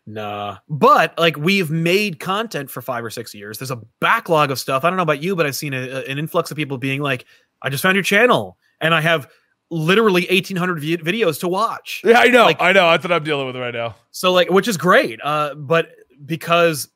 Nah, 0.06 0.58
but 0.68 1.18
like 1.18 1.36
we've 1.38 1.70
made 1.70 2.20
content 2.20 2.70
for 2.70 2.82
five 2.82 3.02
or 3.02 3.10
six 3.10 3.34
years. 3.34 3.56
There's 3.58 3.70
a 3.70 3.80
backlog 4.00 4.50
of 4.50 4.58
stuff. 4.58 4.84
I 4.84 4.90
don't 4.90 4.98
know 4.98 5.02
about 5.02 5.22
you, 5.22 5.34
but 5.34 5.46
I've 5.46 5.56
seen 5.56 5.72
a, 5.72 5.78
a- 5.80 6.04
an 6.04 6.18
influx 6.18 6.50
of 6.50 6.58
people 6.58 6.76
being 6.76 7.00
like, 7.00 7.24
"I 7.62 7.70
just 7.70 7.82
found 7.82 7.96
your 7.96 8.02
channel, 8.02 8.58
and 8.82 8.94
I 8.94 9.00
have 9.00 9.30
literally 9.70 10.26
1,800 10.30 10.80
vi- 10.80 10.96
videos 10.98 11.40
to 11.40 11.48
watch." 11.48 12.02
Yeah, 12.04 12.18
I 12.18 12.26
know. 12.28 12.44
Like- 12.44 12.60
I 12.60 12.72
know. 12.72 12.90
That's 12.90 13.04
what 13.04 13.12
I'm 13.12 13.24
dealing 13.24 13.46
with 13.46 13.56
right 13.56 13.74
now. 13.74 13.96
So 14.10 14.32
like, 14.32 14.50
which 14.50 14.68
is 14.68 14.76
great. 14.76 15.20
Uh, 15.22 15.54
but 15.54 15.88
because 16.24 16.88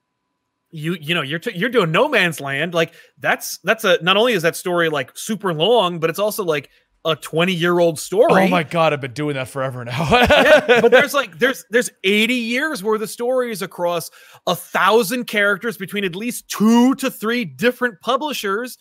you 0.71 0.97
you 1.01 1.15
know 1.15 1.23
you're 1.23 1.39
t- 1.39 1.57
you're 1.57 1.69
doing 1.71 1.93
No 1.93 2.09
Man's 2.09 2.41
Land, 2.41 2.75
like 2.75 2.93
that's 3.19 3.59
that's 3.59 3.85
a 3.85 3.99
not 4.03 4.17
only 4.17 4.33
is 4.33 4.43
that 4.43 4.57
story 4.57 4.89
like 4.89 5.17
super 5.17 5.55
long, 5.55 6.01
but 6.01 6.11
it's 6.11 6.19
also 6.19 6.45
like 6.45 6.69
a 7.07 7.15
20 7.15 7.53
year 7.53 7.79
old 7.79 7.99
story. 7.99 8.45
Oh 8.45 8.49
my 8.49 8.63
god, 8.63 8.93
I've 8.95 9.01
been 9.01 9.13
doing 9.13 9.35
that 9.35 9.47
forever 9.49 9.85
now. 9.85 10.09
yeah, 10.11 10.81
but 10.81 10.91
there's 10.91 11.13
like 11.15 11.39
there's 11.39 11.65
there's 11.71 11.91
80 12.03 12.35
years 12.35 12.83
worth 12.83 13.03
of 13.03 13.11
stories 13.11 13.61
across 13.63 14.11
a 14.47 14.57
thousand 14.57 15.27
characters 15.27 15.77
between 15.77 16.03
at 16.05 16.17
least 16.17 16.49
two 16.49 16.95
to 16.97 17.11
three 17.11 17.45
different 17.45 18.01
publishers 18.01 18.79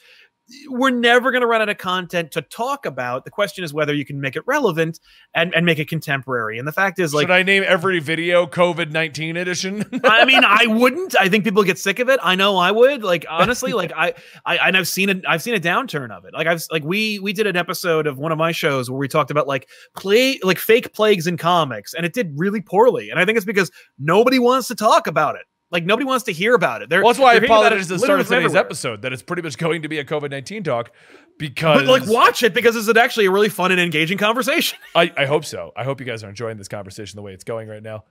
we're 0.68 0.90
never 0.90 1.32
going 1.32 1.42
to 1.42 1.48
run 1.48 1.62
out 1.62 1.70
of 1.70 1.78
content 1.78 2.32
to 2.32 2.42
talk 2.42 2.86
about. 2.86 3.26
The 3.26 3.32
question 3.32 3.64
is 3.64 3.74
whether 3.74 3.94
you 3.94 4.06
can 4.06 4.20
make 4.20 4.36
it 4.36 4.44
relevant 4.46 5.00
and, 5.34 5.54
and 5.56 5.66
make 5.66 5.80
it 5.80 5.88
contemporary. 5.88 6.60
And 6.60 6.68
the 6.68 6.72
fact 6.72 7.00
is, 7.00 7.14
like, 7.14 7.28
Should 7.28 7.32
I 7.32 7.44
name 7.44 7.64
every 7.66 8.00
video 8.00 8.46
COVID 8.46 8.92
nineteen 8.92 9.38
edition? 9.38 9.86
I 10.04 10.26
mean, 10.26 10.44
I 10.44 10.66
wouldn't. 10.68 11.16
I 11.20 11.30
think 11.30 11.44
people 11.44 11.64
get 11.64 11.80
sick 11.80 12.00
of 12.00 12.10
it. 12.10 12.20
I 12.22 12.36
know 12.36 12.58
I 12.58 12.72
would. 12.72 13.04
Like 13.04 13.26
honestly, 13.30 13.74
like 13.74 13.92
I, 13.96 14.14
I 14.46 14.58
and 14.58 14.78
I've 14.78 14.88
seen 14.88 15.10
it. 15.10 15.24
I've 15.28 15.42
seen 15.42 15.56
a 15.56 15.60
downturn 15.60 16.12
of 16.12 16.26
it. 16.26 16.34
Like 16.34 16.48
I've 16.48 16.62
like 16.72 16.84
we 16.84 17.20
we 17.20 17.34
did 17.34 17.48
an 17.48 17.56
episode 17.56 18.08
of 18.08 18.18
one 18.18 18.32
of 18.32 18.38
my 18.38 18.52
shows 18.52 18.90
where 18.90 19.00
we 19.00 19.08
talked 19.08 19.32
about 19.32 19.48
like 19.48 19.70
play 19.96 20.40
like 20.44 20.58
fake 20.58 20.94
plagues 20.94 21.28
in 21.28 21.38
comics, 21.38 21.94
and 21.94 22.06
it 22.06 22.14
did 22.14 22.34
really 22.36 22.62
poorly. 22.62 23.10
And 23.10 23.20
I 23.20 23.26
think 23.26 23.38
it's 23.38 23.46
because 23.46 23.72
nobody 23.98 24.40
wants 24.40 24.68
to 24.68 24.76
talk 24.76 25.08
about 25.08 25.36
it. 25.36 25.44
Like 25.74 25.86
nobody 25.86 26.06
wants 26.06 26.24
to 26.26 26.32
hear 26.32 26.54
about 26.56 26.82
it. 26.84 26.90
They're, 26.90 27.02
well, 27.02 27.12
that's 27.12 27.20
why 27.20 27.32
I 27.32 27.34
they're 27.34 27.42
hearing 27.42 27.52
apologized 27.52 27.92
it 27.92 27.94
at 27.96 28.00
the 28.00 28.06
start 28.06 28.20
of 28.22 28.28
today's 28.28 28.46
everywhere. 28.46 28.62
episode 28.66 29.02
that 29.02 29.12
it's 29.12 29.24
pretty 29.24 29.42
much 29.42 29.58
going 29.58 29.82
to 29.82 29.90
be 29.90 29.98
a 30.00 30.06
COVID 30.06 30.30
nineteen 30.30 30.64
talk 30.64 30.92
because 31.38 31.82
But 31.82 31.88
like, 32.02 32.08
watch 32.08 32.44
it 32.44 32.54
because 32.54 32.76
it's 32.76 32.98
actually 32.98 33.26
a 33.26 33.32
really 33.32 33.50
fun 33.50 33.72
and 33.72 33.82
engaging 33.82 34.18
conversation. 34.18 34.78
I, 34.96 35.12
I 35.18 35.26
hope 35.26 35.44
so. 35.46 35.74
I 35.76 35.84
hope 35.84 36.00
you 36.00 36.06
guys 36.06 36.24
are 36.24 36.30
enjoying 36.30 36.58
this 36.58 36.68
conversation 36.68 37.18
the 37.18 37.24
way 37.24 37.34
it's 37.34 37.44
going 37.44 37.68
right 37.68 37.82
now. 37.84 38.04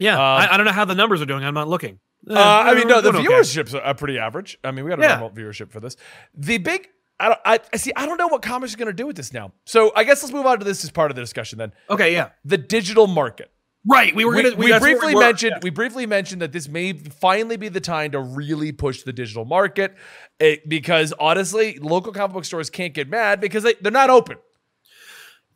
Yeah, 0.00 0.14
Um, 0.14 0.20
I, 0.20 0.54
I 0.54 0.56
don't 0.56 0.66
know 0.66 0.72
how 0.72 0.84
the 0.84 0.94
numbers 0.94 1.22
are 1.22 1.26
doing. 1.26 1.44
I'm 1.44 1.54
not 1.54 1.68
looking. 1.68 2.00
Uh, 2.28 2.34
I 2.36 2.74
mean, 2.74 2.88
no, 2.88 3.00
the 3.00 3.12
Doing 3.12 3.26
okay. 3.26 3.34
viewership's 3.36 3.74
are 3.76 3.94
pretty 3.94 4.18
average. 4.18 4.58
I 4.64 4.72
mean, 4.72 4.84
we 4.84 4.90
got 4.90 4.98
a 4.98 5.02
Yeah. 5.02 5.08
normal 5.20 5.30
viewership 5.30 5.70
for 5.70 5.78
this. 5.78 5.96
The 6.34 6.58
big, 6.58 6.88
I 7.20 7.28
don't, 7.28 7.40
I, 7.44 7.60
I 7.72 7.76
see. 7.76 7.92
I 7.94 8.06
don't 8.06 8.16
know 8.18 8.26
what 8.26 8.42
comics 8.42 8.72
is 8.72 8.76
going 8.76 8.88
to 8.88 8.92
do 8.92 9.06
with 9.06 9.14
this 9.16 9.32
now. 9.32 9.52
So 9.64 9.92
I 9.94 10.02
guess 10.04 10.22
let's 10.22 10.32
move 10.32 10.44
on 10.44 10.58
to 10.58 10.64
this 10.64 10.82
as 10.84 10.90
part 10.90 11.10
of 11.12 11.14
the 11.14 11.22
discussion. 11.22 11.58
Then 11.60 11.72
Okay, 11.88 12.12
yeah, 12.12 12.30
the 12.44 12.58
digital 12.58 13.06
market. 13.06 13.52
Right. 13.88 14.14
We 14.14 14.24
were 14.24 14.34
We, 14.36 14.42
gonna. 14.42 14.56
we 14.56 14.70
where 14.70 14.80
briefly 14.80 15.14
were. 15.14 15.20
mentioned. 15.20 15.52
Yeah. 15.56 15.60
We 15.62 15.70
briefly 15.70 16.06
mentioned 16.06 16.42
that 16.42 16.52
this 16.52 16.68
may 16.68 16.92
finally 16.92 17.56
be 17.56 17.68
the 17.68 17.80
time 17.80 18.12
to 18.12 18.20
really 18.20 18.72
push 18.72 19.02
the 19.02 19.12
digital 19.12 19.44
market, 19.44 19.94
it, 20.38 20.68
because 20.68 21.12
honestly, 21.18 21.78
local 21.80 22.12
comic 22.12 22.34
book 22.34 22.44
stores 22.44 22.70
can't 22.70 22.94
get 22.94 23.08
mad 23.08 23.40
because 23.40 23.62
they, 23.64 23.74
they're 23.80 23.92
not 23.92 24.10
open. 24.10 24.36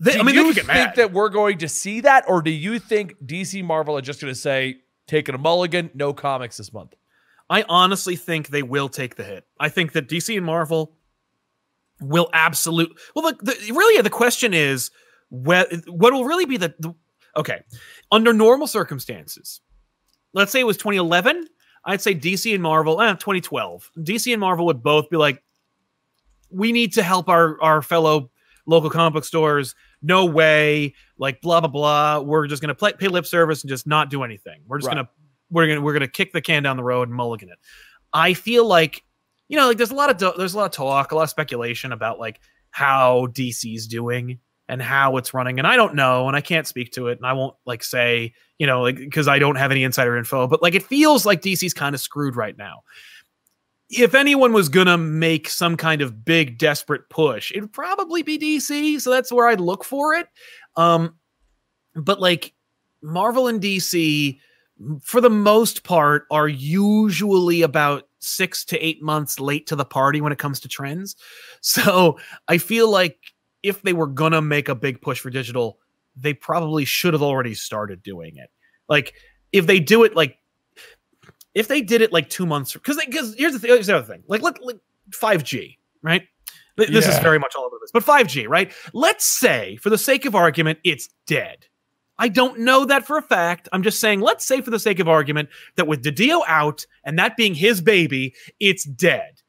They- 0.01 0.12
Do 0.14 0.20
I 0.20 0.22
mean, 0.24 0.35
you 0.35 0.53
think 0.53 0.66
mad. 0.66 0.95
that 0.97 1.12
we're 1.12 1.28
going 1.28 1.59
to 1.59 1.68
see 1.68 2.01
that, 2.01 2.24
or 2.26 2.43
do 2.43 2.51
you 2.51 2.78
think 2.78 3.14
DC 3.24 3.62
Marvel 3.62 3.97
are 3.97 4.01
just 4.01 4.20
going 4.20 4.33
to 4.33 4.39
say, 4.39 4.78
taking 5.07 5.35
a 5.35 5.39
mulligan, 5.39 5.91
no 5.95 6.12
comics 6.12 6.57
this 6.57 6.72
month? 6.72 6.95
I 7.51 7.64
honestly 7.68 8.16
think 8.16 8.49
they 8.49 8.62
will 8.62 8.89
take 8.89 9.16
the 9.16 9.24
hit. 9.24 9.47
I 9.61 9.68
think 9.68 9.93
that 9.93 10.09
DC 10.09 10.35
and 10.37 10.47
Marvel 10.47 10.97
will 12.01 12.28
absolute. 12.33 12.99
Well, 13.14 13.30
the, 13.33 13.45
the 13.45 13.72
really 13.72 14.01
the 14.01 14.11
question 14.11 14.55
is 14.55 14.91
what 15.28 15.68
what 15.87 16.12
will 16.12 16.24
really 16.24 16.47
be 16.47 16.57
the, 16.57 16.74
the 16.78 16.95
okay 17.37 17.61
under 18.11 18.33
normal 18.33 18.66
circumstances. 18.66 19.61
Let's 20.35 20.51
say 20.53 20.61
it 20.61 20.64
was 20.64 20.76
2011. 20.76 21.47
I'd 21.85 22.01
say 22.01 22.14
DC 22.14 22.53
and 22.55 22.62
Marvel. 22.62 23.01
Eh, 23.01 23.12
2012. 23.14 23.91
DC 23.99 24.33
and 24.33 24.41
Marvel 24.41 24.66
would 24.66 24.83
both 24.83 25.11
be 25.11 25.16
like, 25.16 25.43
we 26.51 26.72
need 26.72 26.93
to 26.95 27.03
help 27.03 27.28
our 27.28 27.61
our 27.62 27.83
fellow 27.83 28.30
local 28.66 28.91
comic 28.91 29.14
book 29.14 29.24
stores. 29.24 29.74
No 30.03 30.24
way. 30.26 30.95
Like 31.18 31.41
blah 31.41 31.61
blah 31.61 31.68
blah. 31.70 32.20
We're 32.20 32.47
just 32.47 32.61
gonna 32.62 32.74
play, 32.74 32.93
pay 32.93 33.09
lip 33.09 33.26
service 33.26 33.62
and 33.62 33.68
just 33.68 33.87
not 33.87 34.11
do 34.11 34.22
anything. 34.22 34.62
We're 34.66 34.78
just 34.78 34.89
Right. 34.89 34.97
gonna 34.97 35.09
we're 35.51 35.66
gonna 35.68 35.80
we're 35.80 35.93
gonna 35.93 36.09
kick 36.09 36.33
the 36.33 36.41
can 36.41 36.62
down 36.62 36.76
the 36.76 36.85
road 36.85 37.09
and 37.09 37.16
mulligan 37.16 37.49
it. 37.49 37.59
I 38.12 38.35
feel 38.35 38.66
like 38.66 39.03
you 39.49 39.57
know 39.57 39.66
like 39.68 39.76
there's 39.76 39.91
a 39.91 39.95
lot 39.95 40.11
of 40.11 40.16
do- 40.18 40.35
there's 40.37 40.55
a 40.55 40.59
lot 40.59 40.66
of 40.66 40.72
talk, 40.72 41.12
a 41.12 41.16
lot 41.16 41.22
of 41.24 41.30
speculation 41.30 41.93
about 41.93 42.18
like 42.18 42.41
how 42.70 43.26
DC's 43.33 43.87
doing 43.87 44.39
and 44.68 44.80
how 44.80 45.16
it's 45.16 45.34
running, 45.34 45.58
and 45.58 45.66
I 45.66 45.76
don't 45.76 45.94
know, 45.94 46.28
and 46.28 46.36
I 46.36 46.40
can't 46.40 46.66
speak 46.66 46.92
to 46.92 47.08
it, 47.08 47.18
and 47.18 47.26
I 47.26 47.32
won't 47.32 47.56
like 47.66 47.84
say 47.84 48.34
you 48.58 48.66
know 48.66 48.82
like 48.82 48.96
because 48.96 49.28
I 49.28 49.38
don't 49.38 49.56
have 49.56 49.70
any 49.70 49.84
insider 49.84 50.16
info, 50.16 50.46
but 50.46 50.62
like 50.62 50.74
it 50.74 50.82
feels 50.82 51.26
like 51.26 51.42
DC's 51.42 51.74
kind 51.74 51.94
of 51.94 52.00
screwed 52.00 52.36
right 52.36 52.56
now. 52.56 52.82
If 53.90 54.14
anyone 54.14 54.52
was 54.52 54.68
gonna 54.68 54.98
make 54.98 55.48
some 55.48 55.76
kind 55.76 56.00
of 56.00 56.24
big 56.24 56.58
desperate 56.58 57.08
push, 57.10 57.52
it'd 57.52 57.72
probably 57.72 58.22
be 58.22 58.38
DC. 58.38 59.00
So 59.00 59.10
that's 59.10 59.32
where 59.32 59.48
I'd 59.48 59.60
look 59.60 59.84
for 59.84 60.14
it. 60.14 60.28
Um, 60.76 61.16
but 61.94 62.20
like 62.20 62.54
Marvel 63.02 63.48
and 63.48 63.60
DC, 63.60 64.38
for 65.02 65.20
the 65.20 65.30
most 65.30 65.84
part, 65.84 66.26
are 66.30 66.48
usually 66.48 67.62
about 67.62 68.08
six 68.20 68.64
to 68.66 68.78
eight 68.78 69.02
months 69.02 69.40
late 69.40 69.66
to 69.66 69.76
the 69.76 69.84
party 69.84 70.20
when 70.20 70.32
it 70.32 70.38
comes 70.38 70.60
to 70.60 70.68
trends. 70.68 71.16
So 71.64 72.18
I 72.48 72.58
feel 72.58 72.90
like 72.90 73.32
if 73.62 73.82
they 73.82 73.92
were 73.92 74.06
gonna 74.06 74.42
make 74.42 74.68
a 74.68 74.74
big 74.74 75.00
push 75.00 75.20
for 75.20 75.30
digital, 75.30 75.78
they 76.16 76.34
probably 76.34 76.84
should 76.84 77.14
have 77.14 77.22
already 77.22 77.54
started 77.54 78.02
doing 78.02 78.36
it. 78.36 78.50
Like 78.88 79.14
if 79.52 79.66
they 79.66 79.80
do 79.80 80.04
it 80.04 80.14
like 80.16 80.38
if 81.54 81.68
they 81.68 81.82
did 81.82 82.00
it 82.00 82.12
like 82.12 82.28
two 82.30 82.46
months 82.46 82.72
because 82.72 82.96
because 83.04 83.34
here's 83.36 83.52
the 83.52 83.58
th- 83.58 83.72
here's 83.72 83.86
the 83.86 83.96
other 83.96 84.06
thing 84.06 84.22
like 84.26 84.42
let 84.42 84.62
like 84.64 84.78
5G 85.10 85.76
right. 86.02 86.22
Th- 86.78 86.88
This 86.88 87.06
is 87.06 87.18
very 87.18 87.38
much 87.38 87.54
all 87.54 87.64
over 87.64 87.76
this, 87.82 87.90
but 87.92 88.02
5G, 88.02 88.48
right? 88.48 88.72
Let's 88.94 89.26
say, 89.26 89.76
for 89.76 89.90
the 89.90 89.98
sake 89.98 90.24
of 90.24 90.34
argument, 90.34 90.78
it's 90.84 91.10
dead. 91.26 91.66
I 92.18 92.28
don't 92.28 92.60
know 92.60 92.86
that 92.86 93.06
for 93.06 93.18
a 93.18 93.22
fact. 93.22 93.68
I'm 93.72 93.82
just 93.82 94.00
saying, 94.00 94.20
let's 94.20 94.46
say, 94.46 94.62
for 94.62 94.70
the 94.70 94.78
sake 94.78 94.98
of 94.98 95.06
argument, 95.06 95.50
that 95.76 95.86
with 95.86 96.02
DiDio 96.02 96.40
out 96.46 96.86
and 97.04 97.18
that 97.18 97.36
being 97.36 97.54
his 97.54 97.82
baby, 97.82 98.34
it's 98.58 98.84
dead. 98.84 99.42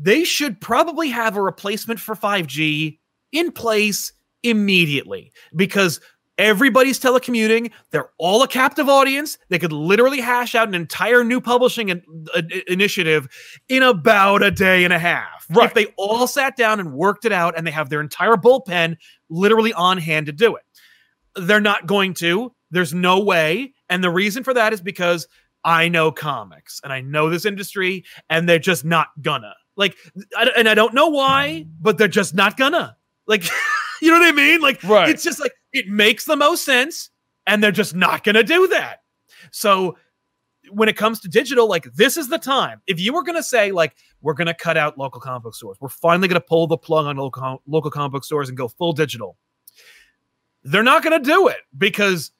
They 0.00 0.24
should 0.24 0.60
probably 0.60 1.10
have 1.10 1.36
a 1.36 1.42
replacement 1.42 2.00
for 2.00 2.16
5G 2.16 2.98
in 3.32 3.52
place 3.52 4.12
immediately 4.42 5.32
because 5.54 6.00
everybody's 6.38 7.00
telecommuting. 7.00 7.72
They're 7.90 8.10
all 8.18 8.42
a 8.42 8.48
captive 8.48 8.88
audience. 8.88 9.38
They 9.48 9.58
could 9.58 9.72
literally 9.72 10.20
hash 10.20 10.54
out 10.54 10.68
an 10.68 10.74
entire 10.74 11.24
new 11.24 11.40
publishing 11.40 11.88
in- 11.88 12.02
uh, 12.34 12.42
initiative 12.68 13.28
in 13.68 13.82
about 13.82 14.42
a 14.42 14.50
day 14.50 14.84
and 14.84 14.92
a 14.92 14.98
half. 14.98 15.46
Right. 15.50 15.66
If 15.66 15.74
they 15.74 15.86
all 15.96 16.26
sat 16.26 16.56
down 16.56 16.78
and 16.80 16.92
worked 16.92 17.24
it 17.24 17.32
out 17.32 17.56
and 17.56 17.66
they 17.66 17.70
have 17.70 17.90
their 17.90 18.00
entire 18.00 18.36
bullpen 18.36 18.96
literally 19.28 19.72
on 19.72 19.98
hand 19.98 20.26
to 20.26 20.32
do 20.32 20.56
it. 20.56 20.62
They're 21.36 21.60
not 21.60 21.86
going 21.86 22.14
to. 22.14 22.54
There's 22.70 22.94
no 22.94 23.20
way. 23.20 23.74
And 23.88 24.02
the 24.04 24.10
reason 24.10 24.44
for 24.44 24.54
that 24.54 24.72
is 24.72 24.80
because 24.80 25.26
I 25.64 25.88
know 25.88 26.12
comics 26.12 26.80
and 26.84 26.92
I 26.92 27.00
know 27.00 27.30
this 27.30 27.44
industry 27.44 28.04
and 28.30 28.48
they're 28.48 28.58
just 28.58 28.84
not 28.84 29.08
gonna. 29.20 29.54
Like, 29.76 29.96
I, 30.36 30.50
and 30.56 30.68
I 30.68 30.74
don't 30.74 30.94
know 30.94 31.08
why, 31.08 31.66
but 31.80 31.98
they're 31.98 32.08
just 32.08 32.34
not 32.34 32.56
gonna. 32.56 32.96
Like, 33.28 33.44
you 34.02 34.10
know 34.10 34.18
what 34.18 34.26
I 34.26 34.32
mean? 34.32 34.60
Like, 34.60 34.82
Right. 34.82 35.08
it's 35.08 35.22
just 35.22 35.38
like, 35.38 35.52
it 35.72 35.86
makes 35.86 36.24
the 36.24 36.34
most 36.36 36.64
sense 36.64 37.10
and 37.46 37.62
they're 37.62 37.70
just 37.70 37.94
not 37.94 38.24
gonna 38.24 38.42
do 38.42 38.66
that. 38.68 38.98
So, 39.52 39.96
when 40.70 40.88
it 40.88 40.96
comes 40.98 41.20
to 41.20 41.28
digital, 41.28 41.66
like 41.68 41.84
this 41.94 42.16
is 42.18 42.28
the 42.28 42.36
time. 42.38 42.82
If 42.86 43.00
you 43.00 43.14
were 43.14 43.22
gonna 43.22 43.42
say 43.42 43.72
like 43.72 43.94
we're 44.20 44.34
gonna 44.34 44.52
cut 44.52 44.76
out 44.76 44.98
local 44.98 45.18
comic 45.20 45.42
book 45.44 45.54
stores, 45.54 45.78
we're 45.80 45.88
finally 45.88 46.28
gonna 46.28 46.40
pull 46.40 46.66
the 46.66 46.76
plug 46.76 47.06
on 47.06 47.16
local 47.16 47.62
local 47.66 47.90
comic 47.90 48.12
book 48.12 48.24
stores 48.24 48.48
and 48.50 48.58
go 48.58 48.68
full 48.68 48.92
digital. 48.92 49.38
They're 50.64 50.82
not 50.82 51.02
gonna 51.02 51.20
do 51.20 51.48
it 51.48 51.58
because 51.76 52.32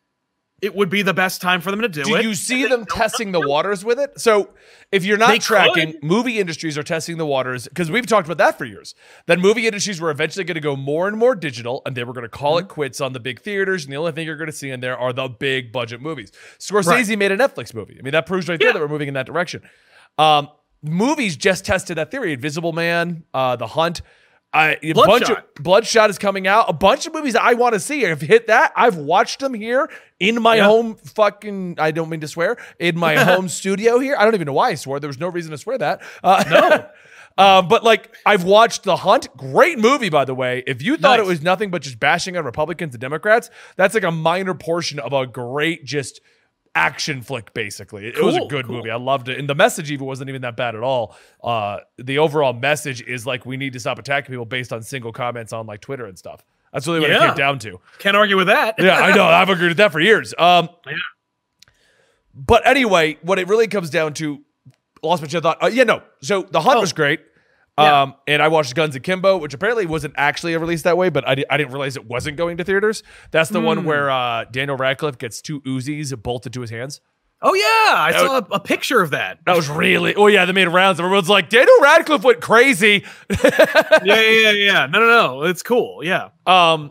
it 0.60 0.74
would 0.74 0.88
be 0.90 1.02
the 1.02 1.14
best 1.14 1.40
time 1.40 1.60
for 1.60 1.70
them 1.70 1.80
to 1.82 1.88
do, 1.88 2.02
Do 2.04 2.16
it. 2.16 2.22
Do 2.22 2.28
you 2.28 2.34
see 2.34 2.66
them 2.66 2.84
testing 2.84 3.30
the 3.32 3.40
waters 3.46 3.84
with 3.84 3.98
it? 4.00 4.18
So 4.20 4.50
if 4.90 5.04
you're 5.04 5.16
not 5.16 5.28
They 5.28 5.38
tracking, 5.38 5.92
could. 5.92 6.02
movie 6.02 6.38
industries 6.40 6.76
are 6.76 6.82
testing 6.82 7.16
the 7.16 7.26
waters 7.26 7.68
because 7.68 7.90
we've 7.90 8.06
talked 8.06 8.26
about 8.26 8.38
that 8.38 8.58
for 8.58 8.64
years. 8.64 8.94
That 9.26 9.38
movie 9.38 9.66
industries 9.66 10.00
were 10.00 10.10
eventually 10.10 10.44
going 10.44 10.56
to 10.56 10.60
go 10.60 10.74
more 10.74 11.06
and 11.06 11.16
more 11.16 11.34
digital, 11.36 11.82
and 11.86 11.96
they 11.96 12.02
were 12.04 12.12
going 12.12 12.24
to 12.24 12.28
call 12.28 12.56
Mm-hmm. 12.56 12.66
it 12.66 12.68
quits 12.70 13.00
on 13.00 13.12
the 13.12 13.20
big 13.20 13.40
theaters, 13.40 13.84
and 13.84 13.92
the 13.92 13.96
only 13.96 14.10
thing 14.12 14.26
you're 14.26 14.36
going 14.36 14.46
to 14.50 14.52
see 14.56 14.70
in 14.70 14.80
there 14.80 14.98
are 14.98 15.12
the 15.12 15.28
big 15.28 15.70
budget 15.70 16.00
movies. 16.00 16.32
Scorsese 16.58 17.08
Right. 17.08 17.18
made 17.18 17.30
a 17.32 17.36
Netflix 17.36 17.72
movie. 17.72 17.96
I 17.98 18.02
mean, 18.02 18.12
that 18.12 18.26
proves 18.26 18.48
right 18.48 18.58
there 18.58 18.72
that 18.72 18.80
we're 18.80 18.88
moving 18.88 19.08
in 19.08 19.14
that 19.14 19.26
direction. 19.26 19.62
Um, 20.18 20.48
movies 20.82 21.36
just 21.36 21.64
tested 21.64 21.98
that 21.98 22.10
theory. 22.10 22.32
Invisible 22.32 22.72
Man, 22.72 23.22
uh, 23.32 23.54
The 23.56 23.66
Hunt. 23.68 24.02
I, 24.52 24.78
a 24.82 24.92
bunch 24.94 25.28
of 25.28 25.36
Bloodshot. 25.60 26.08
Is 26.08 26.18
coming 26.18 26.46
out. 26.46 26.70
A 26.70 26.72
bunch 26.72 27.06
of 27.06 27.12
movies 27.12 27.36
I 27.36 27.52
want 27.54 27.74
to 27.74 27.80
see 27.80 28.00
have 28.02 28.20
hit 28.20 28.46
that. 28.46 28.72
I've 28.74 28.96
watched 28.96 29.40
them 29.40 29.52
here 29.52 29.90
in 30.18 30.40
my 30.40 30.56
Yeah. 30.56 30.64
home 30.64 30.96
fucking 30.96 31.76
I 31.78 31.90
don't 31.90 32.08
mean 32.08 32.20
to 32.20 32.28
swear 32.28 32.56
in 32.78 32.98
my 32.98 33.16
home 33.24 33.48
studio 33.48 33.98
here. 33.98 34.16
I 34.18 34.24
don't 34.24 34.34
even 34.34 34.46
know 34.46 34.54
why 34.54 34.70
I 34.70 34.74
swore. 34.76 35.00
There 35.00 35.08
was 35.08 35.20
no 35.20 35.28
reason 35.28 35.50
to 35.50 35.58
swear 35.58 35.76
that. 35.78 36.00
Uh, 36.24 36.44
No. 36.50 36.86
uh, 37.38 37.62
but 37.62 37.84
like 37.84 38.14
I've 38.24 38.44
watched 38.44 38.84
The 38.84 38.96
Hunt. 38.96 39.28
Great 39.36 39.78
movie, 39.78 40.08
by 40.08 40.24
the 40.24 40.34
way. 40.34 40.62
If 40.66 40.80
you 40.82 40.96
thought 40.96 41.20
it 41.20 41.26
was 41.26 41.42
nothing 41.42 41.70
but 41.70 41.82
just 41.82 42.00
bashing 42.00 42.36
on 42.36 42.44
Republicans 42.44 42.94
and 42.94 43.00
Democrats, 43.00 43.50
that's 43.76 43.92
like 43.94 44.04
a 44.04 44.10
minor 44.10 44.54
portion 44.54 44.98
of 44.98 45.12
a 45.12 45.26
great 45.26 45.84
just 45.84 46.20
action 46.78 47.20
flick. 47.22 47.52
Basically, 47.54 48.06
it, 48.06 48.16
it 48.16 48.22
was 48.24 48.36
a 48.36 48.40
good 48.46 48.66
cool. 48.66 48.76
movie. 48.76 48.90
I 48.90 48.96
loved 48.96 49.28
it, 49.28 49.38
and 49.38 49.48
the 49.48 49.54
message 49.54 49.90
even 49.90 50.06
wasn't 50.06 50.28
even 50.30 50.42
that 50.42 50.56
bad 50.56 50.74
at 50.74 50.82
all. 50.82 51.16
Uh, 51.42 51.78
the 51.98 52.18
overall 52.18 52.52
message 52.52 53.02
is 53.02 53.26
like 53.26 53.44
we 53.44 53.56
need 53.56 53.72
to 53.74 53.80
stop 53.80 53.98
attacking 53.98 54.32
people 54.32 54.44
based 54.44 54.72
on 54.72 54.82
single 54.82 55.12
comments 55.12 55.52
on 55.52 55.66
like 55.66 55.80
Twitter 55.80 56.06
and 56.06 56.18
stuff. 56.18 56.44
That's 56.72 56.86
really 56.86 57.00
what 57.00 57.10
it 57.10 57.18
came 57.18 57.34
down 57.34 57.58
to 57.60 57.80
Can't 57.98 58.16
argue 58.16 58.36
with 58.36 58.48
that. 58.48 58.74
yeah, 58.78 58.94
I 58.98 59.14
know. 59.14 59.24
I've 59.24 59.48
agreed 59.48 59.68
with 59.68 59.78
that 59.78 59.90
for 59.92 60.00
years. 60.00 60.34
Um, 60.38 60.68
Yeah. 60.86 60.92
But 62.34 62.66
anyway, 62.66 63.18
what 63.22 63.38
it 63.38 63.48
really 63.48 63.68
comes 63.68 63.90
down 63.90 64.14
to, 64.14 64.40
lost 65.02 65.22
my 65.22 65.28
train 65.28 65.38
of 65.38 65.42
thought. 65.44 65.62
Uh, 65.62 65.66
yeah, 65.68 65.84
no. 65.84 66.02
So 66.20 66.42
the 66.42 66.60
hunt 66.60 66.76
Oh. 66.76 66.80
was 66.80 66.92
great. 66.92 67.20
Yeah. 67.78 68.02
Um, 68.02 68.14
and 68.26 68.42
I 68.42 68.48
watched 68.48 68.74
Guns 68.74 68.96
Akimbo, 68.96 69.36
which 69.38 69.54
apparently 69.54 69.86
wasn't 69.86 70.14
actually 70.16 70.54
a 70.54 70.58
release 70.58 70.82
that 70.82 70.96
way, 70.96 71.08
but 71.10 71.26
I, 71.26 71.34
di- 71.36 71.44
I 71.48 71.56
didn't 71.56 71.72
realize 71.72 71.96
it 71.96 72.06
wasn't 72.06 72.36
going 72.36 72.56
to 72.56 72.64
theaters. 72.64 73.02
That's 73.30 73.50
the 73.50 73.60
one 73.60 73.78
Hmm. 73.78 73.84
where 73.86 74.10
uh, 74.10 74.44
Daniel 74.50 74.76
Radcliffe 74.76 75.18
gets 75.18 75.40
two 75.40 75.60
Uzis 75.62 76.20
bolted 76.22 76.52
to 76.54 76.60
his 76.60 76.70
hands. 76.70 77.00
Oh 77.40 77.54
yeah, 77.54 77.94
I 77.96 78.12
saw 78.12 78.38
a, 78.38 78.46
a 78.56 78.58
picture 78.60 79.00
of 79.00 79.10
that. 79.10 79.38
That 79.46 79.54
was 79.54 79.68
really. 79.68 80.12
Oh 80.16 80.26
yeah, 80.26 80.44
they 80.44 80.50
made 80.52 80.66
rounds. 80.66 80.98
Everyone's 80.98 81.28
like, 81.28 81.48
Daniel 81.48 81.80
Radcliffe 81.80 82.24
went 82.24 82.40
crazy. 82.40 83.04
yeah, 83.44 84.00
yeah, 84.02 84.20
yeah, 84.20 84.50
yeah. 84.50 84.86
No, 84.86 84.98
no, 84.98 85.06
no. 85.06 85.42
It's 85.44 85.62
cool. 85.62 86.02
Yeah. 86.02 86.30
Um, 86.46 86.90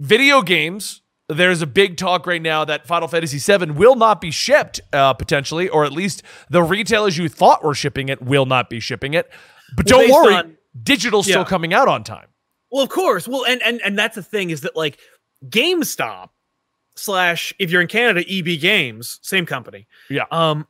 video 0.00 0.42
games. 0.42 1.00
There's 1.28 1.62
a 1.62 1.66
big 1.66 1.96
talk 1.96 2.26
right 2.26 2.42
now 2.42 2.64
that 2.66 2.86
Final 2.86 3.08
Fantasy 3.08 3.38
VII 3.38 3.70
will 3.70 3.94
not 3.94 4.20
be 4.20 4.30
shipped 4.30 4.80
uh, 4.92 5.14
potentially, 5.14 5.68
or 5.68 5.84
at 5.84 5.92
least 5.92 6.22
the 6.50 6.62
retailers 6.62 7.16
you 7.16 7.28
thought 7.28 7.64
were 7.64 7.74
shipping 7.74 8.08
it 8.10 8.20
will 8.20 8.44
not 8.44 8.68
be 8.68 8.80
shipping 8.80 9.14
it. 9.14 9.30
But 9.76 9.90
Well, 9.90 10.00
don't 10.00 10.10
worry, 10.10 10.34
on- 10.34 10.56
digital's 10.82 11.26
still 11.26 11.44
coming 11.44 11.72
out 11.74 11.88
on 11.88 12.04
time. 12.04 12.28
Well, 12.70 12.82
of 12.82 12.88
course. 12.88 13.28
Well, 13.28 13.44
and 13.46 13.62
and 13.62 13.80
and 13.82 13.98
that's 13.98 14.14
the 14.16 14.22
thing 14.22 14.50
is 14.50 14.62
that 14.62 14.74
like 14.76 14.98
GameStop 15.48 16.30
slash 16.96 17.52
if 17.58 17.70
you're 17.70 17.82
in 17.82 17.88
Canada, 17.88 18.24
EB 18.28 18.60
Games, 18.60 19.18
same 19.22 19.46
company. 19.46 19.86
Yeah. 20.08 20.24
Um, 20.30 20.66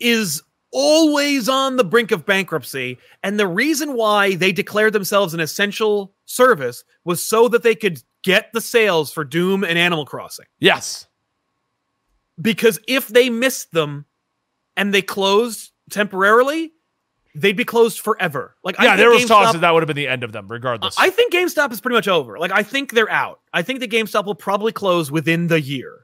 is 0.00 0.42
always 0.72 1.48
on 1.48 1.76
the 1.76 1.84
brink 1.84 2.10
of 2.10 2.26
bankruptcy, 2.26 2.98
and 3.22 3.38
the 3.38 3.46
reason 3.46 3.94
why 3.94 4.34
they 4.34 4.52
declared 4.52 4.92
themselves 4.92 5.32
an 5.34 5.40
essential 5.40 6.14
service 6.26 6.84
was 7.04 7.22
so 7.22 7.48
that 7.48 7.62
they 7.62 7.74
could 7.74 8.02
get 8.22 8.52
the 8.52 8.60
sales 8.60 9.12
for 9.12 9.22
Doom 9.24 9.62
and 9.64 9.78
Animal 9.78 10.04
Crossing. 10.06 10.46
Yes. 10.58 11.06
Because 12.40 12.80
if 12.88 13.06
they 13.08 13.30
missed 13.30 13.70
them 13.72 14.06
and 14.76 14.92
they 14.92 15.02
closed 15.02 15.70
temporarily, 15.90 16.72
they'd 17.34 17.56
be 17.56 17.64
closed 17.64 18.00
forever. 18.00 18.54
Like 18.62 18.78
I 18.78 18.84
yeah, 18.84 18.90
think 18.90 18.98
there 18.98 19.10
was 19.10 19.22
GameStop- 19.24 19.28
talks 19.28 19.52
that 19.52 19.60
that 19.62 19.74
would 19.74 19.82
have 19.82 19.88
been 19.88 19.96
the 19.96 20.08
end 20.08 20.22
of 20.24 20.32
them, 20.32 20.46
regardless. 20.48 20.94
I 20.98 21.10
think 21.10 21.32
GameStop 21.32 21.72
is 21.72 21.80
pretty 21.80 21.94
much 21.96 22.08
over. 22.08 22.38
Like 22.38 22.52
I 22.52 22.62
think 22.62 22.92
they're 22.92 23.10
out. 23.10 23.40
I 23.52 23.62
think 23.62 23.80
the 23.80 23.88
GameStop 23.88 24.24
will 24.26 24.34
probably 24.34 24.72
close 24.72 25.10
within 25.10 25.48
the 25.48 25.60
year. 25.60 26.00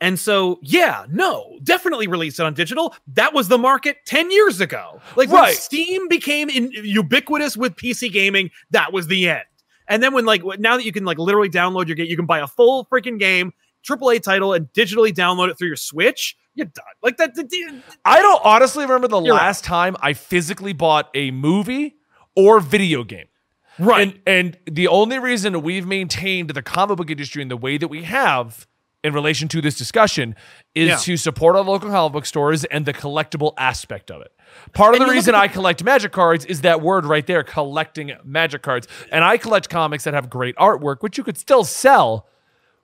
And 0.00 0.18
so, 0.18 0.58
yeah, 0.62 1.06
no, 1.10 1.58
definitely 1.62 2.08
release 2.08 2.40
it 2.40 2.42
on 2.44 2.54
digital. 2.54 2.92
That 3.06 3.32
was 3.34 3.46
the 3.46 3.56
market 3.58 3.98
10 4.06 4.32
years 4.32 4.60
ago. 4.60 5.00
Like 5.14 5.28
when 5.30 5.40
Right. 5.42 5.54
Steam 5.56 6.08
became 6.08 6.50
in, 6.50 6.72
ubiquitous 6.72 7.56
with 7.56 7.76
PC 7.76 8.12
gaming, 8.12 8.50
that 8.70 8.92
was 8.92 9.06
the 9.06 9.28
end. 9.28 9.44
And 9.86 10.02
then 10.02 10.12
when 10.12 10.24
like 10.24 10.42
now 10.58 10.76
that 10.76 10.84
you 10.84 10.90
can 10.92 11.04
like 11.04 11.18
literally 11.18 11.48
download 11.50 11.86
your 11.86 11.94
game, 11.94 12.06
you 12.06 12.16
can 12.16 12.26
buy 12.26 12.40
a 12.40 12.48
full 12.48 12.84
freaking 12.86 13.18
game, 13.20 13.52
AAA 13.88 14.22
title, 14.22 14.52
and 14.54 14.66
digitally 14.72 15.12
download 15.12 15.50
it 15.50 15.58
through 15.58 15.68
your 15.68 15.76
Switch. 15.76 16.36
You're 16.54 16.66
done. 16.66 16.84
Like 17.02 17.16
that. 17.16 17.34
the- 17.34 17.44
the- 17.44 17.80
I 18.04 18.20
don't 18.20 18.40
honestly 18.44 18.84
remember 18.84 19.08
the 19.08 19.20
You're 19.22 19.34
right. 19.34 19.42
last 19.42 19.64
time 19.64 19.96
I 20.02 20.12
physically 20.12 20.72
bought 20.72 21.08
a 21.14 21.30
movie 21.30 21.96
or 22.36 22.60
video 22.60 23.04
game. 23.04 23.26
right. 23.78 24.20
And 24.26 24.56
and 24.66 24.74
the 24.76 24.86
only 24.88 25.18
reason 25.18 25.62
we've 25.62 25.86
maintained 25.86 26.50
the 26.50 26.62
comic 26.62 26.98
book 26.98 27.10
industry 27.10 27.40
in 27.42 27.48
the 27.48 27.56
way 27.56 27.78
that 27.78 27.88
we 27.88 28.02
have 28.02 28.66
in 29.02 29.12
relation 29.14 29.48
to 29.48 29.60
this 29.62 29.76
discussion 29.76 30.36
is 30.74 30.88
Yeah. 30.88 30.96
to 30.96 31.16
support 31.16 31.56
our 31.56 31.62
local 31.62 31.88
comic 31.90 32.12
book 32.12 32.26
stores 32.26 32.64
and 32.66 32.84
the 32.86 32.92
collectible 32.92 33.54
aspect 33.56 34.10
of 34.10 34.20
it. 34.20 34.30
Part 34.74 34.94
of 34.94 35.00
And 35.00 35.08
the 35.08 35.12
reason 35.12 35.34
I 35.34 35.48
collect 35.48 35.82
magic 35.82 36.12
cards 36.12 36.44
is 36.44 36.60
that 36.60 36.82
word 36.82 37.04
right 37.06 37.26
there, 37.26 37.42
collecting 37.42 38.12
magic 38.24 38.60
cards. 38.62 38.86
And 39.10 39.24
I 39.24 39.38
collect 39.38 39.68
comics 39.70 40.04
that 40.04 40.12
have 40.14 40.28
great 40.28 40.54
artwork, 40.56 40.98
which 41.00 41.16
you 41.18 41.24
could 41.24 41.38
still 41.38 41.64
sell. 41.64 42.28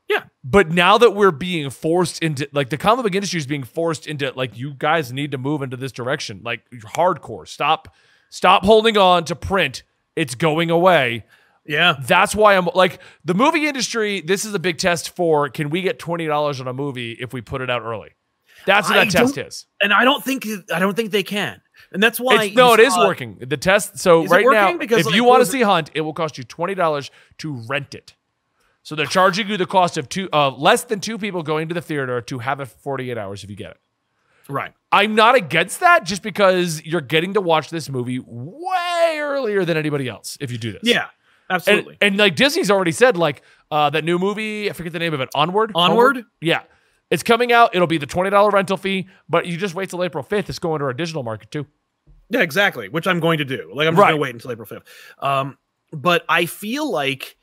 Yeah. 0.09 0.25
But 0.43 0.71
now 0.71 0.97
that 0.99 1.11
we're 1.11 1.31
being 1.31 1.69
forced 1.71 2.23
into 2.23 2.49
like 2.53 2.71
the 2.71 2.79
comic 2.79 3.05
book 3.05 3.15
industry 3.15 3.39
is 3.39 3.47
being 3.47 3.65
forced 3.65 4.07
into 4.07 4.33
like 4.35 4.57
you 4.57 4.73
guys 4.73 5.13
need 5.13 5.33
to 5.33 5.39
move 5.39 5.61
into 5.63 5.77
this 5.77 5.93
direction. 5.93 6.41
Like 6.43 6.69
hardcore. 6.71 7.47
Stop 7.47 7.95
stop 8.31 8.65
holding 8.65 8.97
on 8.97 9.25
to 9.25 9.37
print. 9.37 9.83
It's 10.17 10.35
going 10.35 10.71
away. 10.71 11.27
yeah. 11.67 11.97
That's 12.01 12.35
why 12.35 12.57
I'm 12.57 12.69
like 12.75 13.01
the 13.25 13.35
movie 13.35 13.67
industry. 13.67 14.23
This 14.23 14.45
is 14.45 14.55
a 14.55 14.59
big 14.59 14.79
test 14.79 15.15
for 15.15 15.49
can 15.51 15.69
we 15.69 15.83
get 15.83 15.99
twenty 15.99 16.27
dollars 16.27 16.61
on 16.61 16.67
a 16.69 16.73
movie 16.73 17.13
if 17.13 17.33
we 17.33 17.43
put 17.43 17.61
it 17.61 17.69
out 17.69 17.83
early? 17.83 18.11
That's 18.67 18.89
what 18.89 18.99
I 18.99 19.05
that 19.05 19.13
test 19.13 19.39
is. 19.39 19.67
And 19.81 19.93
I 19.93 20.05
don't 20.05 20.25
think 20.25 20.47
I 20.75 20.79
don't 20.79 20.97
think 20.97 21.11
they 21.11 21.23
can. 21.23 21.61
And 21.93 22.03
that's 22.03 22.19
why 22.19 22.45
It's, 22.45 22.57
no, 22.57 22.75
it 22.75 22.81
is 22.81 22.97
working. 22.97 23.39
The 23.41 23.57
test. 23.57 23.99
So 23.99 24.27
right 24.27 24.45
now. 24.49 24.77
Because, 24.77 25.01
if 25.01 25.07
like, 25.07 25.15
you 25.15 25.25
want 25.25 25.45
to 25.45 25.51
see 25.51 25.63
Hunt, 25.63 25.91
it 25.95 26.01
will 26.01 26.13
cost 26.13 26.37
you 26.39 26.45
twenty 26.45 26.75
dollars 26.75 27.11
to 27.39 27.53
rent 27.69 27.95
it. 27.95 28.15
So 28.89 28.95
they're 28.95 29.05
charging 29.05 29.49
you 29.49 29.59
the 29.59 29.67
cost 29.67 29.99
of 29.99 30.09
two, 30.09 30.31
uh, 30.33 30.49
less 30.49 30.85
than 30.85 30.99
two 31.01 31.19
people 31.19 31.43
going 31.43 31.69
to 31.69 31.75
the 31.75 31.83
theater 31.83 32.23
to 32.23 32.39
have 32.39 32.59
it 32.61 32.69
for 32.69 32.79
forty 32.79 33.11
eight 33.11 33.19
hours 33.19 33.45
if 33.45 33.51
you 33.51 33.57
get 33.57 33.73
it. 33.73 33.77
Right. 34.49 34.73
I'm 34.91 35.15
not 35.15 35.35
against 35.35 35.81
that, 35.81 36.05
just 36.07 36.23
because 36.23 36.83
you're 36.87 37.03
getting 37.03 37.35
to 37.35 37.41
watch 37.43 37.69
this 37.69 37.91
movie 37.91 38.19
way 38.27 39.19
earlier 39.19 39.67
than 39.67 39.77
anybody 39.77 40.09
else 40.09 40.39
if 40.41 40.51
you 40.51 40.57
do 40.57 40.73
this. 40.73 40.81
Yeah. 40.85 41.09
Absolutely. 41.51 41.99
and 42.01 42.17
like 42.17 42.35
Disney's 42.35 42.71
already 42.71 42.93
said, 42.93 43.19
like 43.19 43.43
uh, 43.71 43.91
that 43.91 44.05
new 44.05 44.19
movie, 44.19 44.71
I 44.71 44.73
forget 44.73 44.95
the 44.95 44.99
name 44.99 45.13
of 45.13 45.21
it, 45.21 45.29
Onward. 45.35 45.73
Onward? 45.75 46.25
Yeah, 46.41 46.63
it's 47.11 47.23
coming 47.23 47.53
out. 47.53 47.75
It'll 47.75 47.87
be 47.87 47.99
the 47.99 48.07
twenty 48.07 48.31
dollar 48.31 48.49
rental 48.49 48.79
fee, 48.79 49.07
but 49.29 49.45
you 49.45 49.59
just 49.59 49.75
wait 49.75 49.91
till 49.91 50.03
April 50.03 50.25
fifth. 50.25 50.49
It's 50.49 50.59
going 50.59 50.79
to 50.79 50.87
our 50.87 50.95
digital 50.95 51.23
market 51.23 51.51
too. 51.51 51.67
Yeah, 52.31 52.41
exactly. 52.41 52.89
Which 52.89 53.07
I'm 53.07 53.21
going 53.21 53.37
to 53.37 53.45
do. 53.45 53.71
Like 53.75 53.87
I'm 53.87 53.93
just 53.95 54.01
Right. 54.01 54.11
gonna 54.13 54.21
wait 54.23 54.35
until 54.35 54.51
April 54.51 54.67
5th. 54.67 54.83
Um, 55.23 55.59
but 55.93 56.25
I 56.29 56.47
feel 56.47 56.91
like 56.91 57.37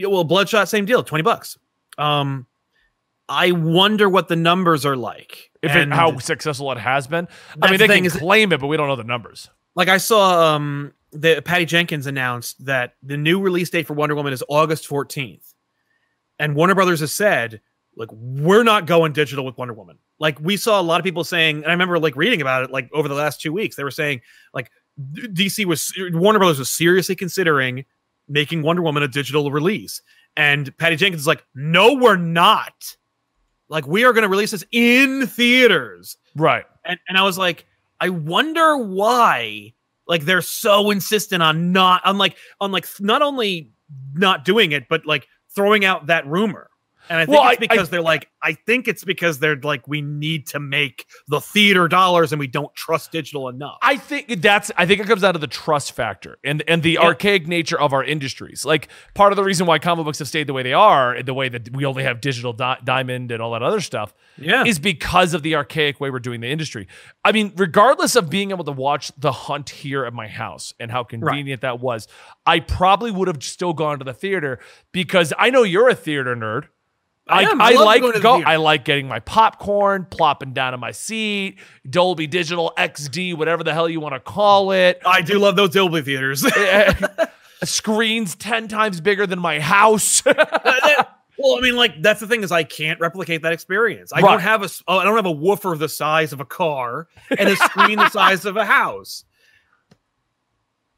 yeah, 0.00 0.06
well, 0.06 0.24
Bloodshot, 0.24 0.66
same 0.66 0.86
deal, 0.86 1.02
20 1.02 1.22
bucks. 1.22 1.58
Um, 1.98 2.46
I 3.28 3.52
wonder 3.52 4.08
what 4.08 4.28
the 4.28 4.36
numbers 4.36 4.86
are 4.86 4.96
like. 4.96 5.50
If 5.60 5.72
And, 5.72 5.92
it, 5.92 5.94
how 5.94 6.16
successful 6.18 6.72
it 6.72 6.78
has 6.78 7.06
been, 7.06 7.28
I 7.60 7.70
mean, 7.70 7.78
the 7.78 7.86
they 7.86 7.94
thing 8.00 8.08
can 8.08 8.18
claim 8.18 8.50
it, 8.50 8.60
but 8.60 8.68
we 8.68 8.78
don't 8.78 8.88
know 8.88 8.96
the 8.96 9.04
numbers. 9.04 9.50
like 9.74 9.88
I 9.88 9.98
saw 9.98 10.54
um 10.54 10.94
the 11.12 11.42
Patty 11.44 11.66
Jenkins 11.66 12.06
announced 12.06 12.64
that 12.64 12.94
the 13.02 13.18
new 13.18 13.40
release 13.40 13.68
date 13.68 13.86
for 13.86 13.92
Wonder 13.92 14.14
Woman 14.14 14.32
is 14.32 14.42
August 14.48 14.88
14th. 14.88 15.52
And 16.38 16.54
Warner 16.54 16.74
Brothers 16.74 17.00
has 17.00 17.12
said, 17.12 17.60
like, 17.96 18.08
we're 18.12 18.62
not 18.62 18.86
going 18.86 19.12
digital 19.12 19.44
with 19.44 19.58
Wonder 19.58 19.74
Woman. 19.74 19.98
Like 20.18 20.40
we 20.40 20.56
saw 20.56 20.80
a 20.80 20.82
lot 20.82 20.98
of 20.98 21.04
people 21.04 21.24
saying, 21.24 21.56
and 21.56 21.66
I 21.66 21.72
remember 21.72 21.98
like 21.98 22.16
reading 22.16 22.40
about 22.40 22.64
it 22.64 22.70
like 22.70 22.88
over 22.94 23.06
the 23.06 23.14
last 23.14 23.40
two 23.42 23.52
weeks, 23.52 23.76
they 23.76 23.84
were 23.84 23.90
saying 23.90 24.22
like 24.54 24.70
DC 24.98 25.66
was 25.66 25.92
Warner 26.12 26.38
Brothers 26.38 26.58
was 26.58 26.70
seriously 26.70 27.16
considering 27.16 27.84
making 28.30 28.62
Wonder 28.62 28.80
Woman 28.82 29.02
a 29.02 29.08
digital 29.08 29.50
release. 29.50 30.00
And 30.36 30.74
Patty 30.78 30.96
Jenkins 30.96 31.22
is 31.22 31.26
like, 31.26 31.44
no, 31.54 31.94
we're 31.94 32.16
not. 32.16 32.96
Like, 33.68 33.86
we 33.86 34.04
are 34.04 34.12
going 34.12 34.22
to 34.22 34.28
release 34.28 34.52
this 34.52 34.64
in 34.72 35.26
theaters 35.26 36.16
Right. 36.36 36.64
and 36.84 36.98
and 37.08 37.18
I 37.18 37.22
was 37.22 37.36
like, 37.36 37.66
I 38.00 38.08
wonder 38.08 38.76
why 38.78 39.74
like 40.06 40.22
they're 40.24 40.40
so 40.42 40.90
insistent 40.90 41.42
on 41.42 41.72
not 41.72 42.04
on 42.06 42.16
like 42.18 42.36
on 42.60 42.72
like 42.72 42.86
not 43.00 43.20
only 43.22 43.70
not 44.14 44.44
doing 44.44 44.72
it, 44.72 44.88
but 44.88 45.04
like 45.04 45.26
throwing 45.54 45.84
out 45.84 46.06
that 46.06 46.26
rumor. 46.26 46.69
And 47.10 47.18
I 47.18 47.26
think 47.26 47.36
Well, 47.38 47.42
it's 47.50 47.60
I- 47.60 47.64
I- 47.64 47.66
because 47.66 47.90
they're 47.90 48.00
like, 48.00 48.28
I 48.42 48.52
think 48.54 48.88
it's 48.88 49.04
because 49.04 49.38
they're 49.40 49.56
like, 49.56 49.86
we 49.86 50.00
need 50.00 50.46
to 50.48 50.60
make 50.60 51.04
the 51.28 51.40
theater 51.40 51.88
dollars 51.88 52.32
and 52.32 52.38
we 52.40 52.46
don't 52.46 52.74
trust 52.74 53.12
digital 53.12 53.48
enough. 53.48 53.76
I 53.82 53.96
think 53.98 54.40
that's 54.40 54.70
I 54.78 54.86
think 54.86 55.00
it 55.00 55.06
comes 55.06 55.20
down 55.22 55.34
to 55.34 55.38
the 55.40 55.46
trust 55.46 55.92
factor 55.92 56.38
and 56.44 56.62
and 56.68 56.82
the 56.82 56.92
Yeah. 56.92 57.00
archaic 57.02 57.46
nature 57.48 57.78
of 57.78 57.92
our 57.92 58.02
industries. 58.04 58.64
Like 58.64 58.88
part 59.14 59.32
of 59.32 59.36
the 59.36 59.44
reason 59.44 59.66
why 59.66 59.78
comic 59.80 60.04
books 60.06 60.20
have 60.20 60.28
stayed 60.28 60.46
the 60.46 60.52
way 60.54 60.62
they 60.62 60.72
are, 60.72 61.12
and 61.12 61.26
the 61.26 61.34
way 61.34 61.48
that 61.50 61.70
we 61.74 61.84
only 61.84 62.04
have 62.04 62.20
digital 62.20 62.52
di- 62.52 62.78
diamond 62.84 63.30
and 63.32 63.42
all 63.42 63.50
that 63.52 63.62
other 63.62 63.80
stuff, 63.80 64.14
yeah. 64.38 64.64
is 64.64 64.78
because 64.78 65.34
of 65.34 65.42
the 65.42 65.56
archaic 65.56 66.00
way 66.00 66.08
we're 66.10 66.18
doing 66.20 66.40
the 66.40 66.48
industry. 66.48 66.86
I 67.24 67.32
mean, 67.32 67.52
regardless 67.56 68.14
of 68.16 68.30
being 68.30 68.52
able 68.52 68.64
to 68.64 68.72
watch 68.72 69.10
The 69.18 69.32
Hunt 69.32 69.68
here 69.70 70.04
at 70.06 70.14
my 70.14 70.28
house 70.28 70.72
and 70.78 70.90
how 70.92 71.02
convenient 71.02 71.60
that 71.62 71.80
was, 71.80 72.06
I 72.46 72.60
probably 72.60 73.10
would 73.10 73.26
have 73.28 73.42
still 73.42 73.72
gone 73.74 73.98
to 73.98 74.04
the 74.04 74.14
theater 74.14 74.60
because 74.92 75.32
I 75.38 75.50
know 75.50 75.64
you're 75.64 75.88
a 75.88 75.94
theater 75.94 76.34
nerd. 76.36 76.68
I. 77.28 77.44
I 77.44 77.54
I, 77.58 77.72
like 77.74 78.02
to 78.02 78.18
the 78.18 78.28
I 78.28 78.56
like 78.56 78.84
getting 78.84 79.06
my 79.08 79.20
popcorn, 79.20 80.06
plopping 80.10 80.52
down 80.52 80.74
in 80.74 80.80
my 80.80 80.90
seat, 80.90 81.58
Dolby 81.88 82.26
Digital 82.26 82.72
XD, 82.76 83.36
whatever 83.36 83.62
the 83.62 83.72
hell 83.72 83.88
you 83.88 84.00
want 84.00 84.14
to 84.14 84.20
call 84.20 84.72
it. 84.72 85.00
I 85.06 85.22
do 85.22 85.38
love 85.38 85.56
those 85.56 85.70
Dolby 85.70 86.02
theaters. 86.02 86.44
Eh, 86.44 86.50
eh, 86.56 86.94
eh, 87.18 87.26
screens 87.64 88.34
ten 88.34 88.68
times 88.68 89.00
bigger 89.00 89.26
than 89.26 89.38
my 89.38 89.60
house. 89.60 90.22
well, 90.26 90.36
I 91.56 91.60
mean, 91.60 91.76
like 91.76 92.02
that's 92.02 92.20
the 92.20 92.26
thing 92.26 92.42
is 92.42 92.50
I 92.50 92.64
can't 92.64 92.98
replicate 93.00 93.42
that 93.42 93.52
experience. 93.52 94.12
I 94.12 94.20
Right. 94.20 94.30
don't 94.30 94.40
have 94.40 94.62
a 94.64 94.68
oh, 94.88 94.98
I 94.98 95.04
don't 95.04 95.16
have 95.16 95.26
a 95.26 95.30
woofer 95.32 95.76
the 95.76 95.88
size 95.88 96.32
of 96.32 96.40
a 96.40 96.44
car 96.44 97.06
and 97.38 97.48
a 97.48 97.56
screen 97.56 97.96
the 97.98 98.08
size 98.10 98.44
of 98.44 98.56
a 98.56 98.64
house. 98.64 99.24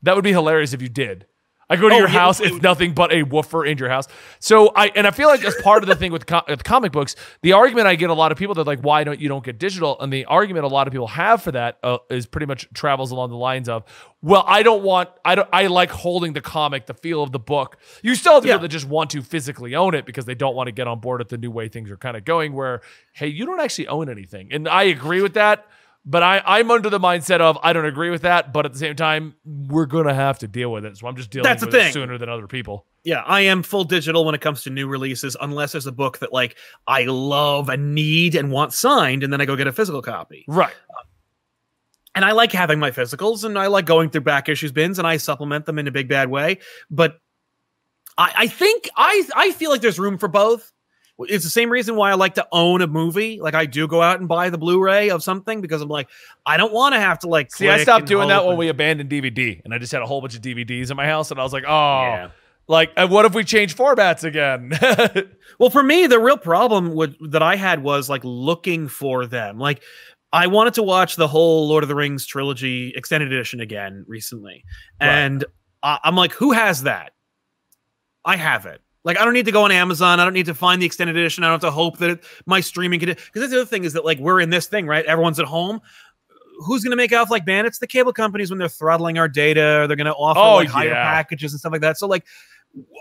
That 0.02 0.14
would 0.16 0.24
be 0.24 0.32
hilarious 0.32 0.72
if 0.72 0.82
you 0.82 0.88
did. 0.88 1.26
I 1.72 1.76
go 1.76 1.88
to 1.88 1.94
Oh, 1.94 1.98
your 1.98 2.08
yeah, 2.08 2.20
house, 2.20 2.40
it's 2.40 2.60
nothing 2.62 2.92
but 2.92 3.12
a 3.12 3.22
woofer 3.22 3.64
in 3.64 3.78
your 3.78 3.88
house. 3.88 4.06
So 4.38 4.72
I 4.76 4.88
and 4.94 5.06
I 5.06 5.10
feel 5.10 5.28
like 5.28 5.42
as 5.44 5.54
part 5.62 5.82
of 5.82 5.88
the 5.88 5.96
thing 5.96 6.12
with, 6.12 6.24
with 6.48 6.64
comic 6.64 6.92
books. 6.92 7.16
The 7.42 7.52
argument 7.52 7.86
I 7.86 7.94
get 7.94 8.10
a 8.10 8.14
lot 8.14 8.30
of 8.32 8.38
people 8.38 8.54
that 8.56 8.66
like, 8.66 8.80
why 8.80 9.04
don't 9.04 9.18
you 9.20 9.28
don't 9.28 9.44
get 9.44 9.58
digital? 9.58 9.98
And 10.00 10.12
the 10.12 10.24
argument 10.26 10.64
a 10.64 10.68
lot 10.68 10.86
of 10.86 10.92
people 10.92 11.08
have 11.08 11.42
for 11.42 11.52
that 11.52 11.78
uh, 11.82 11.98
is 12.10 12.26
pretty 12.26 12.46
much 12.46 12.68
travels 12.74 13.10
along 13.10 13.30
the 13.30 13.36
lines 13.36 13.68
of, 13.68 13.84
well, 14.20 14.44
I 14.46 14.62
don't 14.62 14.82
want, 14.82 15.08
I 15.24 15.34
don't, 15.34 15.48
I 15.52 15.66
like 15.66 15.90
holding 15.90 16.32
the 16.32 16.40
comic, 16.40 16.86
the 16.86 16.94
feel 16.94 17.22
of 17.22 17.32
the 17.32 17.38
book. 17.40 17.76
You 18.02 18.14
still 18.14 18.34
have 18.34 18.44
Yeah. 18.44 18.52
people 18.54 18.62
that 18.62 18.68
just 18.68 18.86
want 18.86 19.10
to 19.10 19.22
physically 19.22 19.74
own 19.74 19.94
it 19.94 20.04
because 20.06 20.24
they 20.26 20.34
don't 20.36 20.54
want 20.54 20.68
to 20.68 20.72
get 20.72 20.86
on 20.86 21.00
board 21.00 21.20
with 21.20 21.28
the 21.30 21.38
new 21.38 21.50
way 21.50 21.68
things 21.68 21.90
are 21.90 21.96
kind 21.96 22.16
of 22.16 22.24
going. 22.24 22.52
Where 22.52 22.82
hey, 23.12 23.28
you 23.28 23.46
don't 23.46 23.60
actually 23.60 23.88
own 23.88 24.08
anything, 24.08 24.52
and 24.52 24.68
I 24.68 24.84
agree 24.84 25.22
with 25.22 25.34
that. 25.34 25.66
But 26.04 26.24
I, 26.24 26.42
I'm 26.44 26.70
under 26.72 26.90
the 26.90 26.98
mindset 26.98 27.40
of 27.40 27.56
I 27.62 27.72
don't 27.72 27.84
agree 27.84 28.10
with 28.10 28.22
that, 28.22 28.52
but 28.52 28.66
at 28.66 28.72
the 28.72 28.78
same 28.78 28.96
time, 28.96 29.34
we're 29.44 29.86
gonna 29.86 30.12
have 30.14 30.40
to 30.40 30.48
deal 30.48 30.72
with 30.72 30.84
it. 30.84 30.96
So 30.96 31.06
I'm 31.06 31.14
just 31.16 31.30
dealing 31.30 31.44
That's 31.44 31.60
the 31.60 31.66
with 31.66 31.76
it 31.76 31.82
thing. 31.84 31.92
sooner 31.92 32.18
than 32.18 32.28
other 32.28 32.48
people. 32.48 32.86
yeah, 33.04 33.20
I 33.24 33.42
am 33.42 33.62
full 33.62 33.84
digital 33.84 34.24
when 34.24 34.34
it 34.34 34.40
comes 34.40 34.64
to 34.64 34.70
new 34.70 34.88
releases, 34.88 35.36
unless 35.40 35.72
there's 35.72 35.86
a 35.86 35.92
book 35.92 36.18
that 36.18 36.32
like 36.32 36.56
I 36.88 37.04
love 37.04 37.68
and 37.68 37.94
need 37.94 38.34
and 38.34 38.50
want 38.50 38.72
signed, 38.72 39.22
and 39.22 39.32
then 39.32 39.40
I 39.40 39.44
go 39.44 39.54
get 39.54 39.68
a 39.68 39.72
physical 39.72 40.02
copy. 40.02 40.44
Right. 40.48 40.74
Um, 40.74 41.06
and 42.16 42.24
I 42.24 42.32
like 42.32 42.50
having 42.50 42.80
my 42.80 42.90
physicals, 42.90 43.44
and 43.44 43.56
I 43.56 43.68
like 43.68 43.86
going 43.86 44.10
through 44.10 44.22
back 44.22 44.48
issues 44.48 44.72
bins, 44.72 44.98
and 44.98 45.06
I 45.06 45.18
supplement 45.18 45.66
them 45.66 45.78
in 45.78 45.86
a 45.86 45.92
big 45.92 46.08
bad 46.08 46.28
way. 46.28 46.58
But 46.90 47.20
I, 48.18 48.32
I 48.36 48.46
think 48.48 48.90
I 48.96 49.22
I 49.36 49.52
feel 49.52 49.70
like 49.70 49.80
there's 49.82 50.00
room 50.00 50.18
for 50.18 50.28
both. 50.28 50.72
It's 51.28 51.44
the 51.44 51.50
same 51.50 51.70
reason 51.70 51.96
why 51.96 52.10
I 52.10 52.14
like 52.14 52.34
to 52.34 52.46
own 52.52 52.82
a 52.82 52.86
movie. 52.86 53.40
Like 53.40 53.54
I 53.54 53.66
do 53.66 53.86
go 53.86 54.00
out 54.02 54.18
and 54.20 54.28
buy 54.28 54.50
the 54.50 54.58
Blu-ray 54.58 55.10
of 55.10 55.22
something 55.22 55.60
because 55.60 55.82
I'm 55.82 55.88
like, 55.88 56.08
I 56.46 56.56
don't 56.56 56.72
want 56.72 56.94
to 56.94 57.00
have 57.00 57.18
to 57.20 57.28
like. 57.28 57.52
See, 57.52 57.68
I 57.68 57.82
stopped 57.82 58.06
doing 58.06 58.28
that 58.28 58.46
when 58.46 58.56
we 58.56 58.68
abandoned 58.68 59.10
DVD, 59.10 59.60
and 59.64 59.72
I 59.74 59.78
just 59.78 59.92
had 59.92 60.02
a 60.02 60.06
whole 60.06 60.20
bunch 60.20 60.34
of 60.36 60.42
DVDs 60.42 60.90
in 60.90 60.96
my 60.96 61.06
house, 61.06 61.30
and 61.30 61.38
I 61.40 61.42
was 61.42 61.52
like, 61.52 61.64
oh, 61.66 62.02
Yeah. 62.02 62.30
like, 62.68 62.90
what 63.10 63.24
if 63.24 63.34
we 63.34 63.44
change 63.44 63.76
formats 63.76 64.24
again? 64.24 64.72
Well, 65.58 65.68
for 65.70 65.82
me, 65.82 66.06
the 66.06 66.18
real 66.18 66.38
problem 66.38 66.94
with, 66.94 67.14
that 67.30 67.42
I 67.42 67.56
had 67.56 67.82
was 67.82 68.08
like 68.08 68.22
looking 68.24 68.88
for 68.88 69.26
them. 69.26 69.58
Like, 69.58 69.82
I 70.32 70.46
wanted 70.46 70.74
to 70.74 70.82
watch 70.82 71.16
the 71.16 71.28
whole 71.28 71.68
Lord 71.68 71.84
of 71.84 71.88
the 71.88 71.94
Rings 71.94 72.24
trilogy 72.26 72.92
extended 72.96 73.30
edition 73.32 73.60
again 73.60 74.04
recently, 74.08 74.64
Right. 75.00 75.08
and 75.08 75.44
I 75.82 75.98
I'm 76.04 76.16
like, 76.16 76.32
who 76.32 76.52
has 76.52 76.84
that? 76.84 77.12
I 78.24 78.36
have 78.36 78.66
it. 78.66 78.80
Like, 79.04 79.18
I 79.18 79.24
don't 79.24 79.34
need 79.34 79.46
to 79.46 79.52
go 79.52 79.64
on 79.64 79.72
Amazon. 79.72 80.20
I 80.20 80.24
don't 80.24 80.32
need 80.32 80.46
to 80.46 80.54
find 80.54 80.80
the 80.80 80.86
extended 80.86 81.16
edition. 81.16 81.42
I 81.42 81.48
don't 81.48 81.54
have 81.54 81.68
to 81.68 81.70
hope 81.72 81.98
that 81.98 82.10
it, 82.10 82.24
my 82.46 82.60
streaming 82.60 83.00
can. 83.00 83.08
Because 83.08 83.30
that's 83.34 83.50
the 83.50 83.60
other 83.60 83.66
thing 83.66 83.84
is 83.84 83.94
that 83.94 84.04
like 84.04 84.18
we're 84.18 84.40
in 84.40 84.50
this 84.50 84.66
thing, 84.66 84.86
right? 84.86 85.04
Everyone's 85.04 85.40
at 85.40 85.46
home. 85.46 85.80
Who's 86.66 86.84
going 86.84 86.92
to 86.92 86.96
make 86.96 87.12
off 87.12 87.30
like 87.30 87.44
bandits? 87.44 87.78
The 87.78 87.86
cable 87.86 88.12
companies 88.12 88.50
when 88.50 88.58
they're 88.58 88.68
throttling 88.68 89.18
our 89.18 89.28
data, 89.28 89.80
or 89.80 89.86
they're 89.86 89.96
going 89.96 90.06
to 90.06 90.14
offer 90.14 90.38
Oh, 90.38 90.54
like 90.56 90.68
higher 90.68 90.92
packages 90.92 91.52
and 91.52 91.58
stuff 91.58 91.72
like 91.72 91.80
that. 91.80 91.98
So 91.98 92.06
like 92.06 92.24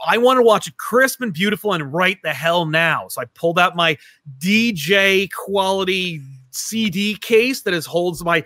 I 0.06 0.18
want 0.18 0.38
to 0.38 0.42
watch 0.42 0.68
it 0.68 0.78
crisp 0.78 1.22
and 1.22 1.34
beautiful 1.34 1.74
and 1.74 1.94
right 1.94 2.18
the 2.24 2.34
hell 2.34 2.66
now. 2.66 3.08
So 3.10 3.22
I 3.22 3.26
pulled 3.26 3.60
out 3.60 3.76
my 3.76 3.98
DJ 4.40 5.30
quality 5.32 6.22
CD 6.52 7.16
case 7.16 7.62
that 7.62 7.74
is 7.74 7.86
holds 7.86 8.24
my 8.24 8.44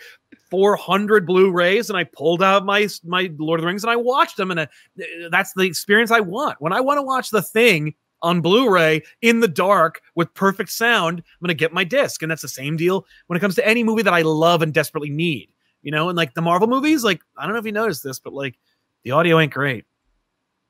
400 0.50 1.26
Blu-rays, 1.26 1.90
and 1.90 1.98
I 1.98 2.04
pulled 2.04 2.44
out 2.44 2.66
my 2.66 2.88
my 3.04 3.32
Lord 3.38 3.60
of 3.60 3.64
the 3.64 3.68
Rings 3.68 3.84
and 3.84 3.92
I 3.92 3.96
watched 3.96 4.38
them, 4.38 4.52
and 4.52 4.62
uh, 4.62 4.68
that's 5.30 5.54
the 5.54 5.64
experience 5.64 6.12
I 6.12 6.20
want. 6.20 6.62
When 6.62 6.74
I 6.74 6.82
want 6.82 6.98
to 6.98 7.04
watch 7.04 7.30
the 7.30 7.42
thing 7.42 7.96
on 8.22 8.42
Blu-ray 8.42 9.04
in 9.22 9.40
the 9.40 9.48
dark 9.48 10.02
with 10.16 10.34
perfect 10.34 10.72
sound, 10.72 11.20
I'm 11.20 11.46
gonna 11.46 11.54
get 11.54 11.74
my 11.74 11.84
disc, 11.84 12.22
and 12.22 12.32
that's 12.32 12.42
the 12.42 12.48
same 12.48 12.78
deal 12.78 13.06
when 13.28 13.38
it 13.38 13.40
comes 13.40 13.56
to 13.56 13.68
any 13.68 13.84
movie 13.84 14.04
that 14.04 14.14
I 14.14 14.22
love 14.22 14.62
and 14.62 14.74
desperately 14.74 15.10
need. 15.10 15.50
You 15.82 15.92
know, 15.92 16.10
and 16.10 16.18
like 16.18 16.34
the 16.34 16.42
Marvel 16.42 16.68
movies, 16.68 17.04
like 17.04 17.22
I 17.38 17.44
don't 17.44 17.54
know 17.54 17.60
if 17.60 17.66
you 17.66 17.72
noticed 17.72 18.04
this, 18.04 18.20
but 18.20 18.34
like 18.34 18.58
the 19.04 19.12
audio 19.12 19.40
ain't 19.40 19.54
great. 19.54 19.86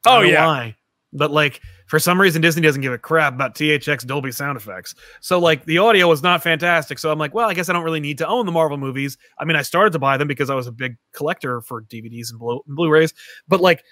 I 0.05 0.17
Oh, 0.17 0.21
yeah. 0.21 0.45
why. 0.45 0.75
But 1.17 1.31
like 1.31 1.61
for 1.87 1.97
some 1.97 2.19
reason 2.19 2.41
Disney 2.41 2.61
doesn't 2.61 2.81
give 2.81 2.91
a 2.93 2.97
crap 2.97 3.33
about 3.33 3.55
THX 3.55 4.05
Dolby 4.05 4.31
sound 4.31 4.57
effects. 4.57 4.93
So 5.21 5.39
like 5.39 5.63
the 5.65 5.77
audio 5.77 6.07
was 6.07 6.21
not 6.21 6.43
fantastic. 6.43 6.99
So 6.99 7.11
I'm 7.11 7.17
like, 7.19 7.33
well, 7.33 7.49
I 7.49 7.53
guess 7.53 7.69
I 7.69 7.73
don't 7.73 7.83
really 7.85 7.99
need 8.01 8.17
to 8.17 8.27
own 8.27 8.45
the 8.45 8.51
Marvel 8.51 8.77
movies. 8.77 9.17
I 9.39 9.45
mean, 9.45 9.55
I 9.55 9.61
started 9.61 9.93
to 9.93 9.99
buy 9.99 10.17
them 10.17 10.27
because 10.27 10.49
I 10.49 10.55
was 10.55 10.67
a 10.67 10.71
big 10.73 10.97
collector 11.13 11.61
for 11.61 11.83
DVDs 11.83 12.31
and 12.31 12.39
Blu- 12.39 12.61
Blu-rays, 12.67 13.13
but 13.47 13.61
like 13.61 13.83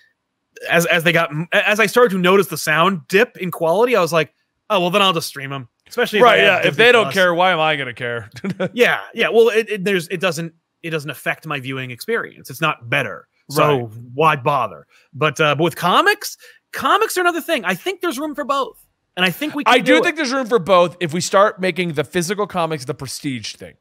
as 0.69 0.86
as 0.88 1.03
they 1.03 1.11
got 1.11 1.32
as 1.51 1.80
I 1.80 1.86
started 1.86 2.11
to 2.15 2.19
notice 2.19 2.47
the 2.47 2.57
sound 2.57 3.07
dip 3.07 3.38
in 3.38 3.51
quality, 3.51 3.95
I 3.95 4.01
was 4.01 4.13
like, 4.13 4.34
oh, 4.69 4.80
well 4.82 4.89
then 4.89 5.01
I'll 5.01 5.13
just 5.13 5.28
stream 5.28 5.49
them. 5.49 5.69
Especially 5.88 6.19
if 6.19 6.24
right? 6.24 6.39
have 6.39 6.63
Yeah. 6.63 6.67
If 6.67 6.76
they 6.76 6.91
don't 6.91 7.05
Plus. 7.05 7.13
care, 7.13 7.34
why 7.34 7.51
am 7.51 7.59
I 7.59 7.76
going 7.76 7.88
to 7.88 7.93
care? 7.93 8.30
Yeah, 8.74 9.01
yeah. 9.13 9.30
Well, 9.30 9.49
it, 9.49 9.69
it 9.69 9.84
there's 9.84 10.07
it 10.09 10.19
doesn't 10.19 10.53
it 10.82 10.89
doesn't 10.89 11.09
affect 11.09 11.45
my 11.47 11.59
viewing 11.59 11.91
experience. 11.91 12.49
It's 12.49 12.61
not 12.61 12.89
better. 12.89 13.28
So 13.49 13.63
Right. 13.82 13.89
why 14.13 14.36
bother? 14.38 14.88
But 15.13 15.39
uh, 15.41 15.55
but 15.55 15.63
with 15.63 15.76
comics, 15.76 16.38
comics 16.74 17.17
are 17.17 17.21
another 17.21 17.41
thing. 17.41 17.63
I 17.65 17.76
think 17.76 18.01
there's 18.01 18.19
room 18.19 18.36
for 18.36 18.43
both, 18.43 18.86
and 19.15 19.26
I 19.26 19.30
think 19.30 19.55
we. 19.55 19.63
Can 19.63 19.74
I 19.74 19.80
do 19.80 19.97
it. 19.97 20.03
think 20.03 20.15
there's 20.17 20.34
room 20.34 20.47
for 20.47 20.59
both 20.59 20.97
if 20.99 21.13
we 21.13 21.21
start 21.21 21.61
making 21.61 21.93
the 21.93 22.03
physical 22.03 22.47
comics 22.47 22.86
the 22.86 22.93
prestige 22.93 23.55
thing. 23.55 23.76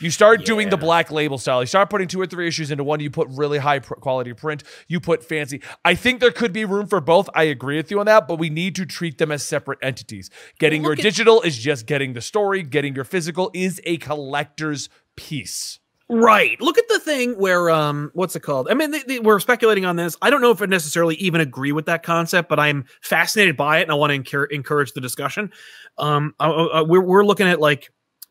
You 0.00 0.10
start 0.10 0.44
doing 0.44 0.70
the 0.70 0.76
black 0.76 1.10
label 1.10 1.38
style. 1.38 1.62
You 1.62 1.66
start 1.66 1.90
putting 1.90 2.08
two 2.08 2.20
or 2.20 2.26
three 2.26 2.48
issues 2.48 2.70
into 2.70 2.82
one. 2.82 3.00
You 3.00 3.10
put 3.10 3.28
really 3.28 3.58
high 3.58 3.80
pr- 3.80 3.94
quality 3.94 4.32
print. 4.32 4.62
You 4.88 5.00
put 5.00 5.22
fancy. 5.22 5.60
I 5.84 5.94
think 5.94 6.20
there 6.20 6.30
could 6.30 6.52
be 6.52 6.64
room 6.64 6.86
for 6.86 7.00
both. 7.00 7.28
I 7.34 7.44
agree 7.44 7.76
with 7.76 7.90
you 7.90 8.00
on 8.00 8.06
that, 8.06 8.26
but 8.26 8.38
we 8.38 8.48
need 8.48 8.74
to 8.76 8.86
treat 8.86 9.18
them 9.18 9.30
as 9.30 9.42
separate 9.42 9.78
entities. 9.82 10.30
Getting 10.58 10.82
Well, 10.82 10.94
your 10.94 10.96
digital 10.96 11.42
is 11.42 11.58
just 11.58 11.86
getting 11.86 12.14
the 12.14 12.22
story. 12.22 12.62
Getting 12.62 12.94
your 12.94 13.04
physical 13.04 13.50
is 13.52 13.80
a 13.84 13.98
collector's 13.98 14.88
piece. 15.14 15.78
Right. 16.08 16.60
Look 16.60 16.78
at 16.78 16.86
the 16.88 17.00
thing 17.00 17.32
where 17.36 17.68
um 17.68 18.10
what's 18.14 18.36
it 18.36 18.40
called? 18.40 18.68
I 18.70 18.74
mean, 18.74 18.92
they, 18.92 19.02
they- 19.02 19.18
we're 19.18 19.40
speculating 19.40 19.84
on 19.84 19.96
this. 19.96 20.16
I 20.22 20.30
don't 20.30 20.40
know 20.40 20.52
if 20.52 20.62
I 20.62 20.66
necessarily 20.66 21.16
even 21.16 21.40
agree 21.40 21.72
with 21.72 21.86
that 21.86 22.04
concept, 22.04 22.48
but 22.48 22.60
I'm 22.60 22.84
fascinated 23.02 23.56
by 23.56 23.78
it, 23.78 23.82
and 23.82 23.90
I 23.90 23.94
want 23.96 24.12
to 24.12 24.18
encour- 24.20 24.50
encourage 24.52 24.92
the 24.92 25.00
discussion. 25.00 25.50
Um, 25.98 26.34
uh, 26.38 26.66
uh, 26.80 26.84
we're 26.86 27.00
we're 27.02 27.24
looking 27.24 27.48
at 27.48 27.58
like 27.60 27.90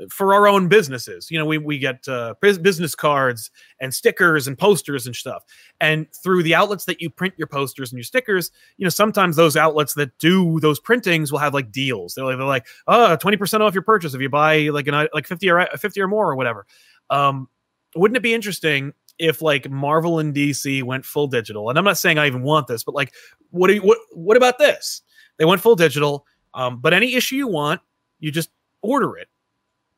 for 0.09 0.33
our 0.33 0.47
own 0.47 0.69
businesses. 0.69 1.29
You 1.29 1.37
know, 1.37 1.45
we 1.45 1.57
we 1.57 1.77
get 1.77 2.07
uh, 2.07 2.35
business 2.41 2.95
cards 2.95 3.51
and 3.81 3.93
stickers 3.93 4.47
and 4.47 4.57
posters 4.57 5.05
and 5.05 5.13
stuff. 5.13 5.43
And 5.81 6.07
through 6.23 6.43
the 6.43 6.55
outlets 6.55 6.85
that 6.85 7.01
you 7.01 7.09
print 7.09 7.33
your 7.37 7.47
posters 7.47 7.91
and 7.91 7.97
your 7.97 8.03
stickers, 8.05 8.51
you 8.77 8.85
know, 8.85 8.89
sometimes 8.89 9.35
those 9.35 9.57
outlets 9.57 9.95
that 9.95 10.17
do 10.17 10.61
those 10.61 10.79
printings 10.79 11.29
will 11.29 11.39
have 11.39 11.53
like 11.53 11.73
deals. 11.73 12.13
They're 12.13 12.23
like, 12.23 12.37
they're 12.37 12.47
like, 12.47 12.67
oh, 12.87 13.17
20% 13.19 13.59
off 13.59 13.73
your 13.73 13.83
purchase 13.83 14.13
if 14.13 14.21
you 14.21 14.29
buy 14.29 14.69
like 14.69 14.87
an 14.87 15.09
like 15.13 15.27
50 15.27 15.49
or 15.49 15.67
50 15.77 15.99
or 15.99 16.07
more 16.07 16.31
or 16.31 16.37
whatever. 16.37 16.65
Um, 17.09 17.49
wouldn't 17.95 18.17
it 18.17 18.23
be 18.23 18.33
interesting 18.33 18.93
if 19.17 19.41
like 19.41 19.69
Marvel 19.69 20.19
and 20.19 20.33
DC 20.33 20.83
went 20.83 21.05
full 21.05 21.27
digital? 21.27 21.69
And 21.69 21.77
I'm 21.77 21.85
not 21.85 21.97
saying 21.97 22.17
I 22.17 22.27
even 22.27 22.41
want 22.43 22.67
this, 22.67 22.83
but 22.83 22.95
like, 22.95 23.13
what 23.51 23.67
do 23.67 23.75
you, 23.75 23.81
what 23.81 23.97
what 24.13 24.37
about 24.37 24.57
this? 24.57 25.01
They 25.37 25.45
went 25.45 25.61
full 25.61 25.75
digital, 25.75 26.25
um, 26.53 26.79
but 26.79 26.93
any 26.93 27.15
issue 27.15 27.35
you 27.35 27.47
want, 27.47 27.81
you 28.19 28.31
just 28.31 28.49
order 28.81 29.17
it, 29.17 29.27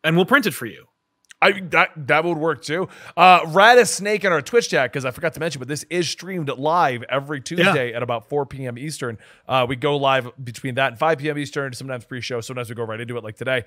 and 0.04 0.16
we'll 0.16 0.26
print 0.26 0.46
it 0.46 0.54
for 0.54 0.66
you. 0.66 0.86
I 1.42 1.60
that 1.70 1.92
that 2.08 2.24
would 2.24 2.38
work 2.38 2.64
too. 2.64 2.90
Uh 3.16 3.42
Rat 3.48 3.78
a 3.78 3.86
snake 3.86 4.26
in 4.26 4.32
our 4.32 4.42
Twitch 4.42 4.70
chat 4.70 4.92
because 4.92 5.06
I 5.06 5.12
forgot 5.12 5.34
to 5.36 5.40
mention, 5.40 5.60
but 5.60 5.68
this 5.68 5.84
is 5.90 6.10
streamed 6.10 6.50
live 6.50 7.04
every 7.10 7.42
Tuesday 7.42 7.94
at 7.94 8.02
about 8.02 8.28
4 8.28 8.48
p.m. 8.48 8.78
Eastern. 8.78 9.20
Uh, 9.48 9.66
we 9.70 9.76
go 9.76 9.98
live 9.98 10.30
between 10.44 10.76
that 10.76 10.94
and 10.94 11.00
5 11.00 11.20
p.m. 11.20 11.38
Eastern. 11.38 11.74
Sometimes 11.74 12.06
pre-show, 12.06 12.42
sometimes 12.42 12.70
we 12.70 12.76
go 12.76 12.84
right 12.84 13.00
into 13.00 13.18
it, 13.18 13.24
like 13.24 13.36
today. 13.38 13.66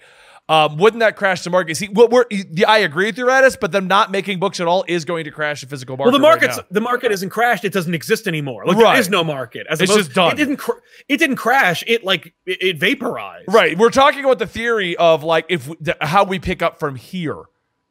Um, 0.49 0.79
wouldn't 0.79 0.99
that 1.01 1.15
crash 1.15 1.43
the 1.45 1.51
market? 1.51 1.77
See, 1.77 1.87
what 1.87 2.11
we're 2.11 2.25
yeah, 2.31 2.69
I 2.69 2.79
agree 2.79 3.07
with 3.07 3.19
you, 3.19 3.27
Radis, 3.27 3.57
but 3.61 3.71
them 3.71 3.87
not 3.87 4.11
making 4.11 4.41
books 4.41 4.59
at 4.59 4.67
all 4.67 4.85
is 4.89 5.05
going 5.05 5.23
to 5.25 5.31
crash 5.31 5.61
the 5.61 5.69
physical 5.69 5.97
market. 5.97 6.11
Well, 6.11 6.19
the 6.21 6.25
right 6.25 6.31
market's 6.41 6.57
now. 6.57 6.65
the 6.73 6.81
market 6.81 7.13
isn't 7.13 7.31
crashed; 7.31 7.65
it 7.65 7.73
doesn't 7.73 7.95
exist 7.95 8.27
anymore. 8.27 8.65
Like 8.67 8.79
Right. 8.79 8.93
there 8.95 9.01
is 9.01 9.09
no 9.11 9.23
market. 9.23 9.69
As 9.71 9.81
It's 9.81 9.91
opposed- 9.93 10.07
just 10.09 10.17
done. 10.17 10.33
It 10.33 10.37
didn't. 10.37 10.57
Cr- 10.57 10.79
it 11.09 11.19
didn't 11.19 11.37
crash. 11.37 11.85
It 11.87 12.03
like 12.03 12.35
it, 12.47 12.61
it 12.61 12.79
vaporized. 12.79 13.45
Right. 13.47 13.79
We're 13.79 13.91
talking 13.91 14.25
about 14.25 14.41
the 14.41 14.47
theory 14.49 14.97
of 14.97 15.23
like 15.23 15.47
if 15.49 15.71
the, 15.81 15.97
how 16.01 16.25
we 16.25 16.41
pick 16.41 16.63
up 16.63 16.81
from 16.81 16.97
here 16.97 17.43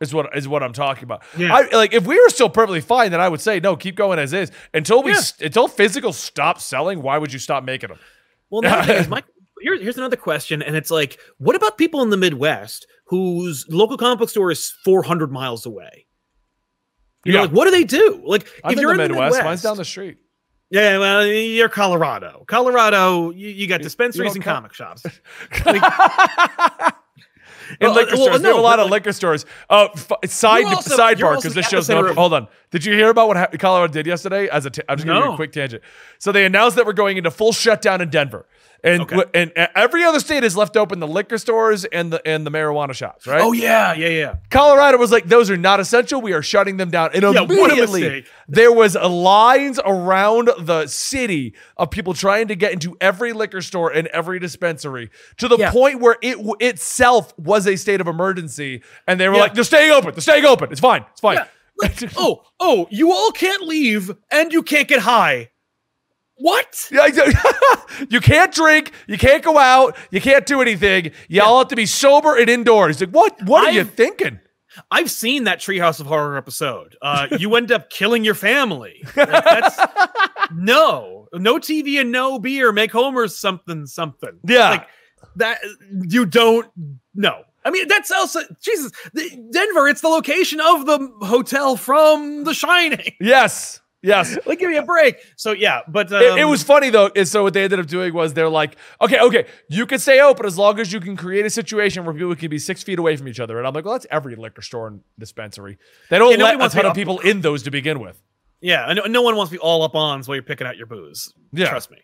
is 0.02 0.14
what 0.14 0.36
is 0.38 0.48
what 0.48 0.64
I'm 0.64 0.74
talking 0.74 1.04
about. 1.04 1.24
Yeah. 1.38 1.54
I, 1.54 1.76
like 1.76 1.94
if 1.94 2.06
we 2.08 2.20
were 2.20 2.30
still 2.30 2.50
perfectly 2.50 2.82
fine, 2.82 3.12
then 3.12 3.20
I 3.20 3.28
would 3.30 3.42
say 3.42 3.60
no, 3.60 3.76
keep 3.76 3.96
going 3.96 4.20
as 4.20 4.34
is 4.34 4.52
until 4.74 5.04
we 5.04 5.12
Yeah. 5.12 5.20
until 5.42 5.68
physical 5.68 6.14
stops 6.14 6.64
selling. 6.66 7.02
Why 7.02 7.18
would 7.18 7.34
you 7.34 7.40
stop 7.40 7.64
making 7.64 7.90
them? 7.90 8.00
Well, 8.50 8.62
the 8.62 8.70
thing 8.84 9.24
here, 9.62 9.78
here's 9.78 9.98
another 9.98 10.16
question, 10.16 10.62
and 10.62 10.76
it's 10.76 10.90
like, 10.90 11.20
what 11.38 11.56
about 11.56 11.78
people 11.78 12.02
in 12.02 12.10
the 12.10 12.18
Midwest 12.18 12.88
whose 13.08 13.66
local 13.70 13.98
comic 13.98 14.20
book 14.20 14.30
store 14.30 14.52
is 14.52 14.72
400 14.86 15.32
miles 15.32 15.66
away? 15.66 16.06
You 17.26 17.34
know, 17.34 17.42
like, 17.42 17.52
what 17.52 17.66
do 17.66 17.72
they 17.72 17.84
do? 17.84 18.22
Like, 18.26 18.48
I'm 18.64 18.74
if 18.74 18.80
you're 18.80 18.92
in 18.92 18.98
the 18.98 19.10
Midwest. 19.10 19.44
Mine's 19.44 19.62
down 19.62 19.76
the 19.76 19.84
street. 19.84 20.18
yeah, 20.70 20.98
well, 20.98 21.26
you're 21.28 21.68
Colorado. 21.68 22.46
Colorado, 22.48 23.32
you, 23.32 23.50
you 23.50 23.68
got 23.68 23.82
dispensaries 23.82 24.30
don't 24.34 24.38
and 24.38 24.46
co- 24.46 24.54
comic 24.54 24.74
shops. 24.74 25.04
In 27.80 27.88
Well, 27.88 27.94
liquor 27.96 28.16
well, 28.16 28.24
stores, 28.26 28.38
we 28.40 28.44
no, 28.44 28.50
have 28.50 28.58
a 28.58 28.62
lot 28.62 28.80
of 28.80 28.86
like- 28.86 29.04
liquor 29.06 29.12
stores. 29.14 29.46
Uh, 29.70 29.88
f- 29.96 30.12
side 30.30 30.66
also- 30.66 30.96
sidebar 30.98 31.36
because 31.38 31.54
this 31.54 31.68
show's 31.70 31.88
not. 31.90 32.06
of- 32.06 32.16
Hold 32.16 32.34
on. 32.34 32.48
Did 32.72 32.86
you 32.86 32.94
hear 32.94 33.10
about 33.10 33.28
what 33.28 33.38
ha- 33.38 33.48
Colorado 33.60 33.92
did 33.94 34.06
yesterday? 34.08 34.48
As 34.50 34.66
a, 34.66 34.70
t- 34.70 34.82
I'm 34.88 34.98
just 34.98 35.06
gonna 35.08 35.20
give 35.20 35.28
you 35.28 35.34
a 35.34 35.36
quick 35.36 35.52
tangent. 35.52 35.84
So 36.20 36.32
they 36.32 36.46
announced 36.46 36.76
that 36.78 36.86
we're 36.86 36.94
going 36.94 37.18
into 37.18 37.32
full 37.32 37.52
shutdown 37.52 38.02
in 38.02 38.10
Denver, 38.10 38.46
and 38.84 39.02
Okay. 39.02 39.24
and 39.34 39.52
every 39.76 40.04
other 40.04 40.20
state 40.20 40.44
has 40.44 40.56
left 40.56 40.78
open 40.78 41.00
the 41.00 41.08
liquor 41.08 41.38
stores 41.38 41.86
and 41.86 42.12
the 42.14 42.22
and 42.28 42.46
the 42.46 42.52
marijuana 42.52 42.94
shops. 42.94 43.28
Right? 43.28 43.42
Oh 43.42 43.52
yeah, 43.52 43.94
yeah, 43.94 44.08
yeah. 44.10 44.36
Colorado 44.50 44.98
was 44.98 45.12
like, 45.12 45.26
those 45.26 45.50
are 45.50 45.58
not 45.58 45.80
essential. 45.80 46.22
We 46.22 46.34
are 46.34 46.42
shutting 46.42 46.78
them 46.78 46.90
down. 46.90 47.12
And 47.14 47.24
Yeah, 47.24 47.42
immediately 47.44 48.26
there 48.48 48.72
was 48.72 48.96
lines 48.96 49.80
around 49.86 50.50
the 50.60 50.88
city 50.88 51.56
of 51.78 51.92
people 51.92 52.14
trying 52.14 52.48
to 52.50 52.56
get 52.56 52.74
into 52.74 52.96
every 53.02 53.34
liquor 53.34 53.62
store 53.62 53.92
and 53.92 54.08
every 54.08 54.40
dispensary 54.40 55.10
to 55.38 55.48
the 55.48 55.58
Yeah. 55.58 55.72
point 55.72 56.00
where 56.00 56.18
it 56.22 56.36
w- 56.38 56.56
itself 56.60 57.34
was 57.38 57.68
a 57.68 57.76
state 57.76 58.02
of 58.02 58.08
emergency. 58.08 58.82
And 59.08 59.20
they 59.20 59.28
were 59.30 59.36
Yeah. 59.36 59.42
like, 59.42 59.54
they're 59.54 59.64
staying 59.64 59.92
open. 59.92 60.12
They're 60.14 60.22
staying 60.22 60.46
open. 60.46 60.72
It's 60.72 60.80
fine. 60.80 61.06
It's 61.12 61.22
fine. 61.22 61.36
Yeah. 61.38 61.46
Oh, 62.18 62.42
oh, 62.60 62.88
you 62.92 63.12
all 63.14 63.32
can't 63.32 63.62
leave, 63.62 64.12
and 64.30 64.52
you 64.52 64.64
can't 64.64 64.88
get 64.90 65.00
high. 65.00 65.50
What? 66.40 66.90
You 68.10 68.22
can't 68.22 68.54
drink. 68.54 68.94
You 69.08 69.18
can't 69.18 69.44
go 69.44 69.58
out. 69.58 69.98
You 70.10 70.22
can't 70.22 70.46
do 70.46 70.62
anything. 70.62 71.12
You 71.28 71.42
all 71.42 71.58
have 71.60 71.68
to 71.68 71.76
be 71.76 71.86
sober 71.86 72.38
and 72.38 72.50
indoors. 72.50 73.02
Like, 73.02 73.10
what? 73.10 73.44
What 73.44 73.68
are 73.68 73.72
you 73.72 73.82
I've- 73.82 73.90
thinking? 73.90 74.40
I've 74.90 75.12
seen 75.12 75.44
that 75.46 75.60
Treehouse 75.60 76.00
of 76.00 76.06
Horror 76.06 76.38
episode. 76.38 76.96
Uh, 77.02 77.28
you 77.40 77.54
end 77.56 77.72
up 77.74 77.90
killing 77.90 78.24
your 78.24 78.36
family. 78.36 79.04
Like, 79.18 79.30
that's 79.44 79.78
no, 80.56 81.28
no 81.34 81.56
TV 81.58 82.00
and 82.00 82.12
no 82.12 82.40
beer 82.40 82.72
make 82.72 82.92
Homer 82.92 83.28
something 83.28 83.86
something. 83.86 84.40
Yeah. 84.48 84.70
like 84.70 84.88
that. 85.36 85.60
You 86.08 86.26
don't 86.26 86.68
know. 87.14 87.44
I 87.66 87.72
mean, 87.72 87.90
that's 87.90 88.12
also 88.12 88.40
Jesus. 88.62 88.92
Denver. 89.52 89.90
It's 89.90 90.02
the 90.02 90.08
location 90.08 90.62
of 90.62 90.86
the 90.86 91.12
hotel 91.24 91.76
from 91.76 92.46
The 92.46 92.54
Shining. 92.54 93.14
yes. 93.20 93.79
Yes. 94.02 94.38
like, 94.46 94.60
give 94.60 94.70
me 94.70 94.78
a 94.78 94.84
break. 94.84 95.18
So 95.36 95.52
yeah, 95.52 95.82
but 95.88 96.12
um, 96.12 96.22
It, 96.22 96.40
it 96.40 96.46
was 96.46 96.64
funny 96.64 96.90
though. 96.90 97.10
Is 97.16 97.32
so 97.32 97.44
what 97.44 97.54
they 97.54 97.64
ended 97.64 97.80
up 97.80 97.88
doing 97.88 98.14
was 98.14 98.34
they're 98.34 98.50
like, 98.50 98.78
okay, 99.02 99.20
okay, 99.20 99.46
you 99.70 99.86
can 99.86 100.00
stay 100.00 100.22
open 100.22 100.46
as 100.46 100.58
long 100.58 100.80
as 100.80 100.94
you 100.94 101.00
can 101.00 101.16
create 101.18 101.46
a 101.46 101.50
situation 101.50 102.06
where 102.06 102.14
people 102.14 102.36
can 102.36 102.50
be 102.50 102.60
six 102.60 102.82
feet 102.84 103.00
away 103.00 103.16
from 103.18 103.28
each 103.28 103.40
other. 103.40 103.58
And 103.58 103.68
I'm 103.68 103.74
like, 103.74 103.86
well, 103.86 103.96
that's 103.96 104.08
every 104.10 104.36
liquor 104.36 104.62
store 104.62 104.88
and 104.88 105.02
dispensary. 105.18 105.78
They 106.10 106.18
don't 106.18 106.38
Yeah, 106.38 106.44
let 106.46 106.62
a 106.62 106.70
ton 106.70 106.86
of 106.86 106.96
people 106.96 107.20
in 107.20 107.42
those 107.42 107.64
to 107.64 107.72
begin 107.72 108.00
with. 108.00 108.22
Yeah, 108.62 108.86
and 108.90 108.98
no, 108.98 109.06
no 109.06 109.22
one 109.22 109.36
wants 109.36 109.52
to 109.52 109.56
be 109.56 109.60
all 109.60 109.84
up 109.84 109.96
ons 109.96 110.28
while 110.28 110.36
you're 110.36 110.44
picking 110.44 110.68
out 110.68 110.76
your 110.78 110.88
booze. 110.88 111.34
Yeah. 111.54 111.70
Trust 111.70 111.92
me. 111.92 111.98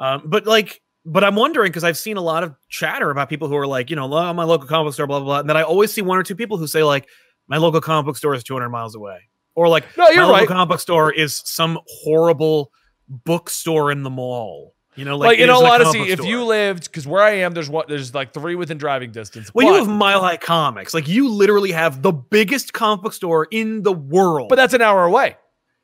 Um, 0.00 0.22
but 0.24 0.46
like, 0.46 0.80
but 1.04 1.24
I'm 1.24 1.34
wondering 1.34 1.70
because 1.70 1.84
I've 1.84 1.98
seen 1.98 2.16
a 2.16 2.22
lot 2.22 2.44
of 2.44 2.54
chatter 2.68 3.10
about 3.10 3.28
people 3.28 3.48
who 3.48 3.56
are 3.56 3.66
like, 3.66 3.90
you 3.90 3.96
know, 3.96 4.12
"Oh, 4.12 4.32
my 4.32 4.44
local 4.44 4.68
comic 4.68 4.86
book 4.86 4.94
store, 4.94 5.06
blah 5.06 5.18
blah 5.18 5.26
blah, 5.26 5.40
and 5.40 5.48
then 5.48 5.56
I 5.56 5.62
always 5.62 5.92
see 5.92 6.02
one 6.02 6.18
or 6.18 6.22
two 6.22 6.34
people 6.36 6.56
who 6.58 6.66
say 6.66 6.82
like, 6.82 7.08
my 7.46 7.56
local 7.56 7.80
comic 7.80 8.06
book 8.06 8.16
store 8.16 8.34
is 8.34 8.42
200 8.44 8.68
miles 8.68 8.94
away, 8.94 9.27
or 9.58 9.68
like, 9.68 9.84
No, 9.96 10.08
you're 10.10 10.22
local 10.22 10.36
right. 10.36 10.48
comic 10.48 10.68
book 10.68 10.80
store 10.80 11.12
is 11.12 11.42
some 11.44 11.78
horrible 12.04 12.70
bookstore 13.08 13.90
in 13.90 14.04
the 14.04 14.10
mall. 14.10 14.74
You 14.94 15.04
know, 15.04 15.16
Like, 15.16 15.28
like, 15.28 15.38
in 15.38 15.50
all 15.50 15.64
isn't 15.64 15.80
a 15.80 15.84
comic 15.84 16.00
honesty, 16.00 16.12
if 16.12 16.24
you 16.24 16.44
lived, 16.44 16.84
because 16.84 17.06
where 17.06 17.22
I 17.22 17.30
am, 17.38 17.54
there's 17.54 17.68
what 17.70 17.88
there's 17.88 18.14
like 18.14 18.32
three 18.32 18.54
within 18.54 18.78
driving 18.78 19.10
distance. 19.10 19.52
well, 19.54 19.66
you 19.66 19.74
have 19.74 19.88
Mile 19.88 20.20
High 20.20 20.36
Comics, 20.36 20.94
like 20.94 21.08
you 21.08 21.28
literally 21.28 21.72
have 21.72 22.02
the 22.02 22.12
biggest 22.12 22.72
comic 22.72 23.02
book 23.02 23.12
store 23.12 23.46
in 23.50 23.82
the 23.82 23.92
world. 23.92 24.48
but 24.48 24.56
that's 24.56 24.74
an 24.74 24.82
hour 24.82 25.04
away. 25.04 25.36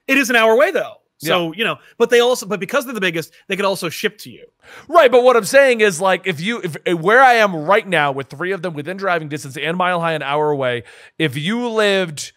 It 0.07 0.19
is 0.19 0.31
an 0.31 0.37
hour 0.37 0.53
away 0.53 0.71
though. 0.71 0.95
So, 1.19 1.55
you 1.55 1.65
know, 1.65 1.79
but 1.97 2.11
they 2.11 2.21
also 2.21 2.45
but 2.45 2.61
because 2.61 2.85
they're 2.85 2.93
the 2.93 3.01
biggest, 3.01 3.33
they 3.49 3.57
could 3.57 3.65
also 3.65 3.89
ship 3.89 4.19
to 4.19 4.31
you. 4.31 4.45
Right, 4.89 5.11
but 5.11 5.23
what 5.25 5.37
I'm 5.37 5.45
saying 5.45 5.81
is 5.81 5.99
like 5.99 6.27
if 6.27 6.39
you 6.41 6.61
if 6.63 6.77
where 7.01 7.23
I 7.23 7.35
am 7.35 7.57
right 7.57 7.87
now 7.87 8.13
with 8.13 8.29
three 8.29 8.53
of 8.53 8.61
them 8.61 8.75
within 8.75 8.99
driving 8.99 9.29
distance 9.29 9.57
and 9.57 9.77
mile 9.77 10.01
high 10.01 10.13
an 10.13 10.23
hour 10.23 10.51
away, 10.51 10.85
if 11.19 11.37
you 11.37 11.69
lived 11.69 12.33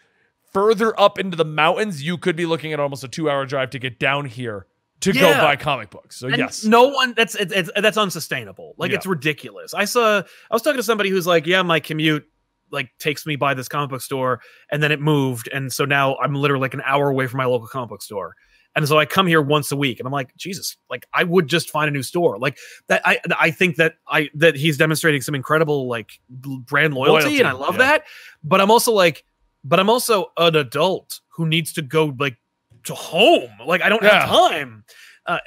further 0.52 0.98
up 0.98 1.18
into 1.18 1.36
the 1.36 1.44
mountains, 1.44 2.02
you 2.02 2.18
could 2.18 2.36
be 2.36 2.46
looking 2.46 2.72
at 2.72 2.80
almost 2.80 3.04
a 3.04 3.08
2-hour 3.08 3.46
drive 3.46 3.70
to 3.70 3.78
get 3.78 3.98
down 3.98 4.24
here 4.26 4.66
to 5.00 5.12
go 5.12 5.32
buy 5.34 5.56
comic 5.56 5.90
books. 5.90 6.16
So 6.16 6.26
And 6.26 6.38
yes. 6.38 6.64
no 6.64 6.88
one 6.88 7.14
that's 7.14 7.34
it's, 7.36 7.52
it's 7.52 7.70
that's 7.80 7.96
unsustainable. 7.96 8.74
Like 8.78 8.90
Yeah. 8.90 8.96
it's 8.96 9.06
ridiculous. 9.06 9.72
I 9.74 9.84
saw 9.84 10.18
I 10.18 10.54
was 10.54 10.62
talking 10.62 10.78
to 10.78 10.82
somebody 10.82 11.10
who's 11.10 11.26
like, 11.26 11.46
"Yeah, 11.46 11.62
my 11.62 11.78
commute 11.80 12.26
like 12.70 12.90
takes 12.98 13.24
me 13.24 13.36
by 13.36 13.54
this 13.54 13.68
comic 13.68 13.90
book 13.90 14.02
store 14.02 14.40
and 14.70 14.82
then 14.82 14.92
it 14.92 15.00
moved 15.00 15.48
and 15.52 15.72
so 15.72 15.84
now 15.84 16.16
I'm 16.16 16.34
literally 16.34 16.62
like 16.62 16.74
an 16.74 16.82
hour 16.84 17.08
away 17.08 17.26
from 17.28 17.38
my 17.38 17.44
local 17.44 17.68
comic 17.68 17.90
book 17.90 18.02
store." 18.02 18.34
And 18.74 18.86
so 18.86 18.98
I 18.98 19.06
come 19.06 19.26
here 19.26 19.40
once 19.40 19.72
a 19.72 19.76
week 19.76 20.00
and 20.00 20.06
I'm 20.06 20.12
like, 20.12 20.34
"Jesus, 20.36 20.76
like 20.90 21.06
I 21.12 21.22
would 21.24 21.46
just 21.46 21.70
find 21.70 21.88
a 21.88 21.92
new 21.92 22.02
store." 22.02 22.38
Like 22.38 22.58
that 22.88 23.00
I 23.04 23.20
I 23.38 23.50
think 23.52 23.76
that 23.76 23.94
I 24.08 24.30
that 24.34 24.56
he's 24.56 24.76
demonstrating 24.76 25.20
some 25.20 25.36
incredible 25.36 25.88
like 25.88 26.20
brand 26.28 26.94
loyalty, 26.94 27.24
Loyalty, 27.24 27.38
and 27.38 27.46
I 27.48 27.52
love 27.52 27.74
yeah. 27.74 27.86
that. 27.86 28.04
But 28.42 28.60
I'm 28.60 28.70
also 28.70 28.92
like 28.92 29.24
but 29.64 29.78
I'm 29.80 29.90
also 29.90 30.26
an 30.36 30.56
adult 30.56 31.20
who 31.30 31.46
needs 31.46 31.72
to 31.74 31.82
go 31.82 32.14
like 32.18 32.36
to 32.84 32.94
home. 32.94 33.50
Like 33.66 33.82
I 33.82 33.88
don't 33.88 34.02
Yeah. 34.02 34.20
have 34.26 34.28
time. 34.28 34.84
Uh, 35.26 35.38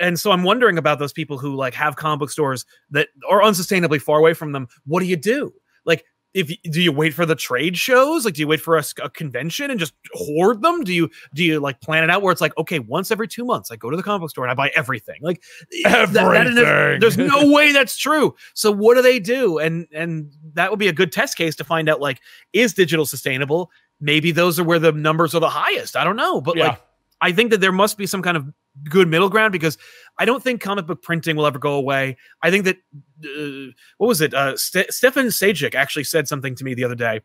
and 0.00 0.18
so 0.18 0.30
I'm 0.30 0.42
wondering 0.42 0.78
about 0.78 0.98
those 0.98 1.12
people 1.12 1.36
who 1.36 1.54
like 1.54 1.74
have 1.74 1.96
comic 1.96 2.20
book 2.20 2.30
stores 2.30 2.64
that 2.90 3.08
are 3.28 3.42
unsustainably 3.42 4.00
far 4.00 4.18
away 4.18 4.32
from 4.32 4.52
them. 4.52 4.68
What 4.86 5.00
do 5.00 5.06
you 5.06 5.16
do? 5.16 5.52
Like, 5.84 6.04
if 6.38 6.52
do 6.70 6.80
you 6.80 6.92
wait 6.92 7.12
for 7.14 7.26
the 7.26 7.34
trade 7.34 7.76
shows? 7.76 8.24
Like, 8.24 8.34
do 8.34 8.40
you 8.40 8.46
wait 8.46 8.60
for 8.60 8.76
a 8.78 9.10
convention 9.10 9.70
and 9.70 9.80
just 9.80 9.92
hoard 10.12 10.62
them? 10.62 10.84
Do 10.84 10.92
you 10.92 11.10
do 11.34 11.42
you 11.44 11.58
like 11.60 11.80
plan 11.80 12.04
it 12.04 12.10
out 12.10 12.22
where 12.22 12.30
it's 12.32 12.40
like, 12.40 12.56
okay, 12.56 12.78
once 12.78 13.10
every 13.10 13.26
two 13.26 13.44
months, 13.44 13.70
I 13.70 13.76
go 13.76 13.90
to 13.90 13.96
the 13.96 14.02
comic 14.02 14.20
book 14.20 14.30
store 14.30 14.44
and 14.44 14.50
I 14.50 14.54
buy 14.54 14.70
everything. 14.76 15.16
Like, 15.20 15.42
eh, 15.84 16.06
that- 16.06 16.12
that- 16.12 17.00
there's 17.00 17.18
no 17.18 17.50
way 17.52 17.72
that's 17.72 17.96
true. 17.98 18.34
So 18.54 18.70
what 18.70 18.94
do 18.94 19.02
they 19.02 19.18
do? 19.18 19.58
And 19.58 19.86
and 19.92 20.32
that 20.54 20.70
would 20.70 20.78
be 20.78 20.88
a 20.88 20.92
good 20.92 21.12
test 21.12 21.36
case 21.36 21.56
to 21.56 21.64
find 21.64 21.88
out 21.88 22.00
like, 22.00 22.20
is 22.52 22.74
digital 22.74 23.04
sustainable? 23.04 23.70
Maybe 24.00 24.30
those 24.30 24.60
are 24.60 24.64
where 24.64 24.78
the 24.78 24.92
numbers 24.92 25.34
are 25.34 25.40
the 25.40 25.48
highest. 25.50 25.96
I 25.96 26.04
don't 26.04 26.16
know, 26.16 26.40
but 26.40 26.56
Yeah. 26.56 26.68
like 26.68 26.80
I 27.20 27.32
think 27.32 27.50
that 27.50 27.60
there 27.60 27.72
must 27.72 27.98
be 27.98 28.06
some 28.06 28.22
kind 28.22 28.36
of 28.36 28.46
good 28.84 29.08
middle 29.08 29.28
ground 29.28 29.52
because 29.52 29.78
I 30.18 30.24
don't 30.24 30.42
think 30.42 30.60
comic 30.60 30.86
book 30.86 31.02
printing 31.02 31.36
will 31.36 31.46
ever 31.46 31.58
go 31.58 31.74
away. 31.74 32.16
I 32.42 32.50
think 32.50 32.64
that 32.64 32.76
uh, 33.24 33.72
what 33.98 34.08
was 34.08 34.20
it? 34.20 34.34
Uh, 34.34 34.56
Ste- 34.56 34.90
Stefan 34.90 35.26
Sejic 35.26 35.74
actually 35.74 36.04
said 36.04 36.28
something 36.28 36.54
to 36.56 36.64
me 36.64 36.74
the 36.74 36.84
other 36.84 36.94
day 36.94 37.20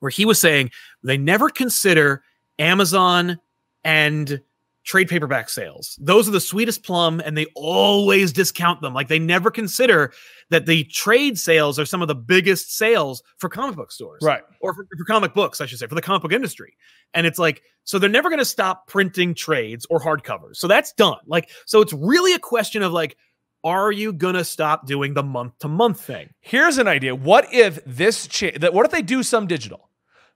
where 0.00 0.10
he 0.10 0.24
was 0.24 0.40
saying 0.40 0.70
they 1.02 1.18
never 1.18 1.48
consider 1.48 2.22
Amazon 2.58 3.38
and 3.84 4.40
trade 4.88 5.06
paperback 5.06 5.50
sales. 5.50 5.96
Those 6.00 6.26
are 6.26 6.30
the 6.32 6.40
sweetest 6.40 6.82
plum, 6.82 7.20
and 7.22 7.36
they 7.36 7.44
always 7.54 8.32
discount 8.32 8.80
them. 8.80 8.94
Like 8.94 9.08
they 9.08 9.18
never 9.18 9.50
consider 9.50 10.12
that 10.48 10.64
the 10.64 10.84
trade 10.84 11.38
sales 11.38 11.78
are 11.78 11.84
some 11.84 12.00
of 12.00 12.08
the 12.08 12.14
biggest 12.14 12.74
sales 12.74 13.22
for 13.36 13.50
comic 13.50 13.76
book 13.76 13.92
stores 13.92 14.20
Right. 14.22 14.40
or 14.62 14.72
for, 14.74 14.86
for 14.96 15.04
comic 15.04 15.34
books, 15.34 15.60
I 15.60 15.66
should 15.66 15.78
say, 15.78 15.86
for 15.86 15.94
the 15.94 16.00
comic 16.00 16.22
book 16.22 16.32
industry. 16.32 16.74
And 17.12 17.26
it's 17.26 17.38
like, 17.38 17.62
so 17.84 17.98
they're 17.98 18.08
never 18.08 18.30
going 18.30 18.38
to 18.38 18.46
stop 18.46 18.86
printing 18.88 19.34
trades 19.34 19.86
or 19.90 20.00
hardcovers. 20.00 20.56
So 20.56 20.66
that's 20.68 20.94
done. 20.94 21.18
Like, 21.26 21.50
so 21.66 21.82
it's 21.82 21.92
really 21.92 22.32
a 22.32 22.38
question 22.38 22.82
of 22.82 22.90
like, 22.92 23.16
are 23.64 23.92
you 23.92 24.12
going 24.14 24.36
to 24.36 24.44
stop 24.44 24.86
doing 24.86 25.12
the 25.12 25.22
month 25.22 25.58
to 25.58 25.68
month 25.68 26.00
thing? 26.00 26.30
Here's 26.40 26.78
an 26.78 26.88
idea. 26.88 27.14
What 27.14 27.52
if 27.52 27.78
this 27.84 28.26
cha- 28.26 28.52
what 28.70 28.86
if 28.86 28.92
they 28.92 29.02
do 29.02 29.22
some 29.22 29.46
digital? 29.46 29.87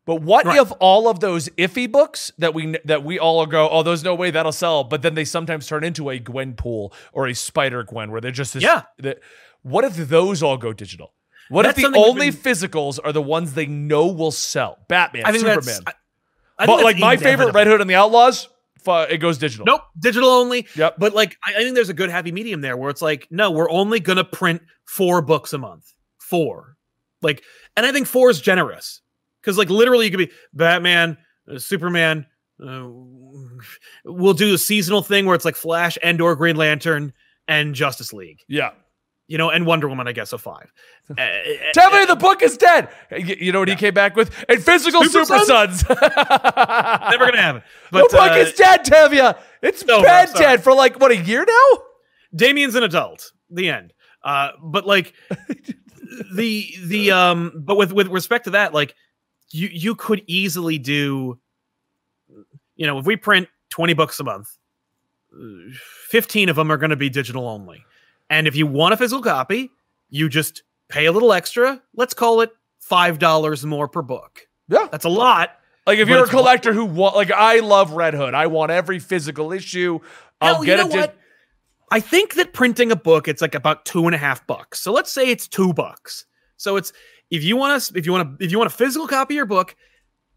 But 0.04 0.16
what 0.16 0.44
Right. 0.46 0.60
if 0.60 0.72
all 0.80 1.08
of 1.08 1.20
those 1.20 1.48
iffy 1.50 1.90
books 1.90 2.32
that 2.38 2.54
we 2.54 2.76
that 2.84 3.04
we 3.04 3.18
all 3.18 3.46
go, 3.46 3.68
oh, 3.68 3.82
there's 3.84 4.02
no 4.02 4.14
way 4.14 4.30
that'll 4.32 4.50
sell, 4.52 4.82
but 4.84 5.02
then 5.02 5.14
they 5.14 5.24
sometimes 5.24 5.66
turn 5.66 5.84
into 5.84 6.10
a 6.10 6.18
Gwenpool 6.18 6.92
or 7.12 7.28
a 7.28 7.34
Spider 7.34 7.84
Gwen, 7.84 8.10
where 8.10 8.20
they're 8.20 8.32
just 8.32 8.54
this, 8.54 8.62
Yeah. 8.64 8.82
that- 8.98 9.20
what 9.62 9.84
if 9.84 9.94
those 9.96 10.42
all 10.42 10.56
go 10.56 10.72
digital? 10.72 11.12
What 11.50 11.62
That's 11.64 11.78
if 11.78 11.92
the 11.92 11.96
only 11.98 12.30
been- 12.30 12.40
physicals 12.40 12.98
are 13.04 13.12
the 13.12 13.22
ones 13.22 13.54
they 13.54 13.66
know 13.66 14.06
will 14.06 14.30
sell? 14.32 14.78
Batman, 14.88 15.22
I 15.24 15.30
think 15.32 15.44
Superman. 15.44 15.80
I, 15.86 15.92
I 16.58 16.66
think 16.66 16.78
but 16.78 16.84
like 16.84 16.98
my 16.98 17.16
favorite. 17.16 17.52
Red 17.54 17.66
Hood 17.68 17.80
and 17.80 17.88
the 17.88 17.94
Outlaws, 17.94 18.48
it 18.86 19.18
goes 19.18 19.38
digital. 19.38 19.66
Nope, 19.66 19.82
digital 19.98 20.30
only. 20.30 20.66
Yep. 20.74 20.96
But 20.98 21.14
like, 21.14 21.36
I, 21.46 21.52
I 21.54 21.58
think 21.58 21.74
there's 21.76 21.90
a 21.90 21.94
good 21.94 22.10
happy 22.10 22.32
medium 22.32 22.60
there 22.60 22.76
where 22.76 22.90
it's 22.90 23.02
like, 23.02 23.28
no, 23.30 23.50
we're 23.52 23.70
only 23.70 24.00
gonna 24.00 24.24
print 24.24 24.62
four 24.84 25.22
books 25.22 25.52
a 25.52 25.58
month. 25.58 25.92
Four, 26.18 26.76
like, 27.20 27.42
and 27.76 27.84
I 27.86 27.92
think 27.92 28.06
four 28.08 28.30
is 28.30 28.40
generous 28.40 29.00
because 29.42 29.58
like 29.58 29.68
literally 29.68 30.06
you 30.06 30.10
could 30.10 30.18
be 30.28 30.30
Batman, 30.54 31.18
uh, 31.52 31.58
Superman. 31.58 32.26
Uh, 32.64 32.88
we'll 34.04 34.34
do 34.34 34.54
a 34.54 34.58
seasonal 34.58 35.02
thing 35.02 35.26
where 35.26 35.34
it's 35.34 35.44
like 35.44 35.56
Flash 35.56 35.98
and 36.02 36.20
or 36.20 36.36
Green 36.36 36.56
Lantern 36.56 37.12
and 37.48 37.74
Justice 37.74 38.12
League, 38.12 38.40
Yeah. 38.46 38.70
you 39.26 39.36
know, 39.36 39.50
and 39.50 39.66
Wonder 39.66 39.88
Woman. 39.88 40.06
I 40.06 40.12
guess 40.12 40.32
a 40.32 40.38
five. 40.38 40.72
Uh, 41.10 41.14
Tell 41.74 41.90
me 41.90 42.04
the 42.04 42.14
book 42.14 42.40
is 42.42 42.56
dead. 42.56 42.88
You 43.10 43.36
you 43.40 43.52
know 43.52 43.58
what 43.58 43.68
he 43.68 43.74
came 43.74 43.94
back 43.94 44.14
with? 44.14 44.30
And 44.48 44.62
physical 44.62 45.02
Super 45.04 45.24
Super, 45.24 45.44
Sons. 45.44 45.84
never 45.88 45.98
gonna 47.26 47.36
happen. 47.40 47.62
the 47.90 47.98
But 48.00 48.10
book 48.10 48.30
uh, 48.30 48.34
is 48.36 48.52
dead, 48.52 48.84
Tavia. 48.84 49.36
It's 49.60 49.84
No, 49.84 50.02
been 50.02 50.10
I'm 50.10 50.32
dead 50.34 50.62
for 50.62 50.72
like 50.74 51.00
what 51.00 51.10
a 51.10 51.16
year 51.16 51.44
now. 51.46 51.82
Damian's 52.34 52.76
an 52.76 52.84
adult. 52.84 53.32
The 53.50 53.68
end. 53.70 53.92
Uh, 54.22 54.50
but 54.62 54.86
like 54.86 55.14
the 56.34 56.74
the 56.84 57.10
um, 57.10 57.52
but 57.64 57.76
with 57.76 57.92
with 57.92 58.08
respect 58.08 58.44
to 58.44 58.50
that, 58.50 58.72
like 58.72 58.94
you 59.52 59.68
you 59.72 59.94
could 59.94 60.22
easily 60.26 60.78
do, 60.78 61.38
you 62.76 62.86
know, 62.86 62.98
if 62.98 63.06
we 63.06 63.16
print 63.16 63.48
twenty 63.70 63.94
books 63.94 64.18
a 64.20 64.24
month, 64.24 64.56
uh, 65.34 65.72
fifteen 66.08 66.48
of 66.48 66.56
them 66.56 66.70
are 66.72 66.76
going 66.76 66.90
to 66.90 66.96
be 66.96 67.08
digital 67.08 67.48
only, 67.48 67.84
and 68.30 68.46
if 68.46 68.56
you 68.56 68.66
want 68.66 68.94
a 68.94 68.96
physical 68.96 69.22
copy, 69.22 69.70
you 70.10 70.28
just 70.28 70.62
pay 70.88 71.06
a 71.06 71.12
little 71.12 71.32
extra. 71.32 71.80
Let's 71.94 72.14
call 72.14 72.40
it 72.40 72.50
five 72.80 73.18
dollars 73.18 73.64
more 73.64 73.88
per 73.88 74.02
book. 74.02 74.48
Yeah. 74.68 74.88
That's 74.90 75.04
a 75.04 75.10
lot. 75.10 75.50
Like 75.86 75.98
if 75.98 76.08
you're 76.08 76.24
a 76.24 76.28
collector 76.28 76.72
who 76.72 76.84
want, 76.84 77.16
like 77.16 77.30
I 77.30 77.58
love 77.58 77.92
Red 77.92 78.14
Hood. 78.14 78.34
I 78.34 78.46
want 78.46 78.70
every 78.70 78.98
physical 78.98 79.52
issue. 79.52 79.98
I'll 80.40 80.54
Hell, 80.54 80.64
get 80.64 80.78
you 80.78 80.84
it. 80.84 80.88
know 80.88 81.00
what? 81.00 81.16
I 81.90 82.00
think 82.00 82.34
that 82.34 82.52
printing 82.52 82.90
a 82.90 82.96
book, 82.96 83.28
it's 83.28 83.42
like 83.42 83.54
about 83.54 83.84
two 83.84 84.06
and 84.06 84.14
a 84.14 84.18
half 84.18 84.46
bucks. 84.46 84.80
So 84.80 84.92
let's 84.92 85.12
say 85.12 85.28
it's 85.28 85.46
two 85.48 85.72
bucks. 85.72 86.24
So 86.56 86.76
it's 86.76 86.92
if 87.32 87.42
you 87.42 87.56
want 87.56 87.82
to, 87.82 87.98
if 87.98 88.04
you 88.04 88.12
want 88.12 88.38
to, 88.38 88.44
if 88.44 88.52
you 88.52 88.58
want 88.58 88.70
a 88.70 88.76
physical 88.76 89.08
copy 89.08 89.34
of 89.34 89.36
your 89.36 89.46
book, 89.46 89.74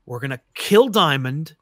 we're 0.06 0.22
gonna 0.22 0.40
kill 0.54 0.88
Diamond, 0.88 1.56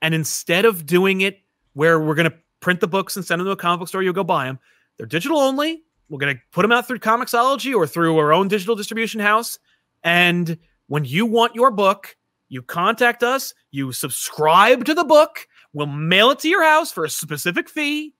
and 0.00 0.14
instead 0.14 0.64
of 0.64 0.86
doing 0.86 1.20
it 1.20 1.38
where 1.74 2.00
we're 2.00 2.14
gonna 2.14 2.32
print 2.60 2.80
the 2.80 2.88
books 2.88 3.14
and 3.14 3.24
send 3.24 3.40
them 3.40 3.46
to 3.46 3.52
a 3.52 3.56
comic 3.56 3.80
book 3.80 3.88
store, 3.88 4.02
you'll 4.02 4.14
go 4.14 4.24
buy 4.24 4.46
them. 4.46 4.58
They're 4.96 5.06
digital 5.06 5.38
only. 5.38 5.82
We're 6.08 6.18
gonna 6.18 6.40
put 6.50 6.62
them 6.62 6.72
out 6.72 6.88
through 6.88 7.00
Comixology 7.00 7.74
or 7.74 7.86
through 7.86 8.16
our 8.18 8.32
own 8.32 8.48
digital 8.48 8.74
distribution 8.74 9.20
house. 9.20 9.58
And 10.02 10.56
when 10.86 11.04
you 11.04 11.26
want 11.26 11.54
your 11.54 11.70
book, 11.70 12.16
you 12.48 12.62
contact 12.62 13.22
us. 13.22 13.52
You 13.70 13.92
subscribe 13.92 14.86
to 14.86 14.94
the 14.94 15.04
book. 15.04 15.46
We'll 15.74 15.88
mail 15.88 16.30
it 16.30 16.38
to 16.38 16.48
your 16.48 16.64
house 16.64 16.90
for 16.90 17.04
a 17.04 17.10
specific 17.10 17.68
fee, 17.68 18.14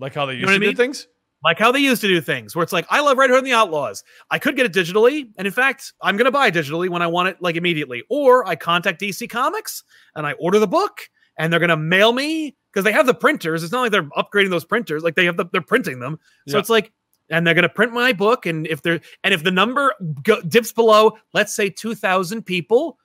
like 0.00 0.14
how 0.14 0.26
they 0.26 0.32
used 0.32 0.46
know 0.46 0.52
what 0.52 0.58
to 0.58 0.66
I 0.66 0.70
do 0.70 0.76
things. 0.76 1.06
Like 1.46 1.58
how 1.58 1.72
they 1.72 1.78
used 1.78 2.00
to 2.02 2.08
do 2.08 2.20
things, 2.20 2.54
where 2.54 2.62
it's 2.62 2.72
like, 2.72 2.86
I 2.90 3.00
love 3.00 3.16
Red 3.18 3.30
Hood 3.30 3.38
and 3.38 3.46
the 3.46 3.52
Outlaws. 3.52 4.02
I 4.30 4.38
could 4.38 4.56
get 4.56 4.66
it 4.66 4.72
digitally. 4.72 5.28
And 5.38 5.46
in 5.46 5.52
fact, 5.52 5.92
I'm 6.02 6.16
going 6.16 6.26
to 6.26 6.30
buy 6.32 6.48
it 6.48 6.54
digitally 6.54 6.88
when 6.88 7.02
I 7.02 7.06
want 7.06 7.28
it, 7.28 7.36
like 7.40 7.56
immediately. 7.56 8.02
Or 8.10 8.46
I 8.46 8.56
contact 8.56 9.00
DC 9.00 9.30
Comics 9.30 9.82
and 10.14 10.26
I 10.26 10.32
order 10.32 10.58
the 10.58 10.66
book 10.66 11.08
and 11.38 11.52
they're 11.52 11.60
gonna 11.60 11.76
mail 11.76 12.12
me 12.12 12.56
because 12.72 12.84
they 12.84 12.92
have 12.92 13.06
the 13.06 13.14
printers. 13.14 13.62
It's 13.62 13.72
not 13.72 13.82
like 13.82 13.92
they're 13.92 14.08
upgrading 14.16 14.50
those 14.50 14.64
printers; 14.64 15.02
like 15.02 15.14
they 15.14 15.26
have 15.26 15.36
the 15.36 15.44
they're 15.52 15.60
printing 15.60 16.00
them. 16.00 16.18
So 16.48 16.56
Yeah. 16.56 16.60
it's 16.60 16.70
like, 16.70 16.92
and 17.28 17.46
they're 17.46 17.52
gonna 17.54 17.68
print 17.68 17.92
my 17.92 18.12
book, 18.14 18.46
and 18.46 18.66
if 18.66 18.82
they're 18.82 19.00
and 19.22 19.34
if 19.34 19.44
the 19.44 19.50
number 19.50 19.92
go, 20.22 20.40
dips 20.40 20.72
below, 20.72 21.12
let's 21.34 21.54
say 21.54 21.68
two 21.68 21.94
thousand 21.94 22.42
people, 22.46 22.98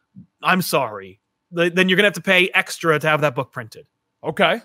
I'm 0.43 0.61
sorry, 0.61 1.19
Th- 1.55 1.73
then 1.73 1.89
you're 1.89 1.97
gonna 1.97 2.07
have 2.07 2.13
to 2.13 2.21
pay 2.21 2.49
extra 2.53 2.97
to 2.99 3.07
have 3.09 3.21
that 3.21 3.35
book 3.35 3.51
printed 3.51 3.85
Okay. 4.23 4.61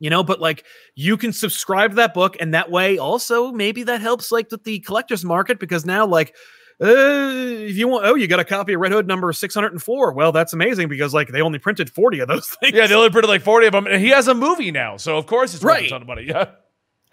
You 0.00 0.10
know 0.10 0.22
but 0.24 0.40
like 0.40 0.64
you 0.94 1.16
can 1.16 1.32
subscribe 1.32 1.90
to 1.90 1.96
that 1.96 2.14
book 2.14 2.36
and 2.40 2.54
that 2.54 2.70
way 2.70 2.98
also 2.98 3.52
maybe 3.52 3.82
that 3.84 4.00
helps 4.00 4.32
like 4.32 4.50
with 4.50 4.64
the 4.64 4.80
collector's 4.80 5.24
market 5.24 5.58
because 5.60 5.84
now 5.86 6.04
like 6.06 6.34
uh, 6.82 6.86
if 6.88 7.76
you 7.76 7.86
want 7.86 8.04
oh 8.04 8.16
you 8.16 8.26
got 8.26 8.40
a 8.40 8.44
copy 8.44 8.72
of 8.72 8.80
red 8.80 8.90
hood 8.90 9.06
number 9.06 9.32
604 9.32 10.12
well 10.12 10.32
that's 10.32 10.52
amazing 10.52 10.88
because 10.88 11.14
like 11.14 11.28
they 11.28 11.40
only 11.40 11.58
printed 11.60 11.88
40 11.88 12.18
of 12.20 12.28
those 12.28 12.48
things 12.60 12.74
Yeah, 12.74 12.86
they 12.88 12.94
only 12.94 13.10
printed 13.10 13.28
like 13.28 13.42
40 13.42 13.66
of 13.68 13.72
them. 13.72 13.86
And 13.86 14.02
he 14.02 14.08
has 14.08 14.26
a 14.26 14.34
movie 14.34 14.72
now. 14.72 14.96
So, 14.96 15.16
of 15.16 15.26
course, 15.26 15.54
it's 15.54 15.62
worth 15.62 15.70
a 15.70 15.80
Right. 15.82 15.88
ton 15.90 16.02
of 16.02 16.08
money. 16.08 16.24
Yeah. 16.26 16.46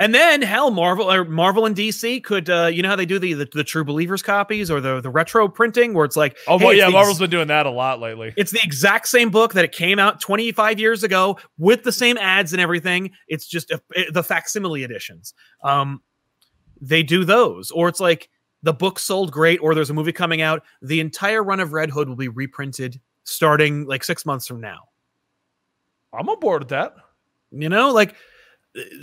And 0.01 0.13
then 0.15 0.41
hell 0.41 0.71
marvel 0.71 1.09
or 1.11 1.23
marvel 1.23 1.65
and 1.65 1.75
dc 1.75 2.23
could 2.23 2.49
uh 2.49 2.65
you 2.65 2.81
know 2.81 2.89
how 2.89 2.95
they 2.95 3.05
do 3.05 3.19
the 3.19 3.33
the, 3.33 3.47
the 3.53 3.63
true 3.63 3.83
believers 3.85 4.21
copies 4.21 4.69
or 4.71 4.81
the 4.81 4.99
the 5.01 5.09
retro 5.09 5.47
printing 5.47 5.93
where 5.93 6.03
it's 6.05 6.15
like 6.17 6.37
Oh, 6.47 6.57
hey, 6.57 6.65
well, 6.65 6.73
yeah, 6.75 6.89
Marvel's 6.89 7.19
been 7.19 7.29
doing 7.29 7.47
that 7.47 7.65
a 7.65 7.69
lot 7.71 7.99
lately. 7.99 8.33
It's 8.35 8.51
the 8.51 8.59
exact 8.63 9.07
same 9.07 9.29
book 9.29 9.53
that 9.53 9.63
it 9.63 9.71
came 9.71 9.99
out 9.99 10.19
25 10.19 10.79
years 10.79 11.03
ago 11.03 11.37
with 11.57 11.83
the 11.83 11.91
same 11.91 12.17
ads 12.17 12.51
and 12.53 12.61
everything. 12.61 13.11
It's 13.27 13.47
just 13.47 13.71
a, 13.71 13.81
it- 13.91 14.13
the 14.13 14.23
facsimile 14.23 14.83
editions. 14.83 15.33
Um, 15.63 16.01
they 16.81 17.03
do 17.03 17.23
those, 17.23 17.69
or 17.71 17.87
it's 17.87 17.99
like 17.99 18.29
the 18.63 18.73
book 18.73 18.97
sold 18.99 19.31
great, 19.31 19.59
or 19.61 19.75
there's 19.75 19.89
a 19.91 19.93
movie 19.93 20.11
coming 20.11 20.41
out. 20.41 20.63
The 20.81 20.99
entire 20.99 21.43
run 21.43 21.59
of 21.59 21.73
Red 21.73 21.91
Hood 21.91 22.09
will 22.09 22.15
be 22.15 22.27
reprinted 22.27 22.99
starting 23.23 23.85
like 23.85 24.03
six 24.03 24.25
months 24.25 24.47
from 24.47 24.61
now. 24.61 24.79
I'm 26.13 26.27
on 26.27 26.39
board 26.39 26.63
with 26.63 26.69
that. 26.69 26.93
You 27.51 27.69
know, 27.69 27.91
like 27.91 28.15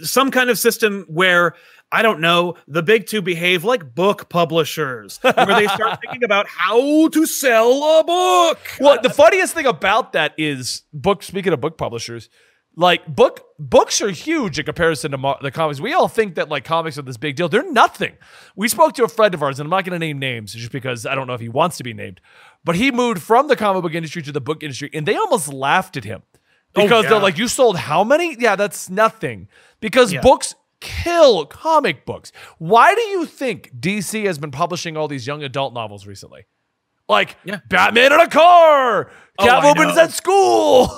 some 0.02 0.30
kind 0.30 0.50
of 0.50 0.58
system 0.58 1.04
where 1.08 1.54
I 1.90 2.02
don't 2.02 2.20
know 2.20 2.54
the 2.66 2.82
big 2.82 3.06
two 3.06 3.22
behave 3.22 3.64
like 3.64 3.94
book 3.94 4.28
publishers, 4.28 5.18
where 5.22 5.46
they 5.46 5.66
start 5.66 6.00
thinking 6.04 6.24
about 6.24 6.46
how 6.46 7.08
to 7.08 7.26
sell 7.26 8.00
a 8.00 8.04
book. 8.04 8.58
Well, 8.78 8.98
the 9.02 9.10
funniest 9.10 9.54
thing 9.54 9.66
about 9.66 10.12
that 10.12 10.34
is 10.36 10.82
book. 10.92 11.22
Speaking 11.22 11.52
of 11.52 11.60
book 11.60 11.78
publishers, 11.78 12.28
like 12.76 13.06
book 13.06 13.40
books 13.58 14.02
are 14.02 14.10
huge 14.10 14.58
in 14.58 14.64
comparison 14.66 15.12
to 15.12 15.36
the 15.40 15.50
comics. 15.50 15.80
We 15.80 15.94
all 15.94 16.08
think 16.08 16.34
that 16.34 16.50
like 16.50 16.64
comics 16.64 16.98
are 16.98 17.02
this 17.02 17.16
big 17.16 17.36
deal. 17.36 17.48
They're 17.48 17.70
nothing. 17.72 18.16
We 18.54 18.68
spoke 18.68 18.92
to 18.94 19.04
a 19.04 19.08
friend 19.08 19.32
of 19.32 19.42
ours, 19.42 19.58
and 19.58 19.66
I'm 19.66 19.70
not 19.70 19.84
going 19.84 19.98
to 19.98 20.06
name 20.06 20.18
names 20.18 20.52
just 20.52 20.72
because 20.72 21.06
I 21.06 21.14
don't 21.14 21.26
know 21.26 21.34
if 21.34 21.40
he 21.40 21.48
wants 21.48 21.78
to 21.78 21.84
be 21.84 21.94
named. 21.94 22.20
But 22.64 22.76
he 22.76 22.90
moved 22.90 23.22
from 23.22 23.48
the 23.48 23.56
comic 23.56 23.82
book 23.82 23.94
industry 23.94 24.20
to 24.22 24.32
the 24.32 24.40
book 24.40 24.62
industry, 24.62 24.90
and 24.92 25.06
they 25.06 25.16
almost 25.16 25.52
laughed 25.52 25.96
at 25.96 26.04
him 26.04 26.22
Oh, 26.76 26.82
because 26.82 27.04
yeah. 27.04 27.10
they're 27.10 27.20
like, 27.20 27.38
"You 27.38 27.48
sold 27.48 27.76
how 27.78 28.04
many? 28.04 28.36
Yeah, 28.38 28.56
that's 28.56 28.88
nothing." 28.90 29.48
Because 29.80 30.12
Yeah. 30.12 30.20
books 30.20 30.54
kill 30.80 31.44
comic 31.46 32.04
books. 32.06 32.30
Why 32.58 32.94
do 32.94 33.00
you 33.00 33.26
think 33.26 33.72
DC 33.78 34.24
has 34.26 34.38
been 34.38 34.50
publishing 34.52 34.96
all 34.96 35.08
these 35.08 35.26
young 35.26 35.42
adult 35.42 35.74
novels 35.74 36.06
recently? 36.06 36.46
Like 37.08 37.36
Yeah. 37.44 37.60
Batman 37.68 38.12
in 38.12 38.20
a 38.20 38.28
car, 38.28 39.10
Oh, 39.38 39.44
Catwoman's 39.44 39.96
know. 39.96 40.02
at 40.02 40.12
school. 40.12 40.94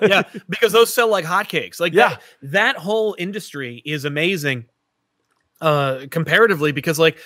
yeah, 0.08 0.22
because 0.48 0.72
those 0.72 0.92
sell 0.92 1.08
like 1.08 1.24
hotcakes. 1.26 1.78
Like 1.80 1.92
Yeah. 1.92 2.08
that, 2.10 2.22
that 2.42 2.76
whole 2.76 3.14
industry 3.18 3.82
is 3.84 4.04
amazing 4.04 4.64
uh 5.60 6.06
comparatively 6.10 6.72
because 6.72 6.98
like 6.98 7.18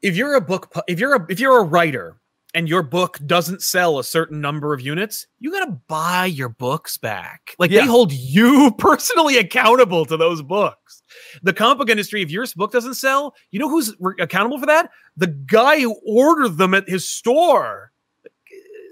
if 0.00 0.16
you're 0.16 0.34
a 0.34 0.40
book 0.40 0.72
if 0.88 0.98
you're 0.98 1.14
a 1.16 1.26
if 1.28 1.38
you're 1.38 1.58
a 1.58 1.62
writer 1.64 2.16
and 2.54 2.68
your 2.68 2.82
book 2.82 3.18
doesn't 3.26 3.62
sell 3.62 3.98
a 3.98 4.04
certain 4.04 4.40
number 4.40 4.72
of 4.72 4.80
units, 4.80 5.26
you 5.38 5.50
got 5.52 5.66
to 5.66 5.72
buy 5.86 6.26
your 6.26 6.48
books 6.48 6.96
back. 6.96 7.54
Like 7.58 7.70
Yeah. 7.70 7.82
they 7.82 7.86
hold 7.86 8.12
you 8.12 8.70
personally 8.78 9.36
accountable 9.36 10.06
to 10.06 10.16
those 10.16 10.40
books. 10.42 11.02
The 11.42 11.52
comic 11.52 11.78
book 11.78 11.90
industry, 11.90 12.22
if 12.22 12.30
your 12.30 12.46
book 12.56 12.72
doesn't 12.72 12.94
sell, 12.94 13.34
you 13.50 13.58
know 13.58 13.68
who's 13.68 13.94
re- 14.00 14.14
accountable 14.18 14.58
for 14.58 14.66
that? 14.66 14.90
The 15.16 15.26
guy 15.26 15.80
who 15.80 16.00
ordered 16.06 16.56
them 16.58 16.74
at 16.74 16.88
his 16.88 17.08
store. 17.08 17.92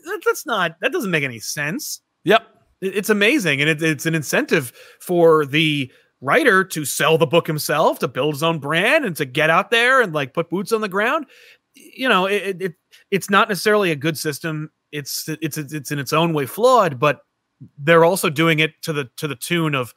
That- 0.04 0.22
That's 0.24 0.46
not 0.46 0.76
that 0.80 0.92
doesn't 0.92 1.10
make 1.10 1.24
any 1.24 1.40
sense 1.40 2.00
yep. 2.24 2.46
it- 2.80 2.94
it's 2.96 3.10
amazing 3.10 3.60
and 3.60 3.68
it, 3.70 3.82
it's 3.82 4.06
an 4.06 4.14
incentive 4.14 4.72
for 5.00 5.44
the 5.46 5.90
writer 6.20 6.62
to 6.64 6.84
sell 6.84 7.18
the 7.18 7.26
book 7.26 7.46
himself 7.46 7.98
to 8.00 8.08
build 8.08 8.34
his 8.34 8.42
own 8.42 8.58
brand 8.58 9.04
and 9.04 9.16
to 9.16 9.24
get 9.24 9.50
out 9.50 9.70
there 9.70 10.00
and 10.00 10.12
like 10.14 10.32
put 10.32 10.48
boots 10.48 10.72
on 10.72 10.80
the 10.80 10.88
ground 10.88 11.26
you 11.74 12.08
know 12.08 12.24
it, 12.26 12.42
it, 12.42 12.62
it 12.62 12.74
it's 13.10 13.30
not 13.30 13.48
necessarily 13.48 13.90
a 13.90 13.96
good 13.96 14.16
system 14.18 14.70
it's 14.92 15.28
it's 15.40 15.58
it's 15.58 15.90
in 15.90 15.98
its 15.98 16.12
own 16.12 16.32
way 16.32 16.46
flawed 16.46 16.98
but 16.98 17.20
they're 17.78 18.04
also 18.04 18.28
doing 18.30 18.58
it 18.58 18.72
to 18.82 18.92
the 18.92 19.08
to 19.16 19.26
the 19.26 19.34
tune 19.36 19.74
of 19.74 19.94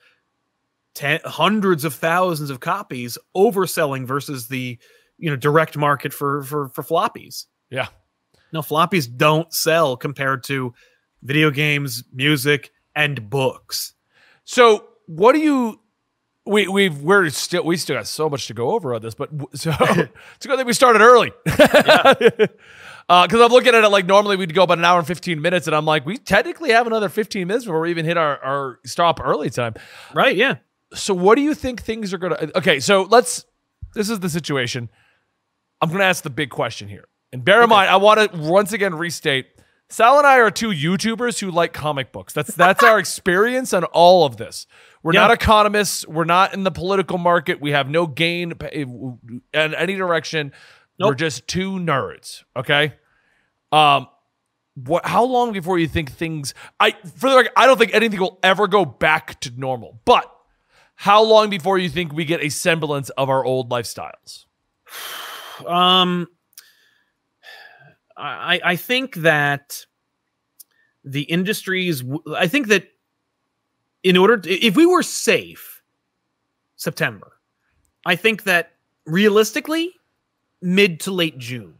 ten, 0.95 1.19
hundreds 1.25 1.83
of 1.85 1.93
thousands 1.93 2.49
of 2.49 2.59
copies 2.59 3.17
overselling 3.35 4.05
versus 4.05 4.47
the 4.47 4.77
you 5.17 5.29
know 5.29 5.35
direct 5.35 5.77
market 5.77 6.13
for 6.13 6.43
for 6.43 6.69
for 6.69 6.83
floppies 6.83 7.45
Yeah. 7.69 7.87
no, 8.53 8.61
floppies 8.61 9.07
don't 9.15 9.53
sell 9.53 9.95
compared 9.97 10.43
to 10.45 10.73
video 11.21 11.51
games, 11.51 12.03
music, 12.13 12.71
and 12.95 13.29
books. 13.29 13.93
So 14.45 14.87
what 15.05 15.33
do 15.33 15.39
you? 15.39 15.79
We 16.45 16.67
we've 16.67 17.01
we're 17.01 17.29
still 17.29 17.63
we 17.65 17.75
still 17.77 17.97
got 17.97 18.07
so 18.07 18.29
much 18.29 18.47
to 18.47 18.53
go 18.53 18.71
over 18.71 18.95
on 18.95 19.01
this, 19.01 19.13
but 19.13 19.29
so 19.53 19.71
it's 19.79 20.45
a 20.45 20.47
good 20.47 20.57
thing 20.57 20.65
we 20.65 20.73
started 20.73 21.01
early. 21.01 21.31
Uh, 23.09 23.25
because 23.25 23.41
I'm 23.41 23.51
looking 23.51 23.73
at 23.73 23.83
it 23.83 23.89
like 23.89 24.05
normally 24.05 24.35
we'd 24.35 24.53
go 24.53 24.61
about 24.63 24.77
an 24.77 24.85
hour 24.85 24.99
and 24.99 25.07
15 25.07 25.41
minutes, 25.41 25.65
and 25.65 25.75
I'm 25.75 25.85
like, 25.85 26.05
we 26.05 26.17
technically 26.17 26.69
have 26.69 26.85
another 26.85 27.09
15 27.09 27.47
minutes 27.47 27.65
before 27.65 27.81
we 27.81 27.89
even 27.89 28.05
hit 28.05 28.17
our, 28.17 28.37
our 28.43 28.79
stop 28.85 29.19
early 29.23 29.49
time. 29.49 29.73
Right? 30.13 30.35
Yeah. 30.35 30.57
So 30.93 31.13
what 31.15 31.35
do 31.35 31.41
you 31.41 31.55
think 31.55 31.81
things 31.81 32.13
are 32.13 32.17
gonna? 32.19 32.49
Okay, 32.55 32.79
so 32.79 33.03
let's. 33.03 33.45
This 33.95 34.09
is 34.11 34.19
the 34.19 34.29
situation. 34.29 34.89
I'm 35.81 35.89
gonna 35.91 36.03
ask 36.03 36.23
the 36.23 36.29
big 36.29 36.49
question 36.51 36.87
here, 36.87 37.05
and 37.33 37.43
bear 37.43 37.63
in 37.63 37.69
mind, 37.69 37.89
I 37.89 37.95
want 37.97 38.31
to 38.31 38.37
once 38.37 38.73
again 38.73 38.93
restate. 38.95 39.47
Sal 39.91 40.19
and 40.19 40.27
I 40.27 40.37
are 40.37 40.51
two 40.51 40.69
YouTubers 40.69 41.39
who 41.39 41.49
like 41.49 41.73
comic 41.73 42.11
books. 42.11 42.31
That's 42.33 42.53
that's 42.53 42.83
our 42.83 42.99
experience 43.05 43.73
on 43.73 43.85
all 43.85 44.23
of 44.25 44.37
this. 44.37 44.67
We're 45.01 45.13
Yeah. 45.13 45.21
not 45.21 45.31
economists. 45.31 46.07
We're 46.07 46.25
not 46.25 46.53
in 46.53 46.63
the 46.63 46.69
political 46.71 47.17
market. 47.17 47.59
We 47.59 47.71
have 47.71 47.89
no 47.89 48.05
gain 48.05 48.53
eh, 48.61 48.81
in 48.83 49.41
any 49.53 49.95
direction. 49.95 50.51
We're 51.07 51.15
just 51.15 51.47
two 51.47 51.73
nerds. 51.73 52.43
Okay. 52.55 52.93
Um, 53.71 54.07
what? 54.75 55.05
How 55.05 55.23
long 55.23 55.53
before 55.53 55.79
you 55.79 55.87
think 55.87 56.11
things? 56.11 56.53
I 56.79 56.91
for 56.91 57.29
the 57.29 57.37
record, 57.37 57.51
I 57.55 57.65
don't 57.65 57.77
think 57.77 57.93
anything 57.93 58.19
will 58.19 58.39
ever 58.43 58.67
go 58.67 58.85
back 58.85 59.39
to 59.41 59.51
normal. 59.57 60.01
But 60.05 60.29
how 60.95 61.23
long 61.23 61.49
before 61.49 61.77
you 61.77 61.89
think 61.89 62.13
we 62.13 62.25
get 62.25 62.43
a 62.43 62.49
semblance 62.49 63.09
of 63.11 63.29
our 63.29 63.43
old 63.43 63.69
lifestyles? 63.69 64.45
Um, 65.65 66.27
I 68.17 68.59
I 68.63 68.75
think 68.75 69.15
that 69.15 69.85
the 71.03 71.23
industries. 71.23 72.03
I 72.35 72.47
think 72.47 72.67
that 72.67 72.87
in 74.03 74.17
order, 74.17 74.37
to, 74.37 74.49
if 74.49 74.75
we 74.75 74.85
were 74.85 75.03
safe, 75.03 75.81
September, 76.75 77.33
I 78.05 78.15
think 78.15 78.43
that 78.43 78.71
realistically, 79.05 79.93
mid 80.61 80.99
to 81.01 81.11
late 81.11 81.37
June, 81.37 81.75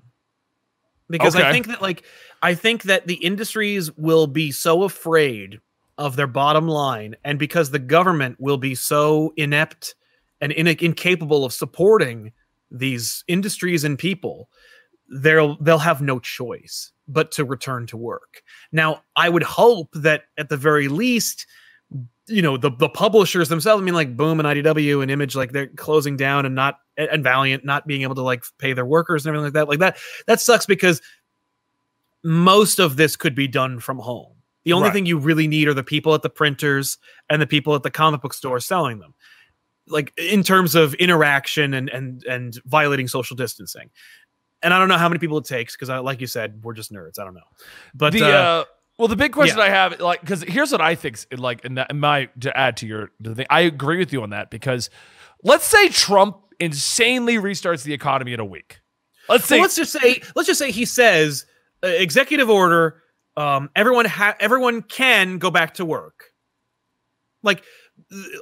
because 1.10 1.36
I 1.36 1.52
think 1.52 1.68
that 1.68 1.82
like 1.82 2.04
I 2.42 2.54
think 2.56 2.84
that 2.84 3.08
the 3.08 3.16
industries 3.16 3.96
will 3.98 4.28
be 4.28 4.52
so 4.52 4.84
afraid 4.84 5.60
of 5.98 6.16
their 6.16 6.28
bottom 6.28 6.68
line, 6.68 7.16
and 7.24 7.38
because 7.38 7.72
the 7.72 7.80
government 7.80 8.38
will 8.40 8.58
be 8.58 8.76
so 8.76 9.34
inept 9.36 9.96
and 10.42 10.52
in- 10.52 10.68
incapable 10.68 11.44
of 11.44 11.54
supporting 11.54 12.32
these 12.72 13.24
industries 13.28 13.84
and 13.84 14.00
people, 14.00 14.50
they'll 15.12 15.58
they'll 15.62 15.80
have 15.80 16.02
no 16.02 16.20
choice 16.20 16.92
but 17.08 17.32
to 17.32 17.44
return 17.44 17.88
to 17.88 17.98
work. 17.98 18.44
Now, 18.72 19.02
I 19.16 19.30
would 19.30 19.44
hope 19.44 19.90
that 19.94 20.26
at 20.38 20.50
the 20.50 20.58
very 20.58 20.88
least, 20.88 21.48
you 22.30 22.42
know, 22.42 22.58
the 22.58 22.72
the 22.72 22.90
publishers 22.90 23.50
themselves, 23.50 23.82
I 23.82 23.86
mean, 23.86 23.94
like 23.94 24.16
Boom 24.16 24.40
and 24.40 24.48
IDW 24.48 25.02
and 25.02 25.12
Image, 25.12 25.36
like 25.36 25.52
they're 25.52 25.68
closing 25.68 26.16
down 26.18 26.46
and 26.46 26.56
not 26.56 26.80
and 26.98 27.24
Valiant 27.24 27.66
not 27.66 27.88
being 27.88 28.02
able 28.04 28.16
to 28.16 28.22
like 28.22 28.44
pay 28.58 28.74
their 28.74 28.86
workers 28.86 29.26
and 29.26 29.36
everything 29.36 29.46
like 29.46 29.54
that. 29.54 29.70
Like 29.70 29.80
that, 29.80 29.98
that 30.28 30.42
sucks 30.42 30.66
because 30.66 31.02
most 32.24 32.80
of 32.80 32.98
this 32.98 33.16
could 33.16 33.36
be 33.36 33.48
done 33.48 33.80
from 33.80 34.00
home. 34.00 34.34
The 34.66 34.74
only 34.74 34.88
Right. 34.88 34.94
thing 34.94 35.06
you 35.06 35.18
really 35.18 35.48
need 35.48 35.68
are 35.68 35.74
the 35.74 35.84
people 35.84 36.14
at 36.14 36.22
the 36.22 36.30
printers 36.30 36.98
and 37.30 37.42
the 37.42 37.48
people 37.48 37.76
at 37.76 37.84
the 37.84 37.92
comic 37.92 38.22
book 38.22 38.34
store 38.34 38.60
selling 38.60 39.00
them. 39.00 39.14
Like 39.88 40.14
in 40.18 40.44
terms 40.44 40.76
of 40.76 40.94
interaction 40.96 41.74
and 41.74 41.90
and 41.90 42.24
and 42.26 42.60
violating 42.66 43.08
social 43.08 43.36
distancing. 43.36 43.90
And 44.62 44.74
I 44.74 44.80
don't 44.80 44.90
know 44.90 44.98
how 44.98 45.08
many 45.08 45.20
people 45.20 45.38
it 45.38 45.46
takes 45.46 45.76
because 45.76 45.90
like 46.04 46.20
you 46.20 46.28
said, 46.28 46.62
we're 46.64 46.74
just 46.74 46.92
nerds. 46.92 47.18
I 47.18 47.24
don't 47.24 47.34
know. 47.34 47.48
But 47.96 48.12
the 48.14 48.24
uh, 48.26 48.28
uh, 48.28 48.64
well, 49.00 49.08
the 49.08 49.16
big 49.16 49.32
question 49.32 49.58
yeah. 49.58 49.64
I 49.64 49.70
have, 49.70 50.00
like, 50.02 50.20
because 50.20 50.44
here's 50.44 50.72
what 50.72 50.82
I 50.82 50.94
think, 50.94 51.26
like, 51.32 51.64
in, 51.64 51.76
that, 51.76 51.90
in 51.90 52.00
my 52.00 52.30
to 52.42 52.56
add 52.56 52.78
to 52.78 52.86
your 52.86 53.12
to 53.24 53.34
thing, 53.34 53.48
I 53.50 53.62
agree 53.62 53.98
with 53.98 54.12
you 54.12 54.22
on 54.22 54.32
that 54.32 54.52
because 54.52 54.90
let's 55.42 55.66
say 55.66 55.88
Trump 55.88 56.38
insanely 56.60 57.38
restarts 57.38 57.84
the 57.84 57.94
economy 57.94 58.34
in 58.34 58.40
a 58.40 58.46
week. 58.46 58.82
Let's 59.30 59.46
say 59.46 59.56
well, 59.56 59.64
let's 59.64 59.78
just 59.78 59.94
say 59.94 60.22
let's 60.36 60.48
just 60.48 60.60
say 60.60 60.72
he 60.72 60.86
says 60.86 61.46
uh, 61.84 61.88
executive 61.88 62.50
order 62.50 63.02
um 63.38 63.70
everyone 63.76 64.06
ha- 64.06 64.36
everyone 64.40 64.82
can 64.82 65.38
go 65.38 65.52
back 65.52 65.76
to 65.76 65.86
work 65.86 66.34
Like 67.44 67.64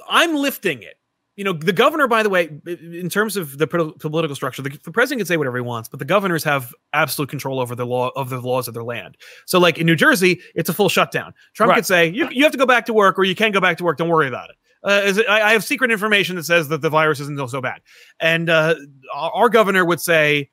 I'm 0.08 0.34
lifting 0.34 0.82
it. 0.82 0.97
You 1.38 1.44
know, 1.44 1.52
the 1.52 1.72
governor, 1.72 2.08
by 2.08 2.24
the 2.24 2.28
way, 2.28 2.50
in 2.66 3.08
terms 3.08 3.36
of 3.36 3.58
the 3.58 3.68
political 3.68 4.34
structure, 4.34 4.60
the, 4.60 4.76
the, 4.82 4.90
president 4.90 5.20
can 5.20 5.26
say 5.26 5.36
whatever 5.36 5.56
he 5.56 5.62
wants, 5.62 5.88
but 5.88 6.00
the 6.00 6.04
governors 6.04 6.42
have 6.42 6.74
absolute 6.92 7.28
control 7.28 7.60
over 7.60 7.76
the 7.76 7.86
law 7.86 8.10
of 8.16 8.28
the 8.28 8.40
laws 8.40 8.66
of 8.66 8.74
their 8.74 8.82
land. 8.82 9.16
So, 9.46 9.60
like 9.60 9.78
in 9.78 9.86
New 9.86 9.94
Jersey, 9.94 10.40
it's 10.56 10.68
a 10.68 10.74
full 10.74 10.88
shutdown. 10.88 11.32
Trump 11.54 11.70
right. 11.70 11.76
could 11.76 11.86
say 11.86 12.08
you, 12.08 12.28
you 12.32 12.42
have 12.42 12.50
to 12.50 12.58
go 12.58 12.66
back 12.66 12.86
to 12.86 12.92
work, 12.92 13.20
or 13.20 13.22
you 13.22 13.36
can't 13.36 13.54
go 13.54 13.60
back 13.60 13.78
to 13.78 13.84
work. 13.84 13.98
Don't 13.98 14.08
worry 14.08 14.26
about 14.26 14.50
it. 14.50 14.56
Uh, 14.82 15.00
it, 15.04 15.28
I, 15.28 15.42
I, 15.42 15.52
have 15.52 15.62
secret 15.62 15.92
information 15.92 16.34
that 16.34 16.42
says 16.42 16.66
that 16.70 16.82
the 16.82 16.90
virus 16.90 17.20
isn't 17.20 17.50
so 17.50 17.60
bad, 17.60 17.82
and 18.18 18.50
uh, 18.50 18.74
our 19.14 19.48
governor 19.48 19.84
would 19.84 20.00
say, 20.00 20.50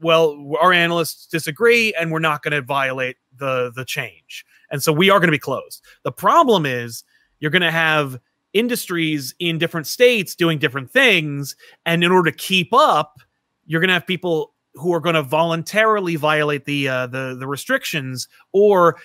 "Well, 0.00 0.56
our 0.58 0.72
analysts 0.72 1.26
disagree, 1.26 1.92
and 2.00 2.10
we're 2.10 2.18
not 2.18 2.42
going 2.42 2.52
to 2.52 2.62
violate 2.62 3.18
the 3.36 3.70
the 3.76 3.84
change, 3.84 4.46
and 4.70 4.82
so 4.82 4.90
we 4.90 5.10
are 5.10 5.18
going 5.18 5.28
to 5.28 5.32
be 5.32 5.38
closed." 5.38 5.84
The 6.02 6.12
problem 6.12 6.64
is 6.64 7.04
you're 7.40 7.50
going 7.50 7.60
to 7.60 7.70
have 7.70 8.18
industries 8.52 9.34
in 9.38 9.58
different 9.58 9.86
states 9.86 10.34
doing 10.34 10.58
different 10.58 10.90
things. 10.90 11.56
And 11.86 12.04
in 12.04 12.10
order 12.10 12.30
to 12.30 12.36
keep 12.36 12.72
up, 12.72 13.20
you're 13.66 13.80
going 13.80 13.88
to 13.88 13.94
have 13.94 14.06
people 14.06 14.54
who 14.74 14.92
are 14.94 15.00
going 15.00 15.14
to 15.14 15.22
voluntarily 15.22 16.16
violate 16.16 16.64
the 16.64 16.88
uh, 16.88 17.06
the 17.06 17.36
the 17.38 17.46
restrictions 17.46 18.28
or 18.52 18.96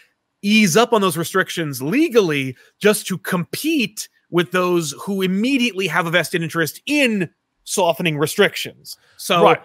ease 0.42 0.78
up 0.78 0.94
on 0.94 1.02
those 1.02 1.18
restrictions 1.18 1.82
legally 1.82 2.56
just 2.80 3.08
to 3.08 3.18
compete 3.18 4.08
with 4.30 4.52
those 4.52 4.94
who 5.04 5.22
immediately 5.22 5.88
have 5.88 6.06
a 6.06 6.12
vested 6.12 6.44
interest 6.44 6.82
in 6.86 7.30
softening 7.64 8.18
restrictions. 8.18 8.98
So 9.18 9.44
right. 9.44 9.62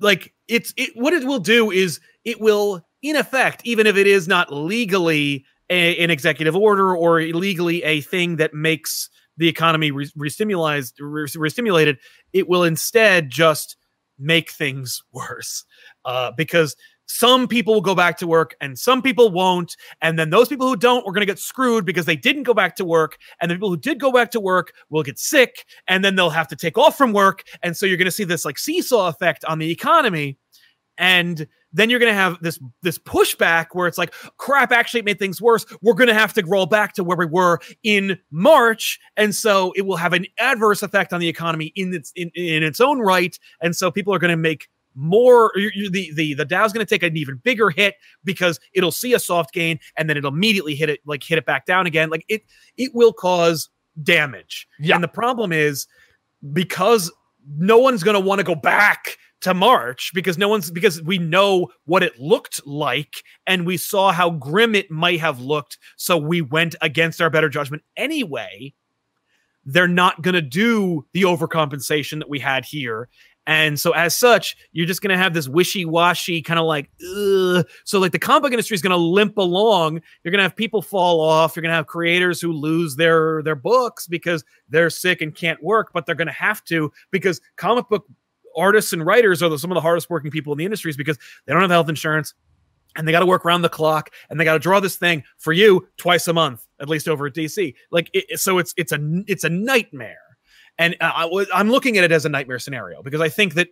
like 0.00 0.32
it's 0.48 0.72
it 0.76 0.90
what 0.94 1.12
it 1.12 1.24
will 1.24 1.38
do 1.38 1.70
is 1.70 2.00
it 2.24 2.40
will 2.40 2.84
in 3.02 3.16
effect 3.16 3.62
even 3.64 3.86
if 3.86 3.96
it 3.96 4.06
is 4.06 4.26
not 4.26 4.52
legally 4.52 5.44
a, 5.70 5.96
an 5.98 6.10
executive 6.10 6.56
order 6.56 6.96
or 6.96 7.20
illegally 7.20 7.82
a 7.82 8.00
thing 8.00 8.36
that 8.36 8.54
makes 8.54 9.10
the 9.36 9.48
economy 9.48 9.90
re- 9.90 10.10
restimulated, 10.16 10.96
re- 10.98 11.98
it 12.32 12.48
will 12.48 12.64
instead 12.64 13.30
just 13.30 13.76
make 14.18 14.50
things 14.50 15.02
worse 15.12 15.64
uh, 16.04 16.32
because 16.36 16.76
some 17.08 17.46
people 17.46 17.74
will 17.74 17.80
go 17.80 17.94
back 17.94 18.18
to 18.18 18.26
work 18.26 18.56
and 18.60 18.78
some 18.78 19.00
people 19.00 19.30
won't. 19.30 19.76
And 20.02 20.18
then 20.18 20.30
those 20.30 20.48
people 20.48 20.66
who 20.66 20.76
don't 20.76 21.06
we're 21.06 21.12
going 21.12 21.20
to 21.20 21.26
get 21.26 21.38
screwed 21.38 21.84
because 21.84 22.04
they 22.04 22.16
didn't 22.16 22.42
go 22.42 22.54
back 22.54 22.74
to 22.76 22.84
work. 22.84 23.16
And 23.40 23.50
the 23.50 23.54
people 23.54 23.70
who 23.70 23.76
did 23.76 24.00
go 24.00 24.12
back 24.12 24.30
to 24.32 24.40
work 24.40 24.72
will 24.90 25.04
get 25.04 25.18
sick 25.18 25.64
and 25.86 26.04
then 26.04 26.16
they'll 26.16 26.30
have 26.30 26.48
to 26.48 26.56
take 26.56 26.76
off 26.76 26.98
from 26.98 27.12
work. 27.12 27.44
And 27.62 27.76
so 27.76 27.86
you're 27.86 27.96
going 27.96 28.06
to 28.06 28.10
see 28.12 28.24
this 28.24 28.44
like 28.44 28.58
seesaw 28.58 29.08
effect 29.08 29.44
on 29.44 29.58
the 29.58 29.70
economy. 29.70 30.38
And 30.98 31.46
then 31.72 31.90
you're 31.90 31.98
going 31.98 32.10
to 32.10 32.16
have 32.18 32.38
this 32.40 32.58
this 32.82 32.98
pushback 32.98 33.66
where 33.72 33.86
it's 33.86 33.98
like 33.98 34.14
crap 34.38 34.72
actually 34.72 35.00
it 35.00 35.04
made 35.04 35.18
things 35.18 35.40
worse. 35.40 35.66
We're 35.82 35.94
going 35.94 36.08
to 36.08 36.14
have 36.14 36.32
to 36.34 36.44
roll 36.46 36.66
back 36.66 36.94
to 36.94 37.04
where 37.04 37.16
we 37.16 37.26
were 37.26 37.60
in 37.82 38.18
march. 38.30 38.98
And 39.16 39.34
so 39.34 39.72
it 39.76 39.82
will 39.82 39.96
have 39.96 40.12
an 40.12 40.26
adverse 40.38 40.82
effect 40.82 41.12
on 41.12 41.20
the 41.20 41.28
economy 41.28 41.72
in 41.76 41.94
its 41.94 42.12
in, 42.16 42.30
in 42.34 42.62
its 42.62 42.80
own 42.80 43.00
right. 43.00 43.38
And 43.60 43.74
so 43.76 43.90
people 43.90 44.14
are 44.14 44.18
going 44.18 44.30
to 44.30 44.36
make 44.36 44.68
more 44.94 45.52
the 45.54 46.10
the 46.14 46.34
the 46.34 46.44
Dow's 46.44 46.72
going 46.72 46.84
to 46.84 46.88
take 46.88 47.02
an 47.02 47.16
even 47.16 47.36
bigger 47.36 47.68
hit 47.70 47.96
because 48.24 48.58
it'll 48.72 48.92
see 48.92 49.12
a 49.12 49.18
soft 49.18 49.52
gain 49.52 49.78
and 49.96 50.08
then 50.08 50.16
it'll 50.16 50.32
immediately 50.32 50.74
hit 50.74 50.88
it 50.88 51.00
like 51.04 51.22
hit 51.22 51.36
it 51.36 51.44
back 51.44 51.66
down 51.66 51.86
again. 51.86 52.08
Like 52.08 52.24
it 52.28 52.42
it 52.78 52.94
will 52.94 53.12
cause 53.12 53.68
damage. 54.02 54.66
Yeah. 54.78 54.94
and 54.94 55.04
the 55.04 55.08
problem 55.08 55.52
is 55.52 55.86
because 56.52 57.12
no 57.58 57.78
one's 57.78 58.02
going 58.02 58.14
to 58.14 58.20
want 58.20 58.38
to 58.38 58.44
go 58.44 58.54
back 58.54 59.18
to 59.42 59.54
March 59.54 60.10
because 60.14 60.38
no 60.38 60.48
one's 60.48 60.70
because 60.70 61.02
we 61.02 61.18
know 61.18 61.68
what 61.84 62.02
it 62.02 62.18
looked 62.18 62.66
like 62.66 63.22
and 63.46 63.66
we 63.66 63.76
saw 63.76 64.12
how 64.12 64.30
grim 64.30 64.74
it 64.74 64.90
might 64.90 65.20
have 65.20 65.40
looked. 65.40 65.78
So 65.96 66.16
we 66.16 66.40
went 66.40 66.74
against 66.80 67.20
our 67.20 67.30
better 67.30 67.48
judgment 67.48 67.82
anyway. 67.96 68.74
They're 69.64 69.88
not 69.88 70.22
going 70.22 70.34
to 70.34 70.42
do 70.42 71.06
the 71.12 71.22
overcompensation 71.22 72.18
that 72.18 72.30
we 72.30 72.38
had 72.38 72.64
here. 72.64 73.08
And 73.48 73.78
so, 73.78 73.92
as 73.92 74.16
such, 74.16 74.56
you're 74.72 74.86
just 74.86 75.02
going 75.02 75.16
to 75.16 75.22
have 75.22 75.32
this 75.32 75.48
wishy 75.48 75.84
washy 75.84 76.42
kind 76.42 76.58
of 76.58 76.66
like, 76.66 76.90
Ugh. 77.16 77.64
so 77.84 78.00
like 78.00 78.10
the 78.10 78.18
comic 78.18 78.42
book 78.42 78.52
industry 78.52 78.74
is 78.74 78.82
going 78.82 78.90
to 78.90 78.96
limp 78.96 79.38
along. 79.38 80.00
You're 80.24 80.32
going 80.32 80.38
to 80.38 80.44
have 80.44 80.56
people 80.56 80.82
fall 80.82 81.20
off. 81.20 81.54
You're 81.54 81.62
going 81.62 81.70
to 81.70 81.76
have 81.76 81.86
creators 81.86 82.40
who 82.40 82.52
lose 82.52 82.96
their 82.96 83.42
their 83.44 83.54
books 83.54 84.08
because 84.08 84.44
they're 84.68 84.90
sick 84.90 85.22
and 85.22 85.32
can't 85.34 85.62
work, 85.62 85.90
but 85.92 86.06
they're 86.06 86.16
going 86.16 86.26
to 86.26 86.32
have 86.32 86.64
to 86.64 86.92
because 87.12 87.40
comic 87.56 87.88
book 87.88 88.06
artists 88.56 88.92
and 88.92 89.04
writers 89.04 89.42
are 89.42 89.48
the, 89.48 89.58
some 89.58 89.70
of 89.70 89.74
the 89.74 89.80
hardest 89.80 90.10
working 90.10 90.30
people 90.30 90.52
in 90.52 90.58
the 90.58 90.64
industries 90.64 90.96
because 90.96 91.18
they 91.46 91.52
don't 91.52 91.62
have 91.62 91.70
health 91.70 91.88
insurance 91.88 92.34
and 92.96 93.06
they 93.06 93.12
got 93.12 93.20
to 93.20 93.26
work 93.26 93.44
around 93.44 93.62
the 93.62 93.68
clock 93.68 94.10
and 94.30 94.40
they 94.40 94.44
got 94.44 94.54
to 94.54 94.58
draw 94.58 94.80
this 94.80 94.96
thing 94.96 95.22
for 95.38 95.52
you 95.52 95.86
twice 95.96 96.26
a 96.28 96.32
month 96.32 96.66
at 96.80 96.88
least 96.88 97.08
over 97.08 97.26
at 97.26 97.34
DC. 97.34 97.74
Like 97.90 98.10
it, 98.12 98.38
so 98.38 98.58
it's 98.58 98.74
it's 98.76 98.92
a 98.92 98.98
it's 99.26 99.44
a 99.44 99.48
nightmare. 99.48 100.18
And 100.78 100.94
uh, 101.00 101.12
I, 101.14 101.24
was 101.26 101.48
I'm 101.54 101.70
looking 101.70 101.96
at 101.98 102.04
it 102.04 102.12
as 102.12 102.24
a 102.24 102.28
nightmare 102.28 102.58
scenario 102.58 103.02
because 103.02 103.20
I 103.20 103.28
think 103.28 103.54
that 103.54 103.68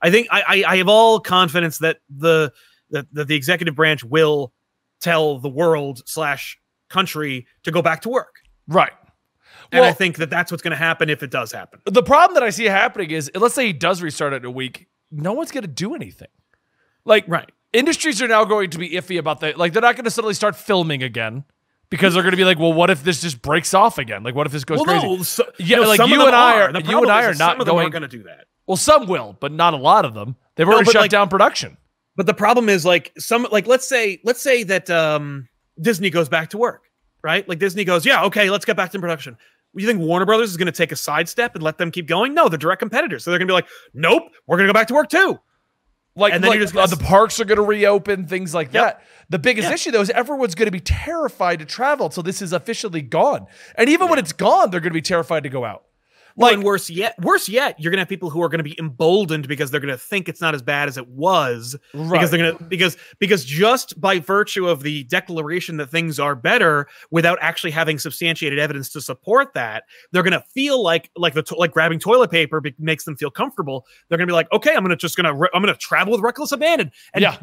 I 0.00 0.10
think 0.10 0.28
I, 0.30 0.64
I 0.66 0.76
have 0.78 0.88
all 0.88 1.20
confidence 1.20 1.78
that 1.78 1.98
the 2.10 2.52
that, 2.90 3.06
that 3.14 3.28
the 3.28 3.34
executive 3.34 3.74
branch 3.74 4.04
will 4.04 4.52
tell 5.00 5.38
the 5.38 5.48
world 5.48 6.02
slash 6.06 6.58
country 6.88 7.46
to 7.64 7.70
go 7.70 7.82
back 7.82 8.02
to 8.02 8.08
work. 8.08 8.36
Right. 8.68 8.92
And 9.72 9.80
well, 9.80 9.90
I 9.90 9.92
think 9.92 10.16
that 10.18 10.30
that's 10.30 10.52
what's 10.52 10.62
going 10.62 10.72
to 10.72 10.76
happen 10.76 11.08
if 11.10 11.22
it 11.22 11.30
does 11.30 11.50
happen. 11.50 11.80
The 11.86 12.02
problem 12.02 12.34
that 12.34 12.42
I 12.42 12.50
see 12.50 12.64
happening 12.66 13.10
is, 13.10 13.30
let's 13.34 13.54
say 13.54 13.66
he 13.66 13.72
does 13.72 14.02
restart 14.02 14.34
it 14.34 14.36
in 14.36 14.44
a 14.44 14.50
week, 14.50 14.86
no 15.10 15.32
one's 15.32 15.50
going 15.50 15.62
to 15.62 15.68
do 15.68 15.94
anything. 15.94 16.28
Like, 17.04 17.24
right. 17.26 17.50
Industries 17.72 18.20
are 18.20 18.28
now 18.28 18.44
going 18.44 18.68
to 18.70 18.78
be 18.78 18.90
iffy 18.90 19.18
about 19.18 19.40
that. 19.40 19.56
Like, 19.56 19.72
they're 19.72 19.82
not 19.82 19.96
going 19.96 20.04
to 20.04 20.10
suddenly 20.10 20.34
start 20.34 20.56
filming 20.56 21.02
again 21.02 21.44
because 21.88 22.12
they're 22.14 22.22
going 22.22 22.32
to 22.32 22.36
be 22.36 22.44
like, 22.44 22.58
well, 22.58 22.72
what 22.72 22.90
if 22.90 23.02
this 23.02 23.22
just 23.22 23.40
breaks 23.40 23.72
off 23.72 23.96
again? 23.96 24.22
Like, 24.22 24.34
what 24.34 24.46
if 24.46 24.52
this 24.52 24.64
goes 24.64 24.76
well, 24.78 24.84
crazy? 24.84 25.06
No, 25.06 25.22
so, 25.22 25.44
yeah, 25.58 25.78
no, 25.78 25.88
like 25.88 25.98
you 26.06 26.26
and 26.26 26.36
I 26.36 26.60
are, 26.60 26.70
are 26.70 26.80
you 26.80 27.02
and 27.02 27.10
I 27.10 27.24
are 27.24 27.34
not 27.34 27.58
going 27.64 27.90
to 27.92 28.08
do 28.08 28.24
that. 28.24 28.46
Well, 28.66 28.76
some 28.76 29.06
will, 29.06 29.36
but 29.40 29.52
not 29.52 29.74
a 29.74 29.78
lot 29.78 30.04
of 30.04 30.14
them. 30.14 30.36
They've 30.54 30.66
already 30.68 30.84
no, 30.84 30.92
shut 30.92 31.00
like, 31.02 31.10
down 31.10 31.28
production. 31.28 31.78
But 32.14 32.26
the 32.26 32.34
problem 32.34 32.68
is, 32.68 32.84
like, 32.84 33.12
some 33.18 33.46
like 33.50 33.66
let's 33.66 33.88
say 33.88 34.20
let's 34.22 34.40
say 34.40 34.62
that 34.64 34.90
um 34.90 35.48
Disney 35.80 36.10
goes 36.10 36.28
back 36.28 36.50
to 36.50 36.58
work, 36.58 36.84
right? 37.22 37.48
Like 37.48 37.58
Disney 37.58 37.84
goes, 37.84 38.04
yeah, 38.04 38.24
okay, 38.24 38.50
let's 38.50 38.64
get 38.64 38.76
back 38.76 38.90
to 38.92 38.98
production. 38.98 39.36
You 39.74 39.86
think 39.86 40.00
Warner 40.00 40.26
Brothers 40.26 40.50
is 40.50 40.56
going 40.56 40.66
to 40.66 40.72
take 40.72 40.92
a 40.92 40.96
sidestep 40.96 41.54
and 41.54 41.62
let 41.62 41.78
them 41.78 41.90
keep 41.90 42.06
going? 42.06 42.34
No, 42.34 42.48
they're 42.48 42.58
direct 42.58 42.80
competitors. 42.80 43.24
So 43.24 43.30
they're 43.30 43.38
going 43.38 43.48
to 43.48 43.52
be 43.52 43.54
like, 43.54 43.68
nope, 43.94 44.24
we're 44.46 44.58
going 44.58 44.66
to 44.66 44.72
go 44.72 44.78
back 44.78 44.88
to 44.88 44.94
work 44.94 45.08
too. 45.08 45.38
Like, 46.14 46.34
and 46.34 46.44
then 46.44 46.50
like, 46.50 46.58
you're 46.58 46.66
just 46.66 46.76
uh, 46.76 46.86
the 46.94 47.02
parks 47.02 47.40
are 47.40 47.46
going 47.46 47.56
to 47.56 47.64
reopen, 47.64 48.26
things 48.26 48.52
like 48.52 48.72
yep. 48.72 48.84
that. 48.84 49.06
The 49.30 49.38
biggest 49.38 49.70
issue 49.70 49.90
though 49.90 50.02
is 50.02 50.10
everyone's 50.10 50.54
going 50.54 50.66
to 50.66 50.72
be 50.72 50.80
terrified 50.80 51.60
to 51.60 51.64
travel 51.64 52.06
until 52.06 52.22
this 52.22 52.42
is 52.42 52.52
officially 52.52 53.00
gone. 53.00 53.46
And 53.76 53.88
even 53.88 54.06
yeah. 54.06 54.10
when 54.10 54.18
it's 54.18 54.34
gone, 54.34 54.70
they're 54.70 54.80
going 54.80 54.90
to 54.90 54.94
be 54.94 55.00
terrified 55.00 55.44
to 55.44 55.48
go 55.48 55.64
out. 55.64 55.84
Like 56.36 56.56
well, 56.56 56.66
worse 56.66 56.90
yet, 56.90 57.14
worse 57.22 57.48
yet, 57.48 57.78
you're 57.78 57.90
gonna 57.90 58.02
have 58.02 58.08
people 58.08 58.30
who 58.30 58.42
are 58.42 58.48
gonna 58.48 58.62
be 58.62 58.78
emboldened 58.78 59.48
because 59.48 59.70
they're 59.70 59.80
gonna 59.80 59.98
think 59.98 60.28
it's 60.28 60.40
not 60.40 60.54
as 60.54 60.62
bad 60.62 60.88
as 60.88 60.96
it 60.96 61.08
was. 61.08 61.76
Right. 61.94 62.12
Because 62.12 62.30
they're 62.30 62.52
gonna 62.52 62.68
because 62.68 62.96
because 63.18 63.44
just 63.44 64.00
by 64.00 64.18
virtue 64.18 64.66
of 64.66 64.82
the 64.82 65.04
declaration 65.04 65.76
that 65.78 65.90
things 65.90 66.18
are 66.18 66.34
better 66.34 66.88
without 67.10 67.38
actually 67.40 67.70
having 67.70 67.98
substantiated 67.98 68.58
evidence 68.58 68.88
to 68.90 69.00
support 69.00 69.54
that, 69.54 69.84
they're 70.12 70.22
gonna 70.22 70.44
feel 70.54 70.82
like 70.82 71.10
like 71.16 71.34
the 71.34 71.44
like 71.56 71.72
grabbing 71.72 71.98
toilet 71.98 72.30
paper 72.30 72.60
be- 72.60 72.74
makes 72.78 73.04
them 73.04 73.16
feel 73.16 73.30
comfortable. 73.30 73.86
They're 74.08 74.18
gonna 74.18 74.26
be 74.26 74.32
like, 74.32 74.50
okay, 74.52 74.74
I'm 74.74 74.82
gonna 74.82 74.96
just 74.96 75.16
gonna 75.16 75.32
I'm 75.32 75.62
gonna 75.62 75.74
travel 75.74 76.12
with 76.12 76.20
reckless 76.20 76.52
abandon. 76.52 76.90
And 77.14 77.22
yeah. 77.22 77.36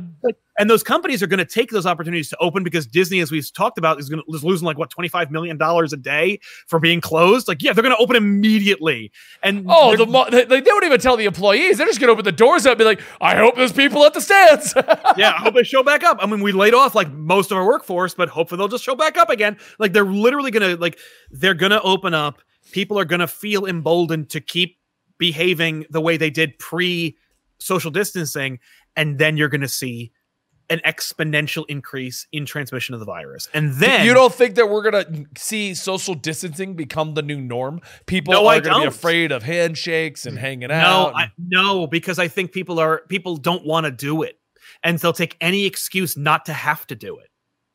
And 0.60 0.70
those 0.70 0.84
companies 0.84 1.24
are 1.24 1.28
gonna 1.28 1.46
take 1.46 1.72
those 1.72 1.86
opportunities 1.86 2.30
to 2.30 2.38
open 2.40 2.64
because 2.64 2.86
Disney, 2.86 3.22
as 3.22 3.32
we've 3.32 3.52
talked 3.54 3.78
about, 3.78 3.98
is 3.98 4.10
gonna 4.10 4.24
is 4.28 4.44
losing 4.44 4.66
like 4.66 4.78
what 4.78 4.90
25 4.90 5.32
million 5.32 5.58
dollars 5.58 5.94
a 5.94 5.98
day 5.98 6.40
for 6.68 6.80
being 6.80 7.00
closed. 7.00 7.48
Like, 7.48 7.64
yeah, 7.64 7.72
they're 7.72 7.82
gonna 7.82 7.96
open 7.98 8.18
immediately. 8.18 9.10
And 9.42 9.66
oh, 9.70 9.96
the 9.96 10.06
mo- 10.06 10.30
they, 10.30 10.44
they 10.44 10.60
don't 10.60 10.84
even 10.84 11.00
tell 11.00 11.16
the 11.16 11.24
employees. 11.24 11.78
They're 11.78 11.88
just 11.88 12.02
gonna 12.02 12.12
open 12.12 12.26
the 12.26 12.34
doors 12.34 12.66
up 12.66 12.74
and 12.74 12.80
be 12.80 12.84
like, 12.84 13.02
"I 13.22 13.38
hope 13.38 13.56
there's 13.56 13.72
people 13.72 14.04
at 14.04 14.14
the 14.14 14.20
stands." 14.20 14.74
yeah, 15.18 15.30
I 15.30 15.40
hope 15.40 15.54
they 15.54 15.64
show 15.64 15.82
back 15.82 16.04
up. 16.04 16.18
I 16.20 16.26
mean, 16.26 16.42
we 16.42 16.52
laid 16.52 16.74
off 16.74 16.94
like 16.94 17.10
most 17.10 17.52
of 17.52 17.58
our 17.58 17.66
workforce, 17.66 18.14
but 18.14 18.28
hopefully 18.28 18.58
they'll 18.58 18.68
just 18.68 18.84
show 18.84 18.96
back 18.96 19.18
up 19.18 19.30
again. 19.30 19.58
Like 19.80 19.94
they're 19.94 20.04
literally 20.04 20.52
gonna 20.52 20.76
like 20.76 21.00
they're 21.32 21.54
gonna 21.54 21.80
open 21.86 22.14
up. 22.14 22.42
People 22.74 23.00
are 23.00 23.06
gonna 23.06 23.28
feel 23.28 23.66
emboldened 23.66 24.30
to 24.32 24.42
keep 24.42 24.78
behaving 25.18 25.86
the 25.90 26.02
way 26.02 26.18
they 26.18 26.30
did 26.30 26.60
pre 26.60 27.18
social 27.60 27.92
distancing, 27.92 28.60
and 28.98 29.18
then 29.18 29.38
you're 29.38 29.48
gonna 29.48 29.70
see 29.70 30.12
an 30.70 30.80
exponential 30.86 31.66
increase 31.68 32.28
in 32.32 32.46
transmission 32.46 32.94
of 32.94 33.00
the 33.00 33.06
virus. 33.06 33.50
And 33.54 33.74
then 33.74 34.06
you 34.06 34.14
don't 34.14 34.34
think 34.34 34.56
that 34.56 34.70
we're 34.70 34.84
gonna 34.84 35.26
see 35.38 35.74
social 35.74 36.14
distancing 36.14 36.76
become 36.76 37.14
the 37.14 37.22
new 37.22 37.42
norm? 37.42 37.82
People 38.06 38.34
no, 38.34 38.48
are 38.48 38.62
gonna 38.62 38.82
be 38.82 38.88
afraid 38.88 39.32
of 39.32 39.44
handshakes 39.44 40.26
and 40.26 40.38
mm. 40.38 40.42
hanging 40.42 40.72
out. 40.72 41.14
No, 41.14 41.18
I, 41.18 41.32
no, 41.38 41.88
because 41.88 42.20
I 42.20 42.28
think 42.28 42.52
people 42.52 42.80
are 42.80 43.04
people 43.10 43.38
don't 43.38 43.66
want 43.66 43.86
to 43.86 43.92
do 43.92 44.24
it, 44.24 44.40
and 44.84 45.00
they'll 45.00 45.14
take 45.14 45.36
any 45.42 45.66
excuse 45.66 46.16
not 46.16 46.46
to 46.46 46.54
have 46.54 46.86
to 46.88 46.96
do 46.96 47.18
it. 47.18 47.30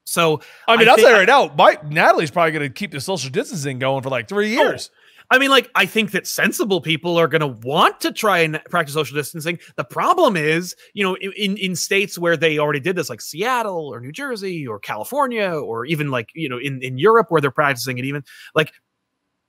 So 0.04 0.40
I 0.68 0.76
mean, 0.76 0.88
I 0.88 0.92
will 0.92 0.98
say 0.98 1.12
right 1.12 1.26
now, 1.26 1.52
my 1.56 1.78
Natalie's 1.84 2.30
probably 2.30 2.52
gonna 2.52 2.68
keep 2.70 2.92
the 2.92 3.00
social 3.00 3.30
distancing 3.30 3.78
going 3.78 4.02
for 4.02 4.10
like 4.10 4.28
three 4.28 4.56
oh, 4.58 4.62
years. 4.62 4.90
I 5.34 5.38
mean, 5.38 5.50
like, 5.50 5.68
I 5.74 5.84
think 5.84 6.12
that 6.12 6.28
sensible 6.28 6.80
people 6.80 7.18
are 7.18 7.26
going 7.26 7.40
to 7.40 7.48
want 7.66 8.00
to 8.02 8.12
try 8.12 8.38
and 8.38 8.60
practice 8.70 8.94
social 8.94 9.16
distancing. 9.16 9.58
The 9.74 9.82
problem 9.82 10.36
is, 10.36 10.76
you 10.92 11.02
know, 11.02 11.16
in, 11.16 11.56
in 11.56 11.74
states 11.74 12.16
where 12.16 12.36
they 12.36 12.56
already 12.56 12.78
did 12.78 12.94
this, 12.94 13.10
like 13.10 13.20
Seattle 13.20 13.92
or 13.92 14.00
New 14.00 14.12
Jersey 14.12 14.64
or 14.64 14.78
California, 14.78 15.50
or 15.50 15.86
even 15.86 16.12
like, 16.12 16.28
you 16.36 16.48
know, 16.48 16.58
in, 16.58 16.80
in 16.82 16.98
Europe 16.98 17.32
where 17.32 17.40
they're 17.40 17.50
practicing 17.50 17.98
it, 17.98 18.04
even 18.04 18.22
like 18.54 18.72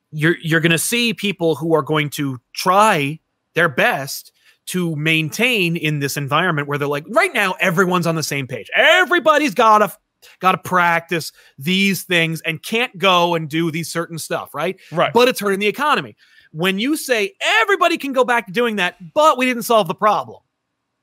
you're, 0.09 0.37
you're 0.41 0.59
going 0.59 0.71
to 0.71 0.79
see 0.79 1.13
people 1.13 1.53
who 1.53 1.75
are 1.75 1.83
going 1.83 2.09
to 2.09 2.39
try 2.53 3.19
their 3.53 3.69
best 3.69 4.31
to 4.65 4.95
maintain 4.95 5.75
in 5.75 5.99
this 5.99 6.17
environment 6.17 6.67
where 6.67 6.79
they're 6.79 6.87
like, 6.87 7.05
right 7.09 7.31
now, 7.31 7.53
everyone's 7.59 8.07
on 8.07 8.15
the 8.15 8.23
same 8.23 8.47
page. 8.47 8.71
Everybody's 8.75 9.53
got 9.53 9.77
to 9.77 9.95
got 10.39 10.53
to 10.53 10.57
practice 10.57 11.31
these 11.57 12.03
things 12.03 12.41
and 12.41 12.61
can't 12.61 12.97
go 12.97 13.35
and 13.35 13.49
do 13.49 13.71
these 13.71 13.91
certain 13.91 14.17
stuff, 14.17 14.53
right? 14.53 14.79
Right. 14.91 15.13
But 15.13 15.27
it's 15.27 15.39
hurting 15.39 15.59
the 15.59 15.67
economy. 15.67 16.15
When 16.51 16.79
you 16.79 16.95
say 16.95 17.33
everybody 17.41 17.97
can 17.97 18.13
go 18.13 18.23
back 18.23 18.45
to 18.47 18.51
doing 18.51 18.77
that, 18.77 18.95
but 19.13 19.37
we 19.37 19.45
didn't 19.45 19.63
solve 19.63 19.87
the 19.87 19.95
problem, 19.95 20.41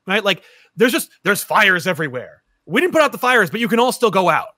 right? 0.07 0.23
Like 0.23 0.43
there's 0.75 0.91
just 0.91 1.11
there's 1.23 1.43
fires 1.43 1.85
everywhere. 1.85 2.43
We 2.65 2.81
didn't 2.81 2.93
put 2.93 3.01
out 3.01 3.11
the 3.11 3.17
fires, 3.17 3.49
but 3.49 3.59
you 3.59 3.67
can 3.67 3.79
all 3.79 3.91
still 3.91 4.11
go 4.11 4.29
out. 4.29 4.49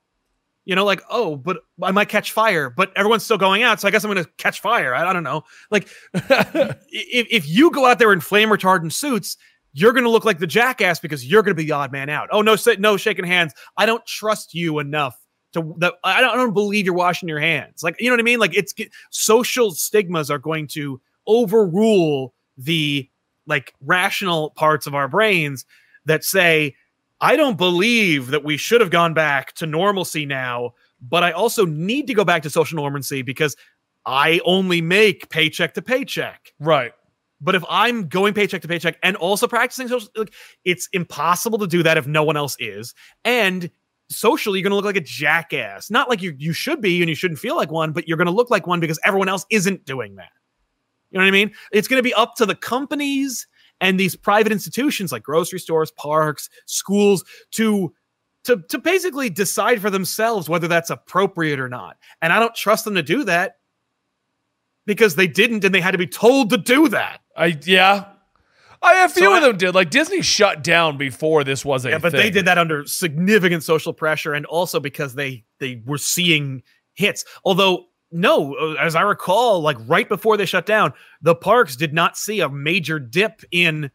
You 0.64 0.74
know, 0.74 0.84
like 0.84 1.02
oh, 1.10 1.36
but 1.36 1.58
I 1.82 1.92
might 1.92 2.08
catch 2.08 2.32
fire, 2.32 2.70
but 2.70 2.92
everyone's 2.96 3.24
still 3.24 3.38
going 3.38 3.62
out, 3.62 3.80
so 3.80 3.86
I 3.86 3.90
guess 3.92 4.04
I'm 4.04 4.12
going 4.12 4.24
to 4.24 4.30
catch 4.36 4.60
fire. 4.60 4.94
I, 4.94 5.08
I 5.08 5.12
don't 5.12 5.22
know. 5.22 5.44
Like 5.70 5.88
if 6.14 7.26
if 7.30 7.48
you 7.48 7.70
go 7.70 7.86
out 7.86 8.00
there 8.00 8.12
in 8.12 8.20
flame 8.20 8.48
retardant 8.48 8.92
suits, 8.92 9.36
you're 9.76 9.92
going 9.92 10.04
to 10.04 10.10
look 10.10 10.24
like 10.24 10.38
the 10.38 10.46
jackass 10.46 10.98
because 10.98 11.26
you're 11.26 11.42
going 11.42 11.54
to 11.54 11.62
be 11.62 11.66
the 11.66 11.72
odd 11.72 11.92
man 11.92 12.08
out. 12.08 12.30
Oh 12.32 12.40
no, 12.40 12.56
no 12.78 12.96
shaking 12.96 13.26
hands. 13.26 13.52
I 13.76 13.84
don't 13.84 14.04
trust 14.06 14.54
you 14.54 14.78
enough 14.78 15.14
to 15.52 15.74
that. 15.78 15.92
I 16.02 16.22
don't, 16.22 16.30
I 16.30 16.36
don't 16.36 16.54
believe 16.54 16.86
you're 16.86 16.94
washing 16.94 17.28
your 17.28 17.40
hands. 17.40 17.82
Like 17.82 17.94
you 18.00 18.06
know 18.06 18.14
what 18.14 18.20
I 18.20 18.22
mean? 18.22 18.38
Like 18.38 18.56
it's 18.56 18.72
social 19.10 19.72
stigmas 19.72 20.30
are 20.30 20.38
going 20.38 20.66
to 20.68 20.98
overrule 21.26 22.32
the 22.56 23.06
like 23.46 23.74
rational 23.82 24.50
parts 24.52 24.86
of 24.86 24.94
our 24.94 25.08
brains 25.08 25.66
that 26.06 26.24
say 26.24 26.74
I 27.20 27.36
don't 27.36 27.58
believe 27.58 28.28
that 28.28 28.44
we 28.44 28.56
should 28.56 28.80
have 28.80 28.90
gone 28.90 29.12
back 29.12 29.52
to 29.56 29.66
normalcy 29.66 30.24
now, 30.24 30.72
but 31.02 31.22
I 31.22 31.32
also 31.32 31.66
need 31.66 32.06
to 32.06 32.14
go 32.14 32.24
back 32.24 32.42
to 32.44 32.50
social 32.50 32.76
normalcy 32.76 33.20
because 33.20 33.54
I 34.06 34.40
only 34.46 34.80
make 34.80 35.28
paycheck 35.28 35.74
to 35.74 35.82
paycheck. 35.82 36.54
Right. 36.58 36.92
But 37.40 37.54
if 37.54 37.64
I'm 37.68 38.08
going 38.08 38.34
paycheck 38.34 38.62
to 38.62 38.68
paycheck 38.68 38.98
and 39.02 39.16
also 39.16 39.46
practicing 39.46 39.88
social, 39.88 40.08
like, 40.16 40.32
it's 40.64 40.88
impossible 40.92 41.58
to 41.58 41.66
do 41.66 41.82
that 41.82 41.98
if 41.98 42.06
no 42.06 42.24
one 42.24 42.36
else 42.36 42.56
is. 42.58 42.94
And 43.24 43.70
socially, 44.08 44.58
you're 44.58 44.62
going 44.62 44.70
to 44.70 44.76
look 44.76 44.84
like 44.84 44.96
a 44.96 45.00
jackass. 45.00 45.90
Not 45.90 46.08
like 46.08 46.22
you 46.22 46.34
you 46.38 46.52
should 46.52 46.80
be 46.80 47.02
and 47.02 47.08
you 47.08 47.14
shouldn't 47.14 47.40
feel 47.40 47.56
like 47.56 47.70
one, 47.70 47.92
but 47.92 48.08
you're 48.08 48.16
going 48.16 48.26
to 48.26 48.32
look 48.32 48.50
like 48.50 48.66
one 48.66 48.80
because 48.80 48.98
everyone 49.04 49.28
else 49.28 49.44
isn't 49.50 49.84
doing 49.84 50.16
that. 50.16 50.30
You 51.10 51.18
know 51.18 51.24
what 51.24 51.28
I 51.28 51.32
mean? 51.32 51.52
It's 51.72 51.88
going 51.88 51.98
to 51.98 52.02
be 52.02 52.14
up 52.14 52.34
to 52.36 52.46
the 52.46 52.54
companies 52.54 53.46
and 53.80 54.00
these 54.00 54.16
private 54.16 54.52
institutions 54.52 55.12
like 55.12 55.22
grocery 55.22 55.58
stores, 55.58 55.90
parks, 55.90 56.48
schools 56.64 57.24
to 57.52 57.92
to 58.44 58.62
to 58.68 58.78
basically 58.78 59.28
decide 59.28 59.80
for 59.80 59.90
themselves 59.90 60.48
whether 60.48 60.68
that's 60.68 60.90
appropriate 60.90 61.60
or 61.60 61.68
not. 61.68 61.96
And 62.22 62.32
I 62.32 62.38
don't 62.38 62.54
trust 62.54 62.84
them 62.84 62.94
to 62.94 63.02
do 63.02 63.24
that 63.24 63.56
because 64.86 65.16
they 65.16 65.26
didn't 65.26 65.64
and 65.64 65.74
they 65.74 65.80
had 65.80 65.90
to 65.92 65.98
be 65.98 66.06
told 66.06 66.50
to 66.50 66.56
do 66.56 66.88
that. 66.88 67.20
I 67.36 67.58
yeah. 67.64 68.06
I 68.82 69.04
a 69.04 69.08
few 69.08 69.24
so 69.24 69.36
of 69.36 69.42
I, 69.42 69.46
them 69.46 69.56
did. 69.56 69.74
Like 69.74 69.90
Disney 69.90 70.22
shut 70.22 70.62
down 70.62 70.96
before 70.96 71.44
this 71.44 71.64
was 71.64 71.84
a 71.84 71.90
Yeah, 71.90 71.98
but 71.98 72.12
thing. 72.12 72.20
they 72.22 72.30
did 72.30 72.44
that 72.46 72.58
under 72.58 72.84
significant 72.86 73.62
social 73.64 73.92
pressure 73.92 74.32
and 74.34 74.46
also 74.46 74.80
because 74.80 75.14
they 75.14 75.44
they 75.58 75.82
were 75.84 75.98
seeing 75.98 76.62
hits. 76.94 77.24
Although 77.44 77.86
no, 78.12 78.54
uh, 78.54 78.74
as 78.80 78.94
I 78.94 79.02
recall, 79.02 79.60
like 79.60 79.76
right 79.86 80.08
before 80.08 80.36
they 80.36 80.46
shut 80.46 80.66
down, 80.66 80.92
the 81.22 81.34
parks 81.34 81.74
did 81.76 81.92
not 81.92 82.16
see 82.16 82.40
a 82.40 82.48
major 82.48 82.98
dip 82.98 83.42
in 83.50 83.90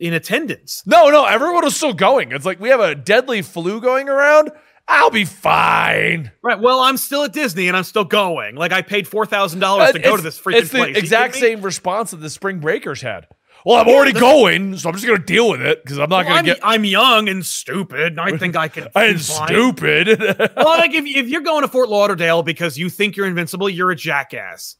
in 0.00 0.12
attendance. 0.12 0.82
No, 0.86 1.10
no, 1.10 1.24
everyone 1.24 1.64
was 1.64 1.76
still 1.76 1.92
going. 1.94 2.32
It's 2.32 2.44
like 2.46 2.60
we 2.60 2.68
have 2.70 2.80
a 2.80 2.94
deadly 2.94 3.42
flu 3.42 3.80
going 3.80 4.08
around. 4.08 4.50
I'll 4.86 5.10
be 5.10 5.24
fine. 5.24 6.30
Right. 6.42 6.60
Well, 6.60 6.80
I'm 6.80 6.96
still 6.96 7.24
at 7.24 7.32
Disney 7.32 7.68
and 7.68 7.76
I'm 7.76 7.84
still 7.84 8.04
going. 8.04 8.54
Like 8.54 8.72
I 8.72 8.82
paid 8.82 9.08
four 9.08 9.24
thousand 9.24 9.60
dollars 9.60 9.92
to 9.92 9.98
go 9.98 10.16
to 10.16 10.22
this 10.22 10.38
freaking 10.40 10.62
it's 10.62 10.70
the 10.70 10.78
place. 10.78 10.96
Exact 10.96 11.36
same 11.36 11.62
response 11.62 12.10
that 12.10 12.18
the 12.18 12.30
Spring 12.30 12.58
Breakers 12.58 13.00
had. 13.00 13.26
Well, 13.64 13.76
I'm 13.76 13.88
yeah, 13.88 13.94
already 13.94 14.12
going, 14.12 14.76
so 14.76 14.90
I'm 14.90 14.94
just 14.94 15.06
gonna 15.06 15.18
deal 15.18 15.48
with 15.50 15.62
it 15.62 15.82
because 15.82 15.98
I'm 15.98 16.10
not 16.10 16.26
well, 16.26 16.36
gonna 16.36 16.38
I'm, 16.38 16.44
get. 16.44 16.58
I'm 16.62 16.84
young 16.84 17.30
and 17.30 17.44
stupid. 17.46 18.18
And 18.18 18.20
I 18.20 18.36
think 18.36 18.56
I 18.56 18.68
can. 18.68 18.88
I'm 18.94 19.16
stupid. 19.18 20.18
well, 20.56 20.78
like 20.78 20.92
if, 20.92 21.06
if 21.06 21.28
you're 21.28 21.40
going 21.40 21.62
to 21.62 21.68
Fort 21.68 21.88
Lauderdale 21.88 22.42
because 22.42 22.76
you 22.76 22.90
think 22.90 23.16
you're 23.16 23.26
invincible, 23.26 23.70
you're 23.70 23.90
a 23.90 23.96
jackass. 23.96 24.76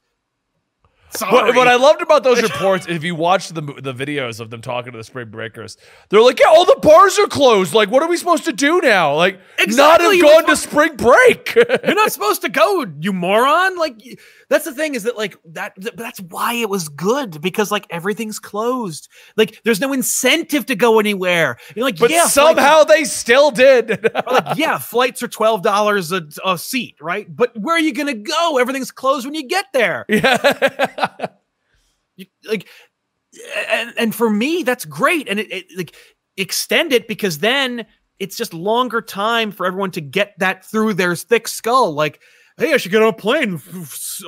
What, 1.20 1.54
what, 1.54 1.68
I 1.68 1.76
loved 1.76 2.02
about 2.02 2.24
those 2.24 2.42
reports, 2.42 2.86
if 2.88 3.04
you 3.04 3.14
watch 3.14 3.48
the 3.48 3.60
the 3.60 3.94
videos 3.94 4.40
of 4.40 4.50
them 4.50 4.60
talking 4.60 4.92
to 4.92 4.98
the 4.98 5.04
spring 5.04 5.30
breakers, 5.30 5.76
they're 6.08 6.20
like, 6.20 6.40
"Yeah, 6.40 6.48
all 6.48 6.64
the 6.64 6.78
bars 6.82 7.18
are 7.18 7.26
closed. 7.26 7.72
Like, 7.72 7.90
what 7.90 8.02
are 8.02 8.08
we 8.08 8.16
supposed 8.16 8.44
to 8.46 8.52
do 8.52 8.80
now? 8.80 9.14
Like, 9.14 9.38
exactly. 9.58 10.20
not 10.20 10.26
have 10.26 10.44
gone 10.44 10.46
to 10.50 10.56
spring 10.56 10.96
break. 10.96 11.54
You're 11.54 11.94
not 11.94 12.12
supposed 12.12 12.42
to 12.42 12.48
go, 12.48 12.86
you 13.00 13.12
moron. 13.12 13.76
Like, 13.76 14.00
that's 14.48 14.64
the 14.64 14.74
thing 14.74 14.94
is 14.94 15.04
that 15.04 15.16
like 15.16 15.36
that 15.46 15.74
that's 15.96 16.20
why 16.20 16.54
it 16.54 16.68
was 16.68 16.88
good 16.88 17.40
because 17.40 17.70
like 17.70 17.86
everything's 17.90 18.38
closed. 18.38 19.08
Like, 19.36 19.60
there's 19.64 19.80
no 19.80 19.92
incentive 19.92 20.66
to 20.66 20.76
go 20.76 20.98
anywhere. 20.98 21.56
You're 21.74 21.84
like, 21.84 21.98
but 21.98 22.10
yeah, 22.10 22.26
somehow 22.26 22.84
they 22.84 23.04
still 23.04 23.50
did. 23.50 24.10
like, 24.14 24.56
yeah, 24.56 24.78
flights 24.78 25.22
are 25.22 25.28
twelve 25.28 25.62
dollars 25.62 26.12
a 26.12 26.58
seat, 26.58 26.96
right? 27.00 27.26
But 27.34 27.56
where 27.56 27.76
are 27.76 27.80
you 27.80 27.92
gonna 27.92 28.14
go? 28.14 28.58
Everything's 28.58 28.90
closed 28.90 29.26
when 29.26 29.34
you 29.34 29.46
get 29.46 29.66
there. 29.72 30.06
Yeah. 30.24 31.26
you, 32.16 32.26
like, 32.48 32.68
and, 33.68 33.92
and 33.98 34.14
for 34.14 34.30
me, 34.30 34.62
that's 34.62 34.84
great. 34.84 35.28
And 35.28 35.40
it, 35.40 35.52
it 35.52 35.66
like 35.76 35.94
extend 36.36 36.92
it 36.92 37.08
because 37.08 37.38
then 37.38 37.86
it's 38.18 38.36
just 38.36 38.54
longer 38.54 39.00
time 39.02 39.50
for 39.50 39.66
everyone 39.66 39.90
to 39.92 40.00
get 40.00 40.38
that 40.38 40.64
through 40.64 40.94
their 40.94 41.16
thick 41.16 41.48
skull. 41.48 41.92
Like, 41.92 42.20
hey, 42.56 42.72
I 42.72 42.76
should 42.76 42.92
get 42.92 43.02
on 43.02 43.08
a 43.08 43.12
plane. 43.12 43.60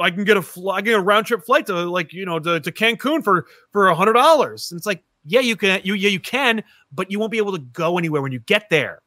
I 0.01 0.11
can 0.11 0.25
get 0.25 0.37
a 0.37 0.43
fl- 0.43 0.71
I 0.71 0.81
can 0.81 0.87
get 0.87 0.95
a 0.95 1.01
round 1.01 1.27
trip 1.27 1.45
flight 1.45 1.67
to 1.67 1.75
like 1.91 2.13
you 2.13 2.25
know 2.25 2.39
to, 2.39 2.61
to 2.61 2.73
Cancun 2.73 3.23
for 3.23 3.47
for 3.73 3.89
a 3.89 3.95
hundred 3.95 4.15
dollars. 4.15 4.71
And 4.71 4.79
it's 4.79 4.87
like, 4.87 5.05
yeah, 5.25 5.41
you 5.41 5.57
can, 5.57 5.81
you 5.85 5.95
yeah 5.95 6.11
you 6.11 6.21
can, 6.21 6.63
but 6.93 7.11
you 7.11 7.19
won't 7.19 7.33
be 7.33 7.39
able 7.39 7.53
to 7.53 7.59
go 7.59 7.99
anywhere 7.99 8.23
when 8.23 8.33
you 8.33 8.41
get 8.41 8.69
there. 8.71 9.03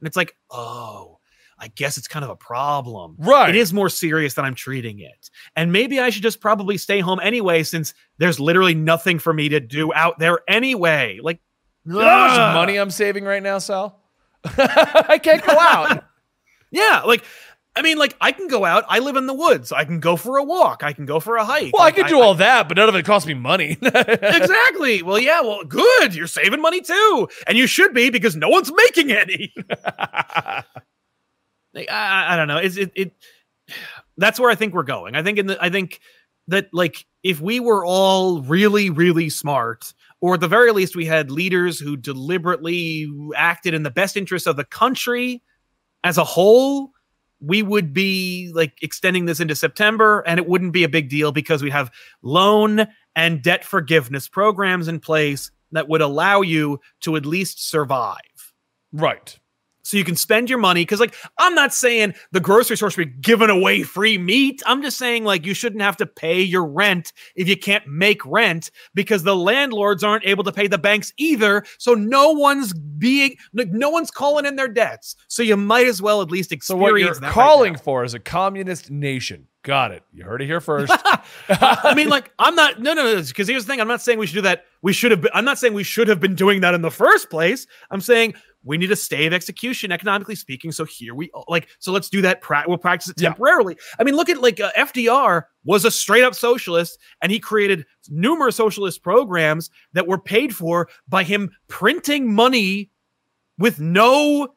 And 0.00 0.06
it's 0.06 0.16
like, 0.16 0.36
oh, 0.50 1.18
I 1.60 1.68
guess 1.68 1.98
it's 1.98 2.08
kind 2.08 2.24
of 2.24 2.30
a 2.30 2.36
problem. 2.36 3.16
Right. 3.18 3.50
It 3.50 3.56
is 3.56 3.72
more 3.72 3.90
serious 3.90 4.32
than 4.32 4.46
I'm 4.46 4.54
treating 4.54 5.00
it. 5.00 5.30
And 5.54 5.70
maybe 5.70 6.00
I 6.00 6.08
should 6.08 6.22
just 6.22 6.40
probably 6.40 6.78
stay 6.78 7.00
home 7.00 7.20
anyway, 7.22 7.62
since 7.64 7.92
there's 8.16 8.40
literally 8.40 8.74
nothing 8.74 9.18
for 9.18 9.34
me 9.34 9.50
to 9.50 9.60
do 9.60 9.92
out 9.92 10.18
there 10.18 10.40
anyway. 10.48 11.20
Like, 11.22 11.38
you 11.84 11.92
know 11.92 12.00
how 12.00 12.28
much 12.28 12.54
money 12.54 12.76
I'm 12.78 12.90
saving 12.90 13.24
right 13.24 13.42
now, 13.42 13.58
Sal? 13.58 14.00
I 14.44 15.20
can't 15.22 15.44
go 15.44 15.52
out. 15.52 16.02
yeah. 16.70 17.02
Like, 17.04 17.24
I 17.76 17.82
mean, 17.82 17.98
like, 17.98 18.16
I 18.20 18.32
can 18.32 18.48
go 18.48 18.64
out. 18.64 18.84
I 18.88 18.98
live 18.98 19.16
in 19.16 19.26
the 19.26 19.34
woods. 19.34 19.70
I 19.70 19.84
can 19.84 20.00
go 20.00 20.16
for 20.16 20.38
a 20.38 20.42
walk. 20.42 20.82
I 20.82 20.92
can 20.92 21.06
go 21.06 21.20
for 21.20 21.36
a 21.36 21.44
hike. 21.44 21.72
Well, 21.72 21.84
like, 21.84 21.94
I 21.94 21.96
can 21.98 22.08
do 22.08 22.20
I, 22.20 22.24
all 22.24 22.34
I, 22.34 22.38
that, 22.38 22.68
but 22.68 22.76
none 22.76 22.88
of 22.88 22.96
it 22.96 23.04
costs 23.04 23.28
me 23.28 23.34
money. 23.34 23.78
exactly. 23.82 25.02
Well, 25.02 25.20
yeah. 25.20 25.40
Well, 25.40 25.64
good. 25.64 26.14
You're 26.14 26.26
saving 26.26 26.60
money 26.60 26.80
too. 26.80 27.28
And 27.46 27.56
you 27.56 27.68
should 27.68 27.94
be 27.94 28.10
because 28.10 28.34
no 28.34 28.48
one's 28.48 28.72
making 28.72 29.12
any. 29.12 29.54
Like, 31.74 31.90
I, 31.90 32.34
I 32.34 32.36
don't 32.36 32.48
know. 32.48 32.58
It's 32.58 32.76
it, 32.76 32.92
it 32.94 33.12
that's 34.16 34.40
where 34.40 34.50
I 34.50 34.54
think 34.54 34.74
we're 34.74 34.82
going. 34.82 35.14
I 35.14 35.22
think 35.22 35.38
in 35.38 35.46
the 35.46 35.62
I 35.62 35.70
think 35.70 36.00
that 36.48 36.68
like 36.72 37.06
if 37.22 37.40
we 37.40 37.60
were 37.60 37.84
all 37.84 38.42
really 38.42 38.90
really 38.90 39.28
smart 39.28 39.94
or 40.20 40.34
at 40.34 40.40
the 40.40 40.48
very 40.48 40.72
least 40.72 40.96
we 40.96 41.06
had 41.06 41.30
leaders 41.30 41.78
who 41.78 41.96
deliberately 41.96 43.08
acted 43.36 43.74
in 43.74 43.82
the 43.82 43.90
best 43.90 44.16
interest 44.16 44.46
of 44.46 44.56
the 44.56 44.64
country 44.64 45.42
as 46.02 46.18
a 46.18 46.24
whole 46.24 46.90
we 47.40 47.62
would 47.62 47.92
be 47.92 48.50
like 48.54 48.74
extending 48.82 49.24
this 49.24 49.40
into 49.40 49.56
September 49.56 50.20
and 50.26 50.38
it 50.38 50.46
wouldn't 50.46 50.72
be 50.72 50.84
a 50.84 50.88
big 50.88 51.08
deal 51.08 51.32
because 51.32 51.62
we 51.62 51.70
have 51.70 51.90
loan 52.22 52.86
and 53.16 53.42
debt 53.42 53.64
forgiveness 53.64 54.28
programs 54.28 54.88
in 54.88 55.00
place 55.00 55.50
that 55.72 55.88
would 55.88 56.02
allow 56.02 56.42
you 56.42 56.80
to 57.00 57.16
at 57.16 57.24
least 57.24 57.68
survive. 57.68 58.16
Right 58.92 59.39
so 59.90 59.96
you 59.96 60.04
can 60.04 60.16
spend 60.16 60.48
your 60.48 60.58
money 60.58 60.82
because 60.82 61.00
like 61.00 61.14
i'm 61.38 61.54
not 61.54 61.74
saying 61.74 62.14
the 62.32 62.40
grocery 62.40 62.76
store 62.76 62.90
should 62.90 63.06
be 63.06 63.20
giving 63.20 63.50
away 63.50 63.82
free 63.82 64.16
meat 64.16 64.62
i'm 64.66 64.82
just 64.82 64.96
saying 64.96 65.24
like 65.24 65.44
you 65.44 65.52
shouldn't 65.52 65.82
have 65.82 65.96
to 65.96 66.06
pay 66.06 66.40
your 66.40 66.64
rent 66.64 67.12
if 67.34 67.48
you 67.48 67.56
can't 67.56 67.86
make 67.86 68.24
rent 68.24 68.70
because 68.94 69.24
the 69.24 69.34
landlords 69.34 70.04
aren't 70.04 70.24
able 70.24 70.44
to 70.44 70.52
pay 70.52 70.68
the 70.68 70.78
banks 70.78 71.12
either 71.16 71.64
so 71.78 71.94
no 71.94 72.30
one's 72.30 72.72
being 72.72 73.34
like 73.52 73.70
no 73.70 73.90
one's 73.90 74.10
calling 74.10 74.46
in 74.46 74.56
their 74.56 74.68
debts 74.68 75.16
so 75.26 75.42
you 75.42 75.56
might 75.56 75.86
as 75.86 76.00
well 76.00 76.22
at 76.22 76.30
least 76.30 76.52
experience 76.52 77.16
so 77.16 77.20
what 77.20 77.22
you're 77.22 77.32
calling 77.32 77.72
right 77.72 77.82
for 77.82 78.04
is 78.04 78.14
a 78.14 78.20
communist 78.20 78.90
nation 78.90 79.48
Got 79.62 79.90
it. 79.90 80.02
You 80.10 80.24
heard 80.24 80.40
it 80.40 80.46
here 80.46 80.60
first. 80.60 80.90
I 81.50 81.92
mean, 81.94 82.08
like, 82.08 82.32
I'm 82.38 82.54
not. 82.54 82.80
No, 82.80 82.94
no, 82.94 83.02
no. 83.02 83.22
Because 83.22 83.46
here's 83.46 83.66
the 83.66 83.70
thing. 83.70 83.80
I'm 83.80 83.88
not 83.88 84.00
saying 84.00 84.18
we 84.18 84.26
should 84.26 84.36
do 84.36 84.40
that. 84.42 84.64
We 84.80 84.94
should 84.94 85.10
have. 85.10 85.20
Been, 85.20 85.30
I'm 85.34 85.44
not 85.44 85.58
saying 85.58 85.74
we 85.74 85.82
should 85.82 86.08
have 86.08 86.18
been 86.18 86.34
doing 86.34 86.62
that 86.62 86.72
in 86.72 86.80
the 86.80 86.90
first 86.90 87.28
place. 87.28 87.66
I'm 87.90 88.00
saying 88.00 88.34
we 88.62 88.76
need 88.76 88.90
a 88.92 88.96
stay 88.96 89.26
of 89.26 89.32
execution, 89.32 89.90
economically 89.90 90.34
speaking. 90.34 90.70
So 90.72 90.84
here 90.84 91.14
we 91.14 91.30
like, 91.48 91.68
so 91.78 91.92
let's 91.92 92.10
do 92.10 92.20
that. 92.22 92.40
Pra- 92.42 92.64
we'll 92.68 92.76
practice 92.78 93.08
it 93.08 93.20
Yeah. 93.20 93.30
temporarily. 93.30 93.76
I 93.98 94.04
mean, 94.04 94.14
look 94.16 94.28
at 94.28 94.40
like 94.42 94.60
uh, 94.60 94.70
FDR 94.76 95.44
was 95.64 95.84
a 95.84 95.90
straight 95.90 96.22
up 96.24 96.34
socialist, 96.34 96.98
and 97.22 97.32
he 97.32 97.38
created 97.40 97.86
numerous 98.08 98.56
socialist 98.56 99.02
programs 99.02 99.70
that 99.94 100.06
were 100.06 100.18
paid 100.18 100.54
for 100.54 100.88
by 101.08 101.22
him 101.22 101.50
printing 101.68 102.32
money 102.32 102.90
with 103.58 103.80
no 103.80 104.54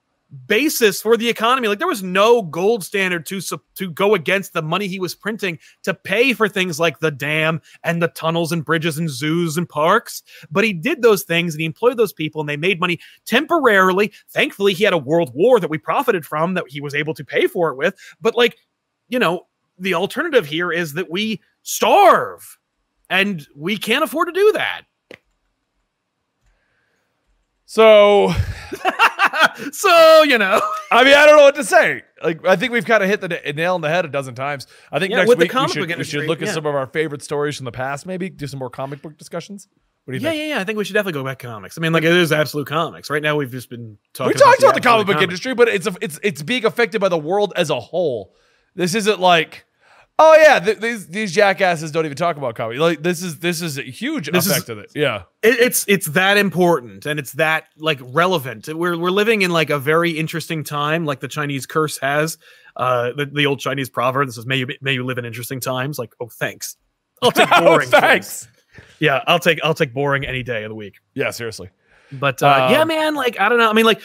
basis 0.47 1.01
for 1.01 1.15
the 1.15 1.29
economy. 1.29 1.67
Like 1.67 1.79
there 1.79 1.87
was 1.87 2.03
no 2.03 2.41
gold 2.41 2.83
standard 2.83 3.25
to 3.27 3.41
to 3.75 3.91
go 3.91 4.15
against 4.15 4.53
the 4.53 4.61
money 4.61 4.87
he 4.87 4.99
was 4.99 5.15
printing 5.15 5.59
to 5.83 5.93
pay 5.93 6.33
for 6.33 6.49
things 6.49 6.79
like 6.79 6.99
the 6.99 7.11
dam 7.11 7.61
and 7.83 8.01
the 8.01 8.07
tunnels 8.09 8.51
and 8.51 8.65
bridges 8.65 8.97
and 8.97 9.09
zoos 9.09 9.57
and 9.57 9.67
parks. 9.67 10.23
But 10.51 10.63
he 10.63 10.73
did 10.73 11.01
those 11.01 11.23
things 11.23 11.53
and 11.53 11.61
he 11.61 11.65
employed 11.65 11.97
those 11.97 12.13
people 12.13 12.41
and 12.41 12.49
they 12.49 12.57
made 12.57 12.79
money 12.79 12.99
temporarily. 13.25 14.11
Thankfully, 14.29 14.73
he 14.73 14.83
had 14.83 14.93
a 14.93 14.97
world 14.97 15.31
war 15.33 15.59
that 15.59 15.69
we 15.69 15.77
profited 15.77 16.25
from 16.25 16.55
that 16.55 16.65
he 16.67 16.81
was 16.81 16.95
able 16.95 17.13
to 17.13 17.25
pay 17.25 17.47
for 17.47 17.69
it 17.69 17.77
with. 17.77 17.95
But 18.19 18.35
like, 18.35 18.57
you 19.09 19.19
know, 19.19 19.47
the 19.77 19.93
alternative 19.93 20.45
here 20.45 20.71
is 20.71 20.93
that 20.93 21.09
we 21.11 21.41
starve 21.61 22.57
and 23.09 23.47
we 23.55 23.77
can't 23.77 24.03
afford 24.03 24.27
to 24.27 24.33
do 24.33 24.51
that. 24.53 24.83
So, 27.65 28.31
so, 29.71 30.23
you 30.23 30.37
know, 30.37 30.61
I 30.91 31.03
mean, 31.03 31.13
I 31.13 31.25
don't 31.25 31.37
know 31.37 31.43
what 31.43 31.55
to 31.55 31.63
say. 31.63 32.03
Like, 32.23 32.45
I 32.45 32.55
think 32.55 32.71
we've 32.71 32.85
kind 32.85 33.03
of 33.03 33.09
hit 33.09 33.21
the 33.21 33.53
nail 33.53 33.75
on 33.75 33.81
the 33.81 33.89
head 33.89 34.05
a 34.05 34.07
dozen 34.07 34.35
times. 34.35 34.67
I 34.91 34.99
think 34.99 35.11
Yeah, 35.11 35.17
next 35.17 35.31
the 35.31 35.35
week 35.37 35.53
we 35.53 35.67
should, 35.67 35.97
we 35.97 36.03
should 36.03 36.27
look 36.27 36.41
at 36.41 36.47
yeah. 36.47 36.53
some 36.53 36.65
of 36.65 36.75
our 36.75 36.87
favorite 36.87 37.21
stories 37.21 37.57
from 37.57 37.65
the 37.65 37.71
past. 37.71 38.05
Maybe 38.05 38.29
do 38.29 38.47
some 38.47 38.59
more 38.59 38.69
comic 38.69 39.01
book 39.01 39.17
discussions. 39.17 39.67
What 40.05 40.11
do 40.11 40.17
you 40.17 40.23
yeah, 40.23 40.29
think? 40.31 40.39
yeah, 40.39 40.47
yeah. 40.47 40.55
Yeah. 40.55 40.61
I 40.61 40.63
think 40.65 40.77
we 40.77 40.83
should 40.83 40.93
definitely 40.93 41.19
go 41.19 41.23
back 41.23 41.39
to 41.39 41.47
comics. 41.47 41.77
I 41.77 41.81
mean, 41.81 41.93
like 41.93 42.03
it 42.03 42.11
is 42.11 42.31
absolute 42.31 42.67
comics. 42.67 43.09
Right 43.09 43.23
now, 43.23 43.37
we've 43.37 43.51
just 43.51 43.69
been 43.69 43.97
talking. 44.13 44.29
we 44.29 44.33
talked 44.33 44.59
about 44.59 44.73
the 44.73 44.79
absolute 44.79 44.83
comic 44.83 45.07
book 45.07 45.15
comics. 45.15 45.23
industry, 45.23 45.53
but 45.53 45.69
it's 45.69 45.87
a, 45.87 45.95
it's 46.01 46.19
it's 46.21 46.43
being 46.43 46.65
affected 46.65 46.99
by 46.99 47.09
the 47.09 47.17
world 47.17 47.53
as 47.55 47.69
a 47.69 47.79
whole. 47.79 48.35
This 48.75 48.95
isn't 48.95 49.19
like, 49.19 49.65
oh 50.19 50.35
yeah, 50.41 50.59
th- 50.59 50.77
these 50.79 51.07
these 51.07 51.31
jackasses 51.31 51.91
don't 51.91 52.05
even 52.05 52.17
talk 52.17 52.37
about 52.37 52.55
comedy. 52.55 52.79
Like 52.79 53.01
this 53.03 53.21
is 53.23 53.39
this 53.39 53.61
is 53.61 53.77
a 53.77 53.83
huge 53.83 54.29
This 54.31 54.45
is- 54.45 54.51
effect 54.51 54.69
of 54.69 54.77
it. 54.79 54.91
Yeah, 54.95 55.23
It, 55.41 55.59
it's 55.59 55.85
it's 55.87 56.07
that 56.07 56.37
important 56.37 57.05
and 57.05 57.19
it's 57.19 57.33
that 57.33 57.65
like 57.77 57.99
relevant. 58.01 58.67
We're 58.67 58.97
we're 58.97 59.11
living 59.11 59.41
in 59.41 59.51
like 59.51 59.69
a 59.69 59.79
very 59.79 60.11
interesting 60.11 60.63
time, 60.63 61.05
like 61.05 61.19
the 61.19 61.27
Chinese 61.27 61.65
curse 61.65 61.97
has. 61.99 62.37
Uh, 62.75 63.11
the, 63.15 63.25
the 63.27 63.45
old 63.45 63.59
Chinese 63.59 63.89
proverb 63.89 64.27
that 64.27 64.33
says, 64.33 64.45
"May 64.47 64.57
you 64.57 64.67
may 64.81 64.93
you 64.93 65.03
live 65.05 65.17
in 65.19 65.25
interesting 65.25 65.59
times." 65.59 65.99
Like, 65.99 66.11
oh, 66.19 66.27
thanks. 66.29 66.75
I'll 67.21 67.31
take 67.31 67.49
boring. 67.59 67.87
Oh, 67.93 67.99
thanks. 67.99 68.47
please. 68.47 68.83
Yeah, 68.99 69.23
I'll 69.27 69.37
take 69.39 69.59
I'll 69.63 69.75
take 69.75 69.93
boring 69.93 70.25
any 70.25 70.41
day 70.41 70.63
of 70.63 70.69
the 70.69 70.75
week. 70.75 70.95
Yeah, 71.13 71.29
seriously. 71.29 71.69
But 72.11 72.41
uh, 72.41 72.69
yeah, 72.71 72.81
Um, 72.81 72.87
man, 72.87 73.13
like 73.15 73.39
I 73.39 73.47
don't 73.49 73.59
know. 73.59 73.69
I 73.69 73.73
mean, 73.73 73.85
like 73.85 74.01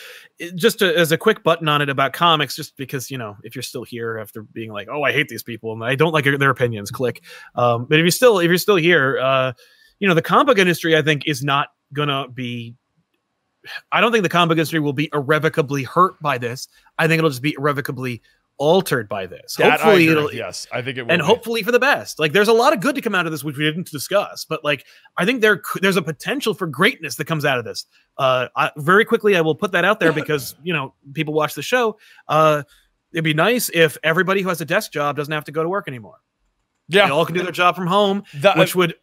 just 0.55 0.79
to, 0.79 0.97
as 0.97 1.13
a 1.13 1.19
quick 1.19 1.43
button 1.43 1.69
on 1.69 1.83
it 1.83 1.89
about 1.89 2.13
comics, 2.13 2.55
just 2.55 2.77
because 2.77 3.11
you 3.11 3.19
know, 3.19 3.37
if 3.43 3.57
you're 3.57 3.63
still 3.63 3.85
here 3.85 4.19
after 4.19 4.43
being 4.43 4.73
like, 4.73 4.89
oh, 4.91 5.03
I 5.03 5.13
hate 5.13 5.29
these 5.29 5.43
people 5.43 5.73
and 5.73 5.85
I 5.85 5.95
don't 5.95 6.13
like 6.13 6.25
their 6.25 6.51
opinions, 6.51 6.91
click. 6.91 7.23
Um, 7.55 7.87
but 7.87 7.99
if 7.99 8.03
you're 8.03 8.11
still 8.11 8.39
if 8.39 8.49
you're 8.49 8.59
still 8.59 8.77
here, 8.77 9.19
uh, 9.19 9.53
you 9.99 10.09
know, 10.09 10.15
the 10.15 10.23
comic 10.23 10.47
book 10.47 10.59
industry, 10.59 10.97
I 10.97 11.03
think, 11.03 11.27
is 11.27 11.43
not 11.43 11.69
gonna 11.93 12.29
be. 12.29 12.75
I 13.93 14.01
don't 14.01 14.13
think 14.13 14.23
the 14.23 14.29
comic 14.29 14.51
book 14.51 14.59
industry 14.59 14.81
will 14.81 14.93
be 14.93 15.11
irrevocably 15.13 15.83
hurt 15.83 16.21
by 16.23 16.39
this. 16.39 16.69
I 16.99 17.09
think 17.09 17.19
it'll 17.19 17.31
just 17.31 17.43
be 17.43 17.55
irrevocably 17.59 18.23
altered 18.59 19.09
by 19.09 19.27
this. 19.27 19.55
That 19.57 19.81
hopefully, 19.81 20.09
it'll 20.09 20.33
yes, 20.35 20.67
I 20.73 20.83
think 20.83 20.99
it 20.99 21.03
will. 21.05 21.13
and 21.13 21.21
be. 21.21 21.27
hopefully 21.27 21.63
for 21.63 21.73
the 21.73 21.79
best. 21.79 22.19
Like 22.19 22.33
there's 22.33 22.49
a 22.49 22.53
lot 22.53 22.73
of 22.73 22.81
good 22.81 22.95
to 22.97 23.01
come 23.01 23.15
out 23.15 23.25
of 23.27 23.33
this, 23.33 23.43
which 23.43 23.57
we 23.57 23.65
didn't 23.65 23.91
discuss, 23.91 24.45
but 24.45 24.63
like 24.65 24.85
I 25.17 25.25
think 25.25 25.41
there 25.41 25.63
there's 25.81 25.97
a 25.97 26.03
potential 26.03 26.55
for 26.55 26.67
greatness 26.67 27.17
that 27.17 27.25
comes 27.27 27.45
out 27.45 27.59
of 27.59 27.65
this. 27.65 27.87
Uh, 28.17 28.49
I, 28.55 28.71
very 28.77 29.05
quickly, 29.05 29.37
I 29.37 29.41
will 29.41 29.55
put 29.55 29.73
that 29.73 29.85
out 29.85 30.01
there 30.01 30.13
because 30.13 30.55
you 30.63 30.73
know 30.73 30.95
people 31.15 31.33
watch 31.35 31.55
the 31.55 31.63
show. 31.63 31.99
Uh, 32.27 32.65
it'd 33.13 33.25
be 33.25 33.35
nice 33.35 33.71
if 33.73 33.97
everybody 34.03 34.43
who 34.43 34.49
has 34.49 34.61
a 34.61 34.65
desk 34.67 34.93
job 34.93 35.17
doesn't 35.17 35.33
have 35.33 35.45
to 35.45 35.53
go 35.53 35.63
to 35.63 35.69
work 35.69 35.89
anymore. 35.89 36.17
They 36.89 36.99
yeah, 36.99 37.11
all 37.11 37.25
can 37.25 37.35
do 37.35 37.43
their 37.43 37.53
job 37.53 37.77
from 37.77 37.87
home, 37.87 38.25
which 38.57 38.75
would 38.75 38.95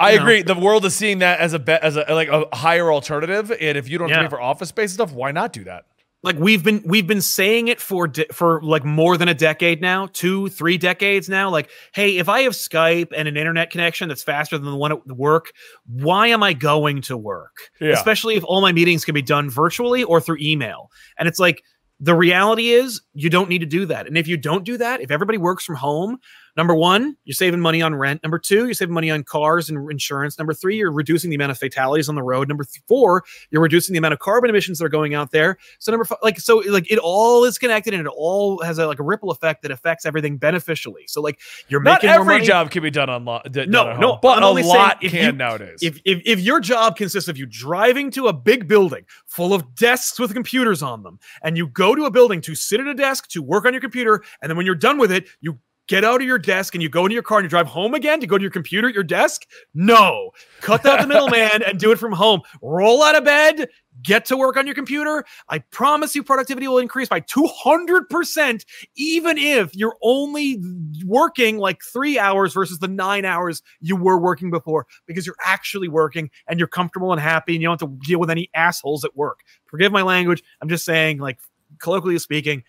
I 0.00 0.12
you 0.12 0.16
know. 0.18 0.22
agree. 0.22 0.42
The 0.42 0.54
world 0.54 0.84
is 0.84 0.94
seeing 0.94 1.18
that 1.18 1.40
as 1.40 1.52
a 1.52 1.58
be- 1.58 1.72
as 1.72 1.96
a 1.96 2.04
like 2.08 2.28
a 2.28 2.46
higher 2.54 2.92
alternative, 2.92 3.50
and 3.50 3.76
if 3.76 3.88
you 3.88 3.98
don't 3.98 4.08
have 4.10 4.18
Yeah. 4.18 4.22
pay 4.26 4.30
for 4.30 4.40
office 4.40 4.68
space 4.68 4.90
and 4.90 4.94
stuff, 4.94 5.12
why 5.12 5.32
not 5.32 5.52
do 5.52 5.64
that? 5.64 5.86
Like 6.22 6.36
we've 6.38 6.64
been 6.64 6.82
we've 6.84 7.06
been 7.06 7.20
saying 7.20 7.68
it 7.68 7.80
for 7.80 8.08
de- 8.08 8.26
for 8.32 8.60
like 8.62 8.84
more 8.84 9.16
than 9.16 9.28
a 9.28 9.34
decade 9.34 9.80
now 9.80 10.08
two 10.12 10.48
three 10.48 10.76
decades 10.76 11.28
now. 11.28 11.48
Like 11.50 11.70
hey 11.94 12.18
if 12.18 12.28
i 12.28 12.40
have 12.40 12.52
skype 12.52 13.08
and 13.16 13.28
an 13.28 13.36
internet 13.36 13.70
connection 13.70 14.08
that's 14.08 14.22
faster 14.22 14.58
than 14.58 14.70
the 14.70 14.76
one 14.76 14.92
at 14.92 15.06
work 15.06 15.52
why 15.86 16.28
am 16.28 16.42
i 16.42 16.52
going 16.52 17.02
to 17.02 17.16
work? 17.16 17.70
Yeah. 17.80 17.92
especially 17.92 18.34
if 18.34 18.44
all 18.44 18.60
my 18.60 18.72
meetings 18.72 19.04
can 19.04 19.14
be 19.14 19.22
done 19.22 19.48
virtually 19.48 20.02
or 20.04 20.20
through 20.20 20.38
email. 20.40 20.90
And 21.18 21.28
it's 21.28 21.38
like 21.38 21.62
the 22.00 22.14
reality 22.14 22.70
is 22.70 23.00
you 23.14 23.28
don't 23.28 23.48
need 23.48 23.58
to 23.58 23.66
do 23.66 23.86
that. 23.86 24.06
And 24.06 24.16
if 24.16 24.28
you 24.28 24.36
don't 24.36 24.64
do 24.64 24.76
that 24.78 25.00
if 25.00 25.10
everybody 25.10 25.38
works 25.38 25.64
from 25.64 25.76
home 25.76 26.18
number 26.58 26.74
one 26.74 27.16
you're 27.24 27.34
saving 27.34 27.60
money 27.60 27.80
on 27.80 27.94
rent 27.94 28.22
number 28.22 28.38
two 28.38 28.66
you're 28.66 28.74
saving 28.74 28.92
money 28.92 29.10
on 29.10 29.24
cars 29.24 29.70
and 29.70 29.90
insurance 29.90 30.36
number 30.38 30.52
three 30.52 30.76
you're 30.76 30.92
reducing 30.92 31.30
the 31.30 31.36
amount 31.36 31.50
of 31.50 31.58
fatalities 31.58 32.08
on 32.08 32.14
the 32.14 32.22
road 32.22 32.48
number 32.48 32.64
th- 32.64 32.82
four 32.86 33.24
you're 33.50 33.62
reducing 33.62 33.92
the 33.94 33.98
amount 33.98 34.12
of 34.12 34.18
carbon 34.18 34.50
emissions 34.50 34.78
that 34.78 34.84
are 34.84 34.90
going 34.90 35.14
out 35.14 35.30
there 35.30 35.56
so 35.78 35.92
number 35.92 36.04
five, 36.04 36.18
like 36.22 36.40
so, 36.40 36.58
like 36.68 36.90
it 36.90 36.98
all 36.98 37.44
is 37.44 37.58
connected 37.58 37.94
and 37.94 38.06
it 38.06 38.10
all 38.14 38.62
has 38.62 38.78
a 38.78 38.86
like 38.86 38.98
a 38.98 39.02
ripple 39.02 39.30
effect 39.30 39.62
that 39.62 39.70
affects 39.70 40.04
everything 40.04 40.36
beneficially. 40.36 41.04
So 41.06 41.20
like 41.20 41.40
you're 41.68 41.82
Not 41.82 42.02
making 42.02 42.10
more 42.10 42.32
every 42.32 42.46
job 42.46 42.70
can 42.70 42.82
be 42.82 42.90
done 42.90 43.08
on 43.10 43.28
online. 43.28 43.70
No, 43.70 43.96
no, 43.96 44.18
but 44.20 44.42
I'm 44.42 44.56
a 44.56 44.60
lot 44.62 45.00
can 45.00 45.24
you- 45.24 45.32
nowadays. 45.32 45.78
If, 45.82 46.00
if 46.04 46.22
if 46.24 46.40
your 46.40 46.60
job 46.60 46.96
consists 46.96 47.28
of 47.28 47.36
you 47.36 47.46
driving 47.46 48.10
to 48.12 48.28
a 48.28 48.32
big 48.32 48.68
building 48.68 49.04
full 49.26 49.54
of 49.54 49.74
desks 49.74 50.18
with 50.18 50.32
computers 50.34 50.82
on 50.82 51.02
them, 51.02 51.18
and 51.42 51.56
you 51.56 51.66
go 51.68 51.94
to 51.94 52.04
a 52.04 52.10
building 52.10 52.40
to 52.42 52.54
sit 52.54 52.80
at 52.80 52.86
a 52.86 52.94
desk 52.94 53.28
to 53.28 53.42
work 53.42 53.64
on 53.64 53.72
your 53.72 53.80
computer, 53.80 54.22
and 54.42 54.50
then 54.50 54.56
when 54.56 54.66
you're 54.66 54.74
done 54.74 54.98
with 54.98 55.12
it, 55.12 55.28
you 55.40 55.58
get 55.88 56.04
out 56.04 56.20
of 56.20 56.26
your 56.26 56.38
desk 56.38 56.74
and 56.74 56.82
you 56.82 56.88
go 56.88 57.04
into 57.06 57.14
your 57.14 57.22
car 57.22 57.38
and 57.38 57.44
you 57.44 57.48
drive 57.48 57.66
home 57.66 57.94
again 57.94 58.20
to 58.20 58.26
go 58.26 58.38
to 58.38 58.42
your 58.42 58.50
computer 58.50 58.88
at 58.88 58.94
your 58.94 59.02
desk. 59.02 59.46
No, 59.74 60.30
cut 60.60 60.86
out 60.86 61.00
the 61.00 61.06
middleman 61.06 61.62
and 61.62 61.80
do 61.80 61.90
it 61.90 61.98
from 61.98 62.12
home. 62.12 62.42
Roll 62.62 63.02
out 63.02 63.16
of 63.16 63.24
bed, 63.24 63.68
get 64.02 64.26
to 64.26 64.36
work 64.36 64.56
on 64.56 64.66
your 64.66 64.74
computer. 64.74 65.24
I 65.48 65.60
promise 65.60 66.14
you, 66.14 66.22
productivity 66.22 66.68
will 66.68 66.78
increase 66.78 67.08
by 67.08 67.22
200%, 67.22 68.64
even 68.96 69.38
if 69.38 69.74
you're 69.74 69.96
only 70.02 70.62
working 71.04 71.58
like 71.58 71.82
three 71.82 72.18
hours 72.18 72.52
versus 72.52 72.78
the 72.78 72.88
nine 72.88 73.24
hours 73.24 73.62
you 73.80 73.96
were 73.96 74.18
working 74.18 74.50
before, 74.50 74.86
because 75.06 75.26
you're 75.26 75.36
actually 75.44 75.88
working 75.88 76.30
and 76.48 76.58
you're 76.58 76.68
comfortable 76.68 77.12
and 77.12 77.20
happy 77.20 77.54
and 77.54 77.62
you 77.62 77.68
don't 77.68 77.80
have 77.80 77.90
to 77.90 78.06
deal 78.06 78.20
with 78.20 78.30
any 78.30 78.50
assholes 78.54 79.04
at 79.04 79.16
work. 79.16 79.40
Forgive 79.66 79.90
my 79.90 80.02
language. 80.02 80.42
I'm 80.60 80.68
just 80.68 80.84
saying, 80.84 81.18
like, 81.18 81.38
colloquially 81.80 82.18
speaking, 82.18 82.62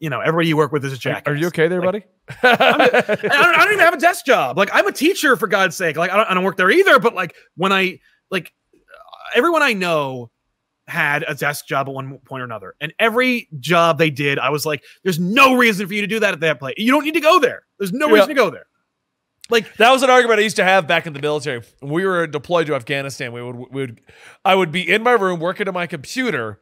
you 0.00 0.10
know, 0.10 0.20
everybody 0.20 0.48
you 0.48 0.56
work 0.56 0.72
with 0.72 0.84
is 0.84 0.92
a 0.92 0.98
jackass. 0.98 1.32
Are 1.32 1.36
you 1.36 1.46
okay 1.46 1.68
there, 1.68 1.80
Like, 1.80 1.86
buddy? 1.86 2.04
I 2.42 2.56
don't, 2.56 3.32
I 3.32 3.64
don't 3.64 3.72
even 3.74 3.78
have 3.84 3.94
a 3.94 3.98
desk 3.98 4.24
job. 4.26 4.56
Like 4.56 4.70
I'm 4.72 4.86
a 4.86 4.92
teacher 4.92 5.36
for 5.36 5.46
God's 5.46 5.76
sake. 5.76 5.96
Like 5.96 6.10
I 6.10 6.16
don't, 6.16 6.26
I 6.30 6.34
don't 6.34 6.44
work 6.44 6.56
there 6.56 6.70
either. 6.70 6.98
But 6.98 7.14
like 7.14 7.34
when 7.56 7.72
I 7.72 7.98
like 8.30 8.52
everyone 9.34 9.62
I 9.62 9.72
know 9.72 10.30
had 10.86 11.24
a 11.26 11.34
desk 11.34 11.66
job 11.66 11.88
at 11.88 11.94
one 11.94 12.18
point 12.18 12.42
or 12.42 12.44
another, 12.44 12.74
and 12.80 12.92
every 12.98 13.48
job 13.60 13.98
they 13.98 14.10
did, 14.10 14.38
I 14.38 14.50
was 14.50 14.66
like, 14.66 14.82
"There's 15.02 15.18
no 15.18 15.54
reason 15.56 15.86
for 15.86 15.94
you 15.94 16.00
to 16.02 16.06
do 16.06 16.20
that 16.20 16.34
at 16.34 16.40
that 16.40 16.58
place. 16.58 16.74
You 16.78 16.90
don't 16.92 17.04
need 17.04 17.14
to 17.14 17.20
go 17.20 17.38
there. 17.40 17.62
There's 17.78 17.92
no 17.92 18.08
Yeah. 18.08 18.14
reason 18.14 18.28
to 18.28 18.34
go 18.34 18.50
there." 18.50 18.66
Like 19.50 19.76
That 19.76 19.90
was 19.90 20.02
an 20.02 20.08
argument 20.08 20.40
I 20.40 20.42
used 20.42 20.56
to 20.56 20.64
have 20.64 20.86
back 20.86 21.06
in 21.06 21.12
the 21.12 21.20
military. 21.20 21.62
When 21.80 21.92
we 21.92 22.06
were 22.06 22.26
deployed 22.26 22.66
to 22.68 22.74
Afghanistan, 22.74 23.30
we 23.32 23.42
would, 23.42 23.56
we 23.56 23.66
would 23.82 24.00
I 24.44 24.54
would 24.54 24.72
be 24.72 24.90
in 24.90 25.02
my 25.02 25.12
room 25.12 25.38
working 25.38 25.68
on 25.68 25.74
my 25.74 25.86
computer, 25.86 26.60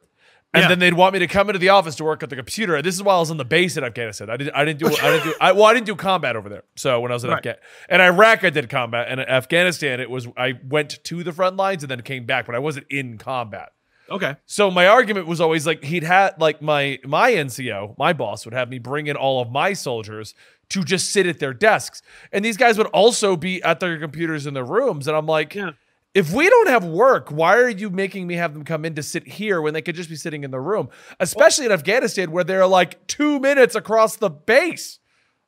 and 0.55 0.63
Yeah. 0.63 0.69
then 0.69 0.79
they'd 0.81 0.95
want 0.95 1.15
me 1.15 1.19
to 1.21 1.27
come 1.27 1.49
into 1.49 1.59
the 1.59 1.71
office 1.71 1.97
to 1.97 2.05
work 2.05 2.23
at 2.23 2.31
the 2.31 2.37
computer. 2.37 2.81
This 2.83 2.95
is 2.95 3.03
while 3.03 3.17
I 3.17 3.21
was 3.21 3.31
on 3.31 3.37
the 3.39 3.45
base 3.45 3.77
in 3.77 3.85
Afghanistan. 3.85 4.29
I 4.31 4.37
didn't 4.37 4.55
I 4.55 4.65
didn't 4.65 4.81
do 4.81 4.87
I 4.89 5.11
didn't 5.11 5.25
do 5.25 5.35
I, 5.41 5.53
well 5.53 5.65
I 5.65 5.73
didn't 5.75 5.87
do 5.87 5.97
combat 5.97 6.37
over 6.37 6.49
there. 6.49 6.65
So 6.77 7.01
when 7.01 7.11
I 7.11 7.15
was 7.15 7.25
in 7.25 7.31
Right. 7.31 7.39
Afghan 7.39 7.57
in 7.89 8.01
Iraq 8.01 8.45
I 8.45 8.51
did 8.51 8.69
combat, 8.69 9.07
and 9.09 9.21
in 9.21 9.29
Afghanistan 9.29 10.01
it 10.01 10.11
was 10.11 10.29
I 10.37 10.55
went 10.69 11.03
to 11.05 11.23
the 11.25 11.33
front 11.33 11.57
lines 11.57 11.83
and 11.83 11.91
then 11.91 12.03
came 12.03 12.27
back, 12.27 12.47
but 12.47 12.55
I 12.55 12.59
wasn't 12.59 12.87
in 12.91 13.19
combat. 13.19 13.71
okay, 14.11 14.37
So 14.45 14.71
my 14.71 14.87
argument 14.87 15.27
was 15.27 15.41
always 15.41 15.67
like 15.67 15.85
he'd 15.85 16.03
had 16.05 16.39
like 16.39 16.61
my 16.61 16.99
my 17.05 17.33
NCO, 17.33 17.95
my 17.99 18.13
boss 18.13 18.45
would 18.45 18.53
have 18.55 18.69
me 18.69 18.79
bring 18.79 19.07
in 19.07 19.17
all 19.17 19.41
of 19.41 19.51
my 19.51 19.73
soldiers 19.73 20.35
to 20.69 20.83
just 20.85 21.11
sit 21.11 21.27
at 21.27 21.39
their 21.39 21.53
desks. 21.55 22.03
And 22.33 22.45
these 22.45 22.57
guys 22.57 22.77
would 22.79 22.87
also 22.89 23.37
be 23.37 23.63
at 23.63 23.81
their 23.81 23.99
computers 23.99 24.47
in 24.47 24.55
their 24.55 24.65
rooms 24.65 25.07
and 25.09 25.17
I'm 25.17 25.27
like 25.27 25.55
Yeah. 25.55 25.71
If 26.15 26.33
we 26.33 26.49
don't 26.49 26.69
have 26.69 26.85
work, 26.85 27.31
why 27.31 27.57
are 27.57 27.69
you 27.69 27.89
making 27.91 28.27
me 28.27 28.35
have 28.35 28.53
them 28.53 28.65
come 28.65 28.85
in 28.85 28.95
to 28.97 29.03
sit 29.03 29.27
here 29.27 29.63
when 29.63 29.73
they 29.75 29.83
could 29.83 29.95
just 29.95 30.11
be 30.11 30.17
sitting 30.17 30.45
in 30.45 30.51
the 30.51 30.61
room? 30.61 30.91
Especially 31.21 31.65
in 31.67 31.73
Afghanistan 31.73 32.31
where 32.31 32.45
they're 32.45 32.67
like 32.67 33.07
2 33.07 33.41
minutes 33.41 33.75
across 33.75 34.17
the 34.17 34.29
base. 34.31 34.99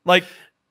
Like 0.05 0.25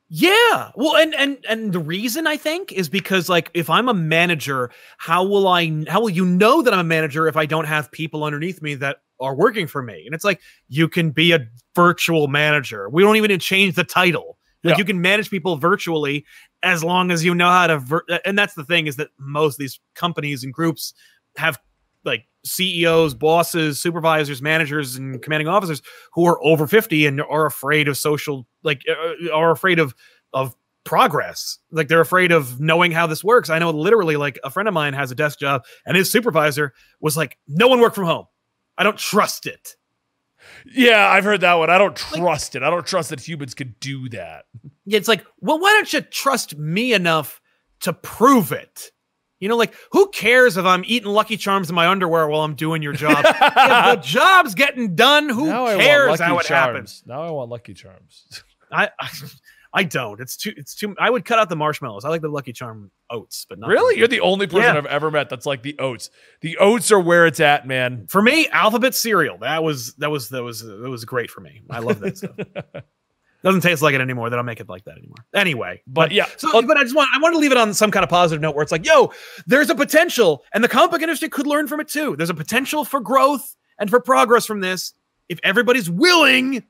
Yeah. 0.09 0.71
Well, 0.75 0.95
and 0.95 1.15
and 1.15 1.37
and 1.49 1.73
the 1.73 1.79
reason 1.79 2.27
I 2.27 2.37
think 2.37 2.71
is 2.71 2.89
because 2.89 3.29
like 3.29 3.49
if 3.53 3.69
I'm 3.69 3.87
a 3.89 3.93
manager, 3.93 4.69
how 4.97 5.23
will 5.23 5.47
I 5.47 5.83
how 5.87 6.01
will 6.01 6.09
you 6.09 6.25
know 6.25 6.61
that 6.61 6.73
I'm 6.73 6.79
a 6.81 6.83
manager 6.83 7.27
if 7.27 7.35
I 7.37 7.45
don't 7.45 7.65
have 7.65 7.91
people 7.91 8.23
underneath 8.23 8.61
me 8.61 8.75
that 8.75 8.97
are 9.19 9.35
working 9.35 9.67
for 9.67 9.81
me? 9.81 10.03
And 10.05 10.13
it's 10.13 10.23
like 10.25 10.41
you 10.69 10.87
can 10.87 11.11
be 11.11 11.31
a 11.31 11.39
virtual 11.75 12.27
manager. 12.27 12.89
We 12.89 13.01
don't 13.03 13.15
even 13.15 13.39
change 13.39 13.75
the 13.75 13.83
title. 13.83 14.37
Like 14.63 14.73
Yeah. 14.73 14.77
you 14.79 14.85
can 14.85 15.01
manage 15.01 15.29
people 15.29 15.57
virtually 15.57 16.25
as 16.63 16.83
long 16.83 17.11
as 17.11 17.23
you 17.23 17.35
know 17.35 17.49
how 17.49 17.67
to 17.67 17.77
vir- 17.77 18.05
and 18.25 18.39
that's 18.39 18.53
the 18.53 18.63
thing 18.63 18.87
is 18.87 18.95
that 18.95 19.09
most 19.19 19.57
these 19.57 19.79
companies 19.93 20.43
and 20.43 20.53
groups 20.53 20.93
have 21.35 21.59
like 22.05 22.25
CEOs, 22.45 23.13
bosses, 23.13 23.81
supervisors, 23.81 24.41
managers, 24.41 24.95
and 24.95 25.21
commanding 25.21 25.47
officers 25.47 25.81
who 26.13 26.25
are 26.25 26.43
over 26.43 26.67
50 26.67 27.05
and 27.05 27.21
are 27.21 27.45
afraid 27.45 27.87
of 27.87 27.97
social, 27.97 28.47
like, 28.63 28.81
uh, 28.89 29.31
are 29.31 29.51
afraid 29.51 29.79
of, 29.79 29.95
of 30.33 30.55
progress. 30.83 31.59
Like, 31.71 31.87
they're 31.87 32.01
afraid 32.01 32.31
of 32.31 32.59
knowing 32.59 32.91
how 32.91 33.07
this 33.07 33.23
works. 33.23 33.49
I 33.49 33.59
know 33.59 33.69
literally, 33.69 34.17
like, 34.17 34.39
a 34.43 34.49
friend 34.49 34.67
of 34.67 34.73
mine 34.73 34.93
has 34.93 35.11
a 35.11 35.15
desk 35.15 35.39
job 35.39 35.63
and 35.85 35.95
his 35.95 36.11
supervisor 36.11 36.73
was 36.99 37.15
like, 37.15 37.37
no 37.47 37.67
one 37.67 37.79
work 37.79 37.95
from 37.95 38.05
home. 38.05 38.25
I 38.77 38.83
don't 38.83 38.97
trust 38.97 39.45
it. 39.45 39.75
Yeah, 40.65 41.07
I've 41.09 41.23
heard 41.23 41.41
that 41.41 41.55
one. 41.55 41.69
I 41.69 41.77
don't 41.77 41.95
trust 41.95 42.55
it. 42.55 42.63
I 42.63 42.69
don't 42.69 42.85
trust 42.85 43.09
that 43.09 43.19
humans 43.27 43.53
could 43.53 43.79
do 43.79 44.09
that. 44.09 44.45
Yeah, 44.85 44.97
it's 44.97 45.07
like, 45.07 45.25
well, 45.41 45.59
why 45.59 45.73
don't 45.73 45.91
you 45.91 46.01
trust 46.01 46.57
me 46.57 46.93
enough 46.93 47.41
to 47.81 47.93
prove 47.93 48.51
it? 48.51 48.91
You 49.39 49.49
know, 49.49 49.57
like 49.57 49.73
who 49.91 50.09
cares 50.09 50.55
if 50.55 50.63
I'm 50.65 50.83
eating 50.85 51.09
Lucky 51.09 51.35
Charms 51.35 51.69
in 51.69 51.75
my 51.75 51.87
underwear 51.87 52.27
while 52.29 52.41
I'm 52.41 52.55
doing 52.55 52.81
your 52.81 52.93
job? 52.93 53.17
if 53.25 53.37
the 53.55 53.99
job's 54.01 54.55
getting 54.55 54.95
done, 54.95 55.27
who 55.27 55.47
Now 55.47 55.65
cares 55.77 56.19
how 56.21 56.37
it 56.39 56.45
Charms. 56.45 56.47
happens? 56.47 57.03
Now 57.05 57.23
I 57.23 57.31
want 57.31 57.49
Lucky 57.49 57.73
Charms. 57.73 58.25
I, 58.71 58.89
I 58.99 59.09
I 59.73 59.83
don't. 59.83 60.19
It's 60.19 60.37
too 60.37 60.53
it's 60.55 60.75
too 60.75 60.95
I 60.99 61.09
would 61.09 61.25
cut 61.25 61.39
out 61.39 61.49
the 61.49 61.55
marshmallows. 61.55 62.05
I 62.05 62.09
like 62.09 62.21
the 62.21 62.27
Lucky 62.29 62.53
Charm 62.53 62.91
oats, 63.09 63.45
but 63.49 63.57
not 63.57 63.69
really? 63.69 63.97
You're 63.97 64.07
the 64.07 64.21
only 64.21 64.45
person 64.45 64.61
Yeah. 64.73 64.77
I've 64.77 64.85
ever 64.85 65.09
met 65.09 65.29
that's 65.29 65.45
like 65.47 65.63
the 65.63 65.77
oats. 65.79 66.09
The 66.41 66.57
oats 66.57 66.91
are 66.91 66.99
where 66.99 67.25
it's 67.25 67.39
at, 67.39 67.67
man. 67.67 68.05
for 68.07 68.21
me, 68.21 68.47
alphabet 68.49 68.93
cereal. 68.93 69.39
That 69.39 69.63
was 69.63 69.95
that 69.95 70.11
was 70.11 70.29
that 70.29 70.43
was 70.43 70.61
that 70.63 70.89
was 70.89 71.05
great 71.05 71.31
for 71.31 71.41
me. 71.41 71.61
I 71.69 71.79
love 71.79 71.99
that 72.01 72.17
stuff. 72.17 72.35
Doesn't 73.43 73.59
taste 73.61 73.81
like 73.81 73.93
it 73.93 73.99
anymore. 73.99 74.29
They 74.29 74.37
don't 74.37 74.45
make 74.45 74.61
it 74.61 74.69
like 74.69 74.85
that 74.85 74.97
anymore. 74.97 75.17
Anyway, 75.33 75.81
But 75.85 76.13
yeah, 76.13 76.27
So, 76.37 76.61
but 76.61 76.77
I 76.77 76.83
just 76.83 76.95
want 76.95 77.09
I 77.13 77.19
want 77.19 77.33
to 77.33 77.39
leave 77.39 77.51
it 77.51 77.57
on 77.57 77.73
some 77.73 77.91
kind 77.91 78.03
of 78.03 78.09
positive 78.09 78.41
note 78.41 78.55
where 78.55 78.63
it's 78.63 78.71
like, 78.71 78.85
yo, 78.85 79.11
there's 79.47 79.69
a 79.69 79.75
potential, 79.75 80.45
and 80.53 80.63
the 80.63 80.69
comic 80.69 80.91
book 80.91 81.01
industry 81.01 81.27
could 81.27 81.45
learn 81.47 81.67
from 81.67 81.81
it 81.81 81.89
too. 81.89 82.15
There's 82.15 82.29
a 82.29 82.33
potential 82.35 82.85
for 82.85 83.01
growth 83.01 83.55
and 83.79 83.89
for 83.89 83.99
progress 83.99 84.45
from 84.45 84.61
this 84.61 84.93
if 85.27 85.39
everybody's 85.43 85.89
willing 85.89 86.63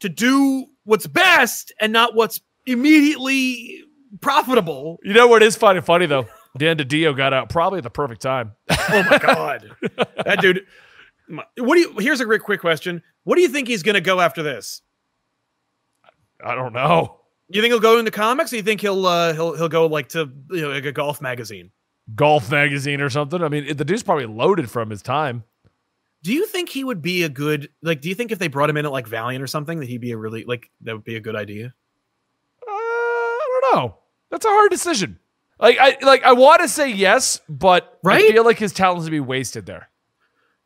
to 0.00 0.08
do 0.08 0.66
what's 0.88 1.06
best 1.06 1.72
and 1.80 1.92
not 1.92 2.14
what's 2.14 2.40
immediately 2.66 3.84
profitable. 4.20 4.98
you 5.02 5.12
know 5.12 5.28
what 5.28 5.42
is 5.42 5.54
funny? 5.54 5.80
Funny 5.80 6.06
though. 6.06 6.26
Dan 6.56 6.78
DiDio 6.78 7.14
got 7.16 7.32
out 7.34 7.50
probably 7.50 7.78
at 7.78 7.84
the 7.84 7.90
perfect 7.90 8.22
time. 8.22 8.52
Oh 8.70 9.04
my 9.10 9.18
god, 9.18 9.70
that 10.24 10.40
dude. 10.40 10.66
What 11.58 11.74
do 11.74 11.80
you? 11.80 11.94
Here's 11.98 12.20
a 12.20 12.24
great 12.24 12.42
quick 12.42 12.60
question. 12.60 13.02
What 13.24 13.36
do 13.36 13.42
you 13.42 13.48
think 13.48 13.68
he's 13.68 13.82
gonna 13.82 14.00
go 14.00 14.18
after 14.18 14.42
this? 14.42 14.80
I 16.42 16.54
don't 16.54 16.72
know. 16.72 17.20
You 17.50 17.60
think 17.60 17.72
he'll 17.72 17.80
go 17.80 17.98
into 17.98 18.10
comics? 18.10 18.52
Or 18.52 18.56
you 18.56 18.62
think 18.62 18.80
he'll 18.80 19.04
uh, 19.04 19.34
he'll 19.34 19.56
he'll 19.56 19.68
go 19.68 19.86
like 19.86 20.08
to 20.10 20.30
you 20.50 20.62
know 20.62 20.70
like 20.70 20.86
a 20.86 20.92
golf 20.92 21.20
magazine? 21.20 21.70
Golf 22.14 22.50
magazine 22.50 23.02
or 23.02 23.10
something. 23.10 23.42
I 23.42 23.48
mean, 23.48 23.76
the 23.76 23.84
dude's 23.84 24.02
probably 24.02 24.24
loaded 24.24 24.70
from 24.70 24.88
his 24.88 25.02
time. 25.02 25.44
Do 26.22 26.32
you 26.32 26.46
think 26.46 26.68
he 26.68 26.82
would 26.82 27.00
be 27.00 27.22
a 27.22 27.28
good 27.28 27.70
like? 27.82 28.00
Do 28.00 28.08
you 28.08 28.14
think 28.14 28.32
if 28.32 28.38
they 28.38 28.48
brought 28.48 28.68
him 28.70 28.76
in 28.76 28.86
at 28.86 28.92
like 28.92 29.06
Valiant 29.06 29.42
or 29.42 29.46
something, 29.46 29.78
that 29.80 29.88
he'd 29.88 30.00
be 30.00 30.12
a 30.12 30.16
really 30.16 30.44
like 30.44 30.70
that 30.82 30.94
would 30.94 31.04
be 31.04 31.16
a 31.16 31.20
good 31.20 31.36
idea? 31.36 31.66
Uh, 32.66 32.70
I 32.70 33.60
don't 33.62 33.74
know. 33.74 33.96
That's 34.30 34.44
a 34.44 34.48
hard 34.48 34.70
decision. 34.70 35.18
Like 35.60 35.78
I 35.80 35.96
like 36.02 36.22
I 36.24 36.32
want 36.32 36.62
to 36.62 36.68
say 36.68 36.90
yes, 36.90 37.40
but 37.48 37.98
I 38.04 38.28
feel 38.28 38.44
like 38.44 38.58
his 38.58 38.72
talents 38.72 39.04
would 39.04 39.10
be 39.10 39.20
wasted 39.20 39.66
there. 39.66 39.88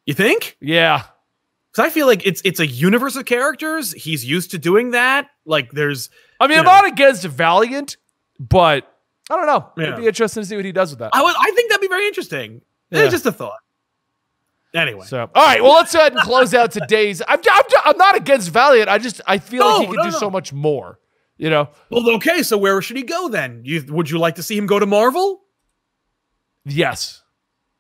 You 0.07 0.15
think? 0.15 0.57
Yeah. 0.61 1.05
Because 1.71 1.87
I 1.87 1.91
feel 1.91 2.07
like 2.07 2.27
it's 2.27 2.43
it's 2.45 2.61
a 2.61 2.67
universe 2.67 3.17
of 3.17 3.25
characters. 3.25 3.93
He's 3.93 4.25
used 4.25 4.51
to 4.51 4.59
doing 4.59 4.91
that. 4.91 5.29
Like 5.47 5.73
there's 5.73 6.11
I 6.41 6.47
mean, 6.47 6.59
I'm 6.59 6.65
know. 6.65 6.73
not 6.73 6.87
against 6.87 7.25
Valiant, 7.25 7.97
but 8.39 8.87
I 9.31 9.37
don't 9.37 9.47
know. 9.47 9.71
Yeah. 9.79 9.85
It'd 9.85 9.97
be 9.97 10.07
interesting 10.07 10.43
to 10.43 10.47
see 10.47 10.57
what 10.57 10.65
he 10.65 10.73
does 10.73 10.91
with 10.91 10.99
that. 10.99 11.11
I 11.15 11.23
would 11.23 11.35
I 11.39 11.53
think 11.55 11.71
that'd 11.71 11.81
be 11.81 11.89
very 11.89 12.07
interesting. 12.07 12.61
Yeah. 12.91 13.05
It's 13.05 13.13
just 13.13 13.25
a 13.27 13.33
thought. 13.33 13.61
Anyway, 14.75 15.05
So, 15.07 15.29
all 15.35 15.47
right. 15.47 15.63
Well, 15.63 15.73
let's 15.73 15.93
go 15.93 16.01
ahead 16.01 16.13
and 16.13 16.23
close 16.23 16.55
out 16.55 16.71
today's. 16.73 17.21
I'm, 17.29 17.41
I'm, 17.51 17.63
I'm 17.85 17.97
not 17.99 18.17
against 18.17 18.49
Valiant. 18.51 18.89
I 18.89 18.97
just 18.99 19.21
I 19.27 19.37
feel 19.39 19.65
like 19.67 19.81
he 19.81 19.85
No, 19.87 19.91
could 19.91 19.97
no, 19.99 20.03
do 20.05 20.11
no. 20.13 20.19
so 20.19 20.31
much 20.31 20.53
more. 20.53 20.99
You 21.37 21.51
know? 21.51 21.69
well, 21.91 22.09
okay. 22.17 22.43
So 22.43 22.57
where 22.57 22.81
should 22.81 22.97
he 22.97 23.03
go 23.03 23.29
then? 23.29 23.63
You 23.65 23.85
would 23.89 24.09
you 24.09 24.19
like 24.19 24.37
to 24.37 24.43
see 24.43 24.57
him 24.57 24.67
go 24.67 24.79
to 24.79 24.87
Marvel? 24.87 25.43
Yes. 26.65 27.23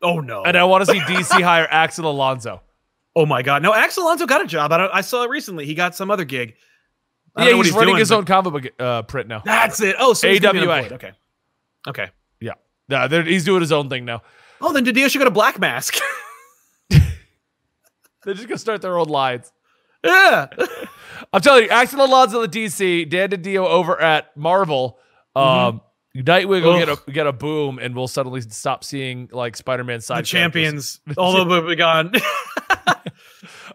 Oh 0.02 0.18
no! 0.20 0.42
And 0.42 0.58
I 0.58 0.64
want 0.64 0.84
to 0.84 0.92
see 0.92 0.98
DC 0.98 1.40
hire 1.42 1.68
Axel 1.70 2.10
Alonso. 2.10 2.60
oh 3.14 3.24
my 3.24 3.42
God! 3.42 3.62
No, 3.62 3.72
Axel 3.72 4.02
Alonso 4.04 4.26
got 4.26 4.42
a 4.42 4.46
job. 4.46 4.72
I, 4.72 4.78
don't, 4.78 4.90
I 4.92 5.00
saw 5.00 5.22
it 5.22 5.30
recently. 5.30 5.64
He 5.64 5.74
got 5.74 5.94
some 5.94 6.10
other 6.10 6.24
gig. 6.24 6.54
I 7.36 7.48
Yeah, 7.50 7.54
what 7.56 7.64
he's, 7.66 7.74
running 7.74 7.90
doing, 7.90 7.98
his 8.00 8.08
but- 8.08 8.16
own 8.16 8.24
comic 8.24 8.52
book 8.52 8.72
uh, 8.80 9.02
print 9.02 9.28
now. 9.28 9.42
That's 9.44 9.80
it. 9.80 9.94
Oh, 9.98 10.12
so 10.12 10.28
he's 10.28 10.44
AWA. 10.44 10.88
Okay. 10.92 11.12
Okay. 11.88 12.10
Yeah, 12.88 13.06
they're- 13.06 13.22
He's 13.22 13.44
doing 13.44 13.60
his 13.60 13.70
own 13.72 13.88
thing 13.88 14.04
now. 14.04 14.22
Oh, 14.60 14.72
then 14.72 14.84
DiDio 14.84 15.08
should 15.08 15.20
go 15.20 15.24
to 15.24 15.30
Black 15.30 15.58
Mask. 15.58 15.94
They're 18.24 18.34
just 18.34 18.48
gonna 18.48 18.58
start 18.58 18.82
their 18.82 18.98
own 18.98 19.08
lines. 19.08 19.52
yeah. 20.04 20.48
I'm 21.32 21.40
telling 21.40 21.64
you, 21.64 21.70
Axel 21.70 22.04
Alonso 22.04 22.44
the 22.44 22.48
DC, 22.48 23.08
Dan 23.08 23.30
DiDio 23.30 23.66
over 23.66 24.00
at 24.00 24.36
Marvel. 24.36 24.98
Um, 25.34 25.80
Nightwing 26.14 26.62
will 26.62 26.78
get 26.78 26.88
a 26.90 27.10
get 27.10 27.26
a 27.26 27.32
boom, 27.32 27.78
and 27.78 27.96
we'll 27.96 28.08
suddenly 28.08 28.42
stop 28.42 28.84
seeing 28.84 29.30
like 29.32 29.56
Spider-Man 29.56 30.02
side 30.02 30.24
the 30.24 30.26
champions, 30.26 31.00
all 31.16 31.46
will 31.46 31.66
be 31.66 31.76
gone. 31.76 32.12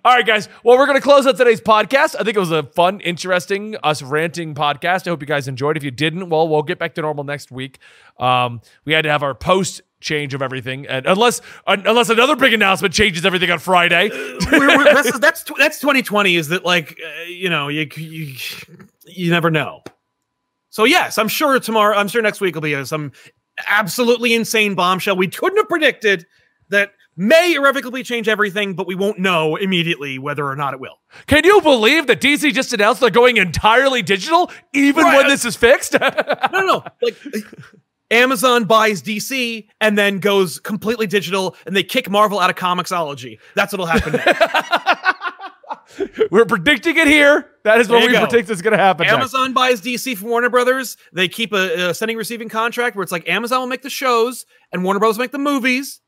All 0.06 0.14
right, 0.14 0.26
guys. 0.26 0.48
Well, 0.64 0.78
we're 0.78 0.86
going 0.86 0.98
to 0.98 1.04
close 1.04 1.28
out 1.28 1.36
today's 1.36 1.60
podcast. 1.60 2.16
I 2.18 2.24
think 2.24 2.38
it 2.38 2.40
was 2.40 2.52
a 2.52 2.64
fun, 2.64 3.02
interesting, 3.02 3.76
us 3.84 4.02
ranting 4.02 4.56
podcast. 4.56 5.06
I 5.06 5.10
hope 5.10 5.22
you 5.22 5.28
guys 5.28 5.48
enjoyed. 5.50 5.76
If 5.76 5.84
you 5.84 5.92
didn't, 5.92 6.30
well, 6.30 6.48
we'll 6.48 6.62
get 6.62 6.80
back 6.80 6.96
to 6.96 7.02
normal 7.02 7.26
next 7.26 7.52
week. 7.52 7.80
Um, 8.18 8.62
we 8.86 8.94
had 8.94 9.02
to 9.02 9.10
have 9.10 9.24
our 9.24 9.34
post 9.34 9.82
change 10.00 10.34
of 10.34 10.42
everything, 10.42 10.86
and 10.88 11.06
unless 11.06 11.42
un- 11.66 11.84
unless 11.86 12.10
another 12.10 12.36
big 12.36 12.54
announcement 12.54 12.94
changes 12.94 13.26
everything 13.26 13.50
on 13.52 13.60
Friday. 13.60 14.10
We're- 14.52 14.78
we're- 14.78 14.94
that's 14.94 15.20
that's 15.20 15.44
that's 15.58 15.80
2020. 15.80 16.36
Is 16.36 16.50
that 16.50 16.64
like 16.66 16.98
uh, 17.04 17.24
you 17.24 17.50
know 17.50 17.68
you, 17.68 17.88
you 17.96 18.36
you 19.06 19.32
never 19.32 19.50
know. 19.50 19.84
So 20.70 20.84
yes, 20.84 21.18
I'm 21.18 21.28
sure 21.28 21.60
tomorrow. 21.60 21.98
I'm 21.98 22.08
sure 22.08 22.22
next 22.22 22.42
week 22.42 22.54
will 22.56 22.62
be 22.62 22.76
uh, 22.76 22.86
some 22.86 23.12
absolutely 23.68 24.34
insane 24.36 24.76
bombshell 24.76 25.16
we 25.16 25.28
couldn't 25.28 25.58
have 25.58 25.68
predicted 25.68 26.26
that 26.70 26.92
may 27.16 27.56
irrevocably 27.56 28.04
change 28.04 28.28
everything, 28.28 28.76
but 28.76 28.86
we 28.86 28.94
won't 28.94 29.18
know 29.18 29.56
immediately 29.56 30.20
whether 30.20 30.46
or 30.48 30.56
not 30.56 30.76
it 30.76 30.80
will. 30.80 31.00
Can 31.26 31.44
you 31.44 31.60
believe 31.62 32.06
that 32.06 32.22
DC 32.22 32.54
just 32.54 32.72
announced 32.74 33.02
they're 33.02 33.10
going 33.10 33.38
entirely 33.38 34.04
digital, 34.04 34.52
even 34.74 35.04
Right. 35.04 35.18
when 35.18 35.28
this 35.28 35.44
is 35.44 35.56
fixed? 35.56 35.94
No, 36.00 36.60
no, 36.60 36.62
no. 36.68 36.84
Like 37.02 37.16
Amazon 38.12 38.66
buys 38.66 39.02
DC 39.02 39.68
and 39.82 39.98
then 39.98 40.20
goes 40.20 40.60
completely 40.60 41.08
digital, 41.08 41.56
and 41.66 41.76
they 41.76 41.84
kick 41.84 42.10
Marvel 42.10 42.40
out 42.40 42.50
of 42.50 42.56
Comixology. 42.56 43.40
That's 43.56 43.74
what'll 43.74 43.86
happen. 43.86 44.14
We're 46.32 46.46
predicting 46.46 46.98
it 46.98 47.08
here. 47.08 47.52
That 47.64 47.82
is 47.82 47.90
what 47.90 48.02
we 48.02 48.12
go. 48.12 48.26
predict 48.26 48.50
is 48.50 48.62
going 48.62 48.78
to 48.78 48.78
happen. 48.78 49.06
next. 49.06 49.16
Amazon 49.16 49.54
buys 49.54 49.82
DC 49.82 50.18
from 50.18 50.30
Warner 50.30 50.50
Brothers. 50.50 50.98
They 51.14 51.28
keep 51.28 51.54
a, 51.54 51.90
a 51.90 51.94
sending 51.94 52.18
receiving 52.18 52.50
contract 52.50 52.96
where 52.96 53.04
it's 53.04 53.12
like 53.12 53.28
Amazon 53.28 53.60
will 53.60 53.68
make 53.68 53.82
the 53.82 53.90
shows 53.90 54.46
and 54.72 54.84
Warner 54.84 55.00
Bros 55.00 55.18
will 55.18 55.24
make 55.24 55.32
the 55.32 55.38
movies. 55.38 56.02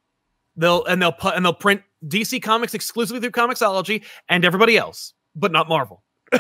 They'll 0.56 0.84
and 0.86 1.02
they'll 1.02 1.12
put 1.12 1.36
and 1.36 1.46
they'll 1.46 1.54
print 1.54 1.82
DC 2.06 2.42
comics 2.42 2.74
exclusively 2.74 3.22
through 3.22 3.32
Comixology 3.32 4.04
and 4.28 4.44
everybody 4.44 4.78
else, 4.78 5.14
but 5.36 5.52
not 5.52 5.70
Marvel. 5.70 6.04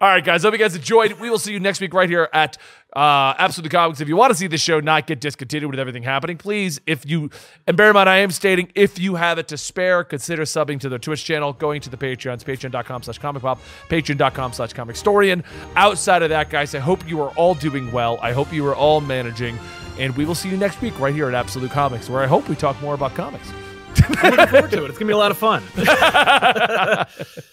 All 0.00 0.08
right, 0.08 0.24
guys. 0.24 0.42
Hope 0.42 0.52
you 0.52 0.58
guys 0.58 0.74
enjoyed. 0.76 1.12
We 1.14 1.30
will 1.30 1.38
see 1.38 1.52
you 1.52 1.60
next 1.60 1.80
week 1.80 1.94
right 1.94 2.08
here 2.08 2.28
at 2.32 2.56
uh, 2.94 3.34
Absolute 3.38 3.70
Comics. 3.70 4.00
If 4.00 4.08
you 4.08 4.16
want 4.16 4.32
to 4.32 4.38
see 4.38 4.46
the 4.46 4.58
show 4.58 4.80
not 4.80 5.06
get 5.06 5.20
discontinued 5.20 5.70
with 5.70 5.80
everything 5.80 6.02
happening, 6.02 6.36
please, 6.36 6.80
if 6.86 7.08
you, 7.08 7.30
and 7.66 7.76
bear 7.76 7.88
in 7.88 7.94
mind, 7.94 8.08
I 8.08 8.18
am 8.18 8.30
stating, 8.30 8.70
if 8.74 8.98
you 8.98 9.14
have 9.16 9.38
it 9.38 9.48
to 9.48 9.56
spare, 9.58 10.04
consider 10.04 10.42
subbing 10.42 10.80
to 10.80 10.88
the 10.88 10.98
Twitch 10.98 11.24
channel, 11.24 11.52
going 11.52 11.80
to 11.82 11.90
the 11.90 11.96
Patreons, 11.96 12.44
patreon.com 12.44 13.02
slash 13.02 13.18
comic 13.18 13.42
pop, 13.42 13.60
patreon.com 13.88 14.52
slash 14.52 14.72
comic 14.72 14.96
historian. 14.96 15.44
Outside 15.76 16.22
of 16.22 16.30
that, 16.30 16.50
guys, 16.50 16.74
I 16.74 16.78
hope 16.78 17.08
you 17.08 17.20
are 17.20 17.30
all 17.30 17.54
doing 17.54 17.90
well. 17.92 18.18
I 18.22 18.32
hope 18.32 18.52
you 18.52 18.66
are 18.66 18.76
all 18.76 19.00
managing. 19.00 19.58
And 19.98 20.16
we 20.16 20.24
will 20.24 20.34
see 20.34 20.48
you 20.48 20.56
next 20.56 20.80
week 20.80 20.98
right 21.00 21.14
here 21.14 21.28
at 21.28 21.34
Absolute 21.34 21.70
Comics, 21.70 22.08
where 22.08 22.22
I 22.22 22.26
hope 22.26 22.48
we 22.48 22.54
talk 22.56 22.80
more 22.80 22.94
about 22.94 23.14
comics. 23.14 23.50
I'm 24.00 24.30
looking 24.30 24.46
forward 24.46 24.70
to 24.70 24.84
it. 24.84 24.90
It's 24.90 24.98
gonna 24.98 25.08
be 25.08 25.12
a 25.12 25.16
lot 25.16 25.30
of 25.30 25.38
fun. 25.38 25.62